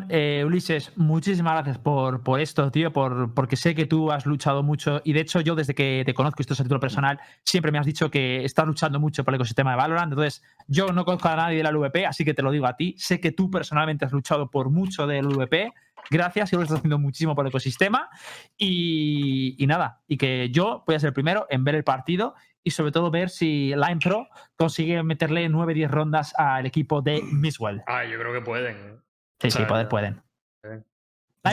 Eh, 0.09 0.43
Ulises, 0.45 0.91
muchísimas 0.97 1.53
gracias 1.53 1.77
por, 1.77 2.23
por 2.23 2.41
esto, 2.41 2.71
tío, 2.71 2.91
por, 2.91 3.33
porque 3.33 3.55
sé 3.55 3.73
que 3.73 3.85
tú 3.85 4.11
has 4.11 4.25
luchado 4.25 4.63
mucho 4.63 5.01
y 5.05 5.13
de 5.13 5.21
hecho 5.21 5.39
yo 5.39 5.55
desde 5.55 5.75
que 5.75 6.03
te 6.05 6.13
conozco, 6.13 6.41
esto 6.41 6.53
es 6.53 6.59
a 6.59 6.63
título 6.63 6.79
personal, 6.79 7.19
siempre 7.43 7.71
me 7.71 7.77
has 7.77 7.85
dicho 7.85 8.11
que 8.11 8.43
estás 8.43 8.67
luchando 8.67 8.99
mucho 8.99 9.23
por 9.23 9.33
el 9.33 9.35
ecosistema 9.37 9.71
de 9.71 9.77
Valorant. 9.77 10.11
Entonces, 10.11 10.43
yo 10.67 10.87
no 10.87 11.05
conozco 11.05 11.29
a 11.29 11.35
nadie 11.37 11.57
de 11.57 11.63
la 11.63 11.71
LVP, 11.71 12.05
así 12.05 12.25
que 12.25 12.33
te 12.33 12.41
lo 12.41 12.51
digo 12.51 12.65
a 12.65 12.75
ti. 12.75 12.95
Sé 12.97 13.21
que 13.21 13.31
tú 13.31 13.49
personalmente 13.49 14.03
has 14.03 14.11
luchado 14.11 14.51
por 14.51 14.69
mucho 14.69 15.07
del 15.07 15.25
LVP. 15.25 15.73
Gracias, 16.11 16.51
y 16.51 16.55
lo 16.55 16.63
estás 16.63 16.79
haciendo 16.79 16.97
muchísimo 16.97 17.35
por 17.35 17.45
el 17.45 17.49
ecosistema. 17.49 18.09
Y, 18.57 19.55
y 19.57 19.67
nada, 19.67 20.01
y 20.07 20.17
que 20.17 20.49
yo 20.49 20.83
voy 20.87 20.95
a 20.95 20.99
ser 20.99 21.09
el 21.09 21.13
primero 21.13 21.45
en 21.49 21.63
ver 21.63 21.75
el 21.75 21.83
partido 21.83 22.33
y 22.69 22.71
sobre 22.71 22.91
todo 22.91 23.09
ver 23.09 23.29
si 23.31 23.73
Line 23.75 23.97
Pro 24.03 24.27
consigue 24.55 25.01
meterle 25.01 25.49
9-10 25.49 25.89
rondas 25.89 26.33
al 26.37 26.67
equipo 26.67 27.01
de 27.01 27.21
Miswell. 27.23 27.81
Ah, 27.87 28.05
yo 28.05 28.19
creo 28.19 28.31
que 28.31 28.41
pueden. 28.41 29.01
Sí, 29.41 29.49
sí, 29.49 29.57
Claro. 29.57 29.67
poder 29.69 29.87
pueden. 29.89 30.21
Sí. 30.63 30.69
Line 30.69 30.83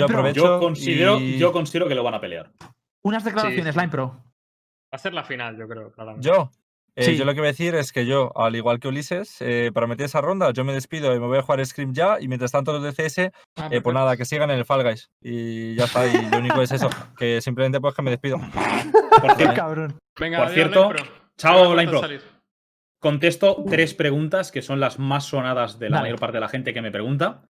Yo 0.01 0.07
Pro, 0.07 0.19
aprovecho- 0.19 0.45
Yo 0.45 0.61
considero, 0.61 1.19
y- 1.19 1.39
yo 1.39 1.53
considero 1.53 1.89
que 1.89 1.95
lo 1.95 2.03
van 2.05 2.15
a 2.15 2.21
pelear. 2.21 2.53
unas 3.03 3.25
declaraciones, 3.25 3.73
sí. 3.75 3.81
Line 3.81 3.91
Pro. 3.91 4.09
Va 4.13 4.23
a 4.93 4.99
ser 4.99 5.15
la 5.15 5.25
final, 5.25 5.57
yo 5.57 5.67
creo, 5.67 5.91
claramente. 5.93 6.27
Yo, 6.29 6.51
eh, 6.97 7.05
Sí. 7.05 7.17
yo 7.17 7.25
lo 7.25 7.35
que 7.35 7.41
voy 7.41 7.49
a 7.49 7.53
decir 7.53 7.75
es 7.75 7.93
que 7.93 8.07
yo, 8.07 8.33
al 8.37 8.57
igual 8.57 8.81
que 8.81 8.89
Ulises, 8.89 9.37
eh, 9.41 9.71
para 9.73 9.87
meter 9.87 10.07
esa 10.07 10.21
ronda, 10.21 10.51
yo 10.53 10.65
me 10.65 10.73
despido 10.73 11.15
y 11.15 11.21
me 11.21 11.27
voy 11.27 11.39
a 11.39 11.43
jugar 11.43 11.65
Scream 11.65 11.93
ya. 11.93 12.17
Y 12.21 12.27
mientras 12.29 12.51
tanto, 12.53 12.73
los 12.73 12.83
de 12.83 12.93
CS, 12.93 13.31
Ah, 13.57 13.69
eh, 13.71 13.81
pues 13.81 13.95
nada, 13.95 14.17
que 14.17 14.25
sigan 14.25 14.51
en 14.51 14.59
el 14.59 14.65
Fall 14.65 14.83
Guys. 14.83 15.11
Y 15.23 15.75
ya 15.77 15.85
está. 15.85 16.07
Y 16.07 16.31
lo 16.31 16.39
único 16.39 16.61
es 16.63 16.73
eso, 16.73 16.89
que 17.17 17.41
simplemente 17.41 17.81
pues 17.81 17.95
que 17.95 18.03
me 18.03 18.11
despido. 18.11 18.39
Por 19.23 19.31
Qué 19.31 19.37
cierto, 19.37 19.55
cabrón. 19.55 19.99
Venga, 20.19 20.39
Por 20.45 20.49
cierto, 20.51 20.93
chao, 21.39 21.75
falta 21.77 21.91
Pro. 21.91 22.01
Contesto 23.01 23.63
tres 23.69 23.95
preguntas 23.95 24.51
que 24.51 24.63
son 24.63 24.81
las 24.81 24.99
más 24.99 25.25
sonadas 25.27 25.79
de 25.79 25.91
la 25.91 25.97
Dale. 25.99 26.09
mayor 26.09 26.19
parte 26.19 26.39
de 26.39 26.41
la 26.41 26.49
gente 26.49 26.73
que 26.75 26.83
me 26.83 26.91
pregunta. 26.91 27.45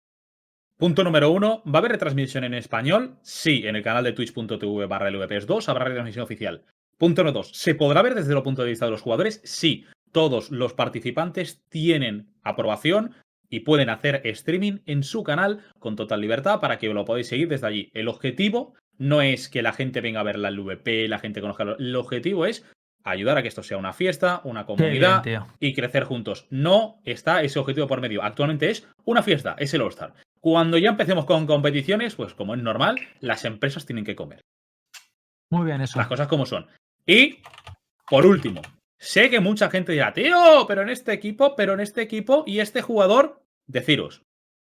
Punto 0.78 1.04
número 1.04 1.30
uno, 1.30 1.62
¿va 1.64 1.74
a 1.74 1.78
haber 1.78 1.92
retransmisión 1.92 2.44
en 2.44 2.52
español? 2.52 3.16
Sí, 3.22 3.62
en 3.66 3.76
el 3.76 3.82
canal 3.82 4.04
de 4.04 4.12
twitch.tv 4.12 4.86
barra 4.86 5.10
LVPs2 5.10 5.68
habrá 5.68 5.84
retransmisión 5.86 6.24
oficial. 6.24 6.64
Punto 6.98 7.22
número 7.22 7.38
dos, 7.40 7.50
¿se 7.52 7.74
podrá 7.74 8.02
ver 8.02 8.14
desde 8.14 8.34
el 8.34 8.42
punto 8.42 8.62
de 8.62 8.70
vista 8.70 8.86
de 8.86 8.90
los 8.90 9.02
jugadores? 9.02 9.40
Sí, 9.44 9.84
todos 10.12 10.50
los 10.50 10.72
participantes 10.72 11.60
tienen 11.68 12.28
aprobación 12.42 13.14
y 13.50 13.60
pueden 13.60 13.90
hacer 13.90 14.22
streaming 14.24 14.78
en 14.86 15.02
su 15.02 15.22
canal 15.22 15.60
con 15.78 15.94
total 15.94 16.20
libertad 16.20 16.58
para 16.60 16.78
que 16.78 16.88
lo 16.88 17.04
podáis 17.04 17.28
seguir 17.28 17.48
desde 17.48 17.66
allí. 17.66 17.90
El 17.92 18.08
objetivo 18.08 18.74
no 18.98 19.20
es 19.20 19.48
que 19.48 19.62
la 19.62 19.72
gente 19.72 20.00
venga 20.00 20.20
a 20.20 20.24
ver 20.24 20.38
la 20.38 20.50
LVP, 20.50 21.06
la 21.08 21.18
gente 21.18 21.40
conozca. 21.42 21.64
lo- 21.64 21.78
El 21.78 21.94
objetivo 21.96 22.46
es 22.46 22.64
ayudar 23.04 23.36
a 23.38 23.42
que 23.42 23.48
esto 23.48 23.62
sea 23.62 23.76
una 23.76 23.92
fiesta, 23.92 24.40
una 24.44 24.64
bien, 24.64 24.76
comunidad 24.78 25.22
y 25.60 25.74
crecer 25.74 26.04
juntos. 26.04 26.46
No 26.50 26.98
está 27.04 27.42
ese 27.42 27.58
objetivo 27.58 27.86
por 27.86 28.00
medio. 28.00 28.22
Actualmente 28.24 28.70
es 28.70 28.88
una 29.04 29.22
fiesta, 29.22 29.54
es 29.58 29.72
el 29.74 29.82
All-Star. 29.82 30.14
Cuando 30.40 30.78
ya 30.78 30.88
empecemos 30.90 31.24
con 31.26 31.46
competiciones, 31.46 32.14
pues 32.16 32.34
como 32.34 32.54
es 32.54 32.62
normal, 32.62 32.98
las 33.20 33.44
empresas 33.44 33.84
tienen 33.86 34.04
que 34.04 34.16
comer. 34.16 34.40
Muy 35.50 35.66
bien 35.66 35.80
eso. 35.82 35.98
Las 35.98 36.08
cosas 36.08 36.26
como 36.26 36.46
son. 36.46 36.66
Y, 37.06 37.38
por 38.10 38.26
último, 38.26 38.62
sé 38.98 39.30
que 39.30 39.40
mucha 39.40 39.70
gente 39.70 39.92
dirá, 39.92 40.12
tío, 40.12 40.66
pero 40.66 40.82
en 40.82 40.88
este 40.88 41.12
equipo, 41.12 41.54
pero 41.54 41.74
en 41.74 41.80
este 41.80 42.02
equipo 42.02 42.42
y 42.46 42.58
este 42.58 42.82
jugador, 42.82 43.42
deciros, 43.66 44.22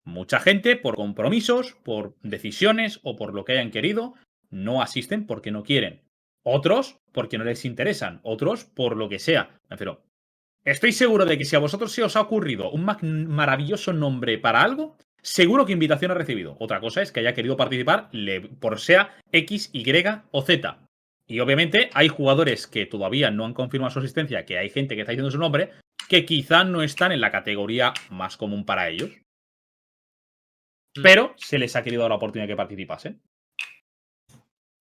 mucha 0.05 0.39
gente 0.39 0.77
por 0.77 0.95
compromisos, 0.95 1.77
por 1.83 2.17
decisiones 2.23 3.01
o 3.03 3.17
por 3.17 3.35
lo 3.35 3.45
que 3.45 3.53
hayan 3.53 3.71
querido, 3.71 4.15
no 4.49 4.81
asisten 4.81 5.27
porque 5.27 5.51
no 5.51 5.65
quieren. 5.65 6.03
Otros 6.43 6.99
porque 7.13 7.37
no 7.37 7.45
les 7.45 7.65
interesan. 7.65 8.21
Otros 8.23 8.65
por 8.65 8.97
lo 8.97 9.09
que 9.09 9.19
sea. 9.19 9.61
Refiero, 9.69 10.05
estoy 10.65 10.93
seguro 10.93 11.27
de 11.27 11.37
que 11.37 11.45
si 11.45 11.57
a 11.57 11.61
vosotros 11.61 11.93
se 11.93 12.03
os 12.03 12.17
ha 12.17 12.21
ocurrido 12.21 12.71
un 12.71 12.85
maravilloso 13.29 13.93
nombre 13.93 14.39
para 14.39 14.63
algo, 14.63 14.97
seguro 15.21 15.67
que 15.67 15.73
invitación 15.73 16.13
ha 16.13 16.15
recibido. 16.15 16.57
Otra 16.61 16.81
cosa 16.81 17.03
es 17.03 17.13
que 17.13 17.21
haya 17.21 17.35
querido 17.35 17.57
participar 17.57 18.11
por 18.61 18.81
sea 18.81 19.17
X, 19.33 19.71
Y 19.73 19.85
o 20.31 20.43
Z. 20.43 20.90
Y 21.31 21.39
obviamente 21.39 21.91
hay 21.95 22.09
jugadores 22.09 22.67
que 22.67 22.87
todavía 22.87 23.31
no 23.31 23.45
han 23.45 23.55
confirmado 23.55 23.93
su 23.93 24.01
asistencia, 24.01 24.45
que 24.45 24.59
hay 24.59 24.69
gente 24.69 24.97
que 24.97 25.03
está 25.03 25.13
diciendo 25.13 25.31
su 25.31 25.39
nombre, 25.39 25.71
que 26.09 26.25
quizá 26.25 26.65
no 26.65 26.83
están 26.83 27.13
en 27.13 27.21
la 27.21 27.31
categoría 27.31 27.95
más 28.11 28.37
común 28.37 28.65
para 28.67 28.89
ellos. 28.89 29.11
Mm. 30.97 31.03
Pero 31.03 31.35
se 31.37 31.59
les 31.59 31.77
ha 31.77 31.85
querido 31.85 32.03
dar 32.03 32.11
la 32.11 32.17
oportunidad 32.17 32.49
de 32.49 32.53
que 32.53 32.57
participasen. 32.57 33.23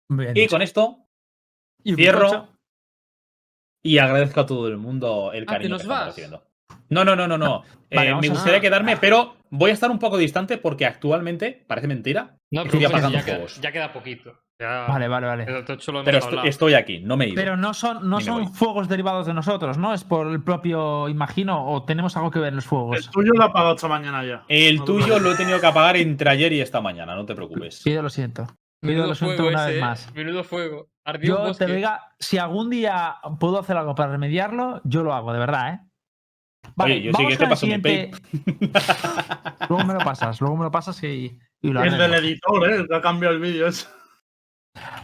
Bien 0.10 0.32
Y 0.36 0.42
dicho. 0.42 0.52
con 0.52 0.62
esto 0.62 1.08
Y 1.86 1.96
cierro 1.96 2.50
y 3.82 3.98
agradezco 4.00 4.42
a 4.42 4.46
todo 4.46 4.68
el 4.68 4.78
mundo 4.78 5.32
el 5.32 5.44
Ah, 5.44 5.54
cariño 5.54 5.60
¿que 5.60 5.64
que, 5.64 5.70
nos 5.70 5.82
estamos 5.84 6.00
vas? 6.00 6.08
recibiendo. 6.08 6.44
No, 6.90 7.06
no, 7.06 7.16
no, 7.16 7.28
no, 7.30 7.38
no. 7.38 7.64
Eh, 7.92 8.14
me 8.20 8.28
a- 8.28 8.30
gustaría 8.30 8.58
Ah. 8.58 8.62
quedarme, 8.62 8.98
pero 8.98 9.38
voy 9.58 9.72
a 9.72 9.74
estar 9.74 9.90
un 9.92 10.00
poco 10.00 10.18
distante 10.18 10.58
porque 10.58 10.86
actualmente, 10.86 11.66
parece 11.68 11.88
mentira, 11.88 12.38
No, 12.52 12.64
Estoy 12.64 12.80
pero 12.80 12.90
apagando 12.90 13.18
ya, 13.18 13.26
queda, 13.26 13.36
fuegos. 13.36 13.62
ya 13.62 13.72
queda 13.72 13.94
poquito. 13.94 14.34
Ya, 14.58 14.86
Vale, 14.88 15.10
vale, 15.10 15.28
vale. 15.28 15.46
Pero 16.06 16.44
estoy 16.46 16.76
aquí, 16.76 17.00
no 17.02 17.18
me 17.18 17.26
he 17.26 17.28
ido. 17.30 17.36
Pero 17.36 17.58
no 17.58 17.74
son, 17.74 18.10
no 18.10 18.22
son 18.22 18.54
fuegos 18.54 18.88
derivados 18.88 19.26
de 19.28 19.34
nosotros, 19.34 19.78
¿no? 19.78 19.94
Es 19.94 20.06
por 20.06 20.28
el 20.28 20.42
propio, 20.42 21.10
imagino, 21.10 21.68
o 21.68 21.84
tenemos 21.84 22.16
algo 22.16 22.32
que 22.32 22.40
ver 22.40 22.50
en 22.50 22.56
los 22.56 22.64
El 22.66 22.70
fuegos. 22.70 23.12
tuyo 23.12 23.34
lo 23.34 23.44
ha 23.44 23.48
apagado 23.48 23.76
esta 23.76 23.90
mañana 23.90 24.24
ya. 24.24 24.46
El 24.48 24.78
No 24.78 24.86
tuyo 24.86 25.20
lo 25.20 25.34
he 25.34 25.36
tenido 25.36 25.60
que 25.60 25.66
apagar 25.68 25.98
entre 25.98 26.30
ayer 26.30 26.54
y 26.54 26.62
esta 26.62 26.80
mañana, 26.80 27.16
no 27.16 27.26
te 27.26 27.36
preocupes. 27.36 27.82
Pido 27.84 28.02
lo 28.02 28.10
siento. 28.10 28.44
Pido 28.80 28.94
Menudo 28.94 29.08
lo 29.08 29.16
siento 29.16 29.36
fuego 29.38 29.50
una 29.50 29.64
ese, 29.64 29.72
vez 29.74 29.78
eh. 29.78 29.82
más. 29.82 30.14
Menudo 30.16 30.44
fuego. 30.46 30.88
Ardió 31.04 31.36
Yo 31.38 31.44
bosque. 31.48 31.66
te 31.66 31.76
diga, 31.76 32.02
si 32.20 32.38
algún 32.38 32.70
día 32.70 33.18
puedo 33.40 33.60
hacer 33.60 33.76
algo 33.76 33.94
para 33.94 34.12
remediarlo, 34.14 34.80
yo 34.86 35.04
lo 35.04 35.14
hago, 35.14 35.34
de 35.34 35.40
verdad, 35.40 35.74
¿eh? 35.74 35.80
Oye, 36.78 37.02
yo 37.02 37.12
sí 37.14 37.28
que 37.28 37.38
te 37.38 37.44
el 37.44 37.50
paso 37.50 37.66
mi 37.66 37.74
siguiente- 37.74 38.12
luego 39.70 39.84
me 39.86 39.94
lo 39.94 40.00
pasas, 40.00 40.42
luego 40.42 40.58
me 40.58 40.64
lo 40.66 40.72
pasas 40.72 41.02
y, 41.04 41.38
y 41.62 41.70
lo 41.70 41.82
El 41.84 41.94
arreglo. 41.94 41.98
del 42.04 42.14
editor, 42.26 42.70
¿eh? 42.72 42.86
Que 42.88 42.96
ha 42.96 43.02
cambiado 43.02 43.36
el 43.36 43.42
vídeo. 43.42 43.68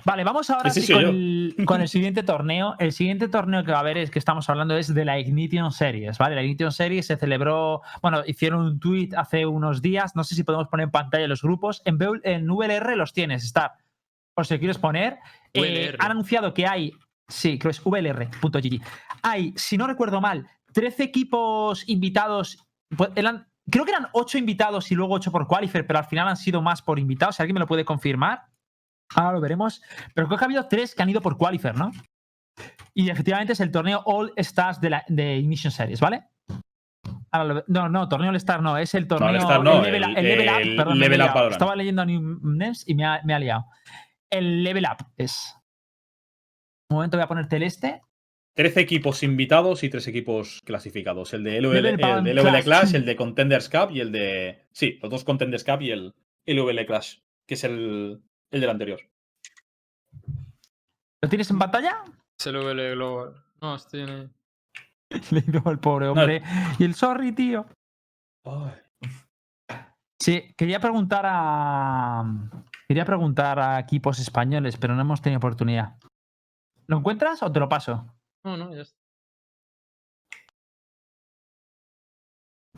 Vale, 0.04 0.26
vamos 0.26 0.50
ahora 0.50 0.70
sí 0.70 0.92
con, 0.92 1.02
el, 1.02 1.56
con 1.66 1.80
el 1.82 1.88
siguiente 1.88 2.24
torneo. 2.24 2.76
El 2.78 2.92
siguiente 2.92 3.30
torneo 3.30 3.64
que 3.64 3.72
va 3.72 3.78
a 3.78 3.82
haber 3.82 3.98
es 3.98 4.12
que 4.12 4.20
estamos 4.20 4.50
hablando 4.50 4.76
es 4.76 4.94
de 4.94 5.06
la 5.06 5.18
Ignition 5.18 5.72
Series, 5.72 6.18
¿vale? 6.18 6.36
La 6.36 6.44
Ignition 6.44 6.74
Series 6.74 7.08
se 7.08 7.16
celebró, 7.16 7.82
bueno, 8.02 8.22
hicieron 8.26 8.62
un 8.66 8.80
tweet 8.82 9.10
hace 9.16 9.46
unos 9.46 9.82
días, 9.82 10.14
no 10.16 10.26
sé 10.26 10.36
si 10.36 10.44
podemos 10.44 10.68
poner 10.68 10.86
en 10.86 10.92
pantalla 10.92 11.26
los 11.28 11.42
grupos. 11.42 11.82
En, 11.86 11.98
VL 11.98 12.20
en 12.24 12.48
VLR 12.50 12.98
los 12.98 13.14
tienes, 13.14 13.46
está. 13.46 13.78
Por 14.34 14.46
si 14.46 14.56
lo 14.56 14.60
quieres 14.60 14.78
poner. 14.78 15.20
Eh, 15.54 15.92
VLR. 15.92 15.98
han 16.04 16.12
anunciado 16.12 16.54
que 16.54 16.68
hay, 16.68 16.92
sí, 17.30 17.58
creo 17.58 17.72
que 17.72 17.78
es 17.78 17.84
vlr.gg. 17.84 18.82
Hay, 19.24 19.54
si 19.56 19.78
no 19.78 19.88
recuerdo 19.88 20.20
mal, 20.20 20.48
13 20.74 21.04
equipos 21.04 21.88
invitados. 21.90 22.66
pues, 22.98 23.10
eran- 23.16 23.48
creo 23.70 23.86
que 23.86 23.92
eran 23.92 24.08
8 24.14 24.38
invitados 24.38 24.92
y 24.92 24.96
luego 24.96 25.14
8 25.16 25.32
por 25.32 25.48
qualifier, 25.48 25.88
pero 25.88 26.00
al 26.00 26.06
final 26.06 26.28
han 26.28 26.38
sido 26.38 26.62
más 26.62 26.82
por 26.82 27.00
invitados. 27.00 27.36
Si 27.38 27.42
alguien 27.42 27.54
me 27.56 27.60
lo 27.62 27.68
puede 27.68 27.86
confirmar. 27.86 28.44
Ahora 29.16 29.34
lo 29.34 29.42
veremos. 29.42 29.82
Pero 30.14 30.28
creo 30.28 30.38
que 30.38 30.44
ha 30.46 30.48
habido 30.48 30.68
tres 30.68 30.96
que 30.96 31.02
han 31.04 31.10
ido 31.10 31.22
por 31.22 31.38
Qualifier, 31.38 31.76
¿no? 31.76 31.92
Y 32.94 33.10
efectivamente 33.10 33.54
es 33.54 33.60
el 33.60 33.72
torneo 33.72 34.02
All 34.06 34.32
Stars 34.38 34.80
de, 34.80 34.90
la, 34.90 35.04
de 35.08 35.38
Ignition 35.38 35.72
Series, 35.72 36.00
¿vale? 36.00 36.28
Lo 37.34 37.64
no, 37.68 37.88
no, 37.90 38.08
torneo 38.10 38.30
All 38.30 38.36
Star 38.38 38.62
no, 38.62 38.78
es 38.78 38.94
el 38.94 39.08
torneo. 39.08 39.30
All 39.30 39.36
Star 39.38 39.64
no, 39.64 39.78
el 39.78 39.84
level, 39.84 40.04
el- 40.04 40.18
el 40.18 40.24
level 40.26 40.50
Up, 40.50 40.58
el 40.62 40.76
perdón, 40.76 41.00
Level 41.00 41.22
Up. 41.22 41.52
Estaba 41.52 41.76
leyendo 41.76 42.02
a 42.02 42.06
New 42.06 42.40
Names 42.42 42.84
y 42.88 42.96
me 42.96 43.06
ha, 43.06 43.22
me 43.24 43.34
ha 43.34 43.40
liado. 43.40 43.66
El 44.30 44.64
Level 44.64 44.86
Up 44.90 45.06
es. 45.18 45.56
Un 46.90 46.96
momento 46.98 47.18
voy 47.18 47.24
a 47.24 47.28
ponerte 47.28 47.56
el 47.58 47.64
este. 47.64 48.02
13 48.54 48.82
equipos 48.82 49.24
invitados 49.24 49.84
y 49.84 49.90
3 49.90 50.08
equipos 50.08 50.62
clasificados. 50.66 51.34
El 51.34 51.44
de 51.44 51.62
LOL, 51.62 51.78
el 51.78 51.98
de 52.24 52.34
LOL 52.34 52.64
Clash. 52.64 52.96
El 52.96 53.06
de 53.06 53.16
Contenders 53.16 53.70
Cup 53.70 53.92
y 53.92 54.02
el 54.02 54.12
de. 54.12 54.66
Sí, 54.72 55.00
los 55.02 55.10
dos 55.10 55.24
Contenders 55.24 55.64
Cup 55.64 55.82
y 55.82 55.92
el 55.92 56.14
LOL 56.46 56.86
Clash, 56.86 57.20
que 57.48 57.54
es 57.54 57.64
el, 57.64 58.22
el 58.52 58.62
del 58.62 58.70
anterior. 58.70 59.00
¿Lo 61.22 61.30
tienes 61.30 61.50
en 61.52 61.60
pantalla? 61.60 62.04
Se 62.38 62.52
lo 62.52 62.66
vele 62.66 62.92
Global. 62.92 63.36
No, 63.62 63.76
estoy 63.76 64.02
en 64.02 64.10
ahí. 64.10 64.30
Le 65.32 65.42
digo 65.42 65.70
al 65.70 65.80
pobre 65.80 66.08
hombre. 66.08 66.42
Y 66.80 66.84
el 66.84 66.96
sorry, 66.96 67.32
tío. 67.32 67.66
Sí, 70.20 70.54
quería 70.58 70.80
preguntar 70.80 71.26
a. 71.28 72.24
Quería 72.88 73.06
preguntar 73.06 73.60
a 73.60 73.80
equipos 73.80 74.20
españoles, 74.20 74.78
pero 74.78 74.96
no 74.96 75.02
hemos 75.02 75.22
tenido 75.22 75.38
oportunidad. 75.38 75.96
¿Lo 76.88 76.98
encuentras 76.98 77.42
o 77.44 77.52
te 77.52 77.60
lo 77.60 77.70
paso? 77.70 78.14
No, 78.44 78.58
no, 78.58 78.74
ya 78.76 78.82
está. 78.82 78.96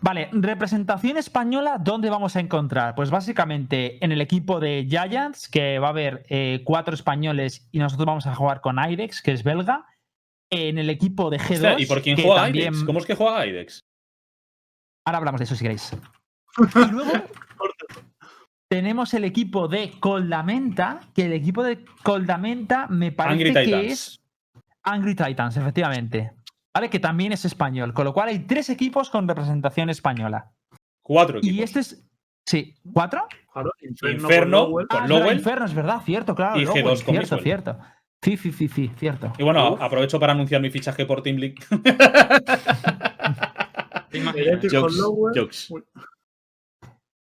Vale, 0.01 0.29
representación 0.33 1.15
española, 1.17 1.77
¿dónde 1.79 2.09
vamos 2.09 2.35
a 2.35 2.41
encontrar? 2.41 2.93
Pues 2.93 3.09
básicamente 3.09 4.03
en 4.03 4.11
el 4.11 4.19
equipo 4.19 4.59
de 4.59 4.85
Giants, 4.89 5.47
que 5.47 5.79
va 5.79 5.87
a 5.87 5.91
haber 5.91 6.25
eh, 6.27 6.61
cuatro 6.65 6.93
españoles 6.93 7.69
y 7.71 7.79
nosotros 7.79 8.05
vamos 8.05 8.27
a 8.27 8.35
jugar 8.35 8.59
con 8.59 8.77
Irex, 8.83 9.21
que 9.21 9.31
es 9.31 9.43
belga. 9.43 9.85
En 10.51 10.77
el 10.77 10.89
equipo 10.91 11.29
de 11.31 11.39
G2. 11.39 11.53
Hostia, 11.53 11.79
¿Y 11.79 11.85
por 11.87 12.01
quién 12.01 12.17
juega 12.21 12.43
también- 12.43 12.73
IDEX? 12.73 12.85
¿Cómo 12.85 12.99
es 12.99 13.05
que 13.05 13.15
juega 13.15 13.47
IDEX? 13.47 13.79
Ahora 15.07 15.17
hablamos 15.19 15.39
de 15.39 15.45
eso 15.45 15.55
si 15.55 15.63
queréis. 15.63 15.95
Y 16.75 16.91
luego 16.91 17.11
tenemos 18.69 19.13
el 19.15 19.23
equipo 19.23 19.67
de 19.67 19.99
Coldamenta, 19.99 20.99
que 21.15 21.25
el 21.25 21.33
equipo 21.33 21.63
de 21.63 21.83
Coldamenta 22.03 22.87
me 22.87 23.11
parece 23.11 23.33
Angry 23.47 23.53
que 23.53 23.63
Titans. 23.65 23.85
es 23.91 24.22
Angry 24.83 25.15
Titans, 25.15 25.57
efectivamente. 25.57 26.33
¿Vale? 26.75 26.89
Que 26.89 26.99
también 26.99 27.31
es 27.31 27.45
español. 27.45 27.93
Con 27.93 28.05
lo 28.05 28.13
cual 28.13 28.29
hay 28.29 28.39
tres 28.39 28.69
equipos 28.69 29.09
con 29.09 29.27
representación 29.27 29.89
española. 29.89 30.51
Cuatro 31.01 31.37
equipos. 31.39 31.55
Y 31.55 31.61
este 31.61 31.79
es. 31.81 32.09
Sí, 32.45 32.75
¿cuatro? 32.91 33.27
Claro, 33.53 33.71
Inferno, 33.81 34.21
Inferno, 34.23 34.57
con 34.63 34.69
Lowell. 34.71 34.87
Con 34.87 35.03
Ah, 35.03 35.07
Lowell. 35.07 35.37
Inferno, 35.37 35.65
es 35.65 35.73
verdad, 35.73 36.01
cierto, 36.03 36.35
claro. 36.35 36.59
Y 36.59 36.65
Lowell, 36.65 36.83
G2 36.85 37.03
con 37.03 37.15
cierto, 37.15 37.37
cierto. 37.37 37.77
Sí, 38.21 38.37
sí, 38.37 38.51
sí, 38.51 38.67
sí, 38.67 38.91
cierto. 38.97 39.31
Y 39.37 39.43
bueno, 39.43 39.77
aprovecho 39.79 40.19
para 40.19 40.33
anunciar 40.33 40.61
mi 40.61 40.69
fichaje 40.69 41.05
por 41.05 41.21
Team 41.21 41.37
League. 41.37 41.55
Jokes, 44.71 44.97
Lowell. 44.97 45.85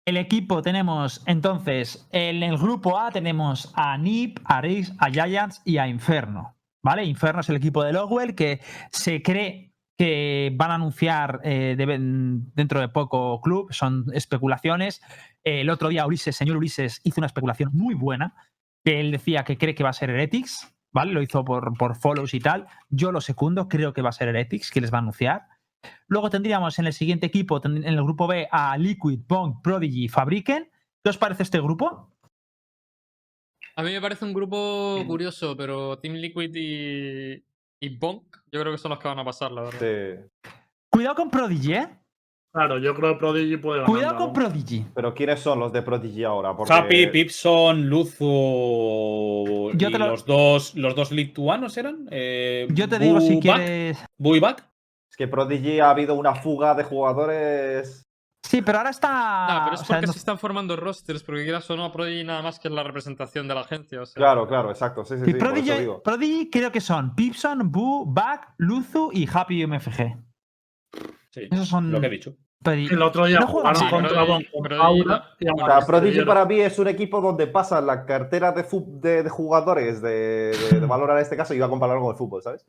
El 0.06 0.18
equipo 0.18 0.62
tenemos, 0.62 1.24
entonces, 1.28 2.08
en 2.12 2.44
el 2.44 2.58
grupo 2.58 3.00
A 3.00 3.10
tenemos 3.12 3.72
a 3.76 3.98
NIP, 3.98 4.40
a 4.44 4.62
Riggs, 4.62 4.94
a 5.00 5.10
Giants 5.10 5.62
y 5.64 5.78
a 5.78 5.88
Inferno. 5.88 6.53
¿Vale? 6.84 7.06
Inferno 7.06 7.42
es 7.42 7.50
el 7.50 7.56
equipo 7.56 7.84
de 7.84 7.94
Lowell 7.94 8.36
que 8.36 8.60
se 8.92 9.22
cree 9.22 9.74
que 9.98 10.52
van 10.56 10.72
a 10.72 10.76
anunciar 10.76 11.40
eh, 11.44 11.76
dentro 11.78 12.82
de 12.82 12.90
poco 12.90 13.40
club, 13.42 13.72
son 13.72 14.06
especulaciones. 14.14 15.02
El 15.44 15.70
otro 15.70 15.90
día 15.90 16.06
Ulises, 16.06 16.36
señor 16.36 16.58
Ulises, 16.58 17.00
hizo 17.04 17.22
una 17.22 17.28
especulación 17.28 17.70
muy 17.74 17.96
buena, 17.96 18.36
que 18.84 19.00
él 19.00 19.12
decía 19.12 19.44
que 19.44 19.58
cree 19.58 19.76
que 19.76 19.84
va 19.84 19.92
a 19.92 19.94
ser 19.94 20.10
Heretics, 20.10 20.76
¿vale? 20.92 21.14
Lo 21.14 21.22
hizo 21.22 21.46
por, 21.46 21.78
por 21.78 21.96
follows 21.96 22.34
y 22.34 22.40
tal. 22.40 22.68
Yo 22.90 23.12
lo 23.12 23.22
secundo, 23.22 23.70
creo 23.70 23.94
que 23.94 24.02
va 24.02 24.10
a 24.10 24.14
ser 24.14 24.28
Heretics, 24.28 24.72
que 24.72 24.82
les 24.82 24.92
va 24.92 24.98
a 24.98 25.02
anunciar. 25.02 25.48
Luego 26.08 26.30
tendríamos 26.30 26.80
en 26.80 26.88
el 26.88 26.94
siguiente 26.94 27.28
equipo, 27.28 27.62
en 27.64 27.84
el 27.84 28.04
grupo 28.04 28.28
B, 28.28 28.48
a 28.52 28.78
Liquid, 28.78 29.22
Bonk, 29.28 29.62
Prodigy, 29.62 30.08
Fabriken. 30.10 30.70
¿Qué 31.04 31.10
os 31.10 31.18
parece 31.18 31.44
este 31.44 31.60
grupo? 31.60 32.13
A 33.76 33.82
mí 33.84 33.92
me 33.92 34.02
parece 34.02 34.24
un 34.26 34.34
grupo 34.34 34.98
curioso, 35.08 35.56
pero 35.58 35.98
Team 35.98 36.16
Liquid 36.16 36.52
y, 36.56 37.44
y 37.82 37.98
Bonk, 37.98 38.24
yo 38.52 38.60
creo 38.62 38.72
que 38.72 38.78
son 38.78 38.90
los 38.92 39.00
que 39.00 39.08
van 39.08 39.20
a 39.20 39.26
pasar, 39.26 39.52
la 39.52 39.64
verdad. 39.64 39.80
Sí. 39.80 40.50
Cuidado 40.92 41.16
con 41.16 41.30
Prodigy, 41.32 41.74
¿eh? 41.74 41.88
Claro, 42.54 42.78
yo 42.78 42.94
creo 42.94 43.14
que 43.14 43.20
Prodigy 43.20 43.58
puede 43.58 43.80
ganar. 43.82 43.92
Cuidado 43.92 44.16
con 44.18 44.32
Prodigy. 44.34 44.86
Pero 44.94 45.16
¿quiénes 45.16 45.40
son 45.40 45.60
los 45.60 45.74
de 45.74 45.82
Prodigy 45.82 46.24
ahora? 46.24 46.56
Porque 46.56 46.72
Happy, 46.72 47.08
Pipson, 47.08 47.90
Luzu 47.90 49.72
Yo 49.76 49.90
y 49.90 49.92
te 49.92 49.98
lo- 49.98 50.08
los 50.10 50.26
dos 50.26 50.76
los 50.76 50.96
dos 50.96 51.12
lituanos 51.12 51.76
eran. 51.78 52.08
Eh, 52.12 52.68
Yo 52.72 52.88
te 52.88 53.00
digo, 53.00 53.20
si 53.22 53.40
quieres. 53.40 53.98
Buyback. 54.20 54.70
Es 55.10 55.18
que 55.18 55.28
Prodigy 55.28 55.80
ha 55.80 55.90
habido 55.90 56.14
una 56.14 56.36
fuga 56.36 56.76
de 56.76 56.84
jugadores. 56.84 58.03
Sí, 58.44 58.62
pero 58.62 58.78
ahora 58.80 58.90
está. 58.90 59.48
No, 59.50 59.62
pero 59.64 59.76
es 59.76 59.82
o 59.82 59.86
sea, 59.86 59.96
porque 59.96 60.08
no- 60.08 60.14
se 60.14 60.20
están 60.20 60.38
formando 60.38 60.76
rosters, 60.76 61.24
porque 61.24 61.44
quieras 61.44 61.70
o 61.70 61.78
no, 61.78 61.92
Prodigy 61.92 62.24
nada 62.26 62.42
más 62.42 62.60
que 62.60 62.68
es 62.68 62.74
la 62.74 62.84
representación 62.84 63.48
de 63.48 63.56
la 63.56 63.62
agencia. 63.62 64.02
O 64.02 64.06
sea, 64.06 64.20
Claro, 64.20 64.48
claro, 64.48 64.70
exacto. 64.70 65.06
Sí, 65.06 65.16
sí, 65.18 65.26
Sí, 65.26 65.32
sí, 65.32 65.38
por 65.38 65.48
eso 65.48 65.54
Prodigy, 65.56 65.80
digo. 65.80 66.04
Prodigy 66.04 66.50
creo 66.50 66.72
que 66.72 66.82
son 66.82 67.16
Pipson, 67.16 67.72
Boo, 67.72 68.06
Back, 68.06 68.54
Luzu 68.58 69.12
y 69.14 69.28
Happy 69.32 69.66
MFG. 69.66 70.18
Sí, 71.32 71.48
Esos 71.50 71.68
son. 71.70 71.92
lo 71.92 72.00
que 72.02 72.08
he 72.08 72.10
dicho. 72.10 72.36
Prodigy. 72.62 72.94
El 72.94 73.02
otro 73.02 73.26
día 73.26 73.40
No 73.40 73.48
jugaron 73.48 73.72
así, 73.82 73.90
contra 73.90 74.26
Prodigy- 74.26 74.50
Prodigy 75.86 76.16
y 76.18 76.20
O 76.22 76.24
sea, 76.24 76.26
para 76.26 76.46
mí 76.46 76.60
es 76.62 76.80
un 76.80 76.88
equipo 76.88 77.20
donde 77.22 77.48
pasan 77.48 77.86
la 77.88 78.06
cartera 78.06 78.52
de, 78.52 78.64
fu- 78.64 79.00
de, 79.02 79.24
de 79.24 79.30
jugadores 79.30 80.02
de, 80.02 80.52
de, 80.72 80.80
de 80.80 80.86
Valorant 80.86 81.18
en 81.18 81.24
este 81.24 81.36
caso, 81.36 81.54
iba 81.54 81.66
a 81.66 81.70
compararlo 81.70 82.02
con 82.04 82.12
el 82.12 82.18
fútbol, 82.18 82.42
¿sabes? 82.42 82.66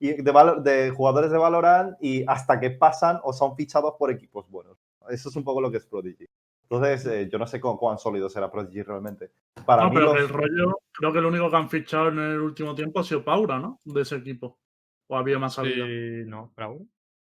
Y 0.00 0.20
de, 0.22 0.32
de 0.62 0.90
jugadores 0.90 1.30
de 1.30 1.38
Valorant 1.38 1.96
y 2.00 2.24
hasta 2.26 2.60
que 2.60 2.70
pasan 2.70 3.20
o 3.22 3.32
son 3.32 3.56
fichados 3.56 3.94
por 3.98 4.10
equipos 4.10 4.48
buenos. 4.50 4.76
Eso 5.10 5.28
es 5.28 5.36
un 5.36 5.44
poco 5.44 5.60
lo 5.60 5.70
que 5.70 5.78
es 5.78 5.86
Prodigy. 5.86 6.26
Entonces, 6.70 7.06
eh, 7.06 7.28
yo 7.32 7.38
no 7.38 7.46
sé 7.46 7.60
cu- 7.60 7.78
cuán 7.78 7.98
sólido 7.98 8.28
será 8.28 8.50
Prodigy 8.50 8.82
realmente. 8.82 9.30
Para 9.64 9.84
No, 9.84 9.88
mí, 9.90 9.94
pero 9.96 10.12
los- 10.12 10.22
el 10.22 10.28
rollo, 10.28 10.78
creo 10.92 11.12
que 11.12 11.18
el 11.18 11.24
único 11.26 11.50
que 11.50 11.56
han 11.56 11.70
fichado 11.70 12.08
en 12.08 12.18
el 12.18 12.40
último 12.40 12.74
tiempo 12.74 13.00
ha 13.00 13.04
sido 13.04 13.24
Paura, 13.24 13.58
¿no? 13.58 13.78
De 13.84 14.02
ese 14.02 14.16
equipo. 14.16 14.58
O 15.08 15.16
había 15.16 15.38
más 15.38 15.54
salida. 15.54 15.86
sí, 15.86 16.24
no, 16.26 16.52
bravo. 16.54 16.80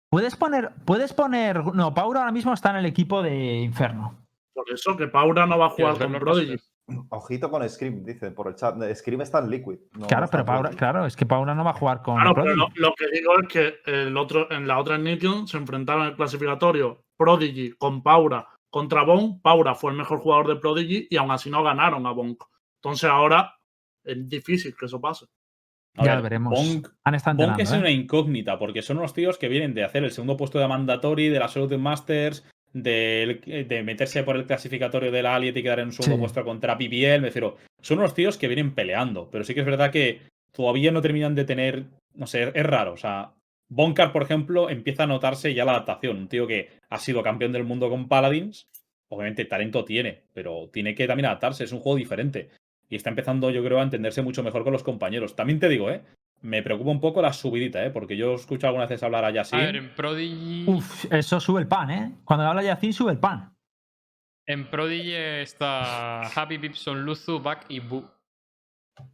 Puedes 0.09 0.35
poner. 0.35 0.71
Puedes 0.85 1.13
poner. 1.13 1.63
No, 1.75 1.93
Paura 1.93 2.21
ahora 2.21 2.31
mismo 2.31 2.53
está 2.53 2.71
en 2.71 2.77
el 2.77 2.85
equipo 2.87 3.21
de 3.21 3.57
Inferno. 3.59 4.25
Por 4.53 4.69
eso 4.71 4.95
que 4.97 5.07
Paura 5.07 5.45
no 5.45 5.59
va 5.59 5.67
a 5.67 5.69
jugar 5.69 5.95
¿Quieres 5.95 6.11
ver 6.11 6.19
con 6.23 6.33
Prodigy. 6.33 6.55
Ojito 7.09 7.49
con 7.51 7.67
Scream, 7.67 8.03
dicen 8.05 8.33
por 8.33 8.47
el 8.47 8.55
chat. 8.55 8.75
Scream 8.95 9.21
está 9.21 9.39
en 9.39 9.49
Liquid. 9.49 9.77
no- 9.97 10.07
claro, 10.07 10.27
pero 10.31 10.45
Paura, 10.45 10.61
Prodigy. 10.69 10.77
claro, 10.77 11.05
es 11.05 11.15
que 11.15 11.25
Paura 11.25 11.53
no 11.53 11.63
va 11.63 11.71
a 11.71 11.73
jugar 11.73 12.01
con 12.01 12.15
Claro, 12.15 12.33
pero 12.33 12.45
Prodigy. 12.55 12.79
lo, 12.79 12.87
lo 12.89 12.93
que 12.95 13.07
digo 13.11 13.33
es 13.41 13.47
que 13.47 13.75
el 13.85 14.15
otro, 14.17 14.49
en 14.51 14.67
la 14.67 14.79
otra 14.79 14.97
Nation 14.97 15.47
se 15.47 15.57
enfrentaron 15.57 16.03
en 16.03 16.09
el 16.09 16.15
clasificatorio 16.15 17.03
Prodigy 17.17 17.71
con 17.77 18.01
Paura 18.03 18.47
contra 18.69 19.03
Bonk. 19.03 19.41
Paura 19.41 19.75
fue 19.75 19.91
el 19.91 19.97
mejor 19.97 20.19
jugador 20.19 20.47
de 20.47 20.55
Prodigy 20.57 21.07
y 21.09 21.17
aún 21.17 21.31
así 21.31 21.49
no 21.49 21.63
ganaron 21.63 22.05
a 22.05 22.11
Bonk. 22.11 22.43
Entonces 22.81 23.09
ahora 23.09 23.55
es 24.03 24.27
difícil 24.29 24.75
que 24.77 24.85
eso 24.85 24.99
pase. 25.01 25.25
A 25.97 26.03
Ya 26.03 26.11
ver, 26.11 26.17
lo 26.17 26.23
veremos. 26.23 26.53
Bonk, 26.53 26.87
Han 27.05 27.15
estado 27.15 27.37
Bonk 27.37 27.49
entrenando, 27.51 27.63
es 27.63 27.71
¿eh? 27.73 27.79
una 27.79 27.89
incógnita, 27.91 28.59
porque 28.59 28.81
son 28.81 28.97
unos 28.97 29.13
tíos 29.13 29.37
que 29.37 29.47
vienen 29.47 29.73
de 29.73 29.83
hacer 29.83 30.03
el 30.03 30.11
segundo 30.11 30.35
puesto 30.37 30.59
de 30.59 30.67
Mandatory, 30.67 31.29
de 31.29 31.39
la 31.39 31.45
Absolute 31.45 31.77
Masters, 31.77 32.45
de, 32.73 33.65
de 33.69 33.83
meterse 33.83 34.23
por 34.23 34.35
el 34.35 34.45
clasificatorio 34.45 35.09
de 35.09 35.23
la 35.23 35.35
Aliet 35.35 35.55
y 35.55 35.63
quedar 35.63 35.79
en 35.79 35.85
un 35.87 35.91
segundo 35.93 36.17
Sí. 36.17 36.19
puesto 36.19 36.43
contra 36.43 36.77
PBL. 36.77 37.21
Me 37.21 37.27
refiero, 37.27 37.55
son 37.81 37.99
unos 37.99 38.13
tíos 38.13 38.37
que 38.37 38.47
vienen 38.49 38.75
peleando, 38.75 39.29
pero 39.31 39.45
sí 39.45 39.53
que 39.53 39.61
es 39.61 39.65
verdad 39.65 39.89
que 39.91 40.23
todavía 40.51 40.91
no 40.91 41.01
terminan 41.01 41.33
de 41.35 41.45
tener. 41.45 41.85
No 42.13 42.27
sé, 42.27 42.51
es 42.53 42.65
raro. 42.65 42.91
O 42.93 42.97
sea, 42.97 43.31
Bonkar, 43.75 44.13
por 44.13 44.23
ejemplo, 44.23 44.69
empieza 44.69 45.03
a 45.03 45.07
notarse 45.07 45.53
ya 45.53 45.65
la 45.65 45.73
adaptación. 45.73 46.17
Un 46.17 46.27
tío 46.29 46.47
que 46.47 46.79
ha 46.89 46.97
sido 46.97 47.21
campeón 47.21 47.51
del 47.51 47.65
mundo 47.65 47.89
con 47.89 48.07
Paladins. 48.07 48.69
Obviamente, 49.09 49.43
talento 49.43 49.83
tiene, 49.83 50.23
pero 50.33 50.69
tiene 50.71 50.95
que 50.95 51.07
también 51.07 51.25
adaptarse. 51.25 51.65
Es 51.65 51.73
un 51.73 51.81
juego 51.81 51.97
diferente. 51.97 52.51
Y 52.87 52.95
está 52.95 53.09
empezando, 53.09 53.49
yo 53.49 53.61
creo, 53.63 53.79
a 53.79 53.83
entenderse 53.83 54.21
mucho 54.21 54.43
mejor 54.43 54.63
con 54.63 54.71
los 54.71 54.83
compañeros. 54.83 55.35
También 55.35 55.59
te 55.59 55.67
digo, 55.67 55.91
¿eh? 55.91 56.01
Me 56.41 56.63
preocupa 56.63 56.91
un 56.91 57.01
poco 57.01 57.21
la 57.21 57.33
subidita, 57.33 57.85
¿eh? 57.85 57.89
Porque 57.89 58.15
yo 58.15 58.35
escucho 58.35 58.67
algunas 58.67 58.87
veces 58.87 59.03
hablar 59.03 59.25
a 59.25 59.31
Yasin. 59.31 59.59
A 59.59 59.63
ver, 59.63 59.75
en 59.75 59.93
Prodigy. 59.93 60.63
Uf, 60.67 61.11
eso 61.11 61.41
sube 61.41 61.59
el 61.59 61.67
pan, 61.67 61.91
¿eh? 61.91 62.11
Cuando 62.23 62.45
habla 62.45 62.63
Yacine, 62.63 62.93
sube 62.93 63.11
el 63.11 63.19
pan. 63.19 63.53
En 64.47 64.69
Prodigy 64.69 65.13
está 65.13 66.21
Happy 66.21 66.59
Pipson, 66.59 67.03
Luzu, 67.03 67.41
Back 67.41 67.65
y 67.67 67.79
Boo. 67.79 68.09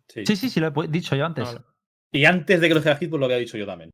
Sí. 0.08 0.26
Sí, 0.26 0.36
sí, 0.36 0.50
sí, 0.50 0.60
lo 0.60 0.68
he 0.68 0.88
dicho 0.88 1.16
yo 1.16 1.26
antes. 1.26 1.46
Vale. 1.46 1.66
Y 2.12 2.26
antes 2.26 2.62
de 2.62 2.68
que 2.68 2.74
lo 2.74 2.82
hiciera 2.82 3.00
Hitbox 3.00 3.20
lo 3.20 3.26
había 3.26 3.38
dicho 3.38 3.58
yo 3.58 3.66
también. 3.66 3.90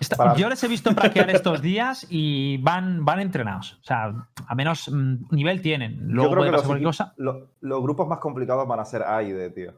Está- 0.00 0.16
Para- 0.16 0.34
Yo 0.36 0.48
les 0.48 0.62
he 0.64 0.68
visto 0.68 0.94
praquear 0.94 1.28
estos 1.30 1.60
días 1.60 2.06
y 2.08 2.56
van, 2.58 3.04
van 3.04 3.20
entrenados. 3.20 3.74
O 3.80 3.84
sea, 3.84 4.28
a 4.46 4.54
menos 4.54 4.88
mm, 4.90 5.26
nivel 5.30 5.60
tienen. 5.60 5.98
Luego 6.08 6.30
creo 6.32 6.44
que 6.44 6.50
los 6.52 6.82
cosa. 6.82 7.12
lo- 7.18 7.50
los 7.60 7.82
grupos 7.82 8.08
más 8.08 8.18
complicados 8.18 8.66
van 8.66 8.80
a 8.80 8.84
ser 8.84 9.02
A 9.02 9.22
y 9.22 9.32
D, 9.32 9.50
tío. 9.50 9.74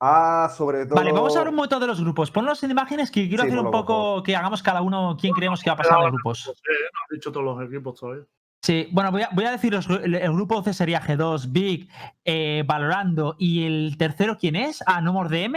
A, 0.00 0.50
sobre 0.54 0.84
todo. 0.84 0.96
Vale, 0.96 1.12
vamos 1.12 1.34
a 1.34 1.38
ver 1.38 1.48
un 1.48 1.54
momento 1.54 1.80
de 1.80 1.86
los 1.86 1.98
grupos. 2.00 2.30
Ponlos 2.30 2.62
en 2.62 2.70
imágenes 2.70 3.10
que 3.10 3.26
quiero 3.28 3.44
Sí, 3.44 3.48
hacer 3.48 3.58
un 3.64 3.70
poco 3.70 4.22
que 4.22 4.36
hagamos 4.36 4.62
cada 4.62 4.82
uno 4.82 5.16
quién 5.18 5.32
creemos 5.32 5.62
que 5.62 5.70
va 5.70 5.74
a 5.74 5.76
pasar 5.78 5.96
en 5.98 6.02
los 6.04 6.12
grupos. 6.12 6.46
No 6.46 6.52
sé, 6.52 6.60
no 6.92 6.98
has 7.04 7.10
dicho 7.10 7.32
todos 7.32 7.46
los 7.46 7.66
equipos 7.66 7.98
todavía. 7.98 8.24
Sí, 8.62 8.88
bueno, 8.90 9.10
voy 9.12 9.22
a, 9.22 9.28
voy 9.32 9.44
a 9.44 9.52
decir 9.52 9.72
los 9.72 9.88
gru- 9.88 10.02
el, 10.02 10.14
el 10.16 10.32
grupo 10.32 10.62
C 10.62 10.74
sería 10.74 11.00
G2, 11.00 11.50
Big, 11.52 11.88
eh, 12.24 12.64
Valorando 12.66 13.36
y 13.38 13.64
el 13.64 13.96
tercero, 13.96 14.36
¿quién 14.38 14.56
es? 14.56 14.82
Ah, 14.86 15.00
No 15.00 15.12
More 15.14 15.28
DM. 15.30 15.56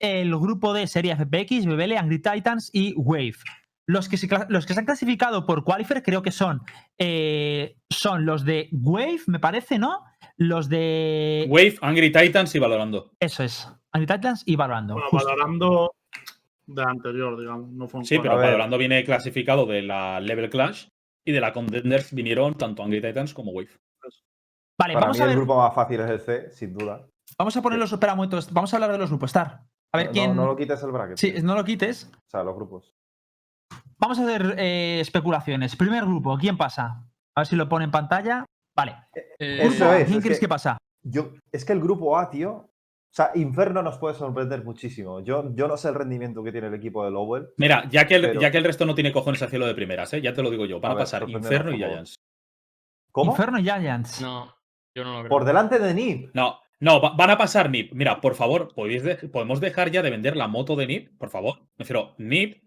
El 0.00 0.30
grupo 0.36 0.72
D 0.72 0.86
sería 0.86 1.16
FPX, 1.16 1.66
BBL, 1.66 1.96
Angry 1.96 2.20
Titans 2.20 2.70
y 2.72 2.94
Wave. 2.96 3.34
Los 3.86 4.08
que, 4.08 4.16
se, 4.18 4.28
los 4.50 4.66
que 4.66 4.74
se 4.74 4.80
han 4.80 4.84
clasificado 4.86 5.46
por 5.46 5.64
Qualifier 5.64 6.02
creo 6.02 6.20
que 6.22 6.30
son, 6.30 6.60
eh, 6.98 7.76
son 7.88 8.26
los 8.26 8.44
de 8.44 8.68
Wave, 8.70 9.20
me 9.28 9.38
parece, 9.38 9.78
¿no? 9.78 10.04
Los 10.36 10.68
de... 10.68 11.46
Wave, 11.48 11.76
Angry 11.80 12.12
Titans 12.12 12.54
y 12.54 12.58
Valorando. 12.58 13.12
Eso 13.18 13.42
es, 13.44 13.66
Angry 13.92 14.06
Titans 14.06 14.42
y 14.44 14.56
Valorando. 14.56 14.94
Bueno, 14.94 15.08
justo. 15.08 15.26
valorando 15.26 15.94
de 16.66 16.82
anterior, 16.82 17.40
digamos. 17.40 17.70
No 17.70 17.88
fue 17.88 18.00
un 18.00 18.04
Sí, 18.06 18.18
pero. 18.18 18.36
Valorando 18.36 18.76
viene 18.76 19.02
clasificado 19.04 19.64
de 19.64 19.80
la 19.80 20.20
Level 20.20 20.50
Clash 20.50 20.88
y 21.24 21.32
de 21.32 21.40
la 21.40 21.54
Contenders 21.54 22.12
vinieron 22.12 22.58
tanto 22.58 22.82
Angry 22.82 23.00
Titans 23.00 23.32
como 23.32 23.52
Wave. 23.52 23.70
Vale, 24.78 24.94
Para 24.94 25.06
vamos 25.06 25.16
mí 25.16 25.22
a 25.22 25.24
el 25.24 25.28
ver, 25.30 25.38
grupo 25.38 25.56
más 25.56 25.74
fácil 25.74 26.00
es 26.00 26.10
el 26.10 26.20
C, 26.20 26.50
sin 26.52 26.74
duda. 26.74 27.08
vamos 27.38 27.56
a 27.56 27.62
poner 27.62 27.78
los 27.78 27.90
espera 27.92 28.12
un 28.12 28.18
momento, 28.18 28.38
vamos 28.52 28.72
a 28.72 28.76
hablar 28.76 28.92
de 28.92 28.98
los 28.98 29.08
grupos, 29.08 29.30
Star. 29.30 29.62
A 29.92 29.98
ver 29.98 30.06
No- 30.08 30.12
quién... 30.12 30.36
No, 30.36 30.46
lo 30.46 30.56
quites 30.56 30.82
el 30.82 30.90
bracket. 30.92 31.16
Sí, 31.16 31.34
no 31.42 31.54
lo 31.54 31.64
quites. 31.64 32.10
O 32.14 32.30
sea, 32.30 32.42
los 32.42 32.54
grupos. 32.54 32.94
Vamos 33.98 34.18
a 34.18 34.22
hacer 34.24 34.54
eh, 34.58 35.00
especulaciones. 35.00 35.74
Primer 35.76 36.04
grupo, 36.04 36.36
¿quién 36.38 36.56
pasa? 36.56 37.04
A 37.36 37.40
ver 37.40 37.46
si 37.46 37.56
lo 37.56 37.68
pone 37.68 37.84
en 37.86 37.90
pantalla. 37.90 38.44
Vale. 38.76 38.96
Eh, 39.14 39.58
Eso 39.62 39.70
Grupo 39.70 39.84
A, 39.86 39.98
es, 39.98 40.04
¿Quién 40.06 40.18
es 40.18 40.24
crees 40.24 40.38
que- 40.38 40.46
que 40.46 40.48
pasa? 40.48 40.78
Yo, 41.02 41.32
es 41.52 41.64
que 41.64 41.72
el 41.72 41.80
grupo 41.80 42.18
A, 42.18 42.30
tío. 42.30 42.50
O 42.52 42.70
sea, 43.10 43.30
Inferno 43.34 43.82
nos 43.82 43.96
puede 43.98 44.14
sorprender 44.14 44.62
muchísimo. 44.64 45.20
Yo, 45.20 45.52
yo 45.54 45.66
no 45.66 45.76
sé 45.76 45.88
el 45.88 45.94
rendimiento 45.94 46.44
que 46.44 46.52
tiene 46.52 46.66
el 46.68 46.74
equipo 46.74 47.04
de 47.04 47.10
Lowell. 47.10 47.48
Mira, 47.56 47.88
ya 47.88 48.06
que, 48.06 48.16
el, 48.16 48.22
Pero- 48.22 48.40
ya 48.40 48.50
que 48.50 48.58
el 48.58 48.64
resto 48.64 48.84
no 48.84 48.94
tiene 48.94 49.12
cojones 49.12 49.42
al 49.42 49.48
cielo 49.48 49.66
de 49.66 49.74
primeras, 49.74 50.12
¿eh? 50.12 50.20
ya 50.20 50.34
te 50.34 50.42
lo 50.42 50.50
digo 50.50 50.66
yo. 50.66 50.78
Van 50.80 50.92
A 50.92 50.94
ver, 50.94 51.02
pasar 51.04 51.28
Inferno 51.28 51.72
y. 51.72 51.76
Giants. 51.78 52.16
¿Cómo? 53.10 53.32
Inferno 53.32 53.58
Giants. 53.58 54.20
No, 54.20 54.54
yo 54.94 55.02
no 55.04 55.12
lo 55.14 55.18
creo. 55.20 55.30
Por 55.30 55.44
delante 55.44 55.78
de 55.78 55.94
Nip. 55.94 56.30
No, 56.34 56.60
no, 56.80 57.00
va- 57.00 57.14
van 57.16 57.30
a 57.30 57.38
pasar 57.38 57.70
NIP. 57.70 57.92
Mira, 57.92 58.20
por 58.20 58.34
favor, 58.34 58.72
¿podéis 58.74 59.02
de- 59.02 59.16
podemos 59.16 59.60
dejar 59.60 59.90
ya 59.90 60.02
de 60.02 60.10
vender 60.10 60.36
la 60.36 60.48
moto 60.48 60.76
de 60.76 60.86
NIP, 60.86 61.10
por 61.18 61.30
favor. 61.30 61.60
Me 61.76 61.84
refiero, 61.84 62.14
NIP. 62.18 62.62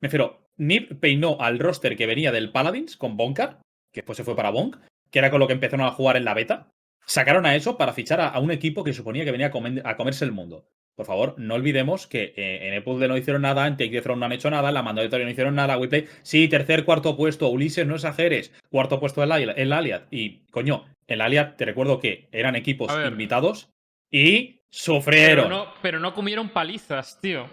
Me 0.00 0.08
refiero, 0.08 0.48
NIP 0.56 0.94
peinó 1.00 1.38
al 1.40 1.58
roster 1.58 1.96
que 1.96 2.06
venía 2.06 2.32
del 2.32 2.52
Paladins 2.52 2.96
con 2.96 3.16
Bonkar, 3.16 3.60
que 3.92 4.00
después 4.00 4.16
se 4.16 4.24
fue 4.24 4.36
para 4.36 4.50
Bonk, 4.50 4.76
que 5.10 5.18
era 5.18 5.30
con 5.30 5.40
lo 5.40 5.46
que 5.46 5.52
empezaron 5.54 5.86
a 5.86 5.90
jugar 5.92 6.16
en 6.16 6.24
la 6.24 6.34
beta. 6.34 6.70
Sacaron 7.06 7.46
a 7.46 7.56
eso 7.56 7.76
para 7.78 7.92
fichar 7.92 8.20
a, 8.20 8.38
un 8.38 8.50
equipo 8.50 8.84
que 8.84 8.92
suponía 8.92 9.24
que 9.24 9.32
venía 9.32 9.48
a, 9.84 9.96
comerse 9.96 10.24
el 10.24 10.32
mundo. 10.32 10.68
por 10.94 11.06
favor, 11.06 11.34
no 11.38 11.54
olvidemos 11.54 12.06
que 12.06 12.32
eh, 12.36 12.68
en 12.68 12.74
Epuzzle 12.74 13.08
no 13.08 13.16
hicieron 13.16 13.42
nada, 13.42 13.66
en 13.66 13.76
Take 13.76 13.90
the 13.90 14.02
Throne 14.02 14.20
no 14.20 14.26
han 14.26 14.32
hecho 14.32 14.50
nada, 14.50 14.68
en 14.68 14.74
la 14.74 14.82
mandatoria 14.82 15.24
no 15.24 15.32
hicieron 15.32 15.54
nada, 15.54 15.78
WePlay, 15.78 16.06
sí, 16.22 16.48
tercer, 16.48 16.84
cuarto 16.84 17.16
puesto, 17.16 17.48
Ulises, 17.48 17.86
no 17.86 17.94
exageres, 17.96 18.52
cuarto 18.70 19.00
puesto 19.00 19.22
el, 19.22 19.32
el 19.32 19.72
Aliad. 19.72 20.02
Y, 20.10 20.44
coño, 20.50 20.84
el 21.12 21.20
Aliad, 21.20 21.54
te 21.56 21.64
recuerdo 21.64 21.98
que 22.00 22.28
eran 22.32 22.56
equipos 22.56 22.90
invitados 23.08 23.70
y 24.10 24.42
Pero 24.46 24.62
sufrieron. 24.70 25.48
no, 25.50 25.66
pero 25.82 26.00
no 26.00 26.14
comieron 26.14 26.48
palizas, 26.50 27.20
tío. 27.20 27.46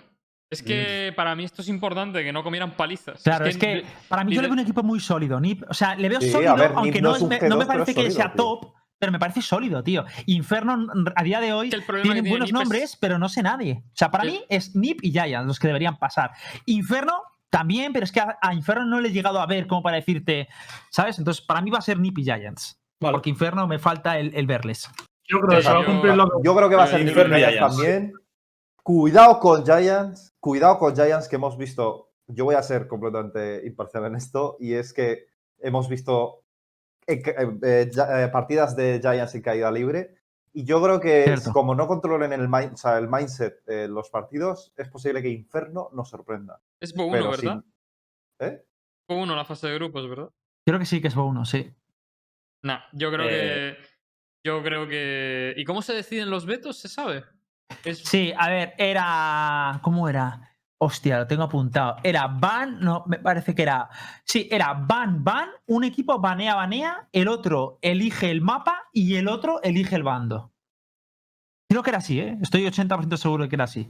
Es 0.51 0.63
que 0.63 1.13
para 1.15 1.35
mí 1.35 1.43
esto 1.43 1.61
es 1.61 1.67
importante, 1.69 2.23
que 2.23 2.33
no 2.33 2.41
comieran 2.43 2.71
palizas. 2.71 3.21
Claro, 3.21 3.45
es 3.45 3.55
que 3.57 3.83
para 4.07 4.23
mí 4.23 4.33
yo 4.33 4.41
le 4.41 4.47
veo 4.47 4.53
un 4.53 4.59
equipo 4.59 4.81
muy 4.81 4.99
sólido. 4.99 5.39
Nip. 5.39 5.63
O 5.69 5.73
sea, 5.75 5.95
le 5.95 6.09
veo 6.09 6.19
Sí, 6.19 6.31
sólido, 6.31 6.55
ver, 6.55 6.71
aunque 6.75 7.01
no 7.03 7.11
me, 7.11 7.39
G2, 7.39 7.47
no 7.49 7.57
me 7.57 7.65
parece 7.67 7.93
que 7.93 8.01
sólido, 8.01 8.15
sea 8.15 8.33
tío. 8.33 8.43
top, 8.43 8.73
pero 8.97 9.11
me 9.11 9.19
parece 9.19 9.43
sólido, 9.43 9.83
tío. 9.83 10.05
Inferno 10.25 10.73
n- 10.73 11.11
a 11.15 11.23
día 11.23 11.39
de 11.39 11.53
hoy 11.53 11.69
tienen 11.69 12.01
tiene 12.01 12.21
buenos 12.29 12.47
Nip 12.47 12.47
es- 12.47 12.51
nombres, 12.53 12.97
pero 12.99 13.19
no 13.19 13.29
sé 13.29 13.43
nadie. 13.43 13.83
O 13.85 13.91
sea, 13.95 14.09
para 14.09 14.23
mí 14.23 14.41
es 14.49 14.75
Nip 14.75 14.99
y 15.03 15.11
Giants 15.11 15.45
los 15.45 15.59
que 15.59 15.67
deberían 15.67 15.97
pasar. 15.99 16.31
Inferno 16.65 17.21
también, 17.51 17.93
pero 17.93 18.03
es 18.05 18.11
que 18.11 18.19
a, 18.19 18.37
a 18.41 18.53
Inferno 18.55 18.85
no 18.85 18.99
le 19.01 19.09
he 19.09 19.11
llegado 19.11 19.39
a 19.39 19.45
ver 19.45 19.67
como 19.67 19.83
para 19.83 19.97
decirte, 19.97 20.47
¿sabes? 20.89 21.19
Entonces, 21.19 21.45
para 21.45 21.61
mí 21.61 21.69
va 21.69 21.77
a 21.77 21.81
ser 21.81 21.99
Nip 21.99 22.17
y 22.17 22.23
Giants. 22.23 22.78
Vale. 23.01 23.13
Porque 23.13 23.29
Inferno 23.29 23.67
me 23.67 23.79
falta 23.79 24.17
el, 24.19 24.33
el 24.35 24.45
verles. 24.47 24.89
Yo 25.27 25.39
creo 25.41 25.59
que 25.61 25.67
va 25.67 25.77
a 25.77 25.81
yo- 25.81 25.85
cumplir 25.85 26.15
lo 26.15 26.25
que 26.25 26.31
Yo 26.43 26.55
creo 26.55 26.69
que 26.69 26.75
va 26.75 26.83
a 26.83 26.85
Pero 26.87 26.97
ser 26.97 27.07
Inferno 27.07 27.37
y 27.37 27.39
Giants 27.39 27.57
Giants. 27.57 27.75
también. 27.77 28.13
Cuidado 28.83 29.39
con 29.39 29.63
Giants. 29.65 30.33
Cuidado 30.39 30.77
con 30.79 30.95
Giants 30.95 31.27
que 31.27 31.35
hemos 31.35 31.57
visto. 31.57 32.11
Yo 32.27 32.45
voy 32.45 32.55
a 32.55 32.63
ser 32.63 32.87
completamente 32.87 33.65
imparcial 33.65 34.05
en 34.05 34.15
esto. 34.15 34.57
Y 34.59 34.73
es 34.73 34.93
que 34.93 35.27
hemos 35.59 35.87
visto 35.89 36.43
eh, 37.07 37.21
eh, 37.63 37.89
eh, 37.93 38.29
partidas 38.31 38.75
de 38.75 38.99
Giants 39.01 39.35
en 39.35 39.41
caída 39.41 39.71
libre. 39.71 40.15
Y 40.51 40.63
yo 40.65 40.81
creo 40.81 40.99
que 40.99 41.35
como 41.53 41.75
no 41.75 41.87
controlen 41.87 42.33
el, 42.33 42.47
mind- 42.49 42.73
o 42.73 42.77
sea, 42.77 42.97
el 42.97 43.07
mindset 43.07 43.61
eh, 43.67 43.87
los 43.87 44.09
partidos, 44.09 44.73
es 44.77 44.89
posible 44.89 45.21
que 45.21 45.29
Inferno 45.29 45.89
nos 45.93 46.09
sorprenda. 46.09 46.59
Es 46.79 46.93
Bo 46.93 47.05
1, 47.05 47.11
Pero 47.11 47.29
¿verdad? 47.31 47.39
sin- 48.39 48.47
¿Eh? 48.47 48.65
Bo 49.07 49.15
1 49.21 49.35
la 49.35 49.45
fase 49.45 49.67
de 49.67 49.75
grupos, 49.75 50.09
¿verdad? 50.09 50.29
Creo 50.65 50.79
que 50.79 50.85
sí 50.85 51.01
que 51.01 51.09
es 51.09 51.15
uno, 51.15 51.45
sí. 51.45 51.71
Nah, 52.63 52.79
yo 52.93 53.11
creo 53.11 53.27
Eh. 53.29 53.77
que. 53.77 53.77
Yo 54.45 54.63
creo 54.63 54.87
que. 54.87 55.53
¿Y 55.57 55.63
cómo 55.65 55.81
se 55.81 55.93
deciden 55.93 56.29
los 56.29 56.45
vetos? 56.45 56.77
¿Se 56.79 56.87
sabe? 56.87 57.23
Es- 57.83 57.99
Sí, 57.99 58.33
a 58.37 58.49
ver, 58.49 58.73
era. 58.77 59.79
¿Cómo 59.83 60.07
era? 60.09 60.45
Hostia, 60.81 61.17
lo 61.19 61.27
tengo 61.27 61.43
apuntado. 61.43 61.97
Era 62.03 62.27
ban, 62.27 62.79
no, 62.79 63.03
me 63.05 63.19
parece 63.19 63.53
que 63.53 63.63
era. 63.63 63.89
Sí, 64.23 64.47
era 64.49 64.73
ban, 64.73 65.23
ban. 65.23 65.49
Un 65.67 65.83
equipo 65.83 66.19
banea, 66.19 66.55
banea. 66.55 67.09
El 67.11 67.27
otro 67.27 67.79
elige 67.81 68.31
el 68.31 68.39
mapa 68.41 68.83
y 68.93 69.15
el 69.17 69.27
otro 69.27 69.61
elige 69.61 69.95
el 69.97 70.03
bando. 70.03 70.53
Creo 71.69 71.83
que 71.83 71.89
era 71.91 71.99
así, 71.99 72.19
¿eh? 72.19 72.37
Estoy 72.41 72.65
80% 72.65 73.17
seguro 73.17 73.43
de 73.43 73.49
que 73.49 73.55
era 73.57 73.65
así. 73.65 73.87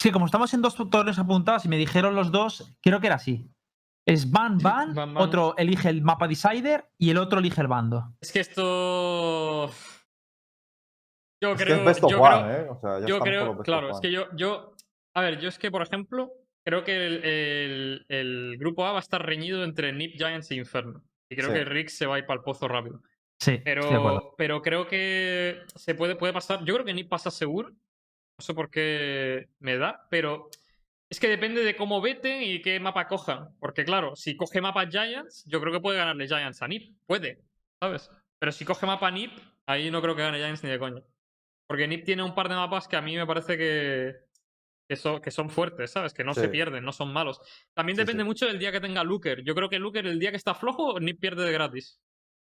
Sí, 0.00 0.10
como 0.10 0.26
estamos 0.26 0.52
en 0.54 0.62
dos 0.62 0.74
tutoriales 0.74 1.18
apuntados 1.18 1.64
y 1.64 1.68
me 1.68 1.76
dijeron 1.76 2.16
los 2.16 2.32
dos, 2.32 2.76
creo 2.82 2.98
que 3.00 3.06
era 3.08 3.16
así. 3.16 3.48
Es 4.06 4.30
ban, 4.30 4.58
ban. 4.58 4.94
Ban, 4.94 5.14
ban. 5.14 5.22
Otro 5.22 5.54
elige 5.56 5.88
el 5.88 6.02
mapa 6.02 6.26
decider 6.26 6.88
y 6.98 7.10
el 7.10 7.18
otro 7.18 7.38
elige 7.38 7.60
el 7.60 7.68
bando. 7.68 8.14
Es 8.20 8.32
que 8.32 8.40
esto. 8.40 9.70
Yo 11.40 11.52
Es 11.52 11.58
que 11.58 11.64
creo. 11.64 11.92
yo 12.08 12.20
one, 12.20 13.20
creo, 13.22 13.52
¿eh? 13.52 13.56
Claro, 13.64 13.90
es 13.90 14.00
que 14.00 14.12
yo, 14.12 14.26
yo, 14.36 14.74
a 15.14 15.20
ver, 15.22 15.40
yo 15.40 15.48
es 15.48 15.58
que, 15.58 15.70
por 15.70 15.82
ejemplo, 15.82 16.30
creo 16.64 16.84
que 16.84 16.94
el, 17.06 17.24
el- 17.24 18.06
el 18.08 18.56
grupo 18.58 18.84
A 18.86 18.92
va 18.92 18.98
a 18.98 19.00
estar 19.00 19.24
reñido 19.24 19.64
entre 19.64 19.92
Nip, 19.92 20.14
Giants 20.16 20.50
e 20.52 20.54
Inferno. 20.56 21.02
Y 21.28 21.34
creo 21.36 21.48
Sí. 21.48 21.54
que 21.54 21.64
Rick 21.64 21.88
se 21.88 22.06
va 22.06 22.16
a 22.16 22.18
ir 22.18 22.26
para 22.26 22.38
el 22.38 22.44
pozo 22.44 22.68
rápido. 22.68 23.00
Sí. 23.40 23.60
Pero, 23.64 24.34
pero 24.38 24.62
creo 24.62 24.86
que 24.86 25.62
se 25.74 25.94
puede, 25.96 26.14
puede 26.14 26.32
pasar. 26.32 26.64
Yo 26.64 26.74
creo 26.74 26.84
que 26.86 26.94
Nip 26.94 27.08
pasa 27.08 27.30
seguro. 27.30 27.70
No 27.70 28.44
sé 28.44 28.54
por 28.54 28.70
qué 28.70 29.48
me 29.58 29.76
da, 29.78 30.06
pero 30.10 30.48
es 31.12 31.20
que 31.20 31.28
depende 31.28 31.62
de 31.62 31.76
cómo 31.76 32.00
veten 32.00 32.42
y 32.42 32.62
qué 32.62 32.80
mapa 32.80 33.06
cojan. 33.06 33.50
Porque, 33.60 33.84
claro, 33.84 34.16
si 34.16 34.34
coge 34.34 34.60
mapa 34.62 34.86
Giants, 34.88 35.44
yo 35.46 35.60
creo 35.60 35.70
que 35.72 35.80
puede 35.80 35.98
ganarle 35.98 36.26
Giants 36.26 36.62
a 36.62 36.68
Nip. 36.68 36.96
Puede, 37.06 37.42
¿sabes? 37.80 38.10
Pero 38.38 38.50
si 38.50 38.64
coge 38.64 38.86
mapa 38.86 39.10
Nip, 39.10 39.30
ahí 39.66 39.90
no 39.90 40.00
creo 40.00 40.16
que 40.16 40.22
gane 40.22 40.38
Giants 40.38 40.64
ni 40.64 40.70
de 40.70 40.78
coña. 40.78 41.02
Porque 41.68 41.86
Nip 41.86 42.04
tiene 42.04 42.22
un 42.22 42.34
par 42.34 42.48
de 42.48 42.54
mapas 42.54 42.88
que 42.88 42.96
a 42.96 43.02
mí 43.02 43.14
me 43.16 43.26
parece 43.26 43.58
que, 43.58 44.14
que, 44.88 44.96
son, 44.96 45.20
que 45.20 45.30
son 45.30 45.50
fuertes, 45.50 45.90
¿sabes? 45.90 46.14
Que 46.14 46.24
no 46.24 46.32
se 46.34 46.48
pierden, 46.48 46.82
no 46.84 46.92
son 46.92 47.12
malos. 47.12 47.40
También 47.74 47.96
Sí, 47.96 48.02
depende 48.02 48.22
sí. 48.22 48.26
mucho 48.26 48.46
del 48.46 48.58
día 48.58 48.72
que 48.72 48.80
tenga 48.80 49.04
Looker. 49.04 49.42
Yo 49.44 49.54
creo 49.54 49.68
que 49.68 49.78
Looker, 49.78 50.06
el 50.06 50.18
día 50.18 50.30
que 50.30 50.36
está 50.38 50.54
flojo, 50.54 50.98
Nip 50.98 51.20
pierde 51.20 51.44
de 51.44 51.52
gratis. 51.52 52.00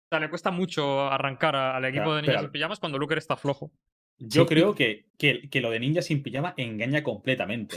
O 0.04 0.08
sea, 0.10 0.20
le 0.20 0.28
cuesta 0.28 0.50
mucho 0.50 1.02
arrancar 1.08 1.56
al 1.56 1.84
equipo 1.86 2.14
de 2.14 2.22
pero- 2.24 2.40
en 2.40 2.50
Pijamas 2.52 2.78
cuando 2.78 2.98
Looker 2.98 3.18
está 3.18 3.36
flojo. 3.36 3.72
Yo 4.20 4.42
Sí. 4.42 4.48
creo 4.48 4.74
que, 4.74 5.06
que, 5.18 5.48
que 5.48 5.60
lo 5.60 5.70
de 5.70 5.80
Ninja 5.80 6.02
sin 6.02 6.22
pijama 6.22 6.54
engaña 6.56 7.02
completamente. 7.02 7.76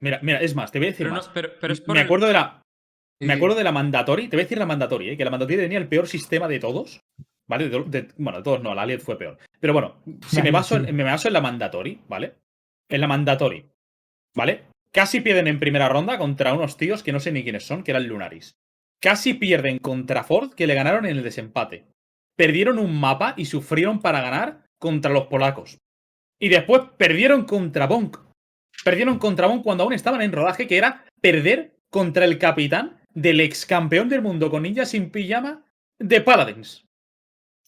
Mira, 0.00 0.18
mira, 0.22 0.40
es 0.40 0.54
más, 0.54 0.72
te 0.72 0.78
voy 0.78 0.88
a 0.88 0.90
decir 0.90 1.04
Pero, 1.06 1.10
no- 1.10 1.16
más. 1.16 1.28
pero, 1.32 1.50
pero 1.60 1.72
es 1.72 1.80
por 1.80 1.94
me 1.94 2.00
el- 2.00 2.06
acuerdo 2.06 2.26
de 2.26 2.32
la. 2.32 2.62
Sí, 3.20 3.26
Me 3.26 3.34
acuerdo 3.34 3.54
de 3.56 3.64
la 3.64 3.70
mandatory. 3.72 4.28
Te 4.28 4.36
voy 4.36 4.42
a 4.42 4.44
decir 4.46 4.58
la 4.58 4.66
mandatory, 4.66 5.10
¿eh? 5.10 5.16
que 5.16 5.24
la 5.24 5.30
mandatory 5.30 5.56
tenía 5.56 5.78
el 5.78 5.86
peor 5.88 6.08
sistema 6.08 6.48
de 6.48 6.58
todos. 6.58 7.00
¿Vale? 7.46 7.68
De- 7.68 7.84
de- 7.84 8.08
bueno, 8.16 8.38
de 8.38 8.44
todos 8.44 8.62
no, 8.62 8.74
la 8.74 8.82
Aliad 8.82 9.00
fue 9.00 9.18
peor. 9.18 9.36
Pero 9.60 9.72
bueno, 9.74 10.02
si 10.28 10.40
me 10.42 10.50
baso, 10.50 10.78
sí. 10.80 10.84
en, 10.88 10.96
me 10.96 11.04
baso 11.04 11.28
en 11.28 11.34
la 11.34 11.42
mandatory, 11.42 12.00
¿vale? 12.08 12.34
En 12.88 13.00
la 13.02 13.06
mandatory, 13.06 13.66
¿vale? 14.34 14.62
Casi 14.90 15.20
pierden 15.20 15.46
en 15.48 15.60
primera 15.60 15.88
ronda 15.90 16.16
contra 16.16 16.54
unos 16.54 16.76
tíos 16.78 17.02
que 17.02 17.12
no 17.12 17.20
sé 17.20 17.32
ni 17.32 17.42
quiénes 17.42 17.66
son, 17.66 17.82
que 17.84 17.90
eran 17.90 18.06
Lunaris. 18.08 18.56
Casi 19.00 19.34
pierden 19.34 19.78
contra 19.78 20.24
Ford, 20.24 20.54
que 20.54 20.66
le 20.66 20.74
ganaron 20.74 21.04
en 21.04 21.18
el 21.18 21.22
desempate. 21.22 21.84
Perdieron 22.36 22.78
un 22.78 22.98
mapa 22.98 23.34
y 23.36 23.44
sufrieron 23.44 24.00
para 24.00 24.22
ganar 24.22 24.63
contra 24.78 25.10
los 25.12 25.26
polacos. 25.26 25.78
Y 26.40 26.48
después 26.48 26.82
perdieron 26.96 27.44
contra 27.44 27.86
Bonk. 27.86 28.18
Perdieron 28.84 29.18
contra 29.18 29.46
Bonk 29.46 29.62
cuando 29.62 29.84
aún 29.84 29.92
estaban 29.92 30.20
en 30.22 30.32
rodaje, 30.32 30.66
que 30.66 30.76
era 30.76 31.04
perder 31.20 31.76
contra 31.90 32.24
el 32.24 32.38
capitán 32.38 33.00
del 33.10 33.40
ex 33.40 33.64
campeón 33.66 34.08
del 34.08 34.20
mundo 34.22 34.50
con 34.50 34.62
ninja 34.64 34.84
sin 34.84 35.10
pijama 35.10 35.64
de 35.98 36.20
Paladins. 36.20 36.84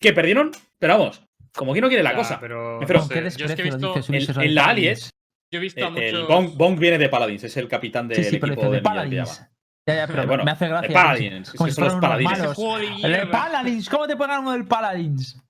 Que 0.00 0.12
perdieron, 0.12 0.50
pero 0.78 0.98
vamos, 0.98 1.22
como 1.54 1.72
que 1.72 1.80
no 1.80 1.88
quiere 1.88 2.02
la 2.02 2.10
Ya, 2.10 2.16
cosa. 2.16 2.40
Pero, 2.40 2.80
no 2.80 2.86
sé, 3.02 3.14
yo 3.36 3.46
es 3.46 3.54
que 3.54 3.62
he 3.62 3.64
visto, 3.64 4.42
En, 4.42 4.54
la. 4.54 4.66
Alies, 4.66 5.10
yo 5.50 5.58
he 5.58 5.62
visto 5.62 5.84
a 5.84 5.88
el 5.88 5.94
muchos... 5.94 6.28
Bonk, 6.28 6.56
Bonk 6.56 6.78
viene 6.78 6.98
de 6.98 7.08
Paladins, 7.08 7.44
es 7.44 7.56
el 7.56 7.68
capitán 7.68 8.08
del 8.08 8.18
Sí, 8.18 8.24
sí, 8.24 8.28
equipo 8.36 8.46
de 8.46 8.52
de 8.56 8.56
Ninja 8.56 8.74
sin 8.74 8.82
Paladins. 8.82 9.30
Pijama. 9.30 9.50
Ya, 9.88 9.94
ya, 9.94 10.06
pero 10.08 10.22
Eh, 10.22 10.26
bueno, 10.26 10.44
me 10.44 10.50
hace 10.50 10.66
gracia. 10.68 10.88
de 10.88 10.94
como 10.94 10.98
si- 10.98 11.06
Paladins, 11.06 11.50
como 11.52 11.68
si 11.70 11.74
son 11.76 11.84
los 11.84 12.22
malos. 12.22 12.58
El. 13.04 13.30
Paladins, 13.30 13.88
¿cómo 13.88 14.06
te 14.08 14.16
ponen 14.16 14.38
uno 14.40 14.52
del 14.52 14.66
Paladins? 14.66 15.40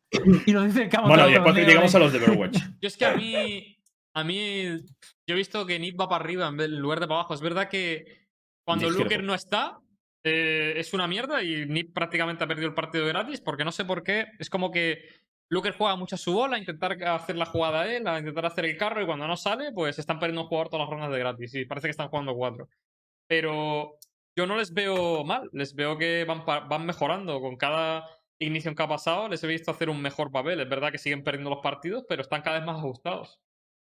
Y 0.46 0.52
nos 0.52 0.66
dice 0.66 0.88
que 0.88 0.96
vamos 0.96 1.10
Bueno, 1.10 1.24
a 1.24 1.28
y 1.30 1.32
después 1.32 1.54
criticamos 1.54 1.94
a 1.94 1.98
los 1.98 2.12
de 2.12 2.18
Overwatch. 2.18 2.58
Yo 2.80 2.88
es 2.88 2.96
que 2.96 3.04
a 3.06 3.14
mí, 3.16 3.78
a 4.14 4.24
mí, 4.24 4.62
yo 5.26 5.34
he 5.34 5.34
visto 5.34 5.66
que 5.66 5.78
Nip 5.78 6.00
va 6.00 6.08
para 6.08 6.24
arriba 6.24 6.48
en 6.48 6.56
vez- 6.56 6.68
en 6.68 6.78
lugar 6.80 7.00
de 7.00 7.06
para 7.06 7.20
abajo. 7.20 7.34
Es 7.34 7.40
verdad 7.40 7.68
que 7.68 8.28
cuando. 8.64 8.88
Looker 8.90 9.22
no 9.22 9.34
está, 9.34 9.78
eh, 10.24 10.74
es 10.76 10.92
una 10.94 11.06
mierda 11.06 11.42
y 11.42 11.66
Nip 11.66 11.92
prácticamente 11.94 12.44
ha 12.44 12.46
perdido 12.48 12.68
el 12.68 12.74
partido 12.74 13.06
gratis 13.06 13.40
porque 13.40 13.64
no 13.64 13.72
sé 13.72 13.84
por 13.84 14.02
qué. 14.02 14.26
Es 14.38 14.48
como 14.50 14.70
que 14.70 15.04
Looker 15.50 15.74
juega 15.76 15.96
mucho 15.96 16.14
a 16.16 16.18
su 16.18 16.32
bola, 16.32 16.56
a 16.56 16.58
intentar 16.58 17.00
hacer 17.04 17.36
la 17.36 17.46
jugada 17.46 17.82
a 17.82 17.94
él, 17.94 18.06
a 18.08 18.18
intentar 18.18 18.46
hacer 18.46 18.64
el 18.64 18.76
carro 18.76 19.02
y 19.02 19.06
cuando 19.06 19.26
no 19.28 19.36
sale, 19.36 19.70
pues 19.72 19.98
están 19.98 20.18
perdiendo 20.18 20.42
un 20.42 20.48
jugador 20.48 20.68
todas 20.70 20.84
las 20.86 20.90
rondas 20.90 21.10
de 21.12 21.18
gratis 21.18 21.54
y 21.54 21.64
parece 21.66 21.86
que 21.86 21.92
están 21.92 22.08
jugando 22.08 22.34
cuatro. 22.34 22.68
Pero 23.28 23.98
yo 24.36 24.46
no 24.46 24.56
les 24.56 24.72
veo 24.72 25.24
mal, 25.24 25.48
les 25.52 25.74
veo 25.74 25.96
que 25.96 26.24
van, 26.24 26.44
van 26.44 26.86
mejorando 26.86 27.40
con 27.40 27.56
cada 27.56 28.04
ignición 28.38 28.74
que 28.74 28.82
ha 28.82 28.88
pasado, 28.88 29.28
les 29.28 29.42
he 29.42 29.46
visto 29.46 29.70
hacer 29.70 29.88
un 29.90 30.00
mejor 30.02 30.30
papel. 30.30 30.60
Es 30.60 30.68
verdad 30.68 30.92
que 30.92 30.98
siguen 30.98 31.22
perdiendo 31.24 31.50
los 31.50 31.60
partidos, 31.60 32.04
pero 32.08 32.22
están 32.22 32.42
cada 32.42 32.58
vez 32.58 32.66
más 32.66 32.78
ajustados. 32.78 33.40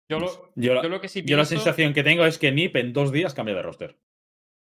Yo 0.09 0.19
lo, 0.19 0.53
Yo, 0.57 0.75
la- 0.75 0.83
yo 0.83 0.89
lo 0.89 1.01
que 1.01 1.09
sí 1.09 1.23
yo 1.25 1.37
la 1.37 1.45
sensación 1.45 1.93
que 1.95 2.03
tengo 2.03 2.25
es 2.27 2.39
que 2.39 2.51
Nip 2.53 2.77
en 2.77 2.93
dos 2.93 3.13
días 3.13 3.35
cambia 3.35 3.55
de 3.55 3.63
roster. 3.63 3.99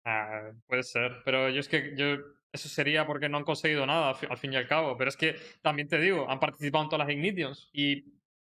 Ah, 0.04 0.52
puede 0.66 0.82
ser, 0.82 1.18
pero 1.24 1.48
yo 1.50 1.60
es 1.60 1.68
que 1.68 1.94
yo 1.96 2.16
eso 2.50 2.68
sería 2.68 3.06
porque 3.06 3.28
no 3.28 3.36
han 3.36 3.44
conseguido 3.44 3.84
nada 3.86 4.16
al 4.30 4.38
fin 4.38 4.52
y 4.52 4.56
al 4.56 4.66
cabo. 4.66 4.96
Pero 4.96 5.10
es 5.10 5.16
que 5.16 5.36
también 5.60 5.86
te 5.86 5.98
digo, 6.00 6.28
han 6.30 6.40
participado 6.40 6.84
en 6.84 6.90
todas 6.90 7.06
las 7.06 7.14
Ignitions 7.14 7.68
y 7.72 8.04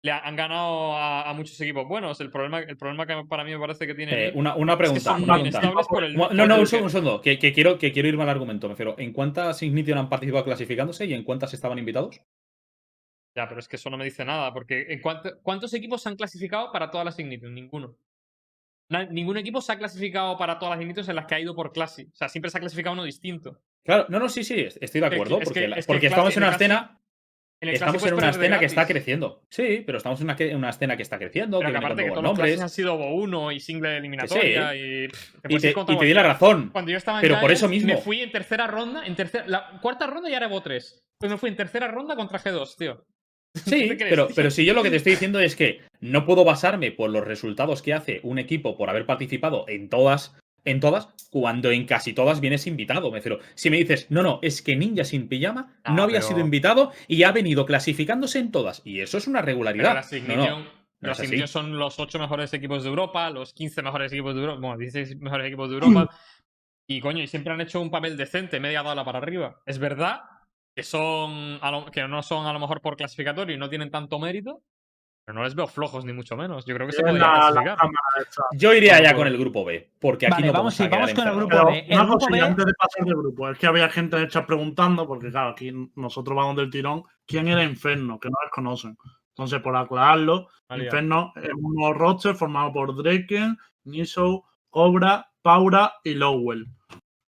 le 0.05 0.10
ha- 0.10 0.18
han 0.18 0.36
ganado 0.36 0.94
a, 0.97 1.28
a 1.31 1.32
muchos 1.32 1.59
equipos 1.62 1.89
buenos. 1.89 2.20
El 2.20 2.31
problema, 2.31 2.59
el 2.60 2.76
problema 2.76 3.06
que 3.06 3.24
para 3.26 3.43
mí 3.43 3.52
me 3.52 3.59
parece 3.59 3.86
que 3.86 3.94
tiene 3.94 4.26
Eh, 4.28 4.32
una, 4.35 4.55
una 4.55 4.74
es 4.74 4.76
que 4.78 4.82
pregunta. 4.85 5.12
una 5.14 5.82
por 5.89 6.05
el. 6.05 6.14
Por 6.14 6.35
No, 6.35 6.47
no, 6.47 6.55
el 6.56 6.60
un 6.60 6.66
segundo, 6.66 6.86
un 6.86 6.90
segundo. 6.90 7.20
Que, 7.22 7.39
que 7.39 7.52
quiero, 7.55 7.78
que 7.78 7.90
quiero 7.90 8.09
irme 8.09 8.22
al 8.22 8.28
argumento. 8.28 8.68
Me 8.68 8.74
refiero, 8.74 8.94
¿en 8.98 9.12
cuántas 9.14 9.62
Ignition 9.62 9.97
han 9.97 10.10
participado 10.10 10.44
clasificándose 10.44 11.06
y 11.06 11.14
en 11.14 11.24
cuántas 11.24 11.55
estaban 11.55 11.78
invitados? 11.78 12.20
Ya, 13.35 13.48
pero 13.48 13.59
es 13.60 13.66
que 13.66 13.76
eso 13.76 13.89
no 13.90 13.97
me 13.97 14.05
dice 14.05 14.24
nada, 14.26 14.52
porque 14.52 14.86
¿en 14.90 15.01
cuánto- 15.01 15.40
¿cuántos 15.43 15.72
equipos 15.74 16.02
se 16.02 16.09
han 16.10 16.16
clasificado 16.16 16.70
para 16.70 16.90
todas 16.90 17.06
las 17.06 17.18
Ignitions? 17.18 17.52
Ninguno. 17.52 17.97
Na- 18.90 19.06
ningún 19.06 19.39
equipo 19.39 19.62
se 19.62 19.72
ha 19.72 19.78
clasificado 19.78 20.36
para 20.36 20.59
todas 20.59 20.74
las 20.76 20.82
Ignitions 20.82 21.09
en 21.09 21.16
las 21.16 21.24
que 21.26 21.35
ha 21.35 21.40
ido 21.40 21.55
por 21.55 21.72
clase. 21.72 22.09
O 22.12 22.14
sea, 22.14 22.28
siempre 22.28 22.51
se 22.51 22.59
ha 22.59 22.60
clasificado 22.60 22.93
uno 22.93 23.05
distinto. 23.05 23.59
Claro, 23.82 24.05
no, 24.10 24.18
no, 24.18 24.28
sí, 24.28 24.44
sí, 24.44 24.55
estoy 24.60 25.01
de 25.01 25.06
Es 25.06 25.12
acuerdo. 25.14 25.40
es 25.40 25.48
que- 25.48 25.62
porque 25.62 25.64
es 25.81 25.86
que 25.86 25.93
porque 25.93 26.06
estamos 26.09 26.36
en 26.36 26.43
una 26.43 26.52
escena. 26.52 27.01
El 27.60 27.70
Estamos 27.70 28.05
en 28.05 28.14
una 28.14 28.31
escena 28.31 28.59
que 28.59 28.66
está 28.66 28.86
creciendo. 28.86 29.43
Sí, 29.48 29.82
pero 29.86 29.98
estamos 29.98 30.20
en 30.20 30.56
una, 30.56 30.70
escena 30.70 30.97
que 30.97 31.02
está 31.02 31.18
creciendo, 31.18 31.59
Pero 31.60 31.70
que 31.70 31.78
aparte 31.78 32.05
que 32.05 32.10
todos 32.10 32.22
los 32.22 32.32
nombres. 32.36 32.60
han 32.60 32.68
sido 32.68 32.98
Bo 32.98 33.14
1 33.14 33.52
y 33.52 33.60
single 33.60 33.97
eliminatoria 33.97 34.74
y. 34.74 35.09
pff, 35.09 35.40
te 35.40 35.55
Y 35.55 35.59
te, 35.59 35.72
te 35.72 36.05
di 36.05 36.14
la 36.14 36.22
razón. 36.22 36.70
Cuando 36.70 36.90
yo 36.90 36.98
estaba 36.98 37.18
en 37.18 37.22
pero 37.22 37.40
por 37.40 37.52
eso 37.52 37.68
mismo. 37.68 37.94
Me 37.94 37.97
fui 37.98 38.20
en 38.20 38.31
tercera 38.31 38.66
ronda, 38.66 39.06
en 39.06 39.14
tercera, 39.14 39.44
la 39.47 39.78
cuarta 39.81 40.06
ronda 40.06 40.28
ya 40.28 40.36
era 40.36 40.48
Bo 40.48 40.62
3. 40.62 41.05
Pues 41.18 41.32
me 41.32 41.39
fui 41.39 41.48
en 41.48 41.56
tercera 41.56 41.89
ronda 41.89 42.16
contra 42.16 42.39
G2, 42.39 42.76
tío. 42.76 43.05
Sí, 43.55 43.89
¿Te 43.89 43.97
crees, 43.97 44.10
pero, 44.10 44.26
tío? 44.26 44.35
pero 44.35 44.51
si 44.51 44.64
yo 44.64 44.74
lo 44.74 44.82
que 44.82 44.90
te 44.90 44.97
estoy 44.97 45.12
diciendo 45.12 45.39
es 45.39 45.55
que 45.55 45.81
no 46.01 46.26
puedo 46.26 46.44
basarme 46.44 46.90
por 46.90 47.09
los 47.10 47.24
resultados 47.24 47.82
que 47.82 47.94
hace 47.94 48.18
un 48.24 48.40
equipo 48.40 48.76
por 48.76 48.90
haber 48.90 49.06
participado 49.06 49.64
en 49.68 49.89
todas, 49.89 50.36
en 50.64 50.80
todas, 50.80 51.08
cuando 51.30 51.70
en 51.70 51.84
casi 51.86 52.12
todas 52.12 52.40
vienes 52.40 52.66
invitado. 52.66 53.10
Me 53.10 53.18
refiero, 53.18 53.38
si 53.54 53.70
me 53.70 53.76
dices, 53.76 54.06
no, 54.10 54.22
no, 54.22 54.38
es 54.42 54.62
que 54.62 54.76
Ninja 54.76 55.04
sin 55.04 55.28
pijama 55.28 55.74
no 55.88 56.02
Ah, 56.02 56.04
había 56.04 56.18
pero- 56.20 56.28
sido 56.28 56.40
invitado 56.40 56.92
y 57.08 57.22
ha 57.24 57.32
venido 57.32 57.66
clasificándose 57.66 58.38
en 58.38 58.50
todas. 58.50 58.82
Y 58.84 59.00
eso 59.00 59.18
es 59.18 59.26
una 59.26 59.42
regularidad. 59.42 59.94
la 59.94 60.34
No, 60.34 60.36
no, 60.36 60.58
no 61.00 61.08
los 61.08 61.50
son 61.50 61.78
los 61.78 61.98
8 62.00 62.18
mejores 62.18 62.52
equipos 62.54 62.82
de 62.82 62.88
Europa, 62.88 63.28
los 63.30 63.52
15 63.52 63.82
mejores 63.82 64.10
equipos 64.12 64.34
de 64.34 64.40
Europa, 64.40 64.60
bueno, 64.60 64.78
16 64.78 65.16
mejores 65.20 65.46
equipos 65.48 65.68
de 65.68 65.74
Europa. 65.74 66.08
Y 66.86 67.00
coño, 67.00 67.22
y 67.22 67.26
siempre 67.26 67.52
han 67.52 67.60
hecho 67.60 67.80
un 67.80 67.90
papel 67.90 68.16
decente, 68.16 68.60
media 68.60 68.82
tabla 68.82 69.04
para 69.04 69.18
arriba. 69.18 69.60
Es 69.66 69.78
verdad 69.78 70.20
que 70.76 70.82
son 70.82 71.58
a 71.62 71.70
lo- 71.70 71.86
que 71.86 72.06
no 72.08 72.22
son 72.22 72.46
a 72.46 72.52
lo 72.52 72.58
mejor 72.58 72.80
por 72.80 72.96
clasificatorio 72.96 73.54
y 73.54 73.58
no 73.58 73.68
tienen 73.70 73.90
tanto 73.90 74.18
mérito, 74.18 74.62
pero 75.24 75.38
no 75.38 75.44
les 75.44 75.55
veo 75.55 75.66
flojos 75.66 76.05
ni 76.05 76.12
mucho 76.12 76.36
menos. 76.36 76.66
Yo 76.66 76.74
creo 76.74 76.86
que 76.86 76.92
se 76.92 77.02
podría 77.02 77.18
la, 77.18 77.51
la 77.51 77.62
clasificar. 77.62 77.78
Yo 78.52 78.74
iría 78.74 79.02
ya 79.02 79.14
con 79.14 79.26
el 79.26 79.38
grupo 79.38 79.64
B, 79.64 79.90
porque 79.98 80.26
aquí 80.26 80.34
Vale, 80.34 80.46
no 80.48 80.52
vamos, 80.52 80.74
sí, 80.74 80.86
vamos 80.86 81.14
con 81.14 81.26
el 81.28 81.34
grupo 81.34 81.48
Pero 81.48 81.66
B. 81.66 81.78
El 81.78 81.94
una 81.94 82.05
grupo 82.05 82.18
cosa, 82.18 82.30
B- 82.30 82.40
antes 82.40 82.66
de 82.66 82.72
pasar 82.74 83.05
de 83.06 83.14
grupo, 83.14 83.51
es 83.51 83.59
que 83.59 83.66
había 83.66 83.88
gente 83.88 84.16
en 84.16 84.22
el 84.22 84.28
chat 84.28 84.46
preguntando, 84.46 85.06
porque 85.06 85.30
claro, 85.30 85.51
aquí 85.51 85.72
nosotros 85.96 86.36
vamos 86.36 86.56
del 86.56 86.70
tirón, 86.70 87.05
¿quién 87.26 87.48
era 87.48 87.64
Inferno? 87.64 88.20
Que 88.20 88.28
no 88.28 88.36
les 88.42 88.52
conocen. 88.52 88.98
Entonces, 89.30 89.60
por 89.62 89.74
aclararlo, 89.74 90.48
Vale, 90.68 90.84
ya. 90.84 90.88
Inferno 90.88 91.32
es 91.36 91.51
un 91.55 91.74
nuevo 91.74 91.94
roster 91.94 92.34
formado 92.34 92.72
por 92.72 92.94
Draken, 92.94 93.56
Niso, 93.84 94.44
Cobra, 94.70 95.30
Paura 95.42 95.94
y 96.05 96.14
Lowell. 96.14 96.66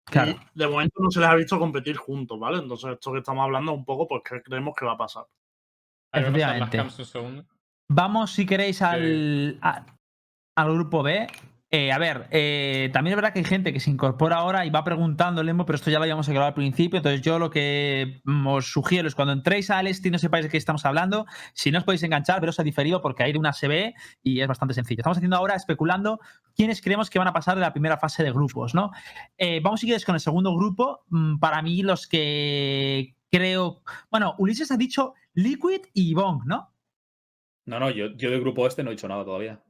Claro. 0.05 0.31
Y 0.31 0.59
de 0.59 0.67
momento 0.67 1.01
no 1.01 1.09
se 1.09 1.19
les 1.19 1.29
ha 1.29 1.35
visto 1.35 1.57
competir 1.57 1.97
juntos, 1.97 2.39
¿vale? 2.39 2.57
Entonces, 2.57 2.93
esto 2.93 3.11
que 3.11 3.19
estamos 3.19 3.43
hablando 3.43 3.71
es 3.71 3.77
un 3.77 3.85
poco, 3.85 4.07
pues, 4.07 4.21
que 4.23 4.41
creemos 4.41 4.75
que 4.75 4.85
va 4.85 4.93
a 4.93 4.97
pasar. 4.97 5.25
Efectivamente. 6.11 6.83
Vamos, 7.89 8.31
si 8.31 8.45
queréis, 8.45 8.81
al, 8.81 9.59
a- 9.61 9.85
al 10.55 10.73
grupo 10.73 11.03
B. 11.03 11.27
Eh, 11.71 11.91
a 11.91 11.97
ver, 11.97 12.27
eh, 12.31 12.89
también 12.93 13.13
es 13.13 13.15
verdad 13.17 13.33
que 13.33 13.39
hay 13.39 13.45
gente 13.45 13.73
que 13.73 13.79
se 13.81 13.89
incorpora 13.89 14.37
ahora 14.37 14.65
y 14.65 14.69
va 14.69 14.83
preguntando, 14.85 15.43
Lembo, 15.43 15.65
pero 15.65 15.75
esto 15.75 15.91
ya 15.91 15.97
lo 15.97 16.03
habíamos 16.03 16.27
aclarado 16.29 16.47
al 16.49 16.53
principio. 16.53 16.97
Entonces, 16.97 17.21
yo 17.21 17.37
lo 17.37 17.49
que 17.49 18.21
mm, 18.23 18.47
os 18.47 18.71
sugiero 18.71 19.07
es 19.07 19.15
cuando 19.15 19.33
entréis 19.33 19.69
al 19.71 19.87
Este 19.87 20.07
y 20.07 20.11
no 20.11 20.17
sepáis 20.17 20.45
de 20.45 20.49
qué 20.51 20.57
estamos 20.57 20.85
hablando, 20.85 21.25
si 21.53 21.71
no 21.71 21.79
os 21.79 21.83
podéis 21.83 22.03
enganchar, 22.03 22.39
veros 22.39 22.59
a 22.59 22.63
diferido 22.63 23.01
porque 23.01 23.23
hay 23.23 23.33
de 23.33 23.39
una 23.39 23.51
CB 23.51 23.93
y 24.23 24.39
es 24.39 24.47
bastante 24.47 24.73
sencillo. 24.73 25.01
Estamos 25.01 25.17
haciendo 25.17 25.35
ahora 25.35 25.55
especulando 25.55 26.19
quiénes 26.55 26.81
creemos 26.81 27.09
que 27.09 27.19
van 27.19 27.27
a 27.27 27.33
pasar 27.33 27.55
de 27.55 27.61
la 27.61 27.73
primera 27.73 27.97
fase 27.97 28.23
de 28.23 28.31
grupos, 28.31 28.73
¿no? 28.73 28.91
Eh, 29.37 29.59
vamos, 29.61 29.81
si 29.81 29.87
quieres, 29.87 30.05
con 30.05 30.15
el 30.15 30.21
segundo 30.21 30.55
grupo. 30.55 31.03
Mm, 31.09 31.39
Para 31.39 31.61
mí, 31.61 31.81
los 31.83 32.07
que 32.07 33.15
creo. 33.29 33.81
Bueno, 34.09 34.35
Ulises 34.37 34.71
ha 34.71 34.77
dicho 34.77 35.13
Liquid 35.33 35.81
y 35.93 36.13
Bong, 36.13 36.43
¿no? 36.45 36.71
No, 37.67 37.79
no, 37.79 37.89
yo, 37.89 38.07
yo 38.15 38.29
del 38.29 38.41
grupo 38.41 38.67
este 38.67 38.83
no 38.83 38.89
he 38.91 38.95
dicho 38.95 39.07
nada 39.07 39.25
todavía. 39.25 39.61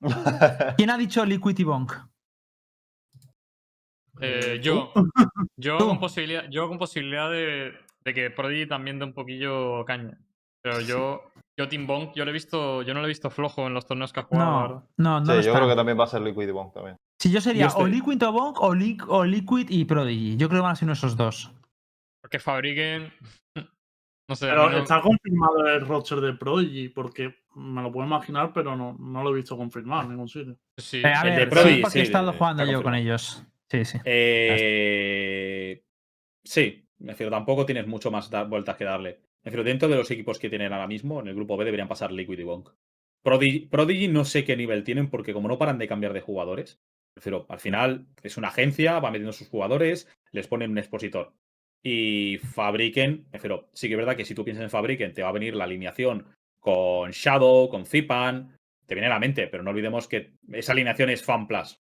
¿Quién 0.76 0.90
ha 0.90 0.98
dicho 0.98 1.24
Liquid 1.24 1.58
y 1.58 1.64
Bonk? 1.64 1.92
Eh, 4.20 4.60
yo, 4.62 4.92
yo, 5.56 5.78
Tú. 5.78 5.86
con 5.86 6.00
posibilidad, 6.00 6.44
yo 6.50 6.68
con 6.68 6.78
posibilidad 6.78 7.30
de, 7.30 7.72
de 8.04 8.14
que 8.14 8.30
Prodigy 8.30 8.66
también 8.66 8.98
dé 8.98 9.04
un 9.04 9.12
poquillo 9.12 9.84
caña. 9.84 10.18
Pero 10.62 10.80
yo, 10.80 11.30
yo 11.56 11.68
Team 11.68 11.86
Bonk, 11.86 12.14
yo 12.16 12.24
lo 12.24 12.30
he 12.30 12.34
visto, 12.34 12.82
yo 12.82 12.94
no 12.94 13.00
lo 13.00 13.06
he 13.06 13.08
visto 13.08 13.30
flojo 13.30 13.66
en 13.68 13.74
los 13.74 13.86
torneos 13.86 14.12
que 14.12 14.20
ha 14.20 14.24
jugado. 14.24 14.88
No, 14.96 15.20
no, 15.20 15.20
no. 15.20 15.26
Sí, 15.26 15.32
yo 15.34 15.38
está. 15.40 15.52
creo 15.58 15.68
que 15.68 15.76
también 15.76 15.98
va 15.98 16.04
a 16.04 16.08
ser 16.08 16.20
Liquid 16.22 16.48
y 16.48 16.50
Bonk 16.50 16.74
también. 16.74 16.96
Si 17.20 17.30
yo 17.30 17.40
sería 17.40 17.62
Yo 17.62 17.68
estoy- 17.68 17.84
o 17.84 17.86
Liquid 17.86 18.22
o 18.26 18.32
Bonk 18.32 18.60
o, 18.60 18.74
Li- 18.74 18.98
o 19.06 19.24
Liquid 19.24 19.66
y 19.70 19.84
Prodigy. 19.84 20.36
Yo 20.36 20.48
creo 20.48 20.60
que 20.60 20.64
van 20.64 20.72
a 20.72 20.76
ser 20.76 20.86
uno 20.86 20.94
de 20.94 20.98
esos 20.98 21.16
dos. 21.16 21.52
Porque 22.20 22.38
fabriquen. 22.40 23.12
No 24.28 24.36
sé, 24.36 24.46
a 24.46 24.50
Pero 24.50 24.70
no- 24.70 24.78
está 24.78 25.00
confirmado 25.00 25.66
el 25.66 25.80
roster 25.86 26.20
de 26.20 26.34
Prodigy, 26.34 26.90
porque 26.90 27.34
me 27.54 27.80
lo 27.82 27.90
puedo 27.90 28.06
imaginar, 28.06 28.52
pero 28.52 28.76
no, 28.76 28.94
no 28.98 29.22
lo 29.24 29.30
he 29.30 29.36
visto 29.36 29.56
confirmado 29.56 30.02
en 30.02 30.08
ningún 30.10 30.28
sitio. 30.28 30.56
sí. 30.76 30.98
Eh, 30.98 31.06
a 31.06 31.22
el 31.22 31.30
de 31.30 31.36
ver, 31.36 31.48
Prodigy, 31.48 31.84
sí, 31.90 31.98
he 32.00 32.02
estado 32.02 32.32
jugando 32.34 32.64
yo 32.64 32.82
con 32.82 32.94
ellos. 32.94 33.42
Sí, 33.70 33.84
sí. 33.86 33.98
Eh, 34.04 35.82
sí, 36.44 36.84
me 36.98 37.12
refiero, 37.12 37.30
tampoco 37.30 37.64
tienes 37.64 37.86
mucho 37.86 38.10
más 38.10 38.28
da- 38.30 38.44
vueltas 38.44 38.76
que 38.76 38.84
darle. 38.84 39.20
Me 39.42 39.50
refiero, 39.50 39.64
dentro 39.64 39.88
de 39.88 39.96
los 39.96 40.10
equipos 40.10 40.38
que 40.38 40.50
tienen 40.50 40.72
ahora 40.72 40.86
mismo, 40.86 41.20
en 41.20 41.28
el 41.28 41.34
grupo 41.34 41.56
B 41.56 41.64
deberían 41.64 41.88
pasar 41.88 42.12
Liquid 42.12 42.38
y 42.38 42.44
Bonk. 42.44 42.68
Prodigy, 43.22 43.60
Prodigy 43.66 44.08
no 44.08 44.24
sé 44.24 44.44
qué 44.44 44.56
nivel 44.56 44.84
tienen 44.84 45.08
porque 45.10 45.32
como 45.32 45.48
no 45.48 45.58
paran 45.58 45.78
de 45.78 45.88
cambiar 45.88 46.12
de 46.12 46.20
jugadores, 46.20 46.80
refiero, 47.14 47.46
al 47.48 47.60
final 47.60 48.06
es 48.22 48.36
una 48.36 48.48
agencia, 48.48 49.00
va 49.00 49.10
metiendo 49.10 49.32
sus 49.32 49.48
jugadores, 49.48 50.08
les 50.32 50.46
ponen 50.48 50.70
un 50.70 50.78
expositor. 50.78 51.32
Y 51.82 52.38
Fabriken, 52.38 53.26
me 53.30 53.38
refiero, 53.38 53.68
sí 53.72 53.88
que 53.88 53.94
es 53.94 53.98
verdad 53.98 54.16
que 54.16 54.24
si 54.24 54.34
tú 54.34 54.44
piensas 54.44 54.64
en 54.64 54.70
Fabriken 54.70 55.12
te 55.12 55.22
va 55.22 55.28
a 55.28 55.32
venir 55.32 55.54
la 55.54 55.64
alineación 55.64 56.26
con 56.60 57.10
Shadow, 57.10 57.68
con 57.68 57.86
Zipan, 57.86 58.56
te 58.84 58.94
viene 58.94 59.06
a 59.06 59.10
la 59.10 59.20
mente, 59.20 59.46
pero 59.46 59.62
no 59.62 59.70
olvidemos 59.70 60.08
que 60.08 60.34
esa 60.50 60.72
alineación 60.72 61.10
es 61.10 61.22
Fan 61.22 61.46
Plus. 61.46 61.78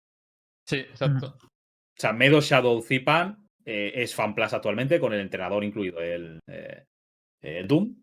Sí, 0.66 0.78
exacto. 0.78 1.38
O 1.40 2.00
sea, 2.00 2.14
Medo 2.14 2.42
Shadow 2.42 2.82
Zipan 2.82 3.48
eh, 3.66 3.92
es 3.96 4.16
FanPlus 4.16 4.54
actualmente, 4.54 5.00
con 5.00 5.14
el 5.14 5.22
entrenador 5.22 5.64
incluido, 5.64 6.02
el, 6.02 6.40
eh, 6.48 6.86
el 7.42 7.68
Doom. 7.68 7.96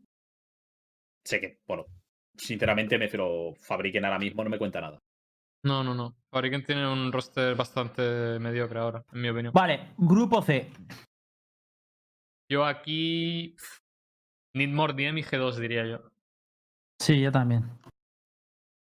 Sé 1.24 1.40
que, 1.40 1.58
bueno, 1.66 1.86
sinceramente 2.36 2.96
me 2.96 3.06
refiero, 3.06 3.54
fabriquen 3.54 4.04
ahora 4.04 4.18
mismo, 4.18 4.44
no 4.44 4.50
me 4.50 4.58
cuenta 4.58 4.80
nada. 4.80 4.98
No, 5.64 5.84
no, 5.84 5.94
no. 5.94 6.16
Fabriken 6.30 6.64
tiene 6.64 6.90
un 6.90 7.12
roster 7.12 7.54
bastante 7.54 8.38
mediocre 8.38 8.78
ahora, 8.78 9.04
en 9.12 9.20
mi 9.20 9.28
opinión. 9.28 9.52
Vale, 9.52 9.92
grupo 9.98 10.40
C. 10.40 10.70
Yo 12.50 12.64
aquí. 12.64 13.56
Need 14.54 14.70
more 14.70 14.92
DM 14.92 15.18
y 15.18 15.22
G2, 15.22 15.54
diría 15.56 15.86
yo. 15.86 16.10
Sí, 17.00 17.20
yo 17.20 17.30
también. 17.30 17.64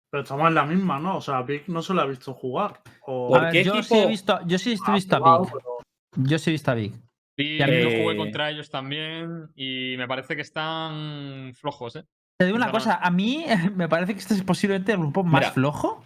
Pero 0.09 0.23
estamos 0.23 0.47
en 0.47 0.55
la 0.55 0.65
misma, 0.65 0.99
¿no? 0.99 1.17
O 1.17 1.21
sea, 1.21 1.41
Vic 1.41 1.67
no 1.67 1.81
se 1.81 1.93
lo 1.93 2.01
ha 2.01 2.05
visto 2.05 2.33
jugar. 2.33 2.81
O... 3.01 3.27
¿Por 3.27 3.39
A 3.39 3.43
ver, 3.43 3.51
qué 3.51 3.63
yo 3.65 3.83
sí 3.83 3.95
he 3.95 4.07
visto, 4.07 4.39
yo 4.47 4.57
sí 4.57 4.71
he 4.71 4.77
Ha 4.89 4.93
visto 4.95 5.15
a 5.17 5.19
jugado, 5.19 5.41
Big. 5.43 5.51
pero- 5.53 6.25
Yo 6.29 6.39
sí 6.39 6.49
he 6.49 6.53
visto 6.53 6.71
a 6.71 6.75
Big. 6.75 6.93
Y 7.37 7.57
Y 7.57 7.61
a 7.61 7.67
mí- 7.67 7.81
yo 7.81 7.89
jugué 8.01 8.13
Eh, 8.13 8.17
contra 8.17 8.49
ellos 8.49 8.69
también 8.69 9.49
y 9.55 9.95
me 9.97 10.07
parece 10.07 10.35
que 10.37 10.41
están 10.41 11.53
flojos, 11.53 11.97
¿eh? 11.97 12.05
Te 12.39 12.45
digo 12.45 12.55
una 12.55 12.71
cosa, 12.71 12.95
a 12.95 13.11
mí 13.11 13.45
me 13.75 13.89
parece 13.89 14.13
que 14.13 14.19
este 14.19 14.33
es 14.35 14.43
posiblemente 14.43 14.93
el 14.93 14.99
grupo 14.99 15.23
más 15.23 15.41
Mira, 15.41 15.51
flojo. 15.51 16.05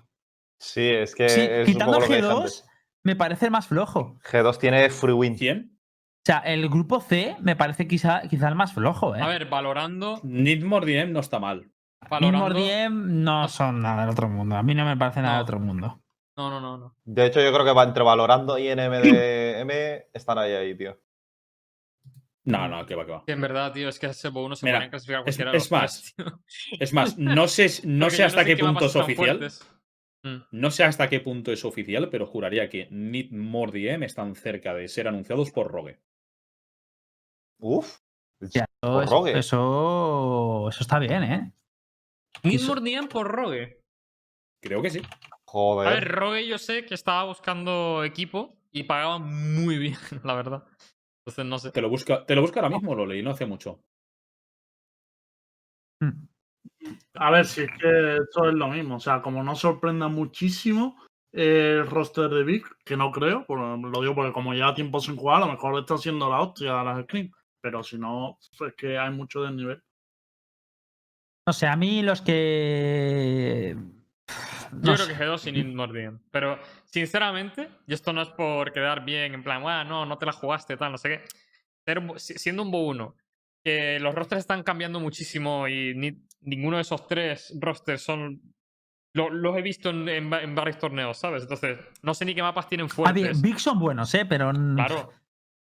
Sí, 0.60 0.82
es 0.90 1.14
que 1.14 1.30
Sí, 1.30 1.42
es 1.42 1.66
quitando 1.68 2.00
poco 2.00 2.06
el 2.06 2.10
lo 2.10 2.16
que 2.16 2.22
dije 2.22 2.28
G2, 2.34 2.38
antes. 2.40 2.66
me 3.06 3.16
parece 3.16 3.46
el 3.46 3.52
más 3.52 3.68
flojo. 3.68 4.18
G2 4.24 4.58
tiene 4.58 4.90
free 4.90 5.14
win. 5.14 5.38
¿Quién? 5.38 5.71
O 6.22 6.26
sea, 6.26 6.38
el 6.40 6.70
grupo 6.70 7.00
C 7.02 7.36
me 7.42 7.56
parece 7.56 7.88
quizá, 7.88 8.22
quizá 8.30 8.48
el 8.48 8.56
más 8.56 8.74
flojo, 8.74 9.16
¿eh? 9.16 9.22
A 9.22 9.28
ver, 9.28 9.48
valorando. 9.50 10.20
Need 10.24 10.64
More 10.64 10.86
DM 10.86 11.12
no 11.12 11.20
está 11.20 11.40
mal. 11.40 11.72
valorando 12.10 12.90
no 12.92 13.48
son 13.48 13.82
nada 13.82 14.02
del 14.02 14.12
otro 14.12 14.30
mundo. 14.30 14.56
A 14.56 14.62
mí 14.64 14.76
no 14.76 14.86
me 14.86 14.96
parece 14.98 15.22
nada 15.22 15.34
No. 15.34 15.38
del 15.40 15.44
otro 15.44 15.60
mundo. 15.60 16.02
No, 16.38 16.50
no, 16.50 16.62
no, 16.62 16.78
no. 16.78 16.96
De 17.04 17.26
hecho, 17.26 17.42
yo 17.42 17.52
creo 17.52 17.66
que 17.66 17.74
va 17.74 17.84
entre 17.84 18.04
Valorando 18.04 18.58
y 18.60 18.68
NMDM 18.70 19.72
están 20.14 20.38
ahí, 20.38 20.54
ahí, 20.54 20.76
tío. 20.78 21.00
No, 22.44 22.68
no, 22.68 22.86
que 22.86 22.96
va, 22.96 23.06
que 23.06 23.12
va. 23.12 23.24
Que 23.26 23.34
en 23.34 23.42
verdad, 23.42 23.72
tío, 23.72 23.90
es 23.90 24.00
que 24.00 24.08
ese 24.08 24.30
uno 24.30 24.56
se 24.56 24.66
Mira, 24.66 24.78
podrían 24.78 24.90
clasificar 24.92 25.20
es- 25.20 25.24
cualquiera 25.38 25.52
de 25.52 25.58
es 25.58 25.64
los 25.64 25.72
más, 25.72 26.14
tres, 26.16 26.16
tío. 26.16 26.40
Es 26.80 26.94
más, 26.94 27.18
no 27.18 27.48
sé, 27.48 27.68
no 27.86 28.10
sé 28.12 28.24
hasta 28.24 28.46
qué 28.46 28.58
punto 28.58 28.86
es 28.86 28.96
oficial. 28.96 29.48
Mm. 30.24 30.38
No 30.52 30.70
sé 30.72 30.84
hasta 30.84 31.10
qué 31.10 31.20
punto 31.20 31.52
es 31.52 31.66
oficial, 31.66 32.10
pero 32.10 32.26
juraría 32.28 32.70
que 32.70 32.88
Need 32.92 33.32
More 33.32 33.72
DM 33.72 34.04
están 34.04 34.36
cerca 34.36 34.74
de 34.74 34.88
ser 34.88 35.08
anunciados 35.08 35.52
por 35.52 35.72
Rogue. 35.72 36.00
Uf. 37.62 38.00
Ya, 38.42 38.66
Por 38.82 39.04
eso, 39.04 39.12
Rogue. 39.14 39.38
eso, 39.38 40.70
eso 40.70 40.82
está 40.82 40.98
bien, 41.00 41.24
¿eh? 41.24 41.54
Need 42.44 42.56
Eso- 42.56 42.68
more 42.70 42.82
DM 42.82 43.08
por 43.08 43.28
Rogue. 43.28 43.80
Creo 44.64 44.82
que 44.82 44.90
sí. 44.90 45.02
Joder. 45.46 45.88
A 45.88 45.94
ver, 45.96 46.08
Rogue 46.12 46.48
yo 46.48 46.58
sé 46.58 46.86
que 46.86 46.96
estaba 46.96 47.24
buscando 47.26 48.04
equipo 48.04 48.58
y 48.72 48.84
pagaba 48.84 49.20
muy 49.20 49.78
bien, 49.78 49.96
la 50.24 50.34
verdad. 50.34 50.64
Entonces 51.24 51.46
no 51.46 51.60
sé. 51.60 51.72
Te 51.72 51.82
lo 51.82 51.90
busca, 51.90 52.26
te 52.26 52.36
lo 52.36 52.42
busca 52.42 52.62
ahora 52.62 52.74
mismo, 52.76 52.96
lo 52.96 53.06
leí 53.06 53.22
no 53.22 53.32
hace 53.32 53.46
mucho. 53.46 53.80
Mm. 56.02 56.28
A 57.16 57.30
ver, 57.32 57.46
si 57.46 57.62
es 57.62 57.70
que 57.80 58.16
esto 58.18 58.48
es 58.50 58.56
lo 58.56 58.68
mismo. 58.70 58.96
O 58.96 59.00
sea, 59.00 59.22
como 59.22 59.44
no 59.44 59.56
sorprenda 59.56 60.08
muchísimo 60.08 60.96
el 61.32 61.86
roster 61.88 62.30
de 62.30 62.44
Vic, 62.44 62.66
que 62.84 62.98
no 62.98 63.12
creo, 63.12 63.46
lo 63.48 64.02
digo 64.02 64.16
porque 64.16 64.34
como 64.34 64.54
lleva 64.54 64.74
tiempo 64.74 65.00
sin 65.00 65.16
jugar, 65.16 65.38
a 65.44 65.46
lo 65.46 65.52
mejor 65.52 65.80
está 65.80 65.94
haciendo 65.94 66.30
la 66.30 66.42
hostia 66.42 66.82
a 66.82 66.84
las 66.84 67.04
screens. 67.04 67.32
Pero 67.62 67.84
si 67.84 67.98
no, 67.98 68.38
es 68.42 68.74
que 68.76 68.98
hay 68.98 69.12
mucho 69.12 69.44
desnivel. 69.44 69.84
No 71.48 71.54
sé, 71.54 71.68
a 71.68 71.76
mí 71.76 72.02
los 72.02 72.22
que. 72.22 73.76
Yo 74.82 74.94
creo 74.96 75.08
que 75.08 75.16
G2 75.16 75.48
y 75.48 75.52
Need 75.52 75.76
more 75.76 75.92
DM. 75.92 76.20
Pero, 76.32 76.58
sinceramente, 76.86 77.70
y 77.88 77.94
esto 77.94 78.14
no 78.14 78.22
es 78.22 78.30
por 78.30 78.72
quedar 78.72 79.04
bien, 79.04 79.34
en 79.34 79.44
plan, 79.44 79.64
ah, 79.68 79.84
no, 79.84 80.06
no 80.06 80.18
te 80.18 80.26
la 80.26 80.32
jugaste, 80.32 80.78
tal, 80.78 80.92
no 80.94 80.98
sé 80.98 81.10
qué. 81.10 81.24
Ser 81.86 82.02
siendo 82.40 82.62
un 82.64 82.72
Bo 82.72 82.88
1, 82.88 83.16
que 83.64 84.00
los 84.00 84.16
rosters 84.16 84.40
están 84.40 84.64
cambiando 84.64 85.00
muchísimo 85.00 85.68
y 85.68 85.94
ni- 85.96 86.26
ninguno 86.42 86.78
de 86.78 86.84
esos 86.84 87.06
tres 87.08 87.54
rosters 87.60 88.02
son. 88.02 88.42
lo- 89.14 89.30
los 89.30 89.58
he 89.58 89.62
visto 89.62 89.90
en, 89.90 90.08
en 90.08 90.32
va- 90.32 90.42
en 90.42 90.56
varios 90.56 90.78
torneos, 90.80 91.18
¿sabes? 91.18 91.44
Entonces, 91.44 91.78
no 92.02 92.14
sé 92.14 92.24
ni 92.24 92.34
qué 92.34 92.42
mapas 92.42 92.70
tienen 92.70 92.88
fuertes. 92.88 93.42
Big 93.42 93.60
son 93.60 93.78
buenos, 93.78 94.14
¿eh? 94.16 94.26
Pero. 94.26 94.52
Claro. 94.76 95.12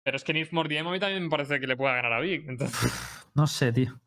Pero 0.07 0.19
es 0.19 0.23
que 0.23 0.33
Need 0.33 0.53
more 0.53 0.69
DM 0.69 0.87
a 0.87 0.93
mí 0.93 1.01
también 1.01 1.25
me 1.25 1.29
parece 1.29 1.59
que 1.59 1.67
le 1.67 1.77
pueda 1.77 1.97
ganar 1.97 2.13
a 2.13 2.21
Big. 2.21 2.49
Entonces, 2.49 3.27
No 3.35 3.45
sé, 3.49 3.73
tío. 3.73 4.01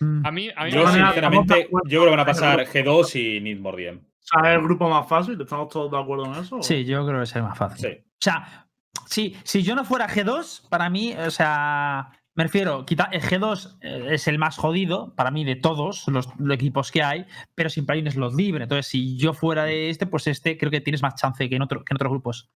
Mm. 0.00 0.26
A 0.26 0.32
mí, 0.32 0.50
a 0.56 0.64
mí 0.64 0.72
Yo, 0.72 0.84
sinceramente, 0.90 1.68
yo 1.70 2.00
creo 2.00 2.04
que 2.06 2.10
van 2.10 2.18
a 2.18 2.26
pasar 2.26 2.66
G2 2.66 3.14
y 3.14 3.40
Need 3.40 3.60
More 3.60 3.80
Diem. 3.80 3.98
O 3.98 4.02
sea, 4.20 4.50
es 4.50 4.58
el 4.58 4.64
grupo 4.64 4.90
más 4.90 5.08
fácil. 5.08 5.40
¿Estamos 5.40 5.68
todos 5.68 5.92
de 5.92 5.96
acuerdo 5.96 6.26
en 6.26 6.42
eso? 6.42 6.60
Sí, 6.60 6.84
yo 6.84 7.06
creo 7.06 7.20
que 7.20 7.26
sería 7.26 7.46
más 7.50 7.56
fácil. 7.56 7.88
Sí. 7.88 7.98
O 8.02 8.18
sea, 8.18 8.66
si, 9.06 9.36
si 9.44 9.62
yo 9.62 9.76
no 9.76 9.84
fuera 9.84 10.08
G2, 10.08 10.68
para 10.68 10.90
mí, 10.90 11.14
o 11.14 11.30
sea, 11.30 12.10
me 12.34 12.42
refiero, 12.42 12.84
quita, 12.84 13.10
el 13.12 13.22
G2 13.22 13.78
eh, 13.80 14.06
es 14.10 14.26
el 14.26 14.40
más 14.40 14.56
jodido 14.56 15.14
para 15.14 15.30
mí 15.30 15.44
de 15.44 15.54
todos 15.54 16.08
los, 16.08 16.28
los 16.36 16.54
equipos 16.56 16.90
que 16.90 17.04
hay, 17.04 17.26
pero 17.54 17.70
siempre 17.70 17.94
hay 17.94 18.02
un 18.02 18.10
slot 18.10 18.34
libre. 18.34 18.64
Entonces, 18.64 18.86
si 18.88 19.16
yo 19.16 19.34
fuera 19.34 19.66
de 19.66 19.88
este, 19.88 20.06
pues 20.06 20.26
este 20.26 20.58
creo 20.58 20.72
que 20.72 20.80
tienes 20.80 21.00
más 21.00 21.14
chance 21.14 21.48
que 21.48 21.54
en, 21.54 21.62
otro, 21.62 21.84
que 21.84 21.92
en 21.92 21.96
otros 21.96 22.10
grupos. 22.10 22.50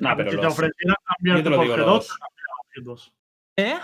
No, 0.00 0.16
pero 0.16 0.30
si 0.30 0.36
te 0.38 0.46
ofrecieran 0.46 0.96
cambiar 1.04 1.42
por 1.42 1.52
digo, 1.64 1.76
G2, 1.76 1.86
los- 1.86 2.08
te 2.08 2.14
cambias 2.18 2.86
G2. 2.86 3.12
¿Eh? 3.56 3.78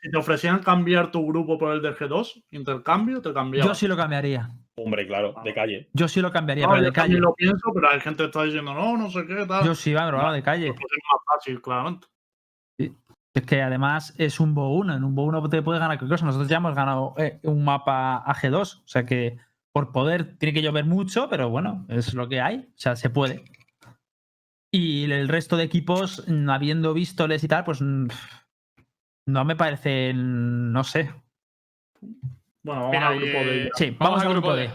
Si 0.00 0.10
te 0.10 0.16
ofrecieran 0.16 0.62
cambiar 0.62 1.10
tu 1.10 1.26
grupo 1.26 1.58
por 1.58 1.72
el 1.72 1.80
del 1.82 1.94
G2, 1.94 2.44
intercambio, 2.50 3.20
te 3.22 3.32
cambiaba. 3.32 3.68
Yo 3.68 3.74
sí 3.74 3.86
lo 3.86 3.96
cambiaría. 3.96 4.48
Hombre, 4.74 5.06
claro, 5.06 5.34
de 5.44 5.54
calle. 5.54 5.88
Yo 5.92 6.08
sí 6.08 6.20
lo 6.20 6.32
cambiaría, 6.32 6.64
No, 6.66 6.72
pero 6.72 6.82
yo 6.82 6.86
de 6.90 6.92
calle. 6.92 7.18
lo 7.18 7.34
pienso, 7.34 7.70
pero 7.74 7.90
hay 7.90 8.00
gente 8.00 8.22
que 8.22 8.26
está 8.26 8.42
diciendo, 8.42 8.74
no, 8.74 8.96
no 8.96 9.10
sé 9.10 9.26
qué, 9.26 9.44
tal. 9.46 9.64
Yo 9.64 9.74
sí, 9.74 9.92
va, 9.92 10.06
pero 10.06 10.18
va, 10.18 10.32
de 10.32 10.42
calle. 10.42 10.68
Pues 10.72 10.80
es 10.80 10.98
más 11.12 11.22
fácil, 11.36 11.60
claramente. 11.62 12.06
Es 13.34 13.46
que 13.46 13.62
además 13.62 14.14
es 14.18 14.40
un 14.40 14.54
Bo 14.54 14.74
1. 14.74 14.94
En 14.94 15.04
un 15.04 15.14
Bo 15.14 15.22
1 15.24 15.48
te 15.48 15.62
puedes 15.62 15.80
ganar 15.80 15.96
cualquier 15.98 16.10
cosa. 16.18 16.26
Nosotros 16.26 16.50
ya 16.50 16.58
hemos 16.58 16.74
ganado 16.74 17.14
eh, 17.16 17.38
un 17.44 17.64
mapa 17.64 18.16
a 18.18 18.34
G2. 18.34 18.82
O 18.84 18.88
sea 18.88 19.06
que 19.06 19.38
por 19.72 19.90
poder 19.90 20.36
tiene 20.36 20.52
que 20.52 20.60
llover 20.60 20.84
mucho, 20.84 21.28
pero 21.30 21.48
bueno, 21.48 21.86
es 21.88 22.12
lo 22.12 22.28
que 22.28 22.40
hay. 22.42 22.58
O 22.58 22.72
sea, 22.78 22.94
se 22.96 23.08
puede. 23.08 23.44
Y 24.74 25.04
el 25.10 25.28
resto 25.28 25.56
de 25.56 25.64
equipos, 25.64 26.24
mm, 26.26 26.48
habiendo 26.48 26.94
visto 26.94 27.26
les 27.28 27.44
y 27.44 27.48
tal, 27.48 27.64
pues 27.64 27.82
mm, 27.82 28.06
no 29.28 29.44
me 29.44 29.54
parece, 29.54 30.12
no 30.14 30.82
sé. 30.82 31.12
Bueno, 32.64 32.82
vamos 32.82 32.90
Mira, 32.92 33.08
al 33.08 33.18
grupo 33.18 33.38
eh, 33.38 33.44
de 33.44 33.70
Sí, 33.76 33.96
vamos, 33.98 34.22
al 34.22 34.28
grupo 34.30 34.54
D. 34.54 34.70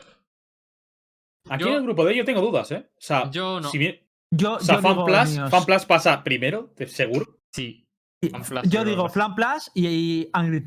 Aquí 1.50 1.64
Yo- 1.64 1.70
en 1.70 1.76
el 1.76 1.84
grupo 1.84 2.06
D 2.06 2.16
yo 2.16 2.26
tengo 2.26 2.42
dudas, 2.42 2.72
¿eh? 2.72 2.90
O 2.92 2.96
sea, 3.00 3.30
Yo 3.32 3.60
no. 3.60 3.70
si 3.70 3.78
bien- 3.78 4.00
Yo, 4.30 4.56
o 4.56 4.60
sea 4.60 4.76
yo 4.76 4.82
digo 4.82 5.06
FanPlus, 5.08 5.30
míos. 5.36 5.50
FanPlus 5.50 5.86
pasa 5.86 6.24
primero, 6.24 6.74
seguro. 6.88 7.40
Sí. 7.52 7.88
Y- 8.22 8.30
FanPlus, 8.30 8.64
Yo 8.70 8.84
digo 8.84 9.04
creo. 9.04 9.10
Flan 9.14 9.36
Plus 9.36 9.72
y, 9.74 9.88
y 9.88 10.30
Angry, 10.34 10.66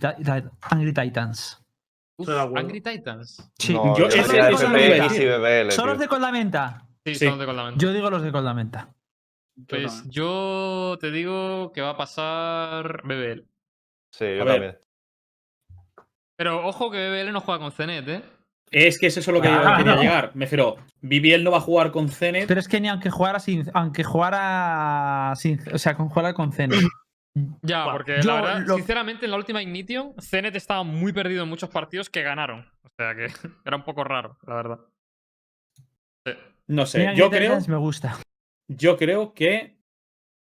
Angry 0.70 0.93
Titans. 0.94 1.62
Uf. 2.19 2.28
Angry 2.28 2.81
Titans. 2.81 3.51
Sí, 3.59 3.74
No, 3.74 3.97
Yo- 3.97 4.09
yo 4.09 4.20
ese- 4.23 4.23
diría 4.32 4.48
eso 4.51 4.69
no 4.69 4.77
FP 4.77 4.86
iba 4.86 4.94
a 4.94 4.98
y 5.07 5.09
decir. 5.09 5.28
CBBL, 5.28 5.70
¿Son 5.73 5.89
los 5.89 5.98
de 5.98 6.09
Coldamenta? 6.09 6.86
Sí, 7.05 7.15
Sí. 7.15 7.27
son 7.27 7.39
de 7.39 7.47
Coldamenta. 7.47 7.78
Yo 7.78 7.93
digo 7.93 8.11
los 8.11 8.23
de 8.23 8.32
Coldamenta. 8.32 8.94
Pues 9.69 10.05
yo 10.09 10.97
te 11.01 11.11
digo 11.11 11.73
que 11.73 11.81
va 11.81 11.91
a 11.91 11.97
pasar 11.97 13.03
BBL. 13.05 13.45
Sí, 14.12 14.24
yo 14.37 14.43
A 14.43 14.45
ver. 14.59 14.81
Pero 16.37 16.66
ojo 16.66 16.91
que 16.91 17.09
BBL 17.11 17.32
no 17.32 17.41
juega 17.41 17.61
con 17.61 17.73
Zenet, 17.73 18.09
¿eh? 18.09 18.23
Es 18.70 18.99
que 18.99 19.09
es 19.09 19.16
eso 19.16 19.32
lo 19.32 19.41
que 19.43 19.49
yo 19.49 19.55
Ah, 19.65 19.77
quería 19.78 19.95
no. 19.97 20.03
llegar. 20.03 20.31
Me 20.35 20.45
refiero, 20.47 20.77
BBL 21.03 21.43
no 21.45 21.51
va 21.51 21.59
a 21.59 21.62
jugar 21.62 21.91
con 21.91 22.09
Zenit. 22.09 22.47
Pero 22.47 22.61
es 22.61 22.69
que 22.69 22.81
ni 22.81 22.89
aunque 22.89 23.11
jugara 23.11 23.39
sin. 23.41 23.69
Aunque 23.74 24.05
jugara 24.05 25.32
sin. 25.37 25.61
O 25.73 25.78
sea, 25.78 25.95
con 25.97 26.09
jugara 26.09 26.32
con 26.35 26.53
Zenit. 26.53 26.78
Ya, 27.62 27.85
Bueno, 27.85 27.93
porque 27.99 28.20
yo 28.23 28.27
la 28.35 28.41
verdad, 28.41 28.66
lo- 28.66 28.74
sinceramente, 28.74 29.24
en 29.24 29.31
la 29.31 29.37
última 29.37 29.62
Ignition, 29.62 30.15
Zenet 30.20 30.57
estaba 30.57 30.82
muy 30.82 31.12
perdido 31.12 31.45
en 31.45 31.49
muchos 31.49 31.70
partidos 31.70 32.11
que 32.11 32.23
ganaron. 32.23 32.69
O 32.82 32.89
sea 32.97 33.15
que 33.15 33.27
era 33.65 33.77
un 33.77 33.85
poco 33.85 34.03
raro, 34.03 34.37
la 34.49 34.55
verdad. 34.57 34.81
Sí. 36.27 36.32
No 36.66 36.87
sé, 36.87 36.99
Mira, 36.99 37.15
yo 37.15 37.31
creo, 37.31 37.57
me 37.69 37.77
gusta. 37.77 38.19
Yo 38.71 38.97
creo 38.97 39.35
que 39.35 39.77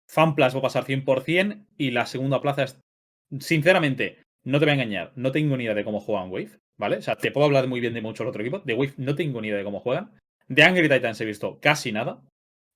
FanPlus 0.09 0.55
va 0.55 0.59
a 0.59 0.63
pasar 0.63 0.85
100% 0.85 1.67
y 1.77 1.91
la 1.91 2.07
segunda 2.07 2.41
plaza 2.41 2.65
es. 2.65 2.81
Sinceramente, 3.41 4.23
no 4.45 4.59
te 4.59 4.65
voy 4.65 4.71
a 4.71 4.75
engañar, 4.75 5.13
no 5.17 5.33
tengo 5.33 5.57
ni 5.57 5.65
idea 5.65 5.75
de 5.75 5.85
cómo 5.85 6.01
juegan 6.01 6.31
Wave, 6.31 6.59
¿vale? 6.79 6.97
O 6.97 7.03
sea, 7.03 7.17
te 7.17 7.31
puedo 7.31 7.47
hablar 7.47 7.69
muy 7.69 7.81
bien 7.81 7.93
de 7.93 8.01
muchos 8.01 8.27
otros 8.27 8.41
equipos. 8.41 8.65
De 8.65 8.75
Wave 8.75 8.95
no 8.97 9.15
tengo 9.15 9.41
ni 9.41 9.49
idea 9.49 9.59
de 9.59 9.65
cómo 9.65 9.81
juegan. 9.81 10.13
De 10.49 10.63
Angry 10.63 10.89
Titans 10.89 11.21
he 11.21 11.25
visto 11.25 11.59
casi 11.61 11.93
nada. 11.93 12.23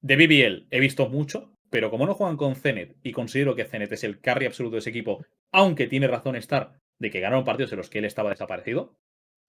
De 0.03 0.17
BBL 0.17 0.67
he 0.71 0.81
visto 0.81 1.09
mucho, 1.09 1.55
pero 1.71 1.91
como 1.91 2.05
no 2.05 2.15
juegan 2.15 2.37
con 2.37 2.57
Zenit 2.57 2.97
y 3.03 3.13
considero 3.13 3.55
que 3.55 3.65
Zenit 3.65 3.93
es 3.93 4.05
el 4.05 4.21
carry 4.21 4.47
absoluto 4.47 4.75
de 4.75 4.81
ese 4.81 4.91
equipo, 4.91 5.25
aunque 5.53 5.87
tiene 5.87 6.09
razón 6.09 6.37
estar 6.37 6.79
de 6.99 7.11
que 7.11 7.21
ganaron 7.21 7.45
partidos 7.45 7.73
en 7.73 7.79
los 7.79 7.89
que 7.89 8.01
él 8.01 8.05
estaba 8.05 8.31
desaparecido, 8.31 8.95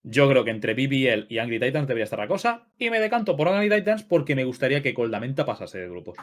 yo 0.03 0.29
creo 0.29 0.43
que 0.43 0.51
entre 0.51 0.73
BBL 0.73 1.27
y 1.29 1.37
Angry 1.39 1.59
Titans 1.59 1.87
debería 1.87 2.05
estar 2.05 2.19
la 2.19 2.27
cosa. 2.27 2.67
Y 2.77 2.89
me 2.89 2.99
decanto 2.99 3.35
por 3.35 3.47
Angry 3.47 3.69
Titans 3.69 4.03
porque 4.03 4.35
me 4.35 4.43
gustaría 4.43 4.81
que 4.81 4.93
Coldamenta 4.93 5.45
pasase 5.45 5.79
de 5.79 5.89
grupos. 5.89 6.17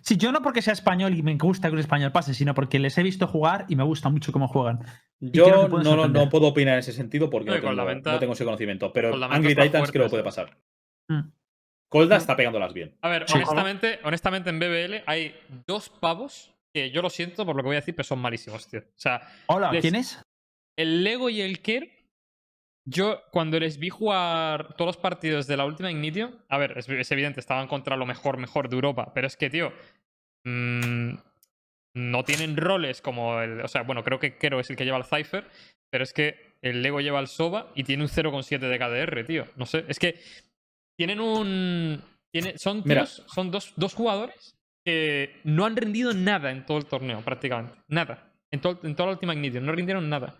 Sí, 0.00 0.16
yo 0.16 0.30
no 0.30 0.42
porque 0.42 0.62
sea 0.62 0.72
español 0.72 1.12
y 1.14 1.22
me 1.22 1.34
gusta 1.36 1.68
que 1.68 1.74
un 1.74 1.80
español 1.80 2.12
pase, 2.12 2.34
sino 2.34 2.54
porque 2.54 2.78
les 2.78 2.96
he 2.98 3.02
visto 3.02 3.26
jugar 3.26 3.66
y 3.68 3.74
me 3.76 3.82
gusta 3.82 4.08
mucho 4.10 4.30
cómo 4.32 4.46
juegan. 4.46 4.78
Yo 5.18 5.68
no, 5.68 5.82
no, 5.82 6.08
no 6.08 6.28
puedo 6.28 6.46
opinar 6.48 6.74
en 6.74 6.80
ese 6.80 6.92
sentido 6.92 7.28
porque 7.30 7.50
No, 7.50 7.56
tengo, 7.56 7.72
la 7.72 7.84
venta- 7.84 8.12
no 8.12 8.18
tengo 8.20 8.32
ese 8.32 8.44
conocimiento. 8.44 8.92
Pero 8.92 9.14
Angry 9.24 9.50
Titans 9.54 9.70
fuerte, 9.72 9.92
creo 9.92 10.04
que 10.06 10.10
puede 10.10 10.22
pasar. 10.24 10.56
Mm. 11.08 11.30
Colda 11.88 12.16
está 12.16 12.36
pegándolas 12.36 12.72
bien. 12.72 12.96
A 13.02 13.08
ver, 13.08 13.24
Sí. 13.28 13.34
honestamente, 13.36 13.98
honestamente 14.04 14.50
en 14.50 14.58
BBL 14.60 15.02
hay 15.06 15.34
dos 15.66 15.88
pavos 15.90 16.54
que 16.72 16.90
yo 16.90 17.02
lo 17.02 17.10
siento 17.10 17.44
por 17.44 17.54
lo 17.56 17.62
que 17.62 17.66
voy 17.66 17.76
a 17.76 17.80
decir, 17.80 17.94
pero 17.94 18.04
son 18.06 18.18
malísimos, 18.20 18.66
tío. 18.68 18.80
O 18.80 18.84
sea, 18.96 19.20
Hola, 19.46 19.70
Les- 19.72 19.82
¿quién 19.82 19.96
es? 19.96 20.22
el 20.78 21.04
Lego 21.04 21.28
y 21.28 21.40
el 21.42 21.60
Kerr, 21.60 21.88
yo 22.84 23.22
cuando 23.30 23.58
les 23.60 23.78
vi 23.78 23.88
jugar 23.90 24.74
todos 24.76 24.88
los 24.88 24.96
partidos 24.96 25.46
de 25.46 25.56
la 25.56 25.64
última 25.64 25.90
Ignition, 25.90 26.36
a 26.48 26.58
ver, 26.58 26.76
es, 26.78 26.88
es 26.88 27.10
evidente, 27.12 27.40
estaban 27.40 27.68
contra 27.68 27.96
lo 27.96 28.06
mejor, 28.06 28.38
mejor 28.38 28.68
de 28.68 28.74
Europa, 28.76 29.12
pero 29.14 29.26
es 29.26 29.36
que, 29.36 29.50
tío, 29.50 29.72
mm, 30.44 31.14
no 31.94 32.24
tienen 32.24 32.56
roles 32.56 33.00
como 33.02 33.40
el. 33.40 33.60
O 33.60 33.68
sea, 33.68 33.82
bueno, 33.82 34.02
creo 34.02 34.18
que 34.18 34.36
Kero 34.38 34.60
es 34.60 34.70
el 34.70 34.76
que 34.76 34.84
lleva 34.84 34.98
el 34.98 35.04
Cypher, 35.04 35.44
pero 35.90 36.04
es 36.04 36.12
que 36.12 36.54
el 36.62 36.82
Lego 36.82 37.00
lleva 37.00 37.20
el 37.20 37.26
Soba 37.28 37.70
y 37.74 37.84
tiene 37.84 38.02
un 38.04 38.08
0,7 38.08 38.58
de 38.60 38.78
KDR, 38.78 39.24
tío. 39.24 39.46
No 39.56 39.66
sé, 39.66 39.84
es 39.88 39.98
que 39.98 40.18
tienen 40.98 41.20
un. 41.20 42.02
Tiene, 42.32 42.56
son 42.56 42.82
tíos, 42.82 43.24
son 43.28 43.50
dos, 43.50 43.74
dos 43.76 43.92
jugadores 43.94 44.56
que 44.84 45.40
no 45.44 45.66
han 45.66 45.76
rendido 45.76 46.14
nada 46.14 46.50
en 46.50 46.64
todo 46.64 46.78
el 46.78 46.86
torneo, 46.86 47.20
prácticamente. 47.20 47.78
Nada. 47.88 48.32
En, 48.50 48.60
todo- 48.60 48.80
en 48.82 48.94
toda 48.96 49.08
la 49.08 49.12
última 49.12 49.34
Ignition, 49.34 49.64
no 49.66 49.72
rindieron 49.72 50.08
nada. 50.08 50.34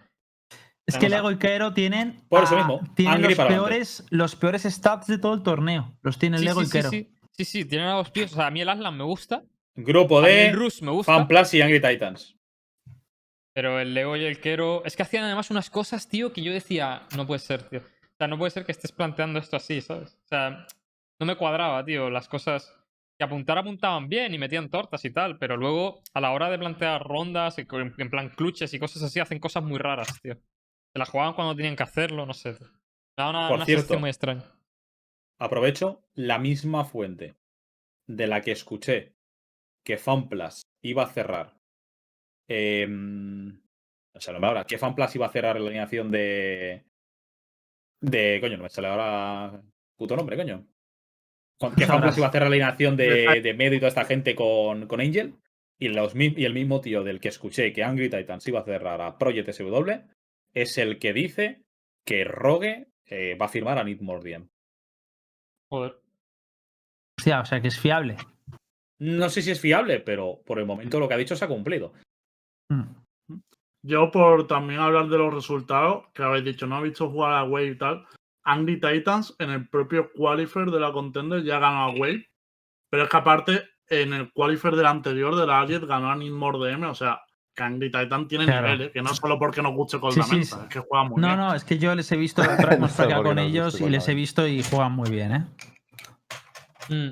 Es 0.87 0.99
que 0.99 1.09
Lego 1.09 1.31
y 1.31 1.39
Kero 1.39 1.73
tienen, 1.73 2.23
Por 2.29 2.43
eso 2.45 2.55
ah, 2.57 2.59
mismo, 2.59 2.81
tienen 2.97 3.23
los 3.23 3.33
adelante. 3.39 3.55
peores, 3.55 4.05
los 4.11 4.35
peores 4.37 4.63
stats 4.65 5.07
de 5.07 5.19
todo 5.19 5.35
el 5.35 5.43
torneo. 5.43 5.97
Los 6.03 6.19
tienen 6.19 6.41
Sí, 6.41 6.45
Lego 6.45 6.61
sí, 6.61 6.65
y 6.65 6.67
sí, 6.67 6.73
Kero. 6.73 6.91
sí, 6.91 7.11
sí, 7.31 7.45
sí, 7.45 7.65
tienen 7.65 7.89
a 7.89 7.93
dos 7.95 8.13
tíos. 8.13 8.33
O 8.33 8.37
sea, 8.37 8.49
a 8.49 8.51
mí 8.51 8.61
el 8.61 8.69
Aslan 8.69 8.97
me 8.97 9.05
gusta. 9.05 9.45
Grupo 9.75 10.21
D, 10.21 10.53
Rus 10.53 10.83
me 10.83 10.91
gusta. 10.91 11.13
FanPlus 11.15 11.55
y 11.55 11.63
Angry 11.63 11.81
Titans. 11.81 12.37
Pero 13.55 13.81
el 13.81 13.95
Lego 13.95 14.17
y 14.17 14.25
el 14.25 14.41
Kero. 14.41 14.83
Es 14.85 14.97
que 14.97 15.03
hacían 15.03 15.25
además 15.25 15.51
unas 15.51 15.71
cosas, 15.71 16.09
tío, 16.09 16.33
que 16.33 16.43
yo 16.43 16.53
decía, 16.53 17.03
no 17.17 17.27
puede 17.27 17.39
ser, 17.41 17.63
tío. 17.69 17.81
O 17.81 18.17
sea, 18.19 18.27
no 18.29 18.39
puede 18.39 18.51
ser 18.51 18.65
que 18.65 18.73
estés 18.73 18.93
planteando 18.93 19.39
esto 19.39 19.57
así, 19.57 19.81
¿sabes? 19.81 20.19
O 20.25 20.29
sea, 20.29 20.67
no 21.21 21.27
me 21.27 21.37
cuadraba, 21.37 21.85
tío. 21.85 22.11
Las 22.11 22.29
cosas. 22.29 22.73
Que 23.19 23.25
apuntar 23.25 23.59
apuntaban 23.59 24.09
bien 24.09 24.35
y 24.35 24.39
metían 24.39 24.71
tortas 24.71 25.05
y 25.05 25.11
tal, 25.11 25.39
pero 25.39 25.57
luego 25.57 26.03
a 26.15 26.21
la 26.21 26.33
hora 26.33 26.51
de 26.51 26.59
plantear 26.59 27.03
rondas, 27.05 27.57
en 27.59 28.11
plan 28.11 28.31
clutches 28.31 28.73
y 28.73 28.79
cosas 28.79 29.03
así, 29.03 29.21
hacen 29.21 29.39
cosas 29.39 29.63
muy 29.63 29.79
raras, 29.79 30.09
tío. 30.23 30.39
Se 30.93 30.99
las 30.99 31.09
jugaban 31.09 31.35
cuando 31.35 31.57
tenían 31.57 31.77
que 31.77 31.83
hacerlo, 31.83 32.27
no 32.27 32.35
sé. 32.35 32.53
da 33.17 33.31
una, 33.31 33.49
Por 33.49 33.57
una 33.57 33.65
cierto. 33.67 33.99
muy 33.99 34.11
extraña. 34.11 34.45
Aprovecho 35.41 36.03
la 36.15 36.39
misma 36.39 36.85
fuente 36.85 37.35
de 38.07 38.27
la 38.27 38.41
que 38.43 38.53
escuché 38.53 39.15
que 39.85 39.97
FanPlus 39.99 40.63
iba 40.83 41.03
a 41.05 41.09
cerrar. 41.09 41.57
em, 42.49 43.61
o 44.15 44.21
sea, 44.21 44.35
no 44.35 44.41
me 44.41 44.47
ahora, 44.47 44.65
que 44.65 44.79
FanPlus 44.79 45.15
iba 45.17 45.27
a 45.27 45.31
cerrar 45.33 45.59
la 45.59 45.67
alineación 45.67 46.11
de. 46.11 46.85
De. 48.01 48.39
Coño, 48.41 48.57
no 48.59 48.65
me 48.65 48.69
sale 48.69 48.89
ahora. 48.89 49.63
Puto 49.97 50.17
nombre, 50.17 50.37
coño. 50.37 50.67
Que. 51.77 51.87
FanPlus 51.87 52.19
iba 52.19 52.27
a 52.27 52.33
cerrar 52.33 52.49
la 52.51 52.55
alineación 52.57 52.97
de, 52.97 53.41
De- 53.41 53.55
Medo 53.55 53.75
y 53.75 53.79
toda 53.79 53.89
esta 53.89 54.05
gente 54.05 54.35
con, 54.35 54.87
con 54.87 55.01
Angel. 55.01 55.35
Y, 55.81 55.89
los, 55.89 56.15
y 56.15 56.45
el 56.45 56.55
mismo 56.55 56.81
tío 56.81 57.03
del 57.03 57.19
que 57.19 57.29
escuché 57.29 57.73
que 57.73 57.83
Angry 57.83 58.09
Titans 58.11 58.47
iba 58.47 58.61
a 58.61 58.65
cerrar 58.65 59.01
a 59.01 59.19
Project 59.19 59.51
SW 59.53 59.91
es 60.55 60.79
el 60.79 60.99
que 60.99 61.13
dice 61.13 61.65
que 62.05 62.25
Rogue 62.25 62.89
eh, 63.07 63.37
va 63.41 63.47
a 63.47 63.51
firmar 63.51 63.79
a 63.79 63.85
Need 63.85 64.01
More 64.01 64.23
Diem. 64.23 64.49
Joder. 65.71 65.99
Hostia, 67.19 67.41
o 67.41 67.45
sea, 67.45 67.61
que 67.61 67.69
es 67.69 67.79
fiable. 67.79 68.17
No 68.99 69.29
sé 69.29 69.43
si 69.43 69.51
es 69.51 69.61
fiable, 69.61 70.01
pero 70.01 70.43
por 70.47 70.59
el 70.59 70.67
momento 70.67 71.01
lo 71.01 71.09
que 71.09 71.15
ha 71.15 71.19
dicho 71.19 71.37
se 71.37 71.45
ha 71.45 71.49
cumplido. 71.49 71.93
Mm. 72.69 73.03
Yo, 73.85 74.11
por 74.11 74.47
también 74.47 74.81
hablar 74.81 75.09
de 75.09 75.19
los 75.19 75.35
resultados, 75.35 76.05
que 76.15 76.23
habéis 76.23 76.45
dicho, 76.45 76.67
no 76.67 76.79
he 76.79 76.89
visto 76.89 77.11
jugar 77.11 77.33
a 77.33 77.45
Wave 77.45 77.67
y 77.67 77.79
tal. 77.79 78.07
Angry 78.45 78.81
Titans 78.81 79.35
en 79.39 79.51
el 79.51 79.69
propio 79.69 80.13
qualifier 80.13 80.71
de 80.71 80.81
la 80.81 80.93
contender 80.93 81.43
ya 81.43 81.59
ganó 81.59 81.85
a 81.85 81.91
Wave. 81.91 82.29
Pero 82.91 83.05
es 83.05 83.09
que 83.09 83.17
aparte, 83.17 83.63
en 83.89 84.13
el 84.13 84.33
qualifier 84.33 84.77
del 84.77 84.87
anterior 84.87 85.35
de 85.35 85.47
la 85.47 85.61
Allied 85.61 85.85
ganó 85.85 86.11
a 86.11 86.17
Need 86.17 86.33
More 86.33 86.59
DM. 86.59 86.85
O 86.85 86.95
sea, 86.95 87.23
que 87.55 87.63
Angry 87.63 87.91
Titan 87.91 88.27
tiene 88.29 88.45
Claro. 88.47 88.69
niveles, 88.69 88.93
que 88.93 89.03
no 89.03 89.15
solo 89.15 89.39
porque 89.39 89.61
nos 89.63 89.75
guste 89.75 89.99
con 90.01 90.13
Sí, 90.13 90.21
la 90.21 90.27
sí, 90.27 90.39
es 90.41 90.55
que 90.71 90.79
juega 90.81 91.05
muy 91.05 91.21
No, 91.21 91.29
bien. 91.29 91.39
no, 91.39 91.55
es 91.55 91.65
que 91.65 91.79
yo 91.79 91.95
les 91.95 92.11
he 92.13 92.17
visto, 92.17 92.43
No 92.81 92.89
sé 92.89 93.05
con 93.13 93.37
no 93.37 93.43
ellos 93.43 93.81
y 93.81 93.89
les 93.91 94.09
he 94.09 94.15
visto 94.15 94.47
y 94.47 94.63
juegan 94.63 94.93
muy 94.93 95.11
bien, 95.11 95.33
¿eh? 95.33 95.47
Mm. 96.89 97.09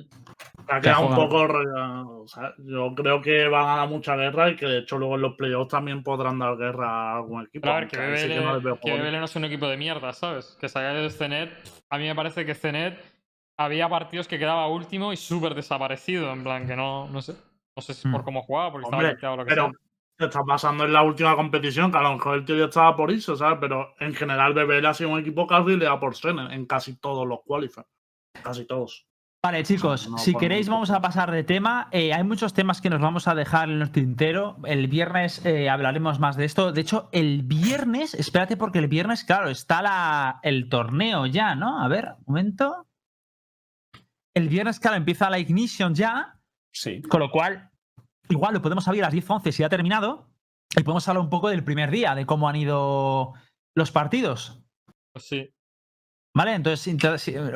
Ha 0.69 0.81
quedado 0.81 1.07
un 1.07 1.15
juegan- 1.15 1.29
poco 1.29 2.23
o 2.23 2.29
sea, 2.29 2.55
yo 2.59 2.95
creo 2.95 3.21
que 3.21 3.49
van 3.49 3.69
a 3.69 3.77
dar 3.79 3.89
mucha 3.89 4.15
guerra 4.17 4.51
y 4.51 4.57
que 4.57 4.67
de 4.67 4.79
hecho 4.79 4.99
luego 4.99 5.17
en 5.17 5.23
los 5.23 5.35
playoffs 5.35 5.69
también 5.71 6.03
podrán 6.03 6.39
dar 6.39 6.57
guerra 6.57 6.89
a 7.13 7.17
algún 7.17 7.45
equipo. 7.45 7.69
Ver, 7.73 7.89
que 7.89 7.97
BBL, 7.99 8.29
que 8.35 8.41
no 8.41 8.55
les 8.55 8.63
veo 8.63 8.79
que. 8.81 8.93
BBL 8.93 9.19
no 9.19 9.25
es 9.25 9.37
un 9.37 9.45
equipo 9.45 9.67
de 9.69 9.77
mierda, 9.77 10.13
¿sabes? 10.13 10.57
Que 10.61 10.69
salga 10.69 10.93
de 10.93 11.11
Cenet. 11.11 11.51
A 11.91 11.99
mí 11.99 12.05
me 12.07 12.15
parece 12.15 12.45
que 12.47 12.55
Cenet 12.55 12.99
había 13.59 13.89
partidos 13.89 14.29
que 14.29 14.39
quedaba 14.39 14.69
último 14.69 15.13
y 15.13 15.17
súper 15.17 15.55
desaparecido. 15.55 16.33
En 16.33 16.45
plan, 16.45 16.67
que 16.67 16.77
no, 16.77 17.09
no 17.09 17.21
sé. 17.21 17.35
No 17.77 17.83
sé 17.83 17.95
si 17.95 18.07
Mm. 18.09 18.13
por 18.13 18.25
cómo 18.25 18.43
jugaba, 18.43 18.71
porque 18.73 18.89
Hombre, 18.91 19.11
estaba 19.13 19.35
o 19.35 19.37
lo 19.39 19.45
que 19.45 19.51
Pero 19.51 19.65
sea. 19.71 19.73
Está 20.25 20.41
pasando 20.47 20.85
en 20.85 20.93
la 20.93 21.03
última 21.03 21.35
competición, 21.37 21.91
que 21.91 21.99
a 21.99 22.03
lo 22.03 22.15
mejor 22.15 22.39
el 22.39 22.45
tío 22.45 22.57
ya 22.57 22.65
estaba 22.67 22.97
por 22.97 23.11
eso, 23.11 23.37
¿sabes? 23.37 23.59
Pero 23.61 23.95
en 24.01 24.15
general 24.15 24.55
BBL 24.55 24.87
ha 24.87 24.95
sido 24.95 25.11
un 25.11 25.21
equipo 25.21 25.47
casi 25.47 25.77
le 25.77 25.85
da 25.85 25.99
por 26.01 26.15
Senen 26.17 26.51
en 26.51 26.67
casi 26.67 26.97
todos 26.97 27.27
los 27.27 27.41
qualifiers. 27.45 27.89
Casi 28.43 28.65
todos. 28.67 29.07
Vale, 29.43 29.63
chicos, 29.63 30.07
No, 30.11 30.19
si 30.19 30.35
queréis 30.35 30.67
mucho. 30.67 30.75
vamos 30.75 30.91
a 30.91 31.01
pasar 31.01 31.31
de 31.31 31.43
tema. 31.45 31.89
Eh, 31.93 32.13
hay 32.13 32.23
muchos 32.25 32.53
temas 32.53 32.83
que 32.83 32.91
nos 32.91 33.01
vamos 33.01 33.27
a 33.27 33.35
dejar 33.35 33.71
en 33.71 33.81
el 33.81 33.91
tintero. 33.91 34.59
El 34.65 34.87
viernes 34.89 35.45
eh, 35.47 35.71
hablaremos 35.71 36.21
más 36.21 36.37
de 36.37 36.45
esto. 36.45 36.73
De 36.73 36.83
hecho, 36.83 37.09
el 37.13 37.43
viernes, 37.43 38.13
espérate 38.13 38.59
porque 38.59 38.79
el 38.81 38.89
viernes, 38.89 39.25
claro, 39.25 39.49
está 39.49 39.81
la, 39.81 40.41
el 40.43 40.69
torneo 40.69 41.25
ya, 41.25 41.55
¿no? 41.55 41.83
A 41.83 41.89
ver, 41.89 42.11
un 42.19 42.25
momento. 42.35 42.87
El 44.35 44.49
viernes, 44.51 44.79
claro, 44.79 44.97
empieza 44.99 45.31
la 45.31 45.39
Ignition 45.39 45.95
ya, 45.95 46.39
Sí. 46.73 47.01
con 47.03 47.21
lo 47.21 47.31
cual, 47.31 47.70
igual 48.31 48.55
lo 48.55 48.63
podemos 48.63 48.87
abrir 48.89 49.05
a 49.05 49.09
las 49.11 49.15
10-11 49.15 49.53
si 49.53 49.63
ha 49.63 49.69
terminado. 49.69 50.27
Y 50.77 50.83
podemos 50.85 51.07
hablar 51.09 51.23
un 51.25 51.31
poco 51.31 51.49
del 51.49 51.65
primer 51.65 51.91
día, 51.91 52.15
de 52.15 52.27
cómo 52.27 52.49
han 52.49 52.55
ido 52.57 53.35
los 53.77 53.91
partidos. 53.91 54.63
Pues 55.13 55.27
sí. 55.27 55.53
¿Vale? 56.35 56.55
Entonces, 56.55 56.97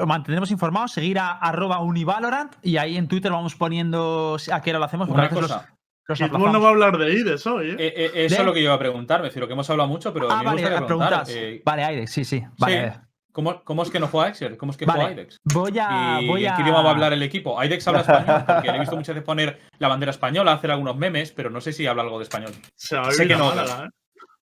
os 0.00 0.06
mantendremos 0.06 0.50
informados, 0.50 0.90
seguir 0.92 1.20
a 1.20 1.30
arroba 1.30 1.78
univalorant 1.78 2.54
y 2.60 2.76
ahí 2.76 2.96
en 2.96 3.06
Twitter 3.06 3.30
vamos 3.30 3.54
poniendo 3.54 4.36
a 4.52 4.60
qué 4.62 4.70
hora 4.70 4.80
lo 4.80 4.84
hacemos. 4.86 5.08
Una 5.08 5.26
a 5.26 5.30
los- 5.30 5.40
cosa. 5.42 5.76
los 6.08 6.20
no 6.30 6.60
va 6.60 6.68
a 6.68 6.70
hablar 6.72 6.98
de 6.98 7.12
IDES 7.12 7.46
hoy, 7.46 7.70
¿eh? 7.70 7.76
Eh, 7.78 7.92
eh, 7.96 8.10
eso 8.24 8.34
¿De? 8.34 8.40
es 8.40 8.46
lo 8.46 8.52
que 8.52 8.60
yo 8.60 8.64
iba 8.66 8.74
a 8.74 8.78
preguntar, 8.80 9.20
me 9.20 9.28
refiero 9.28 9.46
que 9.46 9.52
hemos 9.52 9.70
hablado 9.70 9.88
mucho, 9.88 10.12
pero 10.12 10.28
a 10.28 10.34
ah, 10.34 10.38
mí 10.38 10.40
me 10.40 10.46
vale, 10.46 10.60
gustaría 10.62 10.86
preguntar. 10.86 11.08
preguntas. 11.24 11.36
eh, 11.36 11.62
Vale, 11.64 11.84
Aidex, 11.84 12.10
sí, 12.10 12.24
sí. 12.24 12.44
Vale, 12.58 12.90
sí. 12.92 12.98
¿Cómo, 13.34 13.62
cómo 13.64 13.82
es 13.82 13.90
que 13.90 14.00
no 14.00 14.06
juega 14.06 14.28
Exer? 14.28 14.56
¿Cómo 14.56 14.72
es 14.72 14.78
que 14.78 14.86
Vale, 14.86 15.00
juega 15.00 15.10
Aidex? 15.10 15.40
Voy 15.44 15.78
a. 15.78 16.22
¿Y 16.22 16.28
voy 16.28 16.46
en 16.46 16.52
a... 16.52 16.56
qué 16.56 16.62
idioma 16.62 16.80
va 16.80 16.90
a 16.90 16.92
hablar 16.92 17.12
el 17.12 17.22
equipo? 17.22 17.58
Aidex 17.58 17.86
habla 17.88 18.00
español, 18.06 18.44
porque 18.46 18.68
le 18.68 18.76
he 18.76 18.80
visto 18.80 18.96
muchas 18.96 19.14
veces 19.14 19.26
poner 19.26 19.60
la 19.78 19.88
bandera 19.88 20.10
española, 20.10 20.52
hacer 20.52 20.70
algunos 20.70 20.96
memes, 20.96 21.32
pero 21.32 21.50
no 21.50 21.60
sé 21.60 21.72
si 21.72 21.86
habla 21.86 22.02
algo 22.02 22.18
de 22.18 22.22
español. 22.22 22.52
Sé 22.76 23.28
que 23.28 23.36
no, 23.36 23.52
¿eh? 23.52 23.90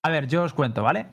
A 0.03 0.09
ver, 0.09 0.27
yo 0.27 0.43
os 0.43 0.53
cuento, 0.53 0.83
¿vale? 0.83 1.07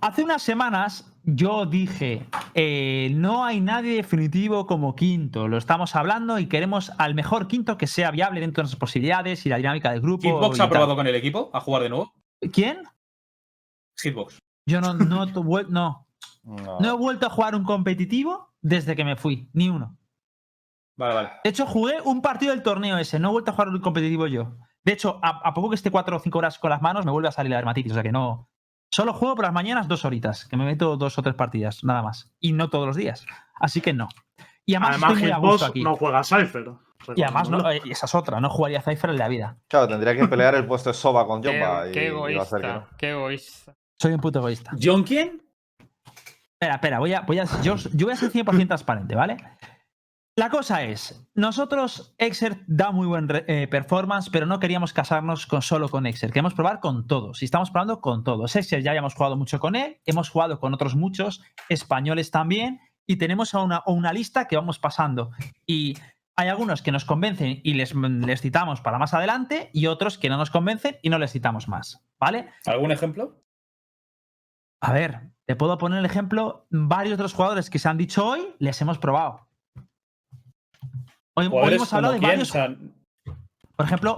Hace 0.00 0.24
unas 0.24 0.42
semanas 0.42 1.12
yo 1.22 1.66
dije, 1.66 2.26
eh, 2.54 3.10
no 3.14 3.44
hay 3.44 3.60
nadie 3.60 3.96
definitivo 3.96 4.66
como 4.66 4.96
quinto, 4.96 5.46
lo 5.46 5.58
estamos 5.58 5.94
hablando 5.94 6.38
y 6.38 6.46
queremos 6.46 6.90
al 6.96 7.14
mejor 7.14 7.46
quinto 7.46 7.76
que 7.76 7.86
sea 7.86 8.10
viable 8.10 8.40
dentro 8.40 8.62
de 8.62 8.64
nuestras 8.64 8.80
posibilidades 8.80 9.44
y 9.44 9.50
la 9.50 9.58
dinámica 9.58 9.92
del 9.92 10.00
grupo. 10.00 10.26
¿Hitbox 10.26 10.60
ha 10.60 10.70
probado 10.70 10.96
con 10.96 11.06
el 11.06 11.14
equipo 11.14 11.50
a 11.52 11.60
jugar 11.60 11.82
de 11.82 11.90
nuevo? 11.90 12.14
¿Quién? 12.52 12.82
Hitbox. 14.02 14.38
Yo 14.66 14.80
no, 14.80 14.94
no, 14.94 15.26
no, 15.68 16.06
No. 16.42 16.78
no 16.80 16.88
he 16.88 16.96
vuelto 16.96 17.26
a 17.26 17.30
jugar 17.30 17.54
un 17.54 17.64
competitivo 17.64 18.54
desde 18.60 18.96
que 18.96 19.04
me 19.04 19.16
fui, 19.16 19.48
ni 19.52 19.68
uno. 19.68 19.96
Vale, 20.96 21.14
vale. 21.14 21.30
De 21.44 21.50
hecho, 21.50 21.66
jugué 21.66 22.00
un 22.04 22.20
partido 22.22 22.52
del 22.52 22.62
torneo 22.62 22.98
ese, 22.98 23.18
no 23.18 23.28
he 23.28 23.32
vuelto 23.32 23.50
a 23.50 23.54
jugar 23.54 23.68
un 23.68 23.80
competitivo 23.80 24.26
yo. 24.26 24.56
De 24.84 24.92
hecho, 24.92 25.18
a, 25.22 25.40
a 25.48 25.54
poco 25.54 25.68
que 25.70 25.74
esté 25.76 25.90
4 25.90 26.16
o 26.16 26.20
5 26.20 26.38
horas 26.38 26.58
con 26.58 26.70
las 26.70 26.82
manos, 26.82 27.04
me 27.04 27.12
vuelve 27.12 27.28
a 27.28 27.32
salir 27.32 27.50
la 27.50 27.56
dermatitis, 27.56 27.92
o 27.92 27.94
sea 27.94 28.02
que 28.02 28.12
no. 28.12 28.48
Solo 28.92 29.12
juego 29.14 29.36
por 29.36 29.44
las 29.44 29.52
mañanas 29.54 29.86
dos 29.88 30.04
horitas, 30.04 30.46
que 30.46 30.56
me 30.56 30.64
meto 30.64 30.96
dos 30.96 31.16
o 31.18 31.22
tres 31.22 31.34
partidas, 31.36 31.84
nada 31.84 32.02
más. 32.02 32.32
Y 32.40 32.52
no 32.52 32.70
todos 32.70 32.86
los 32.86 32.96
días. 32.96 33.24
Así 33.54 33.80
que 33.80 33.92
no. 33.92 34.08
Y 34.66 34.74
además, 34.74 34.90
Además, 34.90 35.10
estoy 35.12 35.22
muy 35.22 35.32
a 35.32 35.36
gusto 35.38 35.66
aquí. 35.66 35.82
no 35.82 35.96
juega 35.96 36.24
Cypher. 36.24 36.70
y 37.16 37.22
además, 37.22 37.50
no, 37.50 37.70
eh, 37.70 37.80
esa 37.88 38.06
es 38.06 38.14
otra, 38.14 38.40
no 38.40 38.50
jugaría 38.50 38.82
Cypher 38.82 39.10
en 39.10 39.18
la 39.18 39.28
vida. 39.28 39.58
Claro, 39.68 39.88
tendría 39.88 40.16
que 40.16 40.26
pelear 40.28 40.54
el 40.54 40.66
puesto 40.66 40.90
de 40.90 40.94
Soba 40.94 41.26
con 41.26 41.40
Qué, 41.40 41.48
Jomba. 41.60 41.88
y, 41.88 41.92
qué 41.92 42.06
y 42.08 42.34
va 42.36 42.42
a 42.42 42.46
ser 42.46 42.60
que 42.60 42.66
no. 42.66 42.72
egoísta. 42.74 42.96
Qué 42.98 43.10
egoísta. 43.10 43.76
Soy 43.98 44.12
un 44.12 44.20
puto 44.20 44.38
egoísta. 44.40 44.72
¿John 44.82 45.02
quién? 45.04 45.42
Espera, 46.60 46.74
espera, 46.74 46.98
voy 46.98 47.14
a, 47.14 47.22
voy 47.22 47.38
a, 47.38 47.44
yo, 47.62 47.76
yo 47.94 48.06
voy 48.06 48.12
a 48.12 48.16
ser 48.16 48.30
100% 48.30 48.66
transparente, 48.66 49.14
¿vale? 49.14 49.38
La 50.36 50.50
cosa 50.50 50.82
es, 50.84 51.26
nosotros, 51.34 52.14
Exer 52.18 52.58
da 52.66 52.90
muy 52.90 53.06
buen 53.06 53.28
eh, 53.30 53.66
performance, 53.66 54.28
pero 54.28 54.44
no 54.44 54.60
queríamos 54.60 54.92
casarnos 54.92 55.46
con, 55.46 55.62
solo 55.62 55.88
con 55.88 56.04
Exer. 56.04 56.30
Queremos 56.30 56.52
probar 56.52 56.80
con 56.80 57.06
todos. 57.06 57.40
Y 57.40 57.46
estamos 57.46 57.70
probando 57.70 58.02
con 58.02 58.24
todos. 58.24 58.56
Exer 58.56 58.82
ya 58.82 58.90
habíamos 58.90 59.14
jugado 59.14 59.36
mucho 59.36 59.58
con 59.58 59.74
él, 59.74 60.02
hemos 60.04 60.28
jugado 60.28 60.60
con 60.60 60.74
otros 60.74 60.96
muchos, 60.96 61.42
españoles 61.70 62.30
también, 62.30 62.82
y 63.06 63.16
tenemos 63.16 63.54
una, 63.54 63.82
una 63.86 64.12
lista 64.12 64.46
que 64.46 64.56
vamos 64.56 64.78
pasando. 64.78 65.30
Y 65.64 65.96
hay 66.36 66.48
algunos 66.48 66.82
que 66.82 66.92
nos 66.92 67.06
convencen 67.06 67.62
y 67.64 67.72
les, 67.72 67.94
les 67.94 68.42
citamos 68.42 68.82
para 68.82 68.98
más 68.98 69.14
adelante, 69.14 69.70
y 69.72 69.86
otros 69.86 70.18
que 70.18 70.28
no 70.28 70.36
nos 70.36 70.50
convencen 70.50 70.98
y 71.00 71.08
no 71.08 71.18
les 71.18 71.32
citamos 71.32 71.68
más, 71.68 72.06
¿vale? 72.18 72.50
¿Algún 72.66 72.92
ejemplo? 72.92 73.42
A 74.82 74.92
ver, 74.92 75.30
te 75.50 75.56
puedo 75.56 75.76
poner 75.78 75.98
el 75.98 76.04
ejemplo. 76.04 76.64
Varios 76.70 77.16
de 77.18 77.24
los 77.24 77.34
jugadores 77.34 77.70
que 77.70 77.80
se 77.80 77.88
han 77.88 77.98
dicho 77.98 78.24
hoy 78.24 78.54
les 78.60 78.80
hemos 78.82 78.98
probado. 78.98 79.48
Hoy, 81.34 81.46
hemos 81.72 81.92
hablado 81.92 82.14
de 82.14 82.20
varios. 82.20 82.52
por 82.52 83.84
ejemplo, 83.84 84.14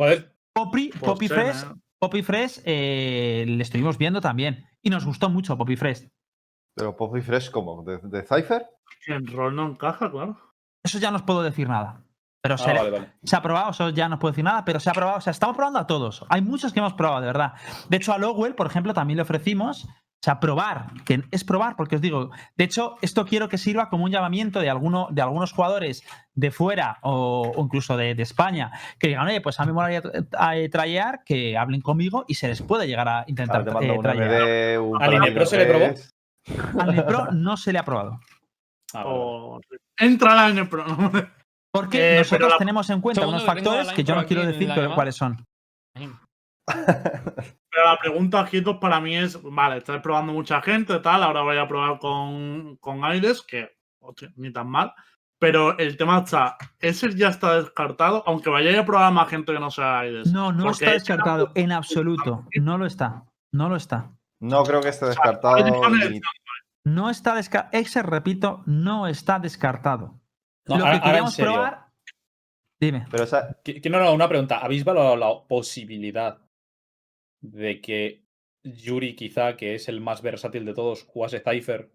Poppy, 0.53 0.91
Pues 0.91 1.01
Poppy 1.03 1.29
Fresh. 1.29 1.65
Poppy 1.99 2.23
Fresh 2.23 2.61
eh, 2.67 3.47
le 3.49 3.63
estuvimos 3.63 3.97
viendo 3.97 4.21
también. 4.21 4.67
Y 4.83 4.91
nos 4.91 5.07
gustó 5.07 5.31
mucho 5.31 5.57
Poppy 5.57 5.77
Fresh. 5.77 6.07
Pero 6.77 6.95
Poppy 6.95 7.23
Fresh, 7.23 7.51
¿cómo? 7.51 7.83
¿De, 7.83 7.97
de 7.97 8.23
Cypher? 8.25 8.67
En 9.07 9.27
rol 9.27 9.57
no 9.57 9.69
encaja, 9.69 10.11
claro. 10.11 10.39
Eso 10.85 10.99
ya 10.99 11.11
no 11.11 11.17
os 11.17 11.23
puedo 11.23 11.43
decir 11.43 11.67
nada. 11.67 12.05
Pero 12.43 12.57
Ah, 12.57 12.59
se, 12.59 12.75
vale, 12.75 12.91
vale. 12.91 13.13
se 13.25 13.37
ha 13.37 13.41
probado, 13.41 13.71
eso 13.71 13.89
ya 13.89 14.07
no 14.11 14.17
os 14.17 14.21
puedo 14.21 14.33
decir 14.33 14.45
nada, 14.45 14.67
pero 14.67 14.81
se 14.81 14.91
ha 14.91 14.93
probado. 14.93 15.17
O 15.17 15.21
sea, 15.23 15.31
estamos 15.31 15.57
probando 15.57 15.79
a 15.79 15.87
todos. 15.87 16.27
Hay 16.29 16.43
muchos 16.43 16.75
que 16.75 16.81
hemos 16.81 16.93
probado, 16.93 17.21
de 17.23 17.29
verdad. 17.29 17.55
De 17.89 17.97
hecho, 17.97 18.13
a 18.13 18.19
Lowell, 18.19 18.55
por 18.55 18.67
ejemplo, 18.67 18.93
también 18.93 19.17
le 19.17 19.23
ofrecimos. 19.23 19.89
O 20.23 20.25
sea, 20.25 20.39
probar, 20.39 20.87
que 21.05 21.25
es 21.33 21.43
probar, 21.43 21.75
porque 21.75 21.97
os 21.97 22.01
digo, 22.01 22.31
de 22.57 22.63
hecho, 22.63 22.95
esto 23.03 23.27
quiero 23.27 23.49
que 23.49 23.59
sirva 23.59 23.89
como 23.89 24.05
un 24.05 24.13
llamamiento 24.13 24.61
de, 24.61 24.71
alguno, 24.71 25.09
de 25.11 25.21
algunos 25.21 25.51
jugadores 25.51 26.05
de 26.35 26.53
fuera 26.53 26.99
o, 27.03 27.53
o 27.57 27.65
incluso 27.65 27.97
de, 27.97 28.15
de 28.15 28.23
España 28.23 28.71
que 29.01 29.09
digan, 29.09 29.27
oye, 29.27 29.41
pues 29.41 29.59
a 29.59 29.65
mí 29.65 29.69
me 29.69 29.73
molaría 29.73 30.01
eh, 30.55 30.69
trayear, 30.69 31.25
que 31.25 31.59
hablen 31.59 31.81
conmigo 31.81 32.25
y 32.29 32.35
se 32.35 32.47
les 32.47 32.63
puede 32.63 32.87
llegar 32.87 33.09
a 33.09 33.25
intentar 33.27 33.65
mando 33.73 33.95
eh. 33.95 33.99
MD, 33.99 34.79
un 34.81 35.03
¿Al 35.03 35.13
Inepro 35.15 35.45
se 35.45 35.59
le 35.59 35.67
probó? 35.67 35.93
Al 36.81 36.95
Nepro 36.95 37.33
no 37.33 37.57
se 37.57 37.73
le 37.73 37.81
ha 37.81 37.85
probado. 37.85 38.21
Ah, 38.95 39.03
vale, 39.03 39.09
vale. 39.19 39.21
O... 39.25 39.61
Entra 39.99 40.49
en 40.51 40.59
el 40.59 40.69
pro. 40.69 40.85
Porque 41.73 42.15
Eh, 42.15 42.19
nosotros 42.19 42.51
la- 42.51 42.59
tenemos 42.59 42.89
en 42.91 43.01
cuenta 43.01 43.27
unos 43.27 43.45
factores 43.45 43.89
la 43.89 43.95
que 43.95 44.05
yo 44.05 44.15
no 44.15 44.25
quiero 44.25 44.47
decir 44.47 44.69
la 44.69 44.95
cuáles 44.95 45.17
son. 45.17 45.45
Pero 47.73 47.87
la 47.87 47.97
pregunta, 47.99 48.47
Hitos, 48.53 48.77
para 48.77 49.01
mí 49.01 49.17
es, 49.17 49.39
vale, 49.43 49.79
estáis 49.79 50.03
probando 50.03 50.33
mucha 50.35 50.61
gente, 50.61 50.99
tal, 50.99 51.23
ahora 51.23 51.41
voy 51.41 51.57
a 51.57 51.67
probar 51.67 51.99
con, 51.99 52.77
con 52.77 53.03
Aires, 53.05 53.43
que 53.43 53.71
hostia, 54.01 54.31
ni 54.37 54.53
tan 54.53 54.69
mal. 54.69 54.93
Pero 55.39 55.77
el 55.79 55.97
tema 55.97 56.19
está, 56.21 56.57
ese 56.79 57.17
ya 57.17 57.29
está 57.29 57.57
descartado, 57.61 58.23
aunque 58.27 58.51
vayáis 58.51 58.79
a 58.79 58.85
probar 58.85 59.13
más 59.13 59.29
gente 59.29 59.53
que 59.53 59.59
no 59.59 59.71
sea 59.71 60.01
Aires. 60.01 60.31
No, 60.31 60.53
no 60.53 60.71
está 60.71 60.91
descartado 60.93 61.51
en 61.55 61.73
absoluto. 61.73 62.47
No 62.61 62.77
lo 62.79 62.87
está. 62.87 63.25
No 63.53 63.69
lo 63.69 63.77
está. 63.77 64.13
No 64.39 64.63
creo 64.65 64.81
que 64.83 64.91
esté 64.91 65.07
descartado. 65.07 65.57
No 66.85 67.11
está 67.11 67.35
descartado. 67.35 67.71
Exe, 67.81 68.03
repito, 68.03 68.63
no 68.67 69.07
está 69.07 69.39
descartado. 69.39 70.21
No, 70.67 70.79
lo 70.79 70.85
ahora- 70.85 71.01
que 71.01 71.05
queríamos 71.07 71.37
probar. 71.37 71.87
Dime. 72.81 73.07
Pero 73.11 73.25
esa, 73.25 73.57
Que- 73.65 73.81
que 73.81 73.89
no, 73.91 73.99
no, 74.01 74.13
una 74.13 74.29
pregunta. 74.29 74.59
¿Habéis 74.59 74.85
valorado 74.85 75.17
la 75.17 75.29
posibilidad 75.49 76.39
de 77.43 77.81
que 77.81 78.25
Yuri, 78.65 79.15
quizá, 79.15 79.57
que 79.57 79.75
es 79.75 79.89
el 79.89 80.01
más 80.01 80.23
versátil 80.23 80.65
de 80.65 80.75
todos, 80.75 81.05
jugase 81.05 81.41
Cypher? 81.41 81.91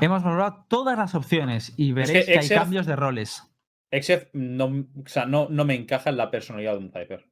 Hemos 0.00 0.22
valorado 0.22 0.66
todas 0.68 0.96
las 0.98 1.14
opciones 1.14 1.72
y 1.76 1.92
veréis 1.92 2.26
que 2.26 2.32
que, 2.32 2.38
hay 2.38 2.48
cambios 2.48 2.86
de 2.86 2.96
roles. 2.96 3.42
Exef 3.90 4.28
no, 4.32 4.66
o 4.66 5.08
sea, 5.08 5.24
no, 5.24 5.48
no 5.48 5.64
me 5.64 5.74
encaja 5.74 6.10
en 6.10 6.16
la 6.16 6.30
personalidad 6.30 6.72
de 6.72 6.78
un 6.78 6.92
Cypher. 6.92 7.26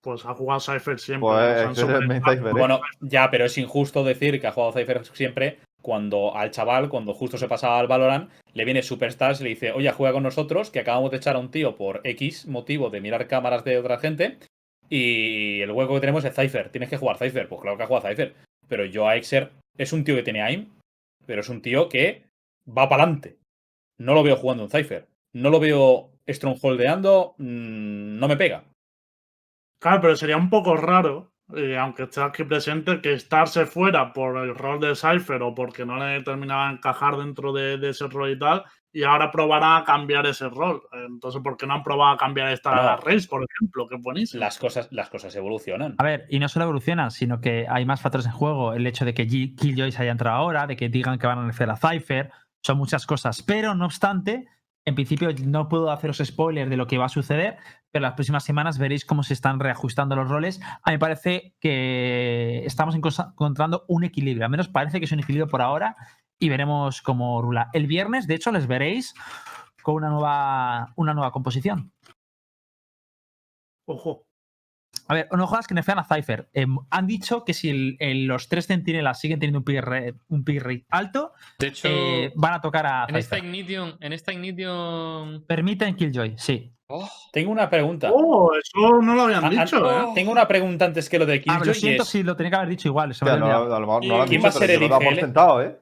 Pues 0.00 0.24
ha 0.24 0.34
jugado 0.34 0.60
Cypher 0.60 0.98
siempre. 0.98 1.28
Pues, 1.28 1.48
¿no? 1.48 1.54
Se 1.54 1.64
han 1.64 1.70
ese 1.72 1.82
es 1.82 1.88
el 1.88 2.08
main 2.08 2.22
sobrepuesto. 2.22 2.30
Cypher, 2.30 2.56
¿eh? 2.56 2.58
Bueno, 2.58 2.80
ya, 3.00 3.30
pero 3.30 3.44
es 3.44 3.58
injusto 3.58 4.04
decir 4.04 4.40
que 4.40 4.46
ha 4.46 4.52
jugado 4.52 4.72
Cypher 4.72 5.04
siempre 5.06 5.58
cuando 5.82 6.34
al 6.34 6.50
chaval, 6.50 6.88
cuando 6.88 7.12
justo 7.12 7.36
se 7.36 7.48
pasaba 7.48 7.78
al 7.78 7.88
Valorant, 7.88 8.30
le 8.54 8.64
viene 8.64 8.82
Superstars 8.82 9.40
y 9.40 9.44
le 9.44 9.50
dice, 9.50 9.72
oye, 9.72 9.90
juega 9.90 10.14
con 10.14 10.22
nosotros, 10.22 10.70
que 10.70 10.80
acabamos 10.80 11.10
de 11.10 11.18
echar 11.18 11.36
a 11.36 11.40
un 11.40 11.50
tío 11.50 11.76
por 11.76 12.00
X 12.04 12.46
motivo 12.46 12.88
de 12.90 13.00
mirar 13.00 13.26
cámaras 13.26 13.64
de 13.64 13.78
otra 13.78 13.98
gente, 13.98 14.38
y 14.94 15.62
el 15.62 15.70
hueco 15.70 15.94
que 15.94 16.00
tenemos 16.00 16.22
es 16.22 16.34
Cypher, 16.34 16.68
tienes 16.68 16.90
que 16.90 16.98
jugar 16.98 17.16
Cypher. 17.16 17.48
Pues 17.48 17.62
claro 17.62 17.78
que 17.78 17.84
ha 17.84 17.86
jugado 17.86 18.08
Cypher. 18.10 18.34
Pero 18.68 18.84
yo 18.84 19.08
a 19.08 19.16
Exer 19.16 19.50
es 19.78 19.94
un 19.94 20.04
tío 20.04 20.14
que 20.14 20.22
tiene 20.22 20.42
aim, 20.42 20.68
pero 21.24 21.40
es 21.40 21.48
un 21.48 21.62
tío 21.62 21.88
que 21.88 22.24
va 22.68 22.90
para 22.90 23.04
adelante. 23.04 23.38
No 23.98 24.12
lo 24.12 24.22
veo 24.22 24.36
jugando 24.36 24.64
en 24.64 24.70
Cypher. 24.70 25.08
No 25.32 25.48
lo 25.48 25.60
veo 25.60 26.10
strongholdeando, 26.28 27.34
mm, 27.38 28.18
no 28.18 28.28
me 28.28 28.36
pega. 28.36 28.64
Claro, 29.80 30.02
pero 30.02 30.14
sería 30.14 30.36
un 30.36 30.50
poco 30.50 30.76
raro, 30.76 31.31
eh, 31.56 31.76
aunque 31.78 32.04
esté 32.04 32.22
aquí 32.22 32.44
presente, 32.44 33.00
que 33.00 33.12
estarse 33.12 33.66
fuera 33.66 34.12
por 34.12 34.36
el 34.38 34.54
rol 34.54 34.80
de 34.80 34.94
Cypher 34.94 35.42
o 35.42 35.54
porque 35.54 35.84
no 35.84 35.96
le 35.96 36.22
terminaba 36.22 36.68
de 36.68 36.74
encajar 36.74 37.16
dentro 37.16 37.52
de, 37.52 37.78
de 37.78 37.90
ese 37.90 38.06
rol 38.06 38.30
y 38.30 38.38
tal, 38.38 38.64
y 38.94 39.04
ahora 39.04 39.30
probará 39.30 39.78
a 39.78 39.84
cambiar 39.84 40.26
ese 40.26 40.48
rol. 40.50 40.82
Entonces, 40.92 41.40
¿por 41.42 41.56
qué 41.56 41.66
no 41.66 41.74
han 41.74 41.82
probado 41.82 42.12
a 42.12 42.16
cambiar 42.18 42.48
esta 42.52 42.74
No. 42.74 42.96
Reis, 42.98 43.26
por 43.26 43.42
ejemplo? 43.42 43.88
Que 43.88 43.94
es 43.96 44.02
buenísimo. 44.02 44.40
Las 44.40 44.58
cosas, 44.58 44.88
las 44.90 45.08
cosas 45.08 45.34
evolucionan. 45.34 45.94
A 45.98 46.04
ver, 46.04 46.26
y 46.28 46.38
no 46.38 46.48
solo 46.48 46.64
evoluciona, 46.64 47.08
sino 47.10 47.40
que 47.40 47.66
hay 47.68 47.86
más 47.86 48.02
factores 48.02 48.26
en 48.26 48.32
juego. 48.32 48.74
El 48.74 48.86
hecho 48.86 49.06
de 49.06 49.14
que 49.14 49.26
G- 49.26 49.56
Killjoy 49.56 49.92
se 49.92 50.02
haya 50.02 50.12
entrado 50.12 50.36
ahora, 50.36 50.66
de 50.66 50.76
que 50.76 50.90
digan 50.90 51.18
que 51.18 51.26
van 51.26 51.38
a 51.38 51.48
hacer 51.48 51.70
a 51.70 51.76
Cypher, 51.76 52.30
son 52.62 52.76
muchas 52.76 53.06
cosas. 53.06 53.42
Pero 53.42 53.74
no 53.74 53.86
obstante, 53.86 54.46
en 54.84 54.94
principio 54.94 55.30
no 55.44 55.68
puedo 55.68 55.90
haceros 55.90 56.22
spoiler 56.24 56.68
de 56.68 56.76
lo 56.76 56.86
que 56.86 56.98
va 56.98 57.06
a 57.06 57.08
suceder, 57.08 57.58
pero 57.90 58.02
las 58.02 58.14
próximas 58.14 58.44
semanas 58.44 58.78
veréis 58.78 59.04
cómo 59.04 59.22
se 59.22 59.34
están 59.34 59.60
reajustando 59.60 60.16
los 60.16 60.28
roles. 60.28 60.60
A 60.82 60.90
mí 60.90 60.94
me 60.94 60.98
parece 60.98 61.54
que 61.60 62.64
estamos 62.64 62.94
encontrando 62.94 63.84
un 63.88 64.04
equilibrio. 64.04 64.44
Al 64.44 64.50
menos 64.50 64.68
parece 64.68 64.98
que 64.98 65.04
es 65.04 65.12
un 65.12 65.20
equilibrio 65.20 65.48
por 65.48 65.62
ahora 65.62 65.96
y 66.38 66.48
veremos 66.48 67.02
cómo 67.02 67.40
rula. 67.40 67.70
El 67.72 67.86
viernes, 67.86 68.26
de 68.26 68.34
hecho, 68.34 68.50
les 68.50 68.66
veréis 68.66 69.14
con 69.82 69.94
una 69.96 70.10
nueva, 70.10 70.92
una 70.96 71.14
nueva 71.14 71.30
composición. 71.30 71.92
Ojo. 73.86 74.24
A 75.08 75.14
ver, 75.14 75.28
no 75.32 75.46
jodas 75.46 75.66
que 75.66 75.74
nerfean 75.74 75.98
a 75.98 76.04
Cypher. 76.04 76.48
Em, 76.52 76.76
han 76.90 77.06
dicho 77.06 77.44
que 77.44 77.52
si 77.54 77.68
el- 77.70 77.96
el- 77.98 78.26
los 78.26 78.48
tres 78.48 78.66
centinelas 78.66 79.18
siguen 79.20 79.38
teniendo 79.40 79.58
un 79.58 79.64
pick 79.64 79.80
rate, 79.80 80.14
un 80.28 80.44
pick 80.44 80.62
rate 80.62 80.84
alto, 80.90 81.32
De 81.58 81.66
hecho, 81.68 81.88
eh, 81.90 82.32
van 82.36 82.54
a 82.54 82.60
tocar 82.60 82.86
a 82.86 83.06
en 83.08 83.16
esta 83.16 83.36
Cypher. 83.36 83.48
Ignition, 83.54 83.96
en 84.00 84.12
esta 84.12 84.32
Ignition. 84.32 85.44
Permiten 85.46 85.94
Killjoy, 85.96 86.34
sí. 86.38 86.72
Oh, 86.94 87.08
Tengo 87.32 87.50
una 87.50 87.70
pregunta. 87.70 88.10
Oh, 88.12 88.50
eso 88.54 89.00
no 89.02 89.14
lo 89.14 89.22
habían 89.22 89.44
Ah, 89.44 89.50
ah, 89.56 89.64
dicho, 89.64 89.90
¿eh? 89.90 90.04
Tengo 90.14 90.30
una 90.30 90.46
pregunta 90.46 90.84
antes 90.84 91.08
que 91.08 91.18
lo 91.18 91.24
de 91.26 91.34
Ah, 91.36 91.40
Killjoy. 91.40 91.66
lo 91.66 91.72
y 91.72 91.74
siento 91.74 92.02
es, 92.02 92.08
si 92.08 92.22
lo 92.22 92.36
tenía 92.36 92.50
que 92.50 92.56
haber 92.56 92.68
dicho 92.68 92.88
igual. 92.88 93.14
se 93.14 93.24
me 93.24 93.30
no, 93.32 93.38
lo 93.38 93.68
no 93.68 94.00
lo 94.00 94.22
han 94.22 94.28
¿Quién 94.28 94.40
dicho, 94.40 94.42
va 94.42 94.48
a 94.48 94.52
ser 94.52 94.70
el 94.72 94.80
lo 94.80 94.86
IGL? 95.02 95.14
sentado, 95.20 95.62
¿eh? 95.62 95.78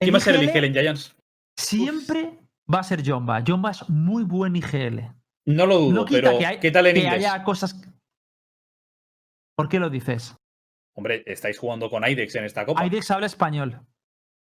¿Quién 0.00 0.12
va 0.14 0.18
a 0.18 0.20
ser 0.20 0.34
el 0.34 0.42
IGL 0.44 0.64
en 0.66 0.72
Giants? 0.72 1.16
Siempre 1.56 2.38
va 2.72 2.80
a 2.80 2.82
ser 2.82 3.02
Jomba. 3.08 3.42
Jomba 3.46 3.70
es 3.70 3.88
muy 3.88 4.24
buen 4.24 4.56
IGL. 4.56 5.12
No 5.46 5.66
lo 5.66 5.78
dudo, 5.78 5.92
No 5.92 6.04
quita 6.04 6.20
pero 6.22 6.38
que, 6.38 6.46
hay- 6.46 6.58
¿qué 6.58 6.70
tal 6.70 6.86
en 6.86 6.94
que 6.94 7.00
inglés? 7.00 7.14
haya 7.26 7.42
cosas. 7.44 7.80
¿Por 9.56 9.68
qué 9.68 9.78
lo 9.78 9.90
dices? 9.90 10.36
Hombre, 10.94 11.22
estáis 11.26 11.58
jugando 11.58 11.88
con 11.90 12.04
IDEX 12.06 12.34
en 12.36 12.44
esta 12.44 12.64
copa. 12.66 12.80
Aidex 12.80 13.10
habla 13.10 13.26
español. 13.26 13.80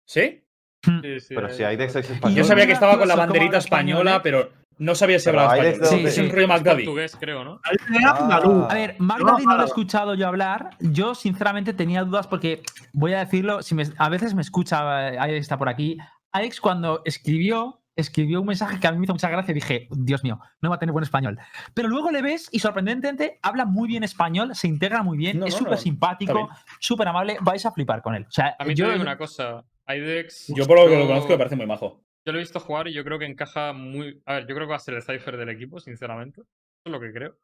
¿Sí? 0.05 0.43
sí, 0.83 1.19
sí, 1.19 1.35
Pero 1.35 1.49
si 1.49 1.63
hay 1.63 1.75
de 1.77 1.85
está. 1.85 1.99
seis 2.01 2.09
Y 2.09 2.13
españoles. 2.13 2.43
Yo 2.43 2.47
sabía 2.47 2.65
que 2.67 2.73
estaba 2.73 2.97
con 2.97 3.07
la 3.07 3.15
banderita 3.15 3.57
español, 3.57 3.97
española, 3.99 4.15
¿eh? 4.17 4.19
pero 4.23 4.51
no 4.77 4.95
sabía 4.95 5.19
si 5.19 5.29
hablaba 5.29 5.55
español. 5.57 5.79
de 5.81 5.85
Sí, 5.87 5.95
es 6.05 6.17
un 6.17 6.25
sí. 6.25 6.31
rollo 6.31 6.47
Magdavi. 6.47 6.83
portugués, 6.85 7.17
creo, 7.19 7.43
¿no? 7.43 7.61
Tiene 7.87 8.05
a 8.05 8.73
ver, 8.73 8.95
No, 8.99 9.05
Magdalene 9.05 9.43
no 9.45 9.51
lo 9.51 9.53
he 9.53 9.57
para. 9.57 9.65
escuchado 9.65 10.15
yo 10.15 10.27
hablar. 10.27 10.71
Yo, 10.79 11.15
sinceramente, 11.15 11.73
tenía 11.73 12.03
dudas 12.03 12.27
porque, 12.27 12.63
voy 12.93 13.13
a 13.13 13.19
decirlo, 13.19 13.61
si 13.61 13.75
me- 13.75 13.83
a 13.97 14.09
veces 14.09 14.33
me 14.33 14.41
escucha, 14.41 15.09
eh, 15.13 15.17
Alex 15.19 15.41
está 15.41 15.57
por 15.57 15.69
aquí. 15.69 15.97
Alex, 16.31 16.59
cuando 16.61 17.01
escribió, 17.05 17.78
escribió 17.99 18.41
un 18.41 18.47
mensaje 18.47 18.79
que 18.79 18.87
a 18.87 18.91
mí 18.91 18.97
me 18.97 19.05
hizo 19.05 19.13
mucha 19.13 19.29
gracia 19.29 19.51
y 19.51 19.55
dije, 19.55 19.87
Dios 19.91 20.23
mío, 20.23 20.39
no 20.61 20.69
va 20.69 20.75
a 20.75 20.79
tener 20.79 20.93
buen 20.93 21.03
español. 21.03 21.39
Pero 21.73 21.87
luego 21.87 22.11
le 22.11 22.21
ves 22.21 22.49
y 22.51 22.59
sorprendentemente 22.59 23.39
habla 23.41 23.65
muy 23.65 23.87
bien 23.87 24.03
español, 24.03 24.55
se 24.55 24.67
integra 24.67 25.03
muy 25.03 25.17
bien, 25.17 25.39
No, 25.39 25.45
es 25.45 25.53
no, 25.53 25.59
súper 25.59 25.73
no, 25.73 25.77
simpático, 25.77 26.49
súper 26.79 27.07
amable. 27.07 27.37
Vais 27.41 27.65
a 27.65 27.71
flipar 27.71 28.01
con 28.01 28.15
él. 28.15 28.25
O 28.27 28.31
sea, 28.31 28.55
A 28.57 28.65
mí 28.65 28.75
yo, 28.75 28.85
te 28.85 28.91
digo 28.93 29.03
una 29.03 29.17
cosa. 29.17 29.63
IDEX. 29.87 30.53
Yo 30.55 30.65
por 30.65 30.79
lo 30.79 30.87
que 30.87 30.97
lo 30.97 31.07
conozco 31.07 31.29
me 31.29 31.37
parece 31.37 31.55
muy 31.55 31.65
majo. 31.65 32.03
Yo 32.25 32.33
lo 32.33 32.39
he 32.39 32.41
visto 32.41 32.59
jugar 32.59 32.87
y 32.87 32.93
yo 32.93 33.03
creo 33.03 33.17
que 33.17 33.25
encaja 33.25 33.73
muy. 33.73 34.21
A 34.25 34.33
ver, 34.33 34.47
yo 34.47 34.55
creo 34.55 34.67
que 34.67 34.71
va 34.71 34.75
a 34.75 34.79
ser 34.79 34.93
el 34.93 35.01
Cypher 35.01 35.37
del 35.37 35.49
equipo, 35.49 35.79
sinceramente. 35.79 36.41
Eso 36.41 36.85
es 36.85 36.91
lo 36.91 36.99
que 36.99 37.11
creo. 37.11 37.37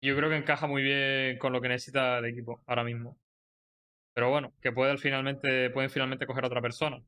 Yo 0.00 0.16
creo 0.16 0.30
que 0.30 0.36
encaja 0.36 0.66
muy 0.66 0.82
bien 0.82 1.38
con 1.38 1.52
lo 1.52 1.60
que 1.60 1.68
necesita 1.68 2.18
el 2.18 2.24
equipo 2.24 2.62
ahora 2.66 2.84
mismo. 2.84 3.18
Pero 4.14 4.30
bueno, 4.30 4.52
que 4.60 4.72
puede 4.72 4.96
finalmente, 4.98 5.70
pueden 5.70 5.90
finalmente 5.90 6.26
coger 6.26 6.44
a 6.44 6.48
otra 6.48 6.60
persona. 6.60 7.02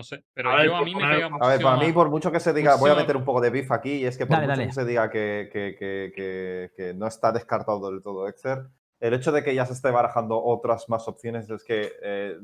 No 0.00 0.04
sé. 0.04 0.24
Pero 0.32 0.50
A 0.50 0.56
ver, 0.56 0.64
yo 0.64 0.74
a 0.74 0.78
por 0.78 0.86
mí 0.86 0.94
me 0.94 1.00
pega 1.06 1.28
A 1.38 1.48
ver, 1.48 1.60
para 1.60 1.76
mí, 1.76 1.92
por 1.92 2.08
mucho 2.08 2.32
que 2.32 2.40
se 2.40 2.54
diga, 2.54 2.76
voy 2.76 2.90
a 2.90 2.94
meter 2.94 3.18
un 3.18 3.24
poco 3.26 3.42
de 3.42 3.50
beef 3.50 3.70
aquí, 3.70 3.96
y 3.96 4.06
es 4.06 4.16
que 4.16 4.24
por 4.24 4.36
Dale, 4.36 4.46
mucho 4.46 4.56
dale. 4.60 4.66
que 4.68 4.72
se 4.72 4.84
diga 4.86 5.10
que, 5.10 5.50
que- 5.52 5.76
que- 5.78 6.12
que- 6.16 6.70
que 6.74 6.94
no 6.94 7.06
está 7.06 7.32
descartado 7.32 7.90
del 7.90 8.02
todo 8.02 8.26
Exer, 8.28 8.66
el 8.98 9.12
hecho 9.12 9.30
de 9.30 9.44
que 9.44 9.54
ya 9.54 9.66
se 9.66 9.74
esté 9.74 9.90
barajando 9.90 10.42
otras 10.42 10.88
más 10.88 11.06
opciones 11.06 11.50
es 11.50 11.62
que 11.64 11.92
eh, 12.02 12.38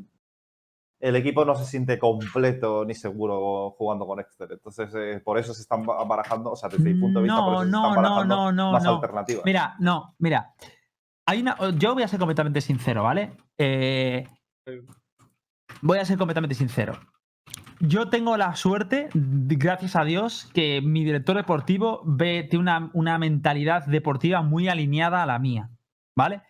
el 1.01 1.17
equipo 1.17 1.47
no 1.47 1.55
se 1.55 1.65
siente 1.65 1.99
completo 1.99 2.85
ni 2.85 2.95
seguro 2.95 3.71
jugando 3.79 4.07
con 4.07 4.21
Exter. 4.21 4.49
Entonces, 4.53 4.95
eh, 4.95 5.23
por 5.25 5.39
eso 5.39 5.55
se 5.55 5.63
están 5.63 5.83
ba- 5.87 6.05
barajando, 6.05 6.53
o 6.53 6.57
sea, 6.57 6.69
desde 6.69 6.85
mi 6.85 7.01
punto 7.01 7.21
de 7.21 7.25
vista, 7.25 7.41
por 7.43 7.53
No, 7.55 7.63
eso 7.63 7.65
se 7.65 7.71
no, 7.71 7.79
están 7.79 7.95
no, 7.95 8.03
barajando 8.03 8.37
no, 8.37 8.53
no, 8.53 8.73
más 8.73 8.85
no. 8.85 8.95
alternativas. 8.97 9.45
Mira, 9.47 9.77
no, 9.79 10.15
mira. 10.19 10.53
Hay 11.25 11.41
una, 11.41 11.57
yo 11.79 11.95
voy 11.95 12.03
a 12.03 12.09
ser 12.09 12.19
completamente 12.19 12.61
sincero, 12.61 13.03
¿vale? 13.03 13.33
Eh, 13.59 14.27
voy 15.83 15.99
a 15.99 16.05
ser 16.05 16.17
completamente 16.19 16.55
sincero. 16.55 16.95
Yo 17.81 18.09
tengo 18.09 18.37
la 18.37 18.57
suerte, 18.57 19.09
gracias 19.13 19.97
a 19.97 20.05
Dios, 20.05 20.51
que 20.55 20.81
mi 20.81 21.05
director 21.05 21.37
deportivo 21.37 22.03
tiene 22.19 22.59
una, 22.59 22.91
una 22.95 23.19
mentalidad 23.19 23.87
deportiva 23.87 24.43
muy 24.43 24.69
alineada 24.69 25.23
a 25.23 25.27
la 25.27 25.39
mía, 25.39 25.71
¿vale? 26.17 26.43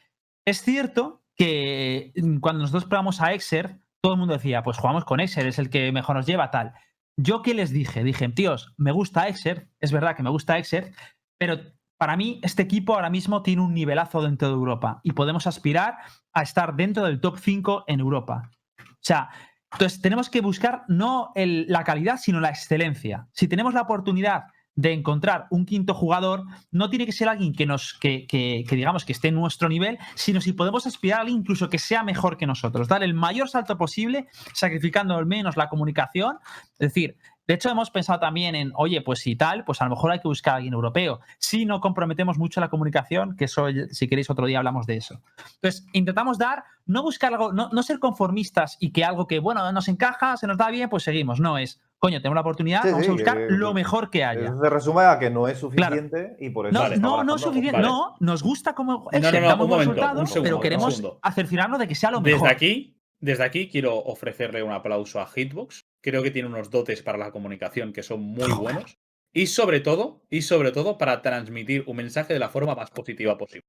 Es 0.46 0.62
cierto 0.62 1.24
que 1.36 2.12
mm, 2.16 2.38
cuando 2.38 2.60
nosotros 2.62 2.84
probamos 2.84 3.20
a 3.20 3.32
Exer, 3.32 3.80
todo 4.00 4.14
el 4.14 4.18
mundo 4.18 4.34
decía, 4.34 4.62
pues 4.62 4.78
jugamos 4.78 5.04
con 5.04 5.20
Exer, 5.20 5.46
es 5.46 5.58
el 5.58 5.70
que 5.70 5.90
mejor 5.92 6.16
nos 6.16 6.26
lleva, 6.26 6.50
tal. 6.50 6.74
Yo 7.18 7.42
qué 7.42 7.54
les 7.54 7.70
dije, 7.70 8.04
dije, 8.04 8.28
tíos, 8.28 8.74
me 8.76 8.92
gusta 8.92 9.26
Exer, 9.26 9.68
es 9.80 9.90
verdad 9.90 10.16
que 10.16 10.22
me 10.22 10.30
gusta 10.30 10.58
Exer, 10.58 10.92
pero 11.38 11.58
para 11.98 12.16
mí 12.16 12.40
este 12.42 12.62
equipo 12.62 12.94
ahora 12.94 13.10
mismo 13.10 13.42
tiene 13.42 13.62
un 13.62 13.74
nivelazo 13.74 14.22
dentro 14.22 14.48
de 14.48 14.54
Europa 14.54 15.00
y 15.02 15.12
podemos 15.12 15.46
aspirar 15.46 15.96
a 16.32 16.42
estar 16.42 16.76
dentro 16.76 17.04
del 17.04 17.20
top 17.20 17.38
5 17.38 17.84
en 17.86 18.00
Europa. 18.00 18.50
O 18.78 18.98
sea, 19.00 19.30
entonces 19.72 20.00
tenemos 20.00 20.30
que 20.30 20.40
buscar 20.40 20.82
no 20.88 21.30
el- 21.34 21.66
la 21.68 21.84
calidad, 21.84 22.18
sino 22.18 22.40
la 22.40 22.48
excelencia. 22.50 23.26
Si 23.32 23.48
tenemos 23.48 23.74
la 23.74 23.82
oportunidad 23.82 24.44
de 24.78 24.92
encontrar 24.92 25.46
un 25.50 25.64
quinto 25.64 25.94
jugador, 25.94 26.44
no 26.70 26.90
tiene 26.90 27.06
que 27.06 27.12
ser 27.12 27.28
alguien 27.30 27.54
que 27.54 27.64
nos, 27.64 27.94
que, 27.98 28.26
que- 28.26 28.62
que 28.68 28.76
digamos 28.76 29.06
que 29.06 29.12
esté 29.12 29.28
en 29.28 29.34
nuestro 29.36 29.68
nivel, 29.70 29.98
sino 30.14 30.40
si 30.42 30.52
podemos 30.52 30.86
aspirar 30.86 31.18
a 31.18 31.22
alguien 31.22 31.38
incluso 31.40 31.70
que 31.70 31.78
sea 31.78 32.02
mejor 32.02 32.36
que 32.36 32.46
nosotros. 32.46 32.86
Dar 32.86 33.02
el 33.02 33.14
mayor 33.14 33.48
salto 33.48 33.78
posible, 33.78 34.26
sacrificando 34.52 35.14
al 35.16 35.24
menos 35.24 35.56
la 35.56 35.68
comunicación. 35.70 36.36
Es 36.78 36.88
decir, 36.92 37.16
de 37.46 37.54
hecho, 37.54 37.70
hemos 37.70 37.90
pensado 37.90 38.18
también 38.18 38.54
en, 38.54 38.72
oye, 38.74 39.00
pues 39.02 39.20
si 39.20 39.36
tal, 39.36 39.64
pues 39.64 39.80
a 39.80 39.84
lo 39.84 39.90
mejor 39.90 40.10
hay 40.10 40.18
que 40.20 40.28
buscar 40.28 40.54
a 40.54 40.56
alguien 40.56 40.74
europeo. 40.74 41.20
Si 41.38 41.64
no 41.64 41.80
comprometemos 41.80 42.38
mucho 42.38 42.60
la 42.60 42.68
comunicación, 42.68 43.36
que 43.36 43.44
eso, 43.44 43.66
si 43.90 44.08
queréis, 44.08 44.28
otro 44.30 44.46
día 44.46 44.58
hablamos 44.58 44.86
de 44.86 44.96
eso. 44.96 45.20
Entonces, 45.54 45.86
intentamos 45.92 46.38
dar, 46.38 46.64
no 46.86 47.02
buscar 47.02 47.32
algo, 47.32 47.52
no, 47.52 47.68
no 47.72 47.82
ser 47.82 47.98
conformistas 47.98 48.76
y 48.80 48.90
que 48.90 49.04
algo 49.04 49.26
que, 49.26 49.38
bueno, 49.38 49.70
nos 49.72 49.88
encaja, 49.88 50.36
se 50.36 50.46
nos 50.46 50.56
da 50.58 50.70
bien, 50.70 50.88
pues 50.88 51.04
seguimos. 51.04 51.38
No 51.40 51.56
es, 51.58 51.80
coño, 51.98 52.18
tenemos 52.18 52.34
la 52.34 52.40
oportunidad, 52.40 52.82
Sí, 52.82 52.88
vamos 52.90 53.04
sí, 53.04 53.10
a 53.10 53.12
buscar 53.14 53.36
que- 53.38 53.46
lo 53.50 53.72
mejor 53.74 54.10
que 54.10 54.24
haya. 54.24 54.46
Eso 54.46 54.60
se 54.60 54.68
resume 54.70 55.02
a 55.04 55.18
que 55.18 55.30
no 55.30 55.46
es 55.48 55.58
suficiente 55.58 56.36
y 56.40 56.50
por 56.50 56.66
eso 56.66 56.72
No, 56.76 56.96
no, 56.96 57.24
no 57.24 57.36
es 57.36 57.42
suficiente. 57.42 57.72
Vale. 57.80 57.86
No, 57.86 58.16
nos 58.20 58.42
gusta 58.42 58.74
como 58.74 59.08
no, 59.12 59.18
no, 59.20 59.30
damos 59.30 59.52
un 59.52 59.58
buen 59.58 59.70
momento, 59.70 59.92
resultado, 59.92 60.20
un 60.20 60.26
segundo, 60.26 60.42
pero 60.50 60.60
queremos 60.60 61.02
cerciorarnos 61.34 61.78
de 61.78 61.88
que 61.88 61.94
sea 61.94 62.10
lo 62.10 62.20
mejor. 62.20 62.40
Desde 62.42 62.52
aquí, 62.52 62.98
desde 63.20 63.44
aquí 63.44 63.68
quiero 63.68 63.96
ofrecerle 63.96 64.62
un 64.62 64.72
aplauso 64.72 65.20
a 65.20 65.26
Hitbox. 65.26 65.85
Creo 66.06 66.22
que 66.22 66.30
tiene 66.30 66.48
unos 66.48 66.70
dotes 66.70 67.02
para 67.02 67.18
la 67.18 67.32
comunicación 67.32 67.92
que 67.92 68.04
son 68.04 68.20
muy 68.20 68.52
buenos. 68.52 68.96
Y 69.34 69.48
sobre 69.48 69.80
todo, 69.80 70.22
y 70.30 70.42
sobre 70.42 70.70
todo 70.70 70.98
para 70.98 71.20
transmitir 71.20 71.82
un 71.88 71.96
mensaje 71.96 72.32
de 72.32 72.38
la 72.38 72.48
forma 72.48 72.76
más 72.76 72.92
positiva 72.92 73.36
posible. 73.36 73.66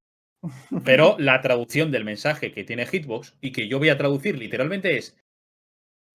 Pero 0.84 1.16
la 1.18 1.40
traducción 1.40 1.90
del 1.90 2.04
mensaje 2.04 2.52
que 2.52 2.62
tiene 2.62 2.86
Hitbox 2.86 3.36
y 3.40 3.50
que 3.50 3.66
yo 3.66 3.80
voy 3.80 3.88
a 3.88 3.98
traducir 3.98 4.38
literalmente 4.38 4.96
es: 4.96 5.16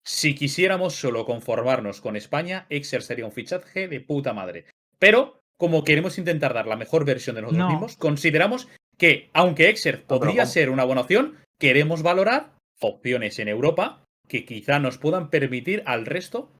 si 0.02 0.34
quisiéramos 0.34 0.94
solo 0.94 1.26
conformarnos 1.26 2.00
con 2.00 2.16
España, 2.16 2.64
Exer 2.70 3.02
sería 3.02 3.26
un 3.26 3.32
fichaje 3.32 3.86
de 3.86 4.00
puta 4.00 4.32
madre. 4.32 4.64
Pero 4.98 5.42
como 5.58 5.84
queremos 5.84 6.16
intentar 6.16 6.54
dar 6.54 6.66
la 6.66 6.76
mejor 6.76 7.04
versión 7.04 7.36
de 7.36 7.42
nosotros 7.42 7.66
No. 7.66 7.70
mismos, 7.70 7.96
consideramos 7.96 8.68
que 8.96 9.28
aunque 9.34 9.68
Exer 9.68 10.04
podría 10.04 10.46
ser 10.46 10.70
una 10.70 10.84
buena 10.84 11.02
opción, 11.02 11.36
queremos 11.60 12.02
valorar 12.02 12.54
opciones 12.80 13.38
en 13.38 13.48
Europa 13.48 14.03
que 14.28 14.44
quizá 14.44 14.78
nos 14.78 14.98
puedan 14.98 15.30
permitir 15.30 15.82
al 15.86 16.06
resto 16.06 16.52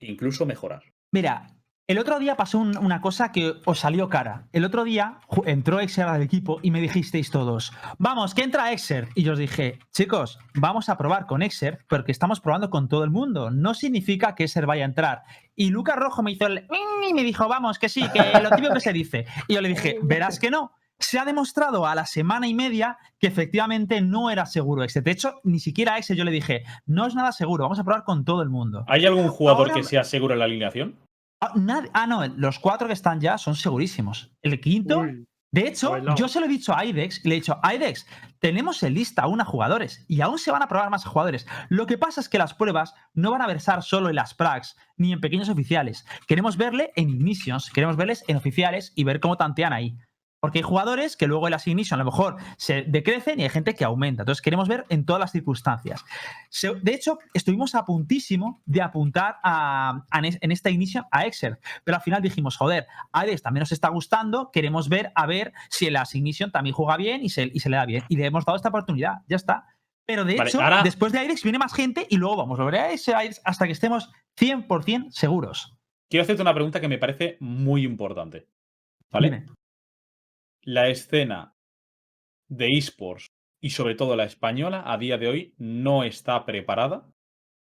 incluso 0.00 0.44
mejorar. 0.46 0.82
Mira, 1.12 1.48
el 1.88 1.98
otro 1.98 2.18
día 2.18 2.36
pasó 2.36 2.58
un- 2.58 2.76
una 2.76 3.00
cosa 3.00 3.30
que 3.32 3.54
os 3.64 3.78
salió 3.78 4.08
cara. 4.08 4.48
El 4.52 4.64
otro 4.64 4.82
día 4.84 5.20
entró 5.46 5.78
Exer 5.80 6.06
al 6.06 6.20
equipo 6.20 6.58
y 6.62 6.70
me 6.72 6.80
dijisteis 6.80 7.30
todos, 7.30 7.72
vamos, 7.98 8.34
que 8.34 8.42
entra 8.42 8.72
Exer. 8.72 9.08
Y 9.14 9.22
yo 9.22 9.32
os 9.34 9.38
dije, 9.38 9.78
chicos, 9.92 10.38
vamos 10.54 10.88
a 10.88 10.98
probar 10.98 11.26
con 11.26 11.42
Exer 11.42 11.78
porque 11.88 12.12
estamos 12.12 12.40
probando 12.40 12.70
con 12.70 12.88
todo 12.88 13.04
el 13.04 13.10
mundo. 13.10 13.50
No 13.50 13.72
significa 13.72 14.34
que 14.34 14.44
Exer 14.44 14.66
vaya 14.66 14.82
a 14.82 14.86
entrar. 14.88 15.22
Y 15.54 15.70
Lucas 15.70 15.96
Rojo 15.96 16.22
me 16.22 16.32
hizo 16.32 16.46
el... 16.46 16.66
y 17.08 17.14
me 17.14 17.22
dijo, 17.22 17.46
vamos, 17.48 17.78
que 17.78 17.88
sí, 17.88 18.02
que 18.12 18.40
lo 18.42 18.50
típico 18.50 18.74
que 18.74 18.80
se 18.80 18.92
dice. 18.92 19.24
Y 19.48 19.54
yo 19.54 19.60
le 19.60 19.68
dije, 19.70 19.96
verás 20.02 20.38
que 20.40 20.50
no. 20.50 20.72
Se 20.98 21.18
ha 21.18 21.24
demostrado 21.24 21.86
a 21.86 21.94
la 21.94 22.06
semana 22.06 22.48
y 22.48 22.54
media 22.54 22.96
que 23.18 23.26
efectivamente 23.26 24.00
no 24.00 24.30
era 24.30 24.46
seguro 24.46 24.82
Exer. 24.82 25.02
De 25.02 25.10
hecho, 25.10 25.40
ni 25.44 25.60
siquiera 25.60 25.94
a 25.94 25.98
Exer 25.98 26.16
yo 26.16 26.24
le 26.24 26.30
dije, 26.30 26.64
no 26.86 27.06
es 27.06 27.14
nada 27.14 27.32
seguro, 27.32 27.64
vamos 27.64 27.78
a 27.78 27.84
probar 27.84 28.04
con 28.04 28.24
todo 28.24 28.42
el 28.42 28.48
mundo. 28.48 28.84
¿Hay 28.88 29.04
algún 29.04 29.28
jugador 29.28 29.68
Ahora- 29.68 29.74
que 29.74 29.84
sea 29.84 30.04
seguro 30.04 30.32
en 30.34 30.38
la 30.40 30.46
alineación? 30.46 30.96
Ah, 31.42 31.52
ah, 31.92 32.06
no, 32.06 32.26
los 32.26 32.58
cuatro 32.58 32.86
que 32.86 32.94
están 32.94 33.20
ya 33.20 33.36
son 33.36 33.54
segurísimos. 33.56 34.32
El 34.42 34.58
quinto, 34.58 35.00
Uy, 35.00 35.26
De 35.52 35.68
hecho, 35.68 35.98
yo 36.16 36.28
se 36.28 36.40
lo 36.40 36.46
he 36.46 36.48
dicho 36.48 36.74
a 36.74 36.84
IDEX 36.84 37.24
y 37.24 37.28
le 37.28 37.34
he 37.36 37.38
dicho, 37.38 37.58
IDEX, 37.62 38.06
tenemos 38.40 38.82
en 38.82 38.94
lista 38.94 39.22
aún 39.22 39.40
a 39.40 39.44
jugadores 39.44 40.04
y 40.08 40.20
aún 40.20 40.38
se 40.38 40.50
van 40.50 40.62
a 40.62 40.68
probar 40.68 40.90
más 40.90 41.04
jugadores. 41.04 41.46
Lo 41.68 41.86
que 41.86 41.98
pasa 41.98 42.20
es 42.20 42.28
que 42.28 42.38
las 42.38 42.54
pruebas 42.54 42.94
no 43.14 43.30
van 43.30 43.42
a 43.42 43.46
versar 43.46 43.82
solo 43.82 44.08
en 44.08 44.16
las 44.16 44.34
prags 44.34 44.76
ni 44.96 45.12
en 45.12 45.20
pequeños 45.20 45.48
oficiales. 45.48 46.04
Queremos 46.26 46.56
verle 46.56 46.90
en 46.96 47.10
ignitions, 47.10 47.70
queremos 47.70 47.96
verles 47.96 48.24
en 48.28 48.36
oficiales 48.36 48.92
y 48.96 49.04
ver 49.04 49.20
cómo 49.20 49.36
tantean 49.36 49.72
ahí. 49.72 49.96
Porque 50.46 50.58
hay 50.58 50.62
jugadores 50.62 51.16
que 51.16 51.26
luego 51.26 51.46
en 51.46 51.52
las 51.52 51.66
ignition 51.66 52.00
a 52.00 52.04
lo 52.04 52.10
mejor 52.10 52.36
se 52.56 52.82
decrecen 52.82 53.40
y 53.40 53.42
hay 53.44 53.48
gente 53.48 53.74
que 53.74 53.84
aumenta. 53.84 54.22
Entonces 54.22 54.40
queremos 54.42 54.68
ver 54.68 54.84
en 54.88 55.04
todas 55.04 55.20
las 55.20 55.32
circunstancias. 55.32 56.04
De 56.82 56.94
hecho, 56.94 57.18
estuvimos 57.34 57.74
a 57.74 57.84
puntísimo 57.84 58.62
de 58.64 58.82
apuntar 58.82 59.36
a, 59.42 60.04
a 60.10 60.18
en- 60.18 60.52
esta 60.52 60.70
ignition 60.70 61.04
a 61.10 61.26
Exer, 61.26 61.58
pero 61.84 61.96
al 61.96 62.02
final 62.02 62.22
dijimos, 62.22 62.56
joder, 62.56 62.86
a 63.12 63.20
Alex 63.20 63.42
también 63.42 63.60
nos 63.60 63.72
está 63.72 63.88
gustando, 63.88 64.50
queremos 64.52 64.88
ver 64.88 65.12
a 65.14 65.26
ver 65.26 65.52
si 65.68 65.86
en 65.86 65.92
la 65.94 66.04
Ignition 66.12 66.50
también 66.52 66.74
juega 66.74 66.96
bien 66.96 67.22
y 67.24 67.28
se, 67.28 67.50
y 67.52 67.60
se 67.60 67.68
le 67.68 67.76
da 67.76 67.84
bien. 67.86 68.04
Y 68.08 68.16
le 68.16 68.26
hemos 68.26 68.44
dado 68.44 68.56
esta 68.56 68.68
oportunidad, 68.70 69.16
ya 69.28 69.36
está. 69.36 69.66
Pero 70.06 70.24
de 70.24 70.36
Vale, 70.36 70.48
hecho, 70.50 70.62
ahora- 70.62 70.82
después 70.82 71.12
de 71.12 71.24
Irex 71.24 71.42
viene 71.42 71.58
más 71.58 71.74
gente 71.74 72.06
y 72.08 72.16
luego 72.16 72.36
vamos 72.36 72.58
a 72.60 72.62
volver 72.62 72.80
a 72.80 72.90
ese 72.90 73.10
Irex 73.12 73.40
hasta 73.44 73.66
que 73.66 73.72
estemos 73.72 74.10
100% 74.38 75.10
seguros. 75.10 75.76
Quiero 76.08 76.22
hacerte 76.22 76.42
una 76.42 76.54
pregunta 76.54 76.80
que 76.80 76.88
me 76.88 76.98
parece 76.98 77.36
muy 77.40 77.82
importante. 77.84 78.46
¿Vale? 79.10 79.30
Dime. 79.30 79.46
La 80.66 80.88
escena 80.88 81.54
de 82.48 82.76
esports 82.76 83.28
y 83.62 83.70
sobre 83.70 83.94
todo 83.94 84.16
la 84.16 84.24
española 84.24 84.82
a 84.84 84.98
día 84.98 85.16
de 85.16 85.28
hoy 85.28 85.54
no 85.58 86.02
está 86.02 86.44
preparada 86.44 87.08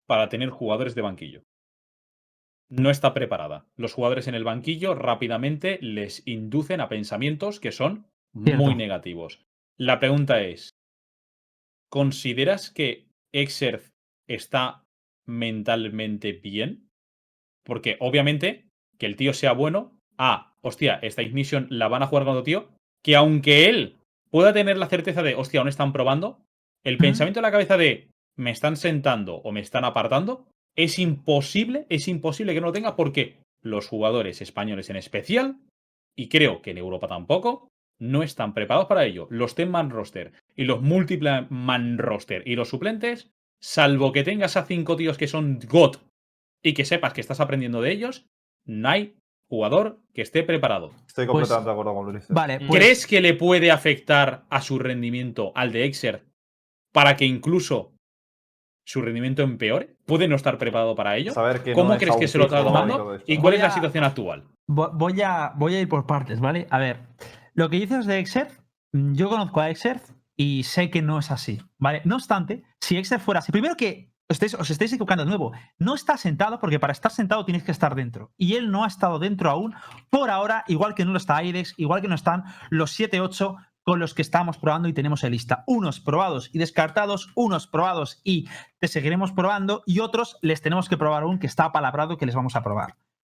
para 0.05 0.29
tener 0.29 0.51
jugadores 0.51 0.93
de 0.93 1.01
banquillo. 1.01 1.41
No 2.69 2.91
está 2.91 3.15
preparada. 3.15 3.67
Los 3.75 3.93
jugadores 3.93 4.27
en 4.27 4.35
el 4.35 4.43
banquillo 4.43 4.93
rápidamente 4.93 5.79
les 5.81 6.21
inducen 6.27 6.81
a 6.81 6.87
pensamientos 6.87 7.59
que 7.59 7.71
son 7.71 8.11
Cierto. 8.31 8.63
muy 8.63 8.75
negativos. 8.75 9.43
La 9.75 9.99
pregunta 9.99 10.43
es, 10.43 10.69
¿consideras 11.89 12.69
que 12.69 13.07
Exerth 13.31 13.89
está 14.27 14.85
mentalmente 15.25 16.31
bien? 16.31 16.91
Porque 17.63 17.97
obviamente 17.99 18.69
que 18.99 19.07
el 19.07 19.15
tío 19.15 19.33
sea 19.33 19.53
bueno, 19.53 19.99
ah, 20.19 20.55
hostia, 20.61 20.99
esta 21.01 21.23
Ignition 21.23 21.65
la 21.71 21.87
van 21.87 22.03
a 22.03 22.07
jugar 22.07 22.25
con 22.25 22.33
otro 22.33 22.43
tío, 22.43 22.72
que 23.03 23.15
aunque 23.15 23.69
él 23.69 23.97
pueda 24.29 24.53
tener 24.53 24.77
la 24.77 24.87
certeza 24.87 25.21
de, 25.21 25.35
hostia, 25.35 25.59
aún 25.59 25.69
están 25.69 25.93
probando, 25.93 26.39
el 26.83 26.97
pensamiento 26.97 27.39
en 27.39 27.43
la 27.43 27.51
cabeza 27.51 27.77
de 27.77 28.09
me 28.35 28.51
están 28.51 28.77
sentando 28.77 29.35
o 29.35 29.51
me 29.51 29.59
están 29.59 29.85
apartando, 29.85 30.47
es 30.75 30.97
imposible, 30.97 31.85
es 31.89 32.07
imposible 32.07 32.53
que 32.53 32.61
no 32.61 32.67
lo 32.67 32.73
tenga 32.73 32.95
porque 32.95 33.37
los 33.61 33.87
jugadores 33.87 34.41
españoles 34.41 34.89
en 34.89 34.95
especial, 34.95 35.59
y 36.15 36.29
creo 36.29 36.61
que 36.61 36.71
en 36.71 36.77
Europa 36.77 37.07
tampoco, 37.07 37.69
no 37.99 38.23
están 38.23 38.53
preparados 38.53 38.87
para 38.87 39.05
ello. 39.05 39.27
Los 39.29 39.55
10 39.55 39.69
man 39.69 39.89
roster 39.89 40.33
y 40.55 40.65
los 40.65 40.81
múltiple 40.81 41.47
man 41.49 41.97
roster 41.97 42.43
y 42.45 42.55
los 42.55 42.69
suplentes, 42.69 43.31
salvo 43.61 44.11
que 44.11 44.23
tengas 44.23 44.57
a 44.57 44.65
cinco 44.65 44.95
tíos 44.95 45.17
que 45.17 45.27
son 45.27 45.59
GOT 45.59 46.01
y 46.63 46.73
que 46.73 46.85
sepas 46.85 47.13
que 47.13 47.21
estás 47.21 47.39
aprendiendo 47.39 47.81
de 47.81 47.91
ellos, 47.91 48.25
no 48.65 48.89
hay 48.89 49.15
jugador 49.57 49.99
que 50.15 50.23
esté 50.23 50.41
preparado. 50.41 50.89
Estoy 51.07 51.27
Pues- 51.27 51.47
completamente 51.47 51.67
de 51.67 51.71
acuerdo 51.71 51.93
con 51.93 52.11
Luis. 52.11 52.25
Vale, 52.29 52.57
pues, 52.57 52.71
¿Crees 52.71 53.05
que 53.05 53.21
le 53.21 53.35
puede 53.35 53.69
afectar 53.69 54.45
a 54.49 54.61
su 54.61 54.79
rendimiento 54.79 55.51
al 55.53 55.71
de 55.71 55.85
Exer 55.85 56.25
para 56.91 57.15
que 57.15 57.25
incluso 57.25 57.93
su 58.83 59.01
rendimiento 59.03 59.43
empeore? 59.43 59.95
¿Puede 60.07 60.27
no 60.27 60.35
estar 60.35 60.57
preparado 60.57 60.95
para 60.95 61.15
ello? 61.17 61.33
Saber 61.33 61.61
que 61.61 61.73
¿Cómo 61.73 61.93
es 61.93 61.99
crees 61.99 62.15
que 62.17 62.27
se 62.27 62.39
lo 62.39 62.45
está 62.45 62.63
tomando? 62.63 63.19
¿Y 63.27 63.37
cuál 63.37 63.53
es 63.53 63.59
la 63.61 63.67
a- 63.67 63.71
situación 63.71 64.03
actual? 64.03 64.43
vo- 64.67 64.91
voy 64.93 65.21
a, 65.21 65.53
voy 65.55 65.75
a 65.75 65.81
ir 65.81 65.87
por 65.87 66.07
partes, 66.07 66.39
¿vale? 66.39 66.65
A 66.71 66.79
ver, 66.79 67.01
lo 67.53 67.69
que 67.69 67.77
dices 67.79 68.07
de 68.07 68.17
Exerth, 68.17 68.59
mm, 68.93 69.13
yo 69.13 69.29
conozco 69.29 69.59
a 69.61 69.69
Exerth 69.69 70.03
y 70.35 70.63
sé 70.63 70.89
que 70.89 71.03
no 71.03 71.19
es 71.19 71.29
así, 71.29 71.61
¿vale? 71.77 72.01
No 72.05 72.15
obstante, 72.15 72.63
si 72.81 72.97
Exerth 72.97 73.21
fuera 73.21 73.39
así, 73.39 73.51
primero 73.51 73.75
que 73.75 74.11
os 74.29 74.35
estáis, 74.35 74.53
os 74.55 74.69
estáis 74.69 74.93
equivocando 74.93 75.23
de 75.23 75.29
nuevo, 75.29 75.51
no 75.77 75.95
está 75.95 76.17
sentado 76.17 76.59
porque 76.59 76.79
para 76.79 76.93
estar 76.93 77.11
sentado 77.11 77.45
tienes 77.45 77.63
que 77.63 77.71
estar 77.71 77.93
dentro. 77.95 78.31
Y 78.37 78.55
él 78.55 78.71
no 78.71 78.83
ha 78.83 78.87
estado 78.87 79.19
dentro 79.19 79.49
aún 79.49 79.75
por 80.09 80.29
ahora, 80.29 80.63
igual 80.67 80.95
que 80.95 81.05
no 81.05 81.11
lo 81.11 81.17
está 81.17 81.43
IDEX, 81.43 81.73
igual 81.77 82.01
que 82.01 82.07
no 82.07 82.15
están 82.15 82.43
los 82.69 82.97
7-8 82.99 83.55
con 83.83 83.99
los 83.99 84.13
que 84.13 84.21
estamos 84.21 84.57
probando 84.57 84.87
y 84.87 84.93
tenemos 84.93 85.23
en 85.25 85.31
lista. 85.31 85.65
Unos 85.67 85.99
probados 85.99 86.49
y 86.53 86.57
descartados, 86.57 87.31
unos 87.35 87.67
probados 87.67 88.21
y 88.23 88.47
te 88.79 88.87
seguiremos 88.87 89.33
probando 89.33 89.83
y 89.85 89.99
otros 89.99 90.37
les 90.41 90.61
tenemos 90.61 90.87
que 90.87 90.97
probar 90.97 91.23
aún 91.23 91.37
que 91.37 91.47
está 91.47 91.65
apalabrado 91.65 92.17
que 92.17 92.25
les 92.25 92.35
vamos 92.35 92.55
a 92.55 92.63
probar. 92.63 92.95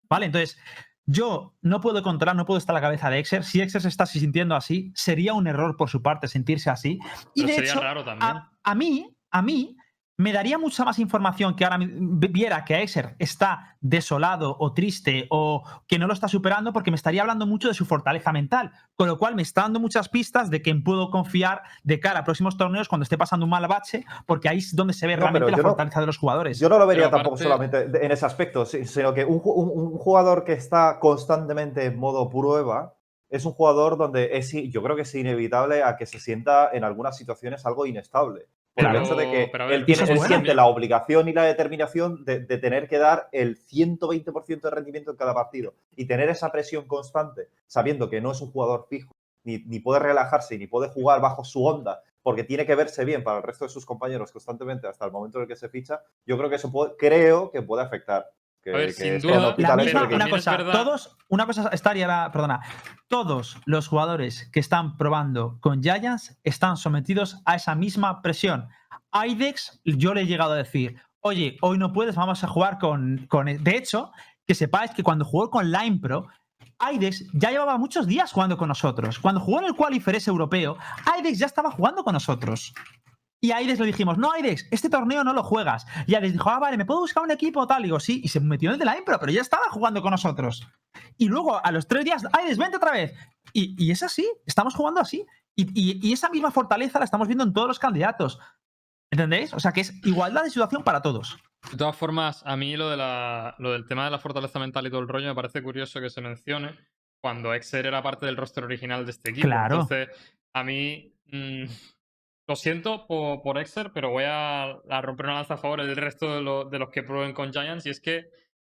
¿Vale? 0.08 0.28
Entonces, 0.28 0.60
yo 1.08 1.56
no 1.62 1.82
puedo 1.82 2.04
controlar, 2.04 2.36
no 2.36 2.46
puedo 2.46 2.60
estar 2.60 2.76
a 2.76 2.80
la 2.80 2.82
cabeza 2.86 3.10
de 3.10 3.18
Exer. 3.20 3.44
Si 3.44 3.60
Exer 3.60 3.82
se 3.82 3.88
está 3.88 4.06
sintiendo 4.06 4.56
así, 4.56 4.92
sería 4.96 5.34
un 5.34 5.48
error 5.48 5.78
por 5.78 5.90
su 5.90 6.04
parte 6.04 6.28
sentirse 6.28 6.70
así. 6.70 7.00
Y 7.34 7.42
Pero 7.42 7.48
de 7.48 7.54
sería 7.56 7.72
hecho, 7.72 7.82
raro 7.82 8.04
también. 8.06 8.32
a, 8.32 8.52
a 8.64 8.76
mí, 8.76 9.18
a 9.32 9.42
mí, 9.42 9.76
me 10.18 10.32
daría 10.32 10.58
mucha 10.58 10.86
más 10.86 10.98
información 11.00 11.56
que 11.56 11.66
ahora 11.66 11.78
viera 11.82 12.64
que 12.64 12.82
Exer 12.82 13.16
está 13.20 13.76
desolado 13.82 14.56
o 14.60 14.74
triste 14.74 15.28
o 15.30 15.62
que 15.88 16.00
no 16.00 16.08
lo 16.08 16.14
está 16.14 16.30
superando 16.30 16.72
porque 16.72 16.90
me 16.90 16.96
estaría 16.96 17.22
hablando 17.22 17.46
mucho 17.46 17.68
de 17.68 17.74
su 17.74 17.86
fortaleza 17.86 18.32
mental, 18.32 18.72
con 18.96 19.08
lo 19.08 19.18
cual 19.18 19.36
me 19.36 19.42
está 19.42 19.64
dando 19.64 19.82
muchas 19.82 20.08
pistas 20.08 20.50
de 20.50 20.62
que 20.62 20.74
puedo 20.76 21.10
confiar 21.10 21.64
de 21.84 22.00
cara 22.00 22.20
a 22.20 22.24
próximos 22.24 22.56
torneos 22.56 22.88
cuando 22.88 23.04
esté 23.04 23.18
pasando 23.18 23.46
un 23.46 23.50
mal 23.50 23.68
bache, 23.68 24.06
porque 24.26 24.48
ahí 24.48 24.60
es 24.60 24.74
donde 24.74 24.94
se 24.94 25.06
ve 25.06 25.16
No, 25.18 25.24
realmente 25.24 25.52
la 25.52 25.58
no- 25.58 25.64
fortaleza 25.64 26.00
de 26.00 26.06
los 26.06 26.18
jugadores. 26.18 26.60
Yo 26.60 26.70
no 26.70 26.80
lo 26.80 26.88
vería 26.88 27.10
Pero 27.10 27.18
tampoco 27.18 27.36
aparte- 27.36 27.44
solamente 27.44 28.06
en 28.06 28.12
ese 28.12 28.26
aspecto, 28.26 28.66
si- 28.66 28.86
sino 28.86 29.14
que 29.14 29.26
un, 29.26 29.42
un- 29.44 29.72
un 29.94 29.98
jugador 29.98 30.46
que 30.46 30.54
está 30.54 30.98
constantemente 31.02 31.84
en 31.84 32.00
modo 32.00 32.30
prueba 32.30 32.94
es 33.30 33.44
un 33.44 33.52
jugador 33.52 33.98
donde 33.98 34.38
es, 34.38 34.54
yo 34.72 34.82
creo 34.82 34.96
que 34.96 35.02
es 35.02 35.14
inevitable 35.16 35.84
a 35.84 35.98
que 35.98 36.06
se 36.06 36.20
sienta 36.22 36.70
en 36.72 36.86
algunas 36.86 37.18
situaciones 37.18 37.66
algo 37.66 37.86
inestable. 37.86 38.48
Por 38.76 38.84
Claro. 38.84 38.98
el 39.00 39.06
hecho 39.06 39.16
de 39.16 39.32
que 39.32 39.38
ver, 39.58 39.72
él, 39.72 39.86
tiene- 39.86 40.02
él 40.12 40.20
siente 40.28 40.54
la 40.54 40.66
obligación 40.66 41.30
y 41.30 41.34
la 41.34 41.44
determinación 41.46 42.26
de, 42.26 42.42
de 42.42 42.58
tener 42.58 42.90
que 42.90 42.98
dar 42.98 43.30
el 43.32 43.58
120% 43.58 44.62
de 44.70 44.70
rendimiento 44.76 45.12
en 45.12 45.18
cada 45.18 45.34
partido 45.34 45.74
y 45.96 46.06
tener 46.08 46.28
esa 46.30 46.52
presión 46.52 46.86
constante, 46.86 47.48
sabiendo 47.68 48.10
que 48.10 48.20
no 48.20 48.32
es 48.32 48.42
un 48.42 48.52
jugador 48.52 48.86
fijo, 48.90 49.14
ni, 49.46 49.60
ni 49.60 49.80
puede 49.80 50.00
relajarse, 50.02 50.58
ni 50.58 50.68
puede 50.68 50.90
jugar 50.90 51.22
bajo 51.22 51.46
su 51.46 51.64
onda, 51.66 52.02
porque 52.22 52.44
tiene 52.44 52.66
que 52.66 52.76
verse 52.76 53.06
bien 53.06 53.24
para 53.24 53.38
el 53.38 53.44
resto 53.44 53.64
de 53.66 53.70
sus 53.70 53.86
compañeros 53.86 54.32
constantemente 54.34 54.88
hasta 54.88 55.06
el 55.06 55.12
momento 55.12 55.38
en 55.38 55.44
el 55.44 55.48
que 55.48 55.56
se 55.56 55.70
ficha, 55.70 56.02
yo 56.26 56.38
creo 56.38 56.50
que 56.50 56.56
eso 56.58 56.70
puede- 56.72 56.96
creo 56.98 57.52
que 57.52 57.62
puede 57.62 57.84
afectar. 57.84 58.30
Que, 58.66 58.72
A 58.72 58.78
ver, 58.78 58.88
que 58.88 58.94
sin 58.94 59.20
duda, 59.20 59.56
La 59.60 59.76
misma, 59.76 60.08
una 60.12 60.28
cosa, 60.28 60.58
todos, 60.58 61.16
una 61.30 61.46
cosa 61.46 61.70
estaría, 61.72 62.32
perdona, 62.34 62.62
todos 63.08 63.60
los 63.66 63.88
jugadores 63.88 64.50
que 64.52 64.60
están 64.60 64.98
probando 64.98 65.60
con 65.62 65.84
Giants 65.84 66.40
están 66.44 66.76
sometidos 66.76 67.44
a 67.46 67.58
esa 67.58 67.76
misma 67.76 68.24
presión. 68.24 68.68
IDEX, 69.14 69.82
yo 69.84 70.16
le 70.16 70.22
he 70.22 70.26
llegado 70.26 70.54
a 70.54 70.56
decir, 70.56 71.00
oye, 71.20 71.58
hoy 71.62 71.78
no 71.78 71.94
puedes, 71.94 72.16
vamos 72.16 72.44
a 72.44 72.48
jugar 72.48 72.80
con, 72.80 73.28
con... 73.30 73.46
De 73.46 73.78
hecho, 73.78 74.12
que 74.48 74.56
sepáis 74.56 74.90
que 74.92 75.04
cuando 75.04 75.26
jugó 75.26 75.52
con 75.52 75.72
Line 75.72 76.00
Pro, 76.00 76.26
IDEX 76.92 77.28
ya 77.34 77.52
llevaba 77.52 77.78
muchos 77.78 78.08
días 78.08 78.32
jugando 78.32 78.58
con 78.58 78.68
nosotros. 78.68 79.20
Cuando 79.20 79.42
jugó 79.42 79.60
en 79.60 79.66
el 79.66 79.76
Qualifier 79.76 80.16
ese 80.16 80.32
europeo, 80.32 80.76
IDEX 81.20 81.38
ya 81.38 81.46
estaba 81.46 81.70
jugando 81.70 82.04
con 82.04 82.14
nosotros. 82.14 82.74
Y 83.46 83.52
a 83.52 83.58
Aidex 83.58 83.80
le 83.80 83.86
dijimos, 83.86 84.18
no, 84.18 84.32
Aidex, 84.32 84.68
este 84.72 84.90
torneo 84.90 85.24
no 85.24 85.34
lo 85.34 85.44
juegas. 85.44 85.86
Y 86.08 86.16
Aidex 86.16 86.34
dijo, 86.34 86.50
ah, 86.50 86.60
vale, 86.60 86.78
¿me 86.78 86.86
puedo 86.86 87.02
buscar 87.02 87.24
un 87.24 87.32
equipo 87.32 87.60
o 87.62 87.68
tal? 87.68 87.82
Y 87.82 87.86
digo, 87.86 88.00
sí, 88.00 88.22
y 88.24 88.28
se 88.30 88.40
metió 88.40 88.70
en 88.70 88.74
el 88.74 88.80
de 88.80 88.86
la 88.86 88.98
Impro, 88.98 89.20
pero 89.20 89.32
ya 89.32 89.42
estaba 89.42 89.64
jugando 89.70 90.02
con 90.02 90.12
nosotros. 90.12 90.68
Y 91.18 91.28
luego, 91.28 91.64
a 91.64 91.72
los 91.72 91.88
tres 91.88 92.06
días, 92.06 92.24
Aidex, 92.34 92.58
vente 92.58 92.78
otra 92.78 92.92
vez. 92.92 93.14
Y, 93.54 93.76
y 93.78 93.92
es 93.92 94.02
así, 94.04 94.28
estamos 94.46 94.74
jugando 94.74 95.00
así. 95.02 95.26
Y, 95.56 95.64
y- 95.74 96.00
y 96.10 96.14
esa 96.14 96.30
misma 96.30 96.52
fortaleza 96.52 97.00
la 97.00 97.06
estamos 97.06 97.28
viendo 97.28 97.44
en 97.44 97.54
todos 97.54 97.68
los 97.68 97.80
candidatos. 97.80 98.40
¿Entendéis? 99.12 99.54
O 99.54 99.60
sea, 99.60 99.72
que 99.72 99.82
es 99.82 99.94
igualdad 100.06 100.44
de 100.44 100.50
situación 100.50 100.84
para 100.84 101.02
todos. 101.02 101.38
De 101.72 101.78
todas 101.78 101.96
formas, 101.96 102.42
a 102.46 102.56
mí 102.58 102.76
lo, 102.76 102.90
de 102.90 102.98
la, 102.98 103.56
lo 103.60 103.72
del 103.72 103.88
tema 103.88 104.06
de 104.06 104.12
la 104.12 104.20
fortaleza 104.20 104.60
mental 104.60 104.86
y 104.88 104.90
todo 104.90 105.00
el 105.00 105.08
rollo 105.08 105.28
me 105.28 105.36
parece 105.36 105.62
curioso 105.64 106.02
que 106.02 106.10
se 106.10 106.22
mencione 106.22 106.76
cuando 107.22 107.54
Exer 107.54 107.86
era 107.86 108.04
parte 108.04 108.26
del 108.26 108.38
roster 108.38 108.64
original 108.64 109.06
de 109.06 109.12
este 109.12 109.30
equipo. 109.32 109.48
Claro. 109.48 109.76
Entonces, 109.82 110.10
a 110.54 110.64
mí. 110.64 111.14
mm, 111.32 111.66
lo 112.48 112.56
siento 112.56 113.08
por, 113.08 113.42
por 113.42 113.58
Exer, 113.58 113.92
pero 113.94 114.10
voy 114.12 114.24
a, 114.28 114.64
a 114.72 115.02
romper 115.02 115.26
una 115.28 115.36
lanza 115.36 115.56
a 115.56 115.58
favor 115.58 115.84
del 115.86 115.96
resto 115.96 116.36
de, 116.36 116.42
lo- 116.42 116.66
de 116.66 116.80
los 116.80 116.90
que 116.90 117.04
prueben 117.04 117.34
con 117.34 117.52
Giants. 117.52 117.86
Y 117.86 117.90
es 117.90 118.00
que 118.02 118.26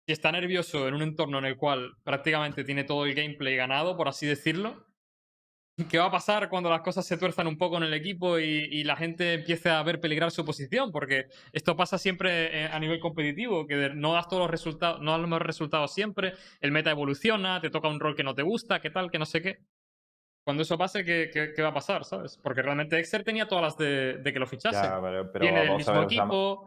si 0.07 0.13
está 0.13 0.31
nervioso 0.31 0.87
en 0.87 0.95
un 0.95 1.01
entorno 1.03 1.37
en 1.39 1.45
el 1.45 1.57
cual 1.57 1.93
prácticamente 2.03 2.63
tiene 2.63 2.83
todo 2.83 3.05
el 3.05 3.13
gameplay 3.15 3.55
ganado, 3.55 3.95
por 3.97 4.07
así 4.07 4.25
decirlo, 4.27 4.85
¿Qué 5.89 5.97
va 5.97 6.05
a 6.07 6.11
pasar 6.11 6.49
cuando 6.49 6.69
las 6.69 6.81
cosas 6.81 7.07
se 7.07 7.17
tuerzan 7.17 7.47
un 7.47 7.57
poco 7.57 7.77
en 7.77 7.83
el 7.83 7.93
equipo 7.93 8.37
y, 8.37 8.43
y 8.69 8.83
la 8.83 8.97
gente 8.97 9.33
empiece 9.35 9.69
a 9.69 9.81
ver 9.81 10.01
peligrar 10.01 10.29
su 10.29 10.43
posición? 10.43 10.91
Porque 10.91 11.27
esto 11.53 11.77
pasa 11.77 11.97
siempre 11.97 12.65
eh, 12.65 12.69
a 12.69 12.77
nivel 12.79 12.99
competitivo, 12.99 13.65
que 13.65 13.89
no 13.95 14.11
das 14.11 14.27
todos 14.27 14.41
los 14.41 14.51
resultados, 14.51 14.99
no 15.01 15.11
das 15.11 15.21
los 15.21 15.29
mejores 15.29 15.47
resultados 15.47 15.93
siempre, 15.93 16.33
el 16.59 16.71
meta 16.71 16.91
evoluciona, 16.91 17.61
te 17.61 17.69
toca 17.69 17.87
un 17.87 18.01
rol 18.01 18.15
que 18.17 18.23
no 18.25 18.35
te 18.35 18.41
gusta, 18.43 18.81
qué 18.81 18.89
tal, 18.89 19.09
que 19.09 19.19
no 19.19 19.25
sé 19.25 19.41
qué. 19.41 19.59
Cuando 20.43 20.63
eso 20.63 20.77
pase, 20.77 21.03
¿qué, 21.03 21.29
qué- 21.31 21.53
qué 21.55 21.61
va 21.61 21.69
a 21.69 21.73
pasar? 21.73 22.03
¿Sabes? 22.05 22.37
Porque 22.37 22.61
realmente 22.61 22.97
Exer 22.99 23.23
tenía 23.23 23.47
todas 23.47 23.63
las 23.63 23.77
de, 23.77 24.17
de 24.17 24.33
que 24.33 24.39
lo 24.39 24.47
fichase. 24.47 24.75
Ya, 24.81 24.99
pero, 25.01 25.31
pero 25.31 25.45
Tiene 25.45 25.63
el 25.63 25.75
mismo 25.77 25.93
ver, 25.93 26.03
equipo, 26.03 26.65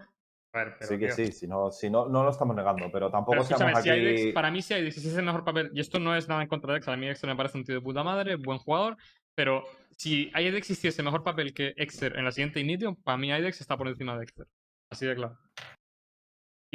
A 0.52 0.58
ver, 0.58 0.74
pero, 0.78 0.88
Sí 0.90 0.98
que 0.98 1.10
sí, 1.10 1.32
si 1.32 1.48
no, 1.48 1.70
si 1.70 1.90
no, 1.90 2.08
no 2.08 2.22
lo 2.22 2.30
estamos 2.30 2.54
negando, 2.54 2.90
pero 2.92 3.10
tampoco 3.10 3.32
Pero 3.32 3.44
seamos 3.58 3.82
si 3.82 3.90
aquí. 3.90 4.32
Para 4.32 4.50
mí 4.50 4.62
si 4.62 4.90
si 4.92 5.08
es 5.08 5.16
el 5.16 5.24
mejor 5.24 5.44
papel, 5.44 5.70
y 5.74 5.80
esto 5.80 5.98
no 5.98 6.14
es 6.14 6.28
nada 6.28 6.42
en 6.42 6.48
contra 6.48 6.72
de 6.72 6.78
Exer, 6.78 6.94
a 6.94 6.96
mí 6.96 7.08
Exer 7.08 7.28
me 7.30 7.36
parece 7.36 7.58
un 7.58 7.64
tío 7.64 7.74
de 7.74 7.80
puta 7.80 8.02
madre, 8.04 8.36
buen 8.36 8.58
jugador, 8.58 8.96
pero 9.34 9.64
si 9.96 10.30
Aidex 10.34 10.70
hiciese 10.70 11.02
mejor 11.02 11.22
papel 11.22 11.54
que 11.54 11.72
Exer 11.76 12.16
en 12.18 12.24
la 12.24 12.32
siguiente 12.32 12.60
Ignition, 12.60 12.96
para 12.96 13.16
mí 13.16 13.32
Aidex 13.32 13.60
está 13.60 13.76
por 13.76 13.88
encima 13.88 14.16
de 14.16 14.24
Exer. 14.24 14.46
Así 14.90 15.06
de 15.06 15.14
claro. 15.14 15.38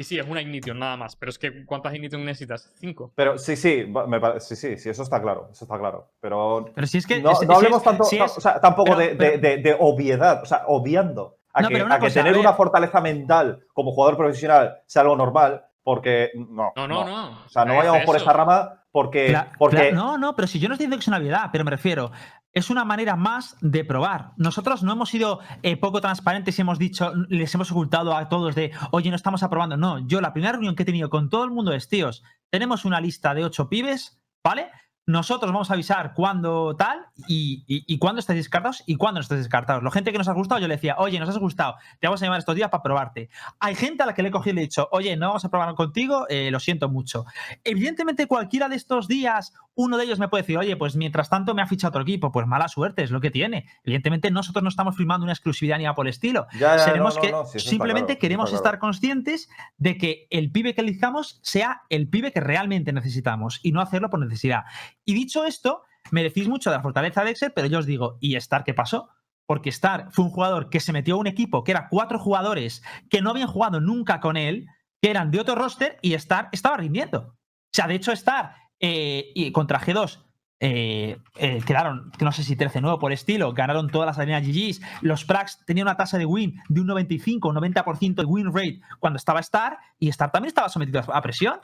Y 0.00 0.04
sí, 0.04 0.16
es 0.16 0.28
una 0.28 0.40
Ignition 0.40 0.78
nada 0.78 0.96
más, 0.96 1.16
pero 1.16 1.30
es 1.30 1.38
que 1.40 1.66
¿cuántas 1.66 1.92
Ignition 1.92 2.24
necesitas? 2.24 2.70
Cinco. 2.76 3.10
Pero 3.16 3.36
sí, 3.36 3.56
sí, 3.56 3.82
va- 3.82 4.06
me 4.06 4.20
pare- 4.20 4.38
sí, 4.38 4.54
sí, 4.54 4.76
sí, 4.78 4.88
eso 4.90 5.02
está 5.02 5.20
claro, 5.20 5.48
eso 5.50 5.64
está 5.64 5.76
claro. 5.76 6.12
Pero 6.20 6.66
Pero 6.72 6.86
si 6.86 6.98
es 6.98 7.06
que. 7.06 7.20
no, 7.20 7.32
es- 7.32 7.40
no 7.42 7.54
si 7.54 7.56
hablemos 7.56 7.78
es- 7.78 7.84
tanto, 7.84 8.04
si 8.04 8.16
no, 8.16 8.26
es- 8.26 8.38
o 8.38 8.40
sea, 8.40 8.60
tampoco 8.60 8.94
pero- 8.96 8.98
de, 9.00 9.14
de- 9.16 9.38
de- 9.38 9.56
de 9.56 9.76
obviedad, 9.80 10.40
o 10.40 10.46
sea, 10.46 10.62
obviando 10.68 11.38
a 11.52 11.62
No, 11.62 11.68
que, 11.68 11.82
una 11.82 11.96
a 11.96 11.98
que 11.98 12.04
cosa, 12.06 12.20
tener 12.20 12.34
ver. 12.34 12.40
una 12.40 12.52
fortaleza 12.52 13.00
mental 13.00 13.64
como 13.74 13.90
jugador 13.90 14.16
profesional 14.16 14.78
sea 14.86 15.02
algo 15.02 15.16
normal, 15.16 15.64
porque 15.88 16.28
no. 16.36 16.72
No, 16.76 16.86
no, 16.86 17.04
no. 17.06 17.30
O 17.46 17.48
sea, 17.48 17.64
no 17.64 17.76
vayamos 17.76 18.02
por 18.04 18.16
esta 18.16 18.32
rama 18.34 18.84
porque, 18.92 19.30
Cla- 19.32 19.52
porque 19.58 19.90
no, 19.92 20.18
no, 20.18 20.36
pero 20.36 20.46
si 20.46 20.58
yo 20.58 20.68
no 20.68 20.74
estoy 20.74 20.84
diciendo 20.84 20.96
que 20.98 21.00
es 21.04 21.08
una 21.08 21.16
obviedad, 21.16 21.48
pero 21.50 21.64
me 21.64 21.70
refiero, 21.70 22.10
es 22.52 22.68
una 22.68 22.84
manera 22.84 23.16
más 23.16 23.56
de 23.62 23.86
probar. 23.86 24.32
Nosotros 24.36 24.82
no 24.82 24.92
hemos 24.92 25.08
sido 25.08 25.40
eh, 25.62 25.78
poco 25.78 26.02
transparentes 26.02 26.58
y 26.58 26.60
hemos 26.62 26.78
dicho, 26.78 27.12
les 27.30 27.54
hemos 27.54 27.72
ocultado 27.72 28.14
a 28.14 28.28
todos 28.28 28.54
de, 28.54 28.70
oye, 28.90 29.08
no 29.08 29.16
estamos 29.16 29.42
aprobando. 29.42 29.78
No, 29.78 30.06
yo 30.06 30.20
la 30.20 30.34
primera 30.34 30.52
reunión 30.52 30.76
que 30.76 30.82
he 30.82 30.86
tenido 30.86 31.08
con 31.08 31.30
todo 31.30 31.44
el 31.44 31.50
mundo 31.52 31.72
es, 31.72 31.88
tíos, 31.88 32.22
tenemos 32.50 32.84
una 32.84 33.00
lista 33.00 33.32
de 33.32 33.44
ocho 33.46 33.70
pibes, 33.70 34.20
¿vale? 34.44 34.68
Nosotros 35.08 35.50
vamos 35.50 35.70
a 35.70 35.72
avisar 35.72 36.12
cuándo 36.12 36.76
tal 36.76 37.06
y, 37.26 37.64
y, 37.66 37.82
y 37.86 37.98
cuándo 37.98 38.20
estáis 38.20 38.40
descartados 38.40 38.82
y 38.84 38.96
cuándo 38.96 39.20
no 39.20 39.22
estáis 39.22 39.40
descartados. 39.40 39.82
La 39.82 39.90
gente 39.90 40.12
que 40.12 40.18
nos 40.18 40.28
ha 40.28 40.34
gustado, 40.34 40.60
yo 40.60 40.68
le 40.68 40.74
decía, 40.74 40.96
oye, 40.98 41.18
nos 41.18 41.30
has 41.30 41.38
gustado, 41.38 41.76
te 41.98 42.06
vamos 42.06 42.20
a 42.20 42.26
llamar 42.26 42.40
estos 42.40 42.54
días 42.54 42.68
para 42.68 42.82
probarte. 42.82 43.30
Hay 43.58 43.74
gente 43.74 44.02
a 44.02 44.06
la 44.06 44.12
que 44.12 44.22
le 44.22 44.28
he 44.28 44.32
cogido 44.32 44.52
y 44.52 44.56
le 44.56 44.60
he 44.60 44.64
dicho, 44.64 44.86
oye, 44.92 45.16
no 45.16 45.28
vamos 45.28 45.46
a 45.46 45.48
probar 45.48 45.74
contigo, 45.74 46.26
eh, 46.28 46.50
lo 46.50 46.60
siento 46.60 46.90
mucho. 46.90 47.24
Evidentemente, 47.64 48.26
cualquiera 48.26 48.68
de 48.68 48.76
estos 48.76 49.08
días, 49.08 49.54
uno 49.74 49.96
de 49.96 50.04
ellos 50.04 50.18
me 50.18 50.28
puede 50.28 50.42
decir, 50.42 50.58
oye, 50.58 50.76
pues 50.76 50.96
mientras 50.96 51.30
tanto 51.30 51.54
me 51.54 51.62
ha 51.62 51.66
fichado 51.66 51.90
otro 51.90 52.02
equipo. 52.02 52.32
Pues 52.32 52.46
mala 52.46 52.68
suerte, 52.68 53.02
es 53.02 53.10
lo 53.10 53.20
que 53.20 53.30
tiene. 53.30 53.66
Evidentemente, 53.84 54.30
nosotros 54.30 54.62
no 54.62 54.68
estamos 54.68 54.96
firmando 54.96 55.24
una 55.24 55.32
exclusividad 55.32 55.78
ni 55.78 55.84
nada 55.84 55.94
por 55.94 56.06
el 56.06 56.10
estilo. 56.10 56.48
ya, 56.52 56.76
ya, 56.76 56.78
Seremos 56.80 57.14
no, 57.14 57.20
no, 57.22 57.26
que 57.26 57.32
no, 57.32 57.44
sí, 57.46 57.60
simplemente 57.60 58.06
claro, 58.14 58.20
queremos 58.20 58.50
claro. 58.50 58.56
estar 58.56 58.78
conscientes 58.78 59.48
de 59.76 59.96
que 59.96 60.26
el 60.30 60.50
pibe 60.50 60.74
que 60.74 60.80
elijamos 60.80 61.38
sea 61.42 61.82
el 61.88 62.08
pibe 62.08 62.32
que 62.32 62.40
realmente 62.40 62.92
necesitamos 62.92 63.60
y 63.62 63.72
no 63.72 63.80
hacerlo 63.80 64.10
por 64.10 64.20
necesidad. 64.20 64.64
Y 65.08 65.14
dicho 65.14 65.46
esto, 65.46 65.84
me 66.10 66.22
decís 66.22 66.48
mucho 66.48 66.68
de 66.68 66.76
la 66.76 66.82
fortaleza 66.82 67.24
de 67.24 67.30
Excel, 67.30 67.52
pero 67.56 67.66
yo 67.66 67.78
os 67.78 67.86
digo, 67.86 68.18
¿y 68.20 68.36
Star 68.36 68.62
qué 68.62 68.74
pasó? 68.74 69.08
Porque 69.46 69.70
Star 69.70 70.08
fue 70.12 70.26
un 70.26 70.30
jugador 70.30 70.68
que 70.68 70.80
se 70.80 70.92
metió 70.92 71.14
a 71.14 71.18
un 71.18 71.26
equipo 71.26 71.64
que 71.64 71.70
era 71.70 71.88
cuatro 71.88 72.18
jugadores 72.18 72.82
que 73.08 73.22
no 73.22 73.30
habían 73.30 73.48
jugado 73.48 73.80
nunca 73.80 74.20
con 74.20 74.36
él, 74.36 74.66
que 75.00 75.08
eran 75.08 75.30
de 75.30 75.40
otro 75.40 75.54
roster, 75.54 75.98
y 76.02 76.12
Star 76.12 76.50
estaba 76.52 76.76
rindiendo. 76.76 77.20
O 77.20 77.72
sea, 77.72 77.86
de 77.86 77.94
hecho, 77.94 78.12
Star 78.12 78.54
eh, 78.80 79.32
y 79.34 79.50
contra 79.50 79.80
G2 79.80 80.26
eh, 80.60 81.16
eh, 81.36 81.62
quedaron, 81.64 82.12
no 82.20 82.32
sé 82.32 82.44
si 82.44 82.54
13-9 82.54 82.98
por 82.98 83.10
estilo, 83.10 83.54
ganaron 83.54 83.88
todas 83.88 84.08
las 84.08 84.18
arenas 84.18 84.46
GGs. 84.46 84.82
Los 85.00 85.24
Prax 85.24 85.64
tenían 85.64 85.86
una 85.86 85.96
tasa 85.96 86.18
de 86.18 86.26
win 86.26 86.60
de 86.68 86.82
un 86.82 86.86
95 86.86 87.48
o 87.48 87.52
90% 87.54 88.14
de 88.14 88.24
win 88.26 88.52
rate 88.52 88.82
cuando 88.98 89.16
estaba 89.16 89.40
Star, 89.40 89.78
y 89.98 90.10
Star 90.10 90.30
también 90.30 90.48
estaba 90.48 90.68
sometido 90.68 91.00
a 91.10 91.22
presión. 91.22 91.60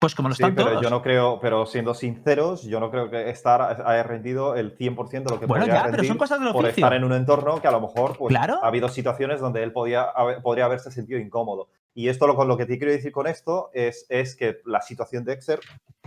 Pues 0.00 0.14
como 0.14 0.28
lo 0.28 0.34
Sí, 0.36 0.42
están 0.44 0.54
pero 0.54 0.70
todos. 0.70 0.82
yo 0.82 0.90
no 0.90 1.02
creo, 1.02 1.40
pero 1.40 1.66
siendo 1.66 1.92
sinceros, 1.92 2.62
yo 2.62 2.78
no 2.78 2.88
creo 2.90 3.10
que 3.10 3.30
estar 3.30 3.82
haya 3.84 4.02
rendido 4.04 4.54
el 4.54 4.76
100% 4.76 5.24
de 5.24 5.34
lo 5.34 5.40
que 5.40 5.46
bueno, 5.46 5.64
podría 5.64 5.74
ya, 5.74 5.82
pero 5.86 5.92
rendir 5.96 6.08
son 6.08 6.18
cosas 6.18 6.38
del 6.40 6.52
por 6.52 6.66
estar 6.66 6.92
en 6.94 7.02
un 7.02 7.12
entorno 7.12 7.60
que 7.60 7.66
a 7.66 7.72
lo 7.72 7.80
mejor 7.80 8.16
pues, 8.16 8.30
Claro. 8.30 8.60
ha 8.62 8.68
habido 8.68 8.88
situaciones 8.88 9.40
donde 9.40 9.64
él 9.64 9.72
podía, 9.72 10.02
haber- 10.04 10.40
podría 10.40 10.66
haberse 10.66 10.92
sentido 10.92 11.18
incómodo. 11.18 11.68
Y 11.94 12.08
esto 12.08 12.28
lo, 12.28 12.36
con 12.36 12.46
lo 12.46 12.56
que 12.56 12.64
te 12.66 12.78
quiero 12.78 12.92
decir 12.92 13.10
con 13.10 13.26
esto 13.26 13.70
es, 13.72 14.06
es 14.08 14.36
que 14.36 14.60
la 14.66 14.82
situación 14.82 15.24
de 15.24 15.32
Exer, 15.32 15.58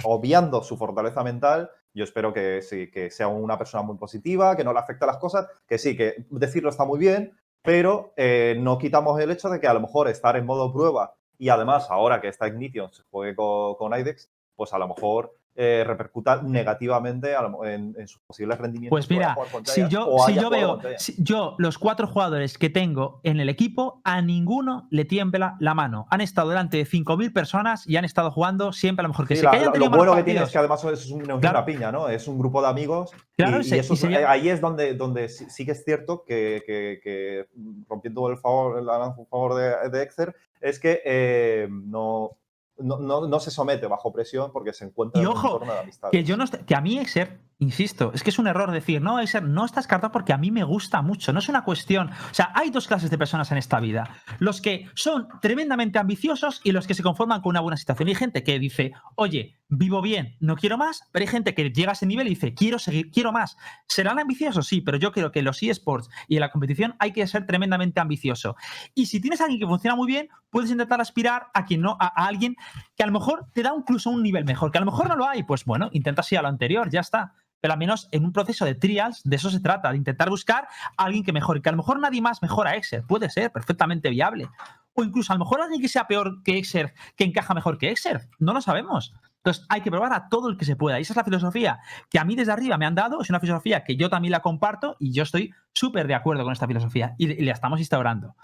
obviando 0.03 0.63
su 0.63 0.77
fortaleza 0.77 1.21
mental, 1.21 1.69
yo 1.93 2.05
espero 2.05 2.31
que 2.31 2.61
sí, 2.61 2.89
que 2.89 3.11
sea 3.11 3.27
una 3.27 3.57
persona 3.57 3.83
muy 3.83 3.97
positiva, 3.97 4.55
que 4.55 4.63
no 4.63 4.71
le 4.71 4.79
afecte 4.79 5.03
a 5.03 5.07
las 5.07 5.17
cosas, 5.17 5.47
que 5.67 5.77
sí, 5.77 5.97
que 5.97 6.25
decirlo 6.29 6.69
está 6.69 6.85
muy 6.85 6.97
bien, 6.97 7.33
pero 7.61 8.13
eh, 8.15 8.55
no 8.57 8.77
quitamos 8.77 9.19
el 9.19 9.31
hecho 9.31 9.49
de 9.49 9.59
que 9.59 9.67
a 9.67 9.73
lo 9.73 9.81
mejor 9.81 10.07
estar 10.07 10.37
en 10.37 10.45
modo 10.45 10.71
prueba 10.71 11.13
y 11.41 11.49
además 11.49 11.89
ahora 11.89 12.21
que 12.21 12.27
está 12.27 12.47
Ignition 12.47 12.93
se 12.93 13.01
juegue 13.09 13.35
con, 13.35 13.73
con 13.73 13.99
IDEX, 13.99 14.29
pues 14.55 14.73
a 14.73 14.77
lo 14.77 14.87
mejor 14.87 15.35
eh, 15.55 15.83
repercuta 15.85 16.41
negativamente 16.41 17.33
en, 17.65 17.93
en 17.97 18.07
sus 18.07 18.21
posibles 18.21 18.57
rendimientos. 18.57 18.89
Pues 18.95 19.09
mira, 19.09 19.35
si 19.65 19.87
yo, 19.89 20.15
si 20.25 20.33
yo 20.35 20.49
veo, 20.49 20.79
si 20.97 21.15
yo, 21.21 21.55
los 21.57 21.77
cuatro 21.77 22.07
jugadores 22.07 22.57
que 22.57 22.69
tengo 22.69 23.19
en 23.23 23.39
el 23.41 23.49
equipo, 23.49 24.01
a 24.05 24.21
ninguno 24.21 24.87
le 24.91 25.03
tiembla 25.05 25.57
la 25.59 25.73
mano. 25.73 26.07
Han 26.09 26.21
estado 26.21 26.49
delante 26.49 26.77
de 26.77 26.85
5.000 26.85 27.33
personas 27.33 27.85
y 27.87 27.97
han 27.97 28.05
estado 28.05 28.31
jugando 28.31 28.71
siempre 28.71 29.01
a 29.01 29.03
lo 29.03 29.09
mejor 29.09 29.27
que 29.27 29.35
Sí, 29.35 29.43
la- 29.43 29.51
que 29.51 29.77
lo- 29.79 29.89
bueno 29.89 30.15
que 30.15 30.23
tiene 30.23 30.41
es 30.43 30.49
que 30.51 30.57
además 30.57 30.83
es 30.85 31.11
un- 31.11 31.21
Claro. 31.41 31.65
piña, 31.65 31.91
¿no? 31.91 32.07
Es 32.07 32.27
un 32.27 32.39
grupo 32.39 32.61
de 32.61 32.67
amigos. 32.69 33.11
Claro, 33.35 33.57
y, 33.57 33.61
eso 33.61 33.75
y 33.75 33.79
es- 33.79 33.99
sería- 33.99 34.31
ahí 34.31 34.49
es 34.49 34.61
donde, 34.61 34.93
donde 34.93 35.27
sí, 35.27 35.45
sí 35.49 35.65
que 35.65 35.71
es 35.71 35.83
cierto 35.83 36.23
que, 36.23 36.63
que- 36.65 36.99
que, 37.03 37.47
rompiendo 37.89 38.29
el 38.29 38.37
favor, 38.37 38.79
el 38.79 38.85
favor 38.85 39.55
de, 39.55 39.89
de 39.89 40.03
Exer, 40.03 40.33
es 40.61 40.79
que 40.79 41.01
eh, 41.03 41.67
no, 41.69 42.37
no, 42.81 42.97
no- 42.99 43.27
no 43.27 43.39
se 43.39 43.51
somete 43.51 43.87
bajo 43.87 44.11
presión 44.11 44.51
porque 44.51 44.73
se 44.73 44.85
encuentra 44.85 45.19
Y 45.21 45.23
en 45.23 45.29
un 45.31 45.37
ojo, 45.37 45.47
entorno 45.53 45.73
de 45.73 45.79
amistad. 45.79 46.09
Que 46.11 46.23
yo 46.23 46.37
no 46.37 46.45
que 46.65 46.75
a 46.75 46.81
mí 46.81 46.97
Exer, 46.99 47.39
insisto, 47.61 48.11
es 48.13 48.23
que 48.23 48.31
es 48.31 48.39
un 48.39 48.47
error 48.47 48.71
decir, 48.71 49.01
no, 49.01 49.19
Exer 49.19 49.43
no 49.43 49.65
está 49.65 49.79
descartado 49.79 50.11
porque 50.11 50.33
a 50.33 50.37
mí 50.37 50.49
me 50.51 50.63
gusta 50.63 51.01
mucho. 51.01 51.31
No 51.31 51.39
es 51.39 51.47
una 51.47 51.63
cuestión. 51.63 52.09
O 52.09 52.33
sea, 52.33 52.51
hay 52.55 52.71
dos 52.71 52.87
clases 52.87 53.09
de 53.09 53.17
personas 53.17 53.51
en 53.51 53.59
esta 53.59 53.79
vida: 53.79 54.09
los 54.39 54.61
que 54.61 54.89
son 54.95 55.27
tremendamente 55.41 55.99
ambiciosos 55.99 56.59
y 56.63 56.71
los 56.71 56.87
que 56.87 56.95
se 56.95 57.03
conforman 57.03 57.41
con 57.41 57.51
una 57.51 57.61
buena 57.61 57.77
situación. 57.77 58.09
Y 58.09 58.11
hay 58.11 58.15
gente 58.15 58.43
que 58.43 58.59
dice, 58.59 58.93
oye, 59.15 59.59
vivo 59.69 60.01
bien, 60.01 60.35
no 60.39 60.55
quiero 60.55 60.77
más, 60.77 61.07
pero 61.11 61.23
hay 61.23 61.27
gente 61.27 61.53
que 61.53 61.69
llega 61.69 61.91
a 61.91 61.93
ese 61.93 62.07
nivel 62.07 62.27
y 62.27 62.31
dice, 62.31 62.53
quiero 62.53 62.79
seguir, 62.79 63.11
quiero 63.11 63.31
más. 63.31 63.57
¿Serán 63.87 64.19
ambiciosos? 64.19 64.67
Sí, 64.67 64.81
pero 64.81 64.97
yo 64.97 65.11
creo 65.11 65.31
que 65.31 65.39
en 65.39 65.45
los 65.45 65.61
eSports 65.61 66.09
y 66.27 66.35
en 66.35 66.41
la 66.41 66.51
competición 66.51 66.95
hay 66.99 67.13
que 67.13 67.25
ser 67.27 67.45
tremendamente 67.45 67.99
ambicioso. 67.99 68.55
Y 68.95 69.05
si 69.05 69.21
tienes 69.21 69.39
a 69.39 69.43
alguien 69.43 69.59
que 69.59 69.67
funciona 69.67 69.95
muy 69.95 70.07
bien, 70.07 70.29
puedes 70.49 70.71
intentar 70.71 70.99
aspirar 70.99 71.47
a 71.53 71.65
quien 71.65 71.81
no, 71.81 71.95
a, 71.99 72.07
a 72.07 72.27
alguien 72.27 72.55
que 72.95 73.03
a 73.03 73.05
lo 73.05 73.13
mejor 73.13 73.45
te 73.53 73.61
da 73.61 73.71
incluso 73.77 74.09
un 74.09 74.23
nivel 74.23 74.45
mejor, 74.45 74.71
que 74.71 74.79
a 74.79 74.81
lo 74.81 74.91
mejor 74.91 75.07
no 75.07 75.15
lo 75.15 75.27
hay, 75.27 75.43
pues 75.43 75.63
bueno, 75.63 75.89
intentas 75.93 76.31
ir 76.31 76.39
a 76.39 76.41
lo 76.41 76.47
anterior, 76.47 76.89
ya 76.89 77.01
está. 77.01 77.35
Pero 77.61 77.73
al 77.73 77.79
menos 77.79 78.09
en 78.11 78.25
un 78.25 78.33
proceso 78.33 78.65
de 78.65 78.75
trials, 78.75 79.21
de 79.23 79.35
eso 79.35 79.49
se 79.49 79.59
trata, 79.59 79.91
de 79.91 79.97
intentar 79.97 80.29
buscar 80.29 80.67
a 80.97 81.03
alguien 81.03 81.23
que 81.23 81.31
mejore, 81.31 81.61
que 81.61 81.69
a 81.69 81.71
lo 81.71 81.77
mejor 81.77 81.99
nadie 81.99 82.21
más 82.21 82.41
mejora 82.41 82.71
a 82.71 83.01
puede 83.07 83.29
ser 83.29 83.51
perfectamente 83.51 84.09
viable. 84.09 84.49
O 84.93 85.03
incluso 85.03 85.31
a 85.31 85.35
lo 85.35 85.45
mejor 85.45 85.61
alguien 85.61 85.81
que 85.81 85.87
sea 85.87 86.07
peor 86.07 86.43
que 86.43 86.57
Exer, 86.57 86.93
que 87.15 87.23
encaja 87.23 87.53
mejor 87.53 87.77
que 87.77 87.89
Exer, 87.89 88.27
no 88.39 88.53
lo 88.53 88.61
sabemos. 88.61 89.13
Entonces 89.37 89.65
hay 89.69 89.81
que 89.81 89.89
probar 89.89 90.13
a 90.13 90.29
todo 90.29 90.49
el 90.49 90.57
que 90.57 90.65
se 90.65 90.75
pueda. 90.75 90.99
Y 90.99 91.01
esa 91.01 91.13
es 91.13 91.17
la 91.17 91.23
filosofía 91.23 91.79
que 92.09 92.19
a 92.19 92.25
mí 92.25 92.35
desde 92.35 92.51
arriba 92.51 92.77
me 92.77 92.85
han 92.85 92.93
dado, 92.93 93.21
es 93.21 93.29
una 93.29 93.39
filosofía 93.39 93.83
que 93.83 93.95
yo 93.95 94.09
también 94.09 94.31
la 94.31 94.41
comparto 94.41 94.97
y 94.99 95.13
yo 95.13 95.23
estoy 95.23 95.51
súper 95.73 96.07
de 96.07 96.13
acuerdo 96.13 96.43
con 96.43 96.53
esta 96.53 96.67
filosofía 96.67 97.15
y, 97.17 97.43
la 97.43 97.53
estamos 97.53 97.79
instaurando. 97.79 98.35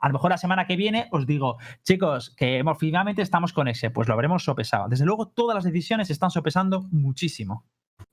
A 0.00 0.08
lo 0.08 0.14
mejor 0.14 0.30
la 0.30 0.38
semana 0.38 0.66
que 0.66 0.76
viene 0.76 1.08
os 1.10 1.26
digo, 1.26 1.58
chicos, 1.82 2.34
que 2.36 2.62
finalmente 2.78 3.20
estamos 3.20 3.52
con 3.52 3.68
ese, 3.68 3.90
pues 3.90 4.08
lo 4.08 4.14
habremos 4.14 4.44
sopesado. 4.44 4.88
Desde 4.88 5.04
luego, 5.04 5.28
todas 5.28 5.54
las 5.54 5.64
decisiones 5.64 6.06
se 6.06 6.12
están 6.14 6.30
sopesando 6.30 6.82
muchísimo. 6.90 7.64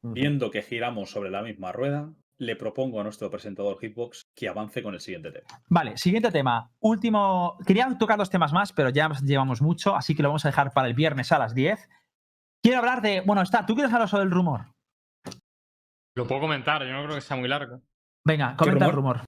Viendo 0.01 0.51
que 0.51 0.61
giramos 0.61 1.09
sobre 1.09 1.31
la 1.31 1.41
misma 1.41 1.71
rueda, 1.71 2.13
le 2.37 2.55
propongo 2.55 2.99
a 2.99 3.03
nuestro 3.03 3.29
presentador 3.29 3.77
Hitbox 3.79 4.27
que 4.35 4.47
avance 4.47 4.83
con 4.83 4.93
el 4.93 4.99
siguiente 4.99 5.31
tema. 5.31 5.47
Vale, 5.69 5.97
siguiente 5.97 6.31
tema. 6.31 6.71
Último. 6.79 7.57
Quería 7.65 7.95
tocar 7.97 8.17
dos 8.17 8.29
temas 8.29 8.53
más, 8.53 8.73
pero 8.73 8.89
ya 8.89 9.09
llevamos 9.23 9.61
mucho, 9.61 9.95
así 9.95 10.15
que 10.15 10.23
lo 10.23 10.29
vamos 10.29 10.45
a 10.45 10.49
dejar 10.49 10.73
para 10.73 10.87
el 10.87 10.93
viernes 10.93 11.31
a 11.31 11.39
las 11.39 11.55
10. 11.55 11.89
Quiero 12.61 12.79
hablar 12.79 13.01
de. 13.01 13.21
Bueno, 13.21 13.41
está, 13.41 13.65
¿tú 13.65 13.73
quieres 13.73 13.93
hablar 13.93 14.09
sobre 14.09 14.23
el 14.23 14.31
rumor? 14.31 14.73
Lo 16.15 16.27
puedo 16.27 16.41
comentar, 16.41 16.85
yo 16.85 16.93
no 16.93 17.03
creo 17.03 17.15
que 17.15 17.21
sea 17.21 17.37
muy 17.37 17.49
largo. 17.49 17.81
Venga, 18.25 18.55
comenta 18.55 18.85
el 18.85 18.91
rumor. 18.91 19.21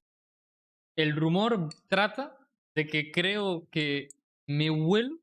El 0.95 1.15
rumor 1.15 1.69
trata 1.87 2.37
de 2.75 2.87
que 2.87 3.11
creo 3.11 3.67
que 3.69 4.07
me 4.47 4.69
huelo, 4.69 5.17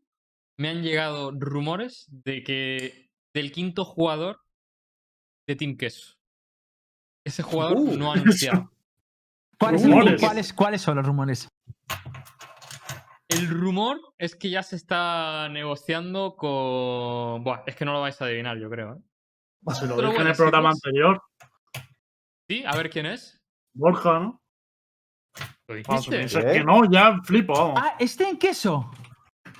me 0.59 0.69
han 0.69 0.83
llegado 0.83 1.33
rumores 1.33 2.07
de 2.11 2.45
que 2.45 3.11
del 3.35 3.51
quinto 3.51 3.85
jugador 3.85 4.44
de 5.47 5.57
Team 5.57 5.77
Queso. 5.77 6.15
Ese 7.27 7.43
jugador 7.43 7.79
Uh, 7.79 7.97
no 7.97 8.11
ha 8.13 8.15
anunciado. 8.15 8.71
¿Cuáles, 9.59 9.83
cuáles- 10.21 10.53
cuáles 10.53 10.81
son 10.83 10.97
los 10.97 11.07
rumores? 11.07 11.49
El 13.29 13.49
rumor 13.49 13.99
es 14.19 14.37
que 14.37 14.51
ya 14.51 14.63
se 14.63 14.77
está 14.77 15.49
negociando 15.49 16.37
con. 16.37 17.43
Buah, 17.43 17.63
es 17.67 17.75
que 17.75 17.85
no 17.85 17.93
lo 17.93 18.01
vais 18.03 18.21
a 18.21 18.27
adivinar, 18.27 18.59
yo 18.59 18.69
creo. 18.69 18.95
¿eh? 18.97 19.75
Se 19.75 19.87
lo 19.87 19.97
Pero 19.97 20.11
dije 20.11 20.21
en 20.23 20.29
el 20.29 20.37
programa 20.37 20.73
sí, 20.73 20.81
anterior. 20.85 21.23
Sí, 22.49 22.65
a 22.67 22.77
ver 22.77 22.91
quién 22.91 23.07
es. 23.07 23.41
Borja, 23.75 24.19
¿no? 24.21 24.43
¿Lo 25.67 25.75
me 25.75 25.83
dijiste? 25.83 26.21
¿Eh? 26.51 26.53
que 26.59 26.65
no, 26.65 26.85
ya 26.91 27.19
flipo, 27.25 27.55
vamos. 27.55 27.81
Ah, 27.83 27.97
este 27.99 28.29
en 28.29 28.39
queso. 28.39 28.91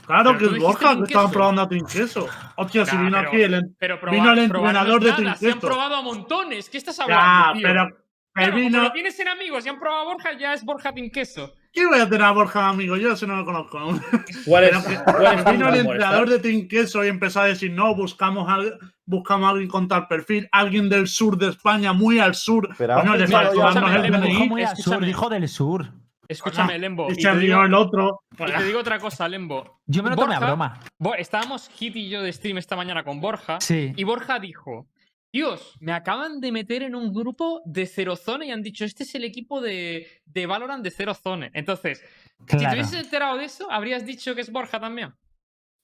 Claro 0.07 0.35
pero 0.37 0.51
que 0.51 0.57
es 0.57 0.63
Borja 0.63 0.97
que 0.97 1.03
estaban 1.05 1.31
probando 1.31 1.63
a 1.63 1.69
Queso. 1.69 2.29
Hostia, 2.57 2.87
si 2.87 2.97
vino 2.97 3.17
pero- 3.19 3.29
aquí 3.29 3.43
el, 3.43 3.75
Pero 3.79 3.99
Vino 4.11 4.33
el 4.33 4.39
entrenador 4.39 5.03
de 5.03 5.13
Team 5.13 5.35
Se 5.37 5.51
han 5.53 5.61
probado 5.61 5.97
a 5.97 6.03
montones. 6.03 6.69
¿Qué 6.71 6.79
estás 6.79 6.97
Ya, 6.97 7.05
hablando, 7.05 7.53
tío? 7.59 7.63
pero 7.69 7.89
Claro, 8.35 8.53
como 8.53 8.65
vino. 8.65 8.83
lo 8.83 8.93
tienes 8.93 9.19
en 9.21 9.29
amigos 9.29 9.65
y 9.65 9.69
han 9.69 9.79
probado 9.79 10.03
a 10.03 10.13
Borja, 10.13 10.37
ya 10.37 10.55
es 10.55 10.65
Borja 10.65 10.93
Queso. 11.13 11.53
¿Qué 11.73 11.87
voy 11.87 12.01
a 12.01 12.05
tener 12.09 12.23
a 12.23 12.33
Borja 12.33 12.69
amigo? 12.69 12.97
Yo 12.97 13.13
ese 13.13 13.27
no 13.29 13.37
lo 13.37 13.45
conozco 13.45 13.79
aún. 13.79 14.01
¿Cuál 14.45 14.65
es, 14.65 14.77
cuál 15.05 15.45
Vino 15.53 15.69
el 15.69 15.77
entrenador 15.77 16.29
de 16.29 16.39
Team 16.41 16.67
Queso 16.69 17.05
y 17.05 17.09
empezó 17.09 17.41
a 17.43 17.47
decir, 17.47 17.71
no, 17.73 17.95
buscamos 17.95 18.49
a, 18.49 18.59
buscamos 19.07 19.47
a 19.47 19.51
alguien 19.51 19.69
con 19.69 19.87
tal 19.87 20.09
perfil, 20.09 20.49
alguien 20.51 20.89
del 20.89 21.07
sur 21.07 21.39
de 21.39 21.51
España, 21.51 21.93
muy 21.93 22.19
al 22.19 22.35
sur. 22.35 22.69
Pero 22.77 22.97
antes 22.99 23.21
le 23.21 23.27
faltó 23.29 23.61
darnos 23.61 23.95
el 24.05 24.13
DNI. 24.13 24.49
muy 24.49 24.63
al 24.63 24.69
sur, 24.71 24.79
escúchame. 24.81 25.07
dijo 25.07 25.29
del 25.29 25.49
sur. 25.49 25.87
Escúchame, 26.29 26.79
Lembo. 26.79 27.11
Y 27.11 27.17
te, 27.17 27.31
rió 27.33 27.41
digo, 27.41 27.63
el 27.65 27.75
otro. 27.75 28.21
y 28.33 28.45
te 28.53 28.65
digo 28.65 28.81
otra 28.81 28.99
cosa, 28.99 29.29
Lembo. 29.29 29.81
Yo 29.87 30.03
me 30.03 30.11
lo 30.11 30.17
tomé 30.17 30.35
a 30.35 30.41
broma. 30.41 30.81
Bo- 30.99 31.15
Estábamos 31.15 31.69
Hit 31.69 31.97
y 31.97 32.09
yo 32.09 32.23
de 32.23 32.33
stream 32.33 32.59
esta 32.59 32.77
mañana 32.77 33.05
con 33.05 33.21
Borja. 33.21 33.61
Sí. 33.61 33.93
Y 33.97 34.05
Borja 34.05 34.39
dijo: 34.39 34.89
Dios, 35.33 35.77
me 35.81 35.93
acaban 35.93 36.41
de 36.41 36.53
meter 36.53 36.83
en 36.83 36.95
un 36.95 37.13
grupo 37.13 37.61
de 37.67 37.87
Zero 37.87 38.17
Zone 38.17 38.47
y 38.47 38.51
han 38.53 38.63
dicho: 38.63 38.85
Este 38.85 39.03
es 39.03 39.15
el 39.15 39.25
equipo 39.25 39.61
de, 39.61 40.07
de 40.25 40.47
Valorant 40.47 40.83
de 40.83 40.91
Zero 40.91 41.13
Zone. 41.15 41.51
Entonces, 41.55 42.03
si 42.49 42.57
te 42.57 42.67
hubieses 42.69 42.95
enterado 43.05 43.37
de 43.37 43.45
eso, 43.45 43.71
habrías 43.71 44.07
dicho 44.07 44.35
que 44.35 44.41
es 44.41 44.51
Borja 44.51 44.81
también. 44.81 45.13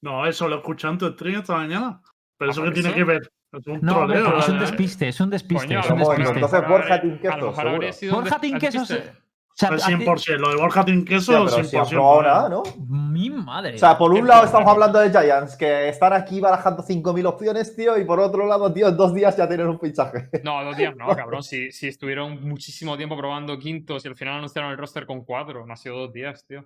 No, 0.03 0.27
eso 0.27 0.49
lo 0.49 0.57
escuché 0.57 0.89
en 0.89 0.97
tu 0.99 1.09
stream 1.13 1.41
esta 1.41 1.57
mañana. 1.57 2.01
Pero 2.39 2.51
Ah, 2.51 2.53
eso 2.53 2.63
que 2.63 2.71
tiene 2.71 2.95
que 2.95 3.05
ver. 3.05 3.31
Es 3.53 3.67
un 3.67 3.81
No, 3.83 3.95
troleo. 3.97 4.39
es 4.39 4.49
un 4.49 4.59
despiste, 4.61 5.09
es 5.09 5.21
un 5.21 5.29
despiste. 5.29 5.67
Coño, 5.67 5.81
es 5.81 5.91
un 5.91 5.99
Bueno, 5.99 6.31
entonces 6.31 6.63
Borja 6.69 7.01
Tinqueso, 7.03 7.53
Borja 8.13 8.41
Tinqueso 8.41 8.87
sea, 9.61 9.69
Pues 9.69 9.85
a 9.85 9.87
ti- 9.89 9.95
100%. 9.95 10.39
Lo 10.39 10.49
de 10.51 10.57
Borja 10.57 10.83
si 10.85 10.91
han 10.91 11.05
100%. 11.07 11.89
probado 11.91 12.23
nada, 12.23 12.49
¿no? 12.49 12.63
Mi 12.89 13.31
madre. 13.31 13.75
O 13.77 13.79
sea, 13.79 13.97
por 13.99 14.11
un 14.11 14.23
Qué 14.23 14.23
lado 14.29 14.41
puta 14.41 14.47
estamos 14.47 14.67
madre. 14.67 14.85
hablando 14.85 14.99
de 15.01 15.11
Giants, 15.11 15.57
que 15.57 15.89
están 15.89 16.13
aquí 16.13 16.41
barajando 16.41 16.83
5.000 16.83 17.27
opciones, 17.27 17.75
tío, 17.77 17.97
y 17.99 18.05
por 18.05 18.19
otro 18.21 18.47
lado, 18.47 18.73
tío, 18.73 18.89
en 18.89 18.97
dos 18.97 19.15
días 19.15 19.37
ya 19.37 19.47
tienen 19.49 19.69
un 19.69 19.79
fichaje. 19.79 20.29
No, 20.45 20.65
dos 20.65 20.77
días 20.77 20.95
no, 20.97 21.07
cabrón. 21.15 21.43
Si, 21.43 21.71
si 21.71 21.89
estuvieron 21.89 22.41
muchísimo 22.47 22.97
tiempo 22.97 23.17
probando 23.17 23.59
quintos 23.59 24.05
y 24.05 24.09
al 24.09 24.17
final 24.17 24.35
anunciaron 24.39 24.71
el 24.71 24.79
roster 24.79 25.07
con 25.07 25.25
cuatro. 25.25 25.67
No 25.67 25.73
ha 25.73 25.77
sido 25.77 25.97
dos 25.99 26.13
días, 26.13 26.45
tío. 26.47 26.65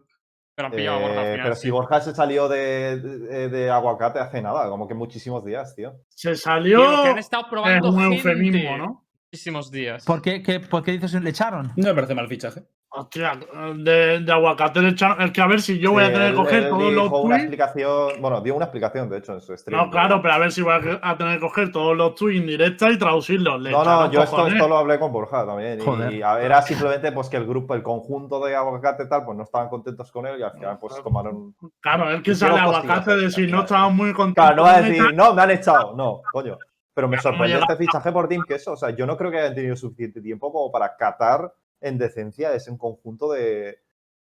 Pero 0.56 0.66
han 0.68 0.72
pillado 0.72 0.98
a 0.98 1.00
Borja 1.00 1.20
al 1.20 1.26
Eh, 1.26 1.30
final. 1.32 1.44
pero 1.46 1.54
sí. 1.56 1.62
si 1.62 1.70
Borja 1.70 2.00
se 2.00 2.14
salió 2.14 2.48
de, 2.48 3.00
de- 3.00 3.48
de 3.48 3.70
aguacate 3.70 4.20
hace 4.20 4.40
nada, 4.40 4.68
como 4.68 4.86
que 4.86 4.94
muchísimos 4.94 5.44
días, 5.44 5.74
tío. 5.74 5.94
Se 6.10 6.36
salió. 6.36 6.78
que 7.02 7.08
han 7.08 7.18
estado 7.18 7.42
Es 7.42 7.48
probando 7.50 7.88
un 7.90 7.98
gente 7.98 8.14
eufemismo, 8.16 8.78
¿no? 8.78 9.04
muchísimos 9.32 9.68
días. 9.72 10.04
¿Por 10.04 10.22
qué, 10.22 10.44
qué- 10.44 10.60
por 10.60 10.84
qué 10.84 10.92
dices 10.92 11.12
le 11.20 11.30
echaron? 11.30 11.72
No 11.74 11.88
me 11.88 11.94
parece 11.94 12.14
mal 12.14 12.28
fichaje. 12.28 12.62
Hostia, 12.96 13.32
de, 13.76 14.20
de 14.20 14.32
aguacate 14.32 14.80
le 14.80 14.90
echaron. 14.90 15.20
Es 15.20 15.32
que 15.32 15.40
a 15.40 15.48
ver 15.48 15.60
si 15.60 15.80
yo 15.80 15.90
voy 15.90 16.04
a 16.04 16.12
tener 16.12 16.30
que 16.30 16.36
coger 16.36 16.62
él 16.62 16.68
todos 16.68 16.92
los 16.92 17.04
dijo 17.04 17.20
una 17.22 17.34
tweets. 17.36 17.42
explicación, 17.42 18.20
bueno, 18.20 18.40
dio 18.40 18.54
una 18.54 18.66
explicación, 18.66 19.10
de 19.10 19.18
hecho, 19.18 19.32
en 19.32 19.40
su 19.40 19.56
stream. 19.56 19.76
No, 19.76 19.90
claro, 19.90 20.22
pero 20.22 20.34
a 20.34 20.38
ver 20.38 20.52
si 20.52 20.62
voy 20.62 20.74
a, 20.74 21.00
a 21.02 21.18
tener 21.18 21.34
que 21.34 21.40
coger 21.40 21.72
todos 21.72 21.96
los 21.96 22.14
tweets 22.14 22.40
en 22.40 22.46
directa 22.46 22.90
y 22.90 22.98
traducirlos. 22.98 23.60
Le 23.60 23.72
No, 23.72 23.82
no, 23.82 24.10
yo 24.12 24.22
esto, 24.22 24.46
esto 24.46 24.68
lo 24.68 24.76
hablé 24.76 25.00
con 25.00 25.12
Borja 25.12 25.44
también. 25.44 25.80
Y 26.12 26.20
era 26.20 26.62
simplemente 26.62 27.10
pues 27.10 27.28
que 27.28 27.36
el 27.36 27.46
grupo, 27.46 27.74
el 27.74 27.82
conjunto 27.82 28.44
de 28.44 28.54
aguacate 28.54 29.06
tal, 29.06 29.24
pues 29.24 29.36
no 29.36 29.42
estaban 29.42 29.68
contentos 29.68 30.12
con 30.12 30.26
él 30.26 30.38
y 30.38 30.42
al 30.44 30.52
final 30.52 30.78
pues 30.78 30.94
tomaron. 31.02 31.56
Claro, 31.80 32.10
es 32.12 32.22
que 32.22 32.34
sale 32.34 32.60
aguacate 32.60 33.16
de 33.16 33.30
si 33.30 33.48
no 33.48 33.62
estaban 33.62 33.96
muy 33.96 34.12
contentos. 34.12 34.44
Claro, 34.44 34.56
no 34.56 34.62
va 34.62 34.76
a 34.76 34.82
decir, 34.82 35.14
no, 35.14 35.34
me 35.34 35.42
han 35.42 35.50
echado. 35.50 35.96
No, 35.96 36.22
coño. 36.32 36.56
Pero 36.94 37.08
me 37.08 37.20
sorprendió 37.20 37.58
¿cómo 37.58 37.72
este 37.72 37.84
fichaje 37.84 38.12
por 38.12 38.28
Team 38.28 38.44
Queso. 38.46 38.74
O 38.74 38.76
sea, 38.76 38.90
yo 38.90 39.04
no 39.04 39.16
creo 39.16 39.28
que 39.32 39.40
hayan 39.40 39.54
tenido 39.56 39.74
suficiente 39.74 40.20
tiempo 40.20 40.52
como 40.52 40.70
para 40.70 40.96
catar 40.96 41.52
en 41.84 41.98
decencia 41.98 42.54
ese 42.54 42.76
conjunto 42.78 43.30
de, 43.32 43.78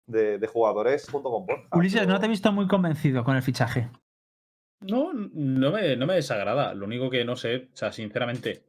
de- 0.07 0.39
de 0.39 0.47
jugadores 0.47 1.09
junto 1.09 1.31
con 1.31 1.47
Borja. 1.47 1.69
Ulises, 1.73 2.01
pero- 2.01 2.13
no 2.13 2.21
te 2.21 2.27
he 2.27 2.29
visto 2.29 2.53
muy 2.53 2.67
convencido 2.67 3.25
con 3.25 3.37
el 3.37 3.43
fichaje. 3.43 3.89
No, 4.81 5.13
no 5.13 5.71
me, 5.71 5.97
no 5.97 6.07
me 6.07 6.15
desagrada. 6.15 6.75
Lo 6.75 6.87
único 6.87 7.09
que 7.09 7.25
no 7.25 7.37
sé, 7.37 7.69
o 7.73 7.77
sea, 7.77 7.93
sinceramente, 7.93 8.65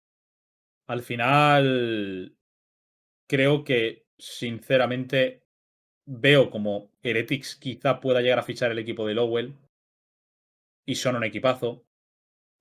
al 0.87 1.01
final 1.01 2.37
creo 3.27 3.63
que, 3.63 4.05
sinceramente, 4.17 5.43
veo 6.05 6.51
como 6.51 6.91
Heretics 7.01 7.55
quizá 7.55 7.99
pueda 7.99 8.21
llegar 8.21 8.37
a 8.39 8.43
fichar 8.43 8.71
el 8.71 8.79
equipo 8.79 9.07
de 9.07 9.15
Lowell 9.15 9.55
y 10.85 10.95
son 10.95 11.15
un 11.15 11.23
equipazo. 11.23 11.83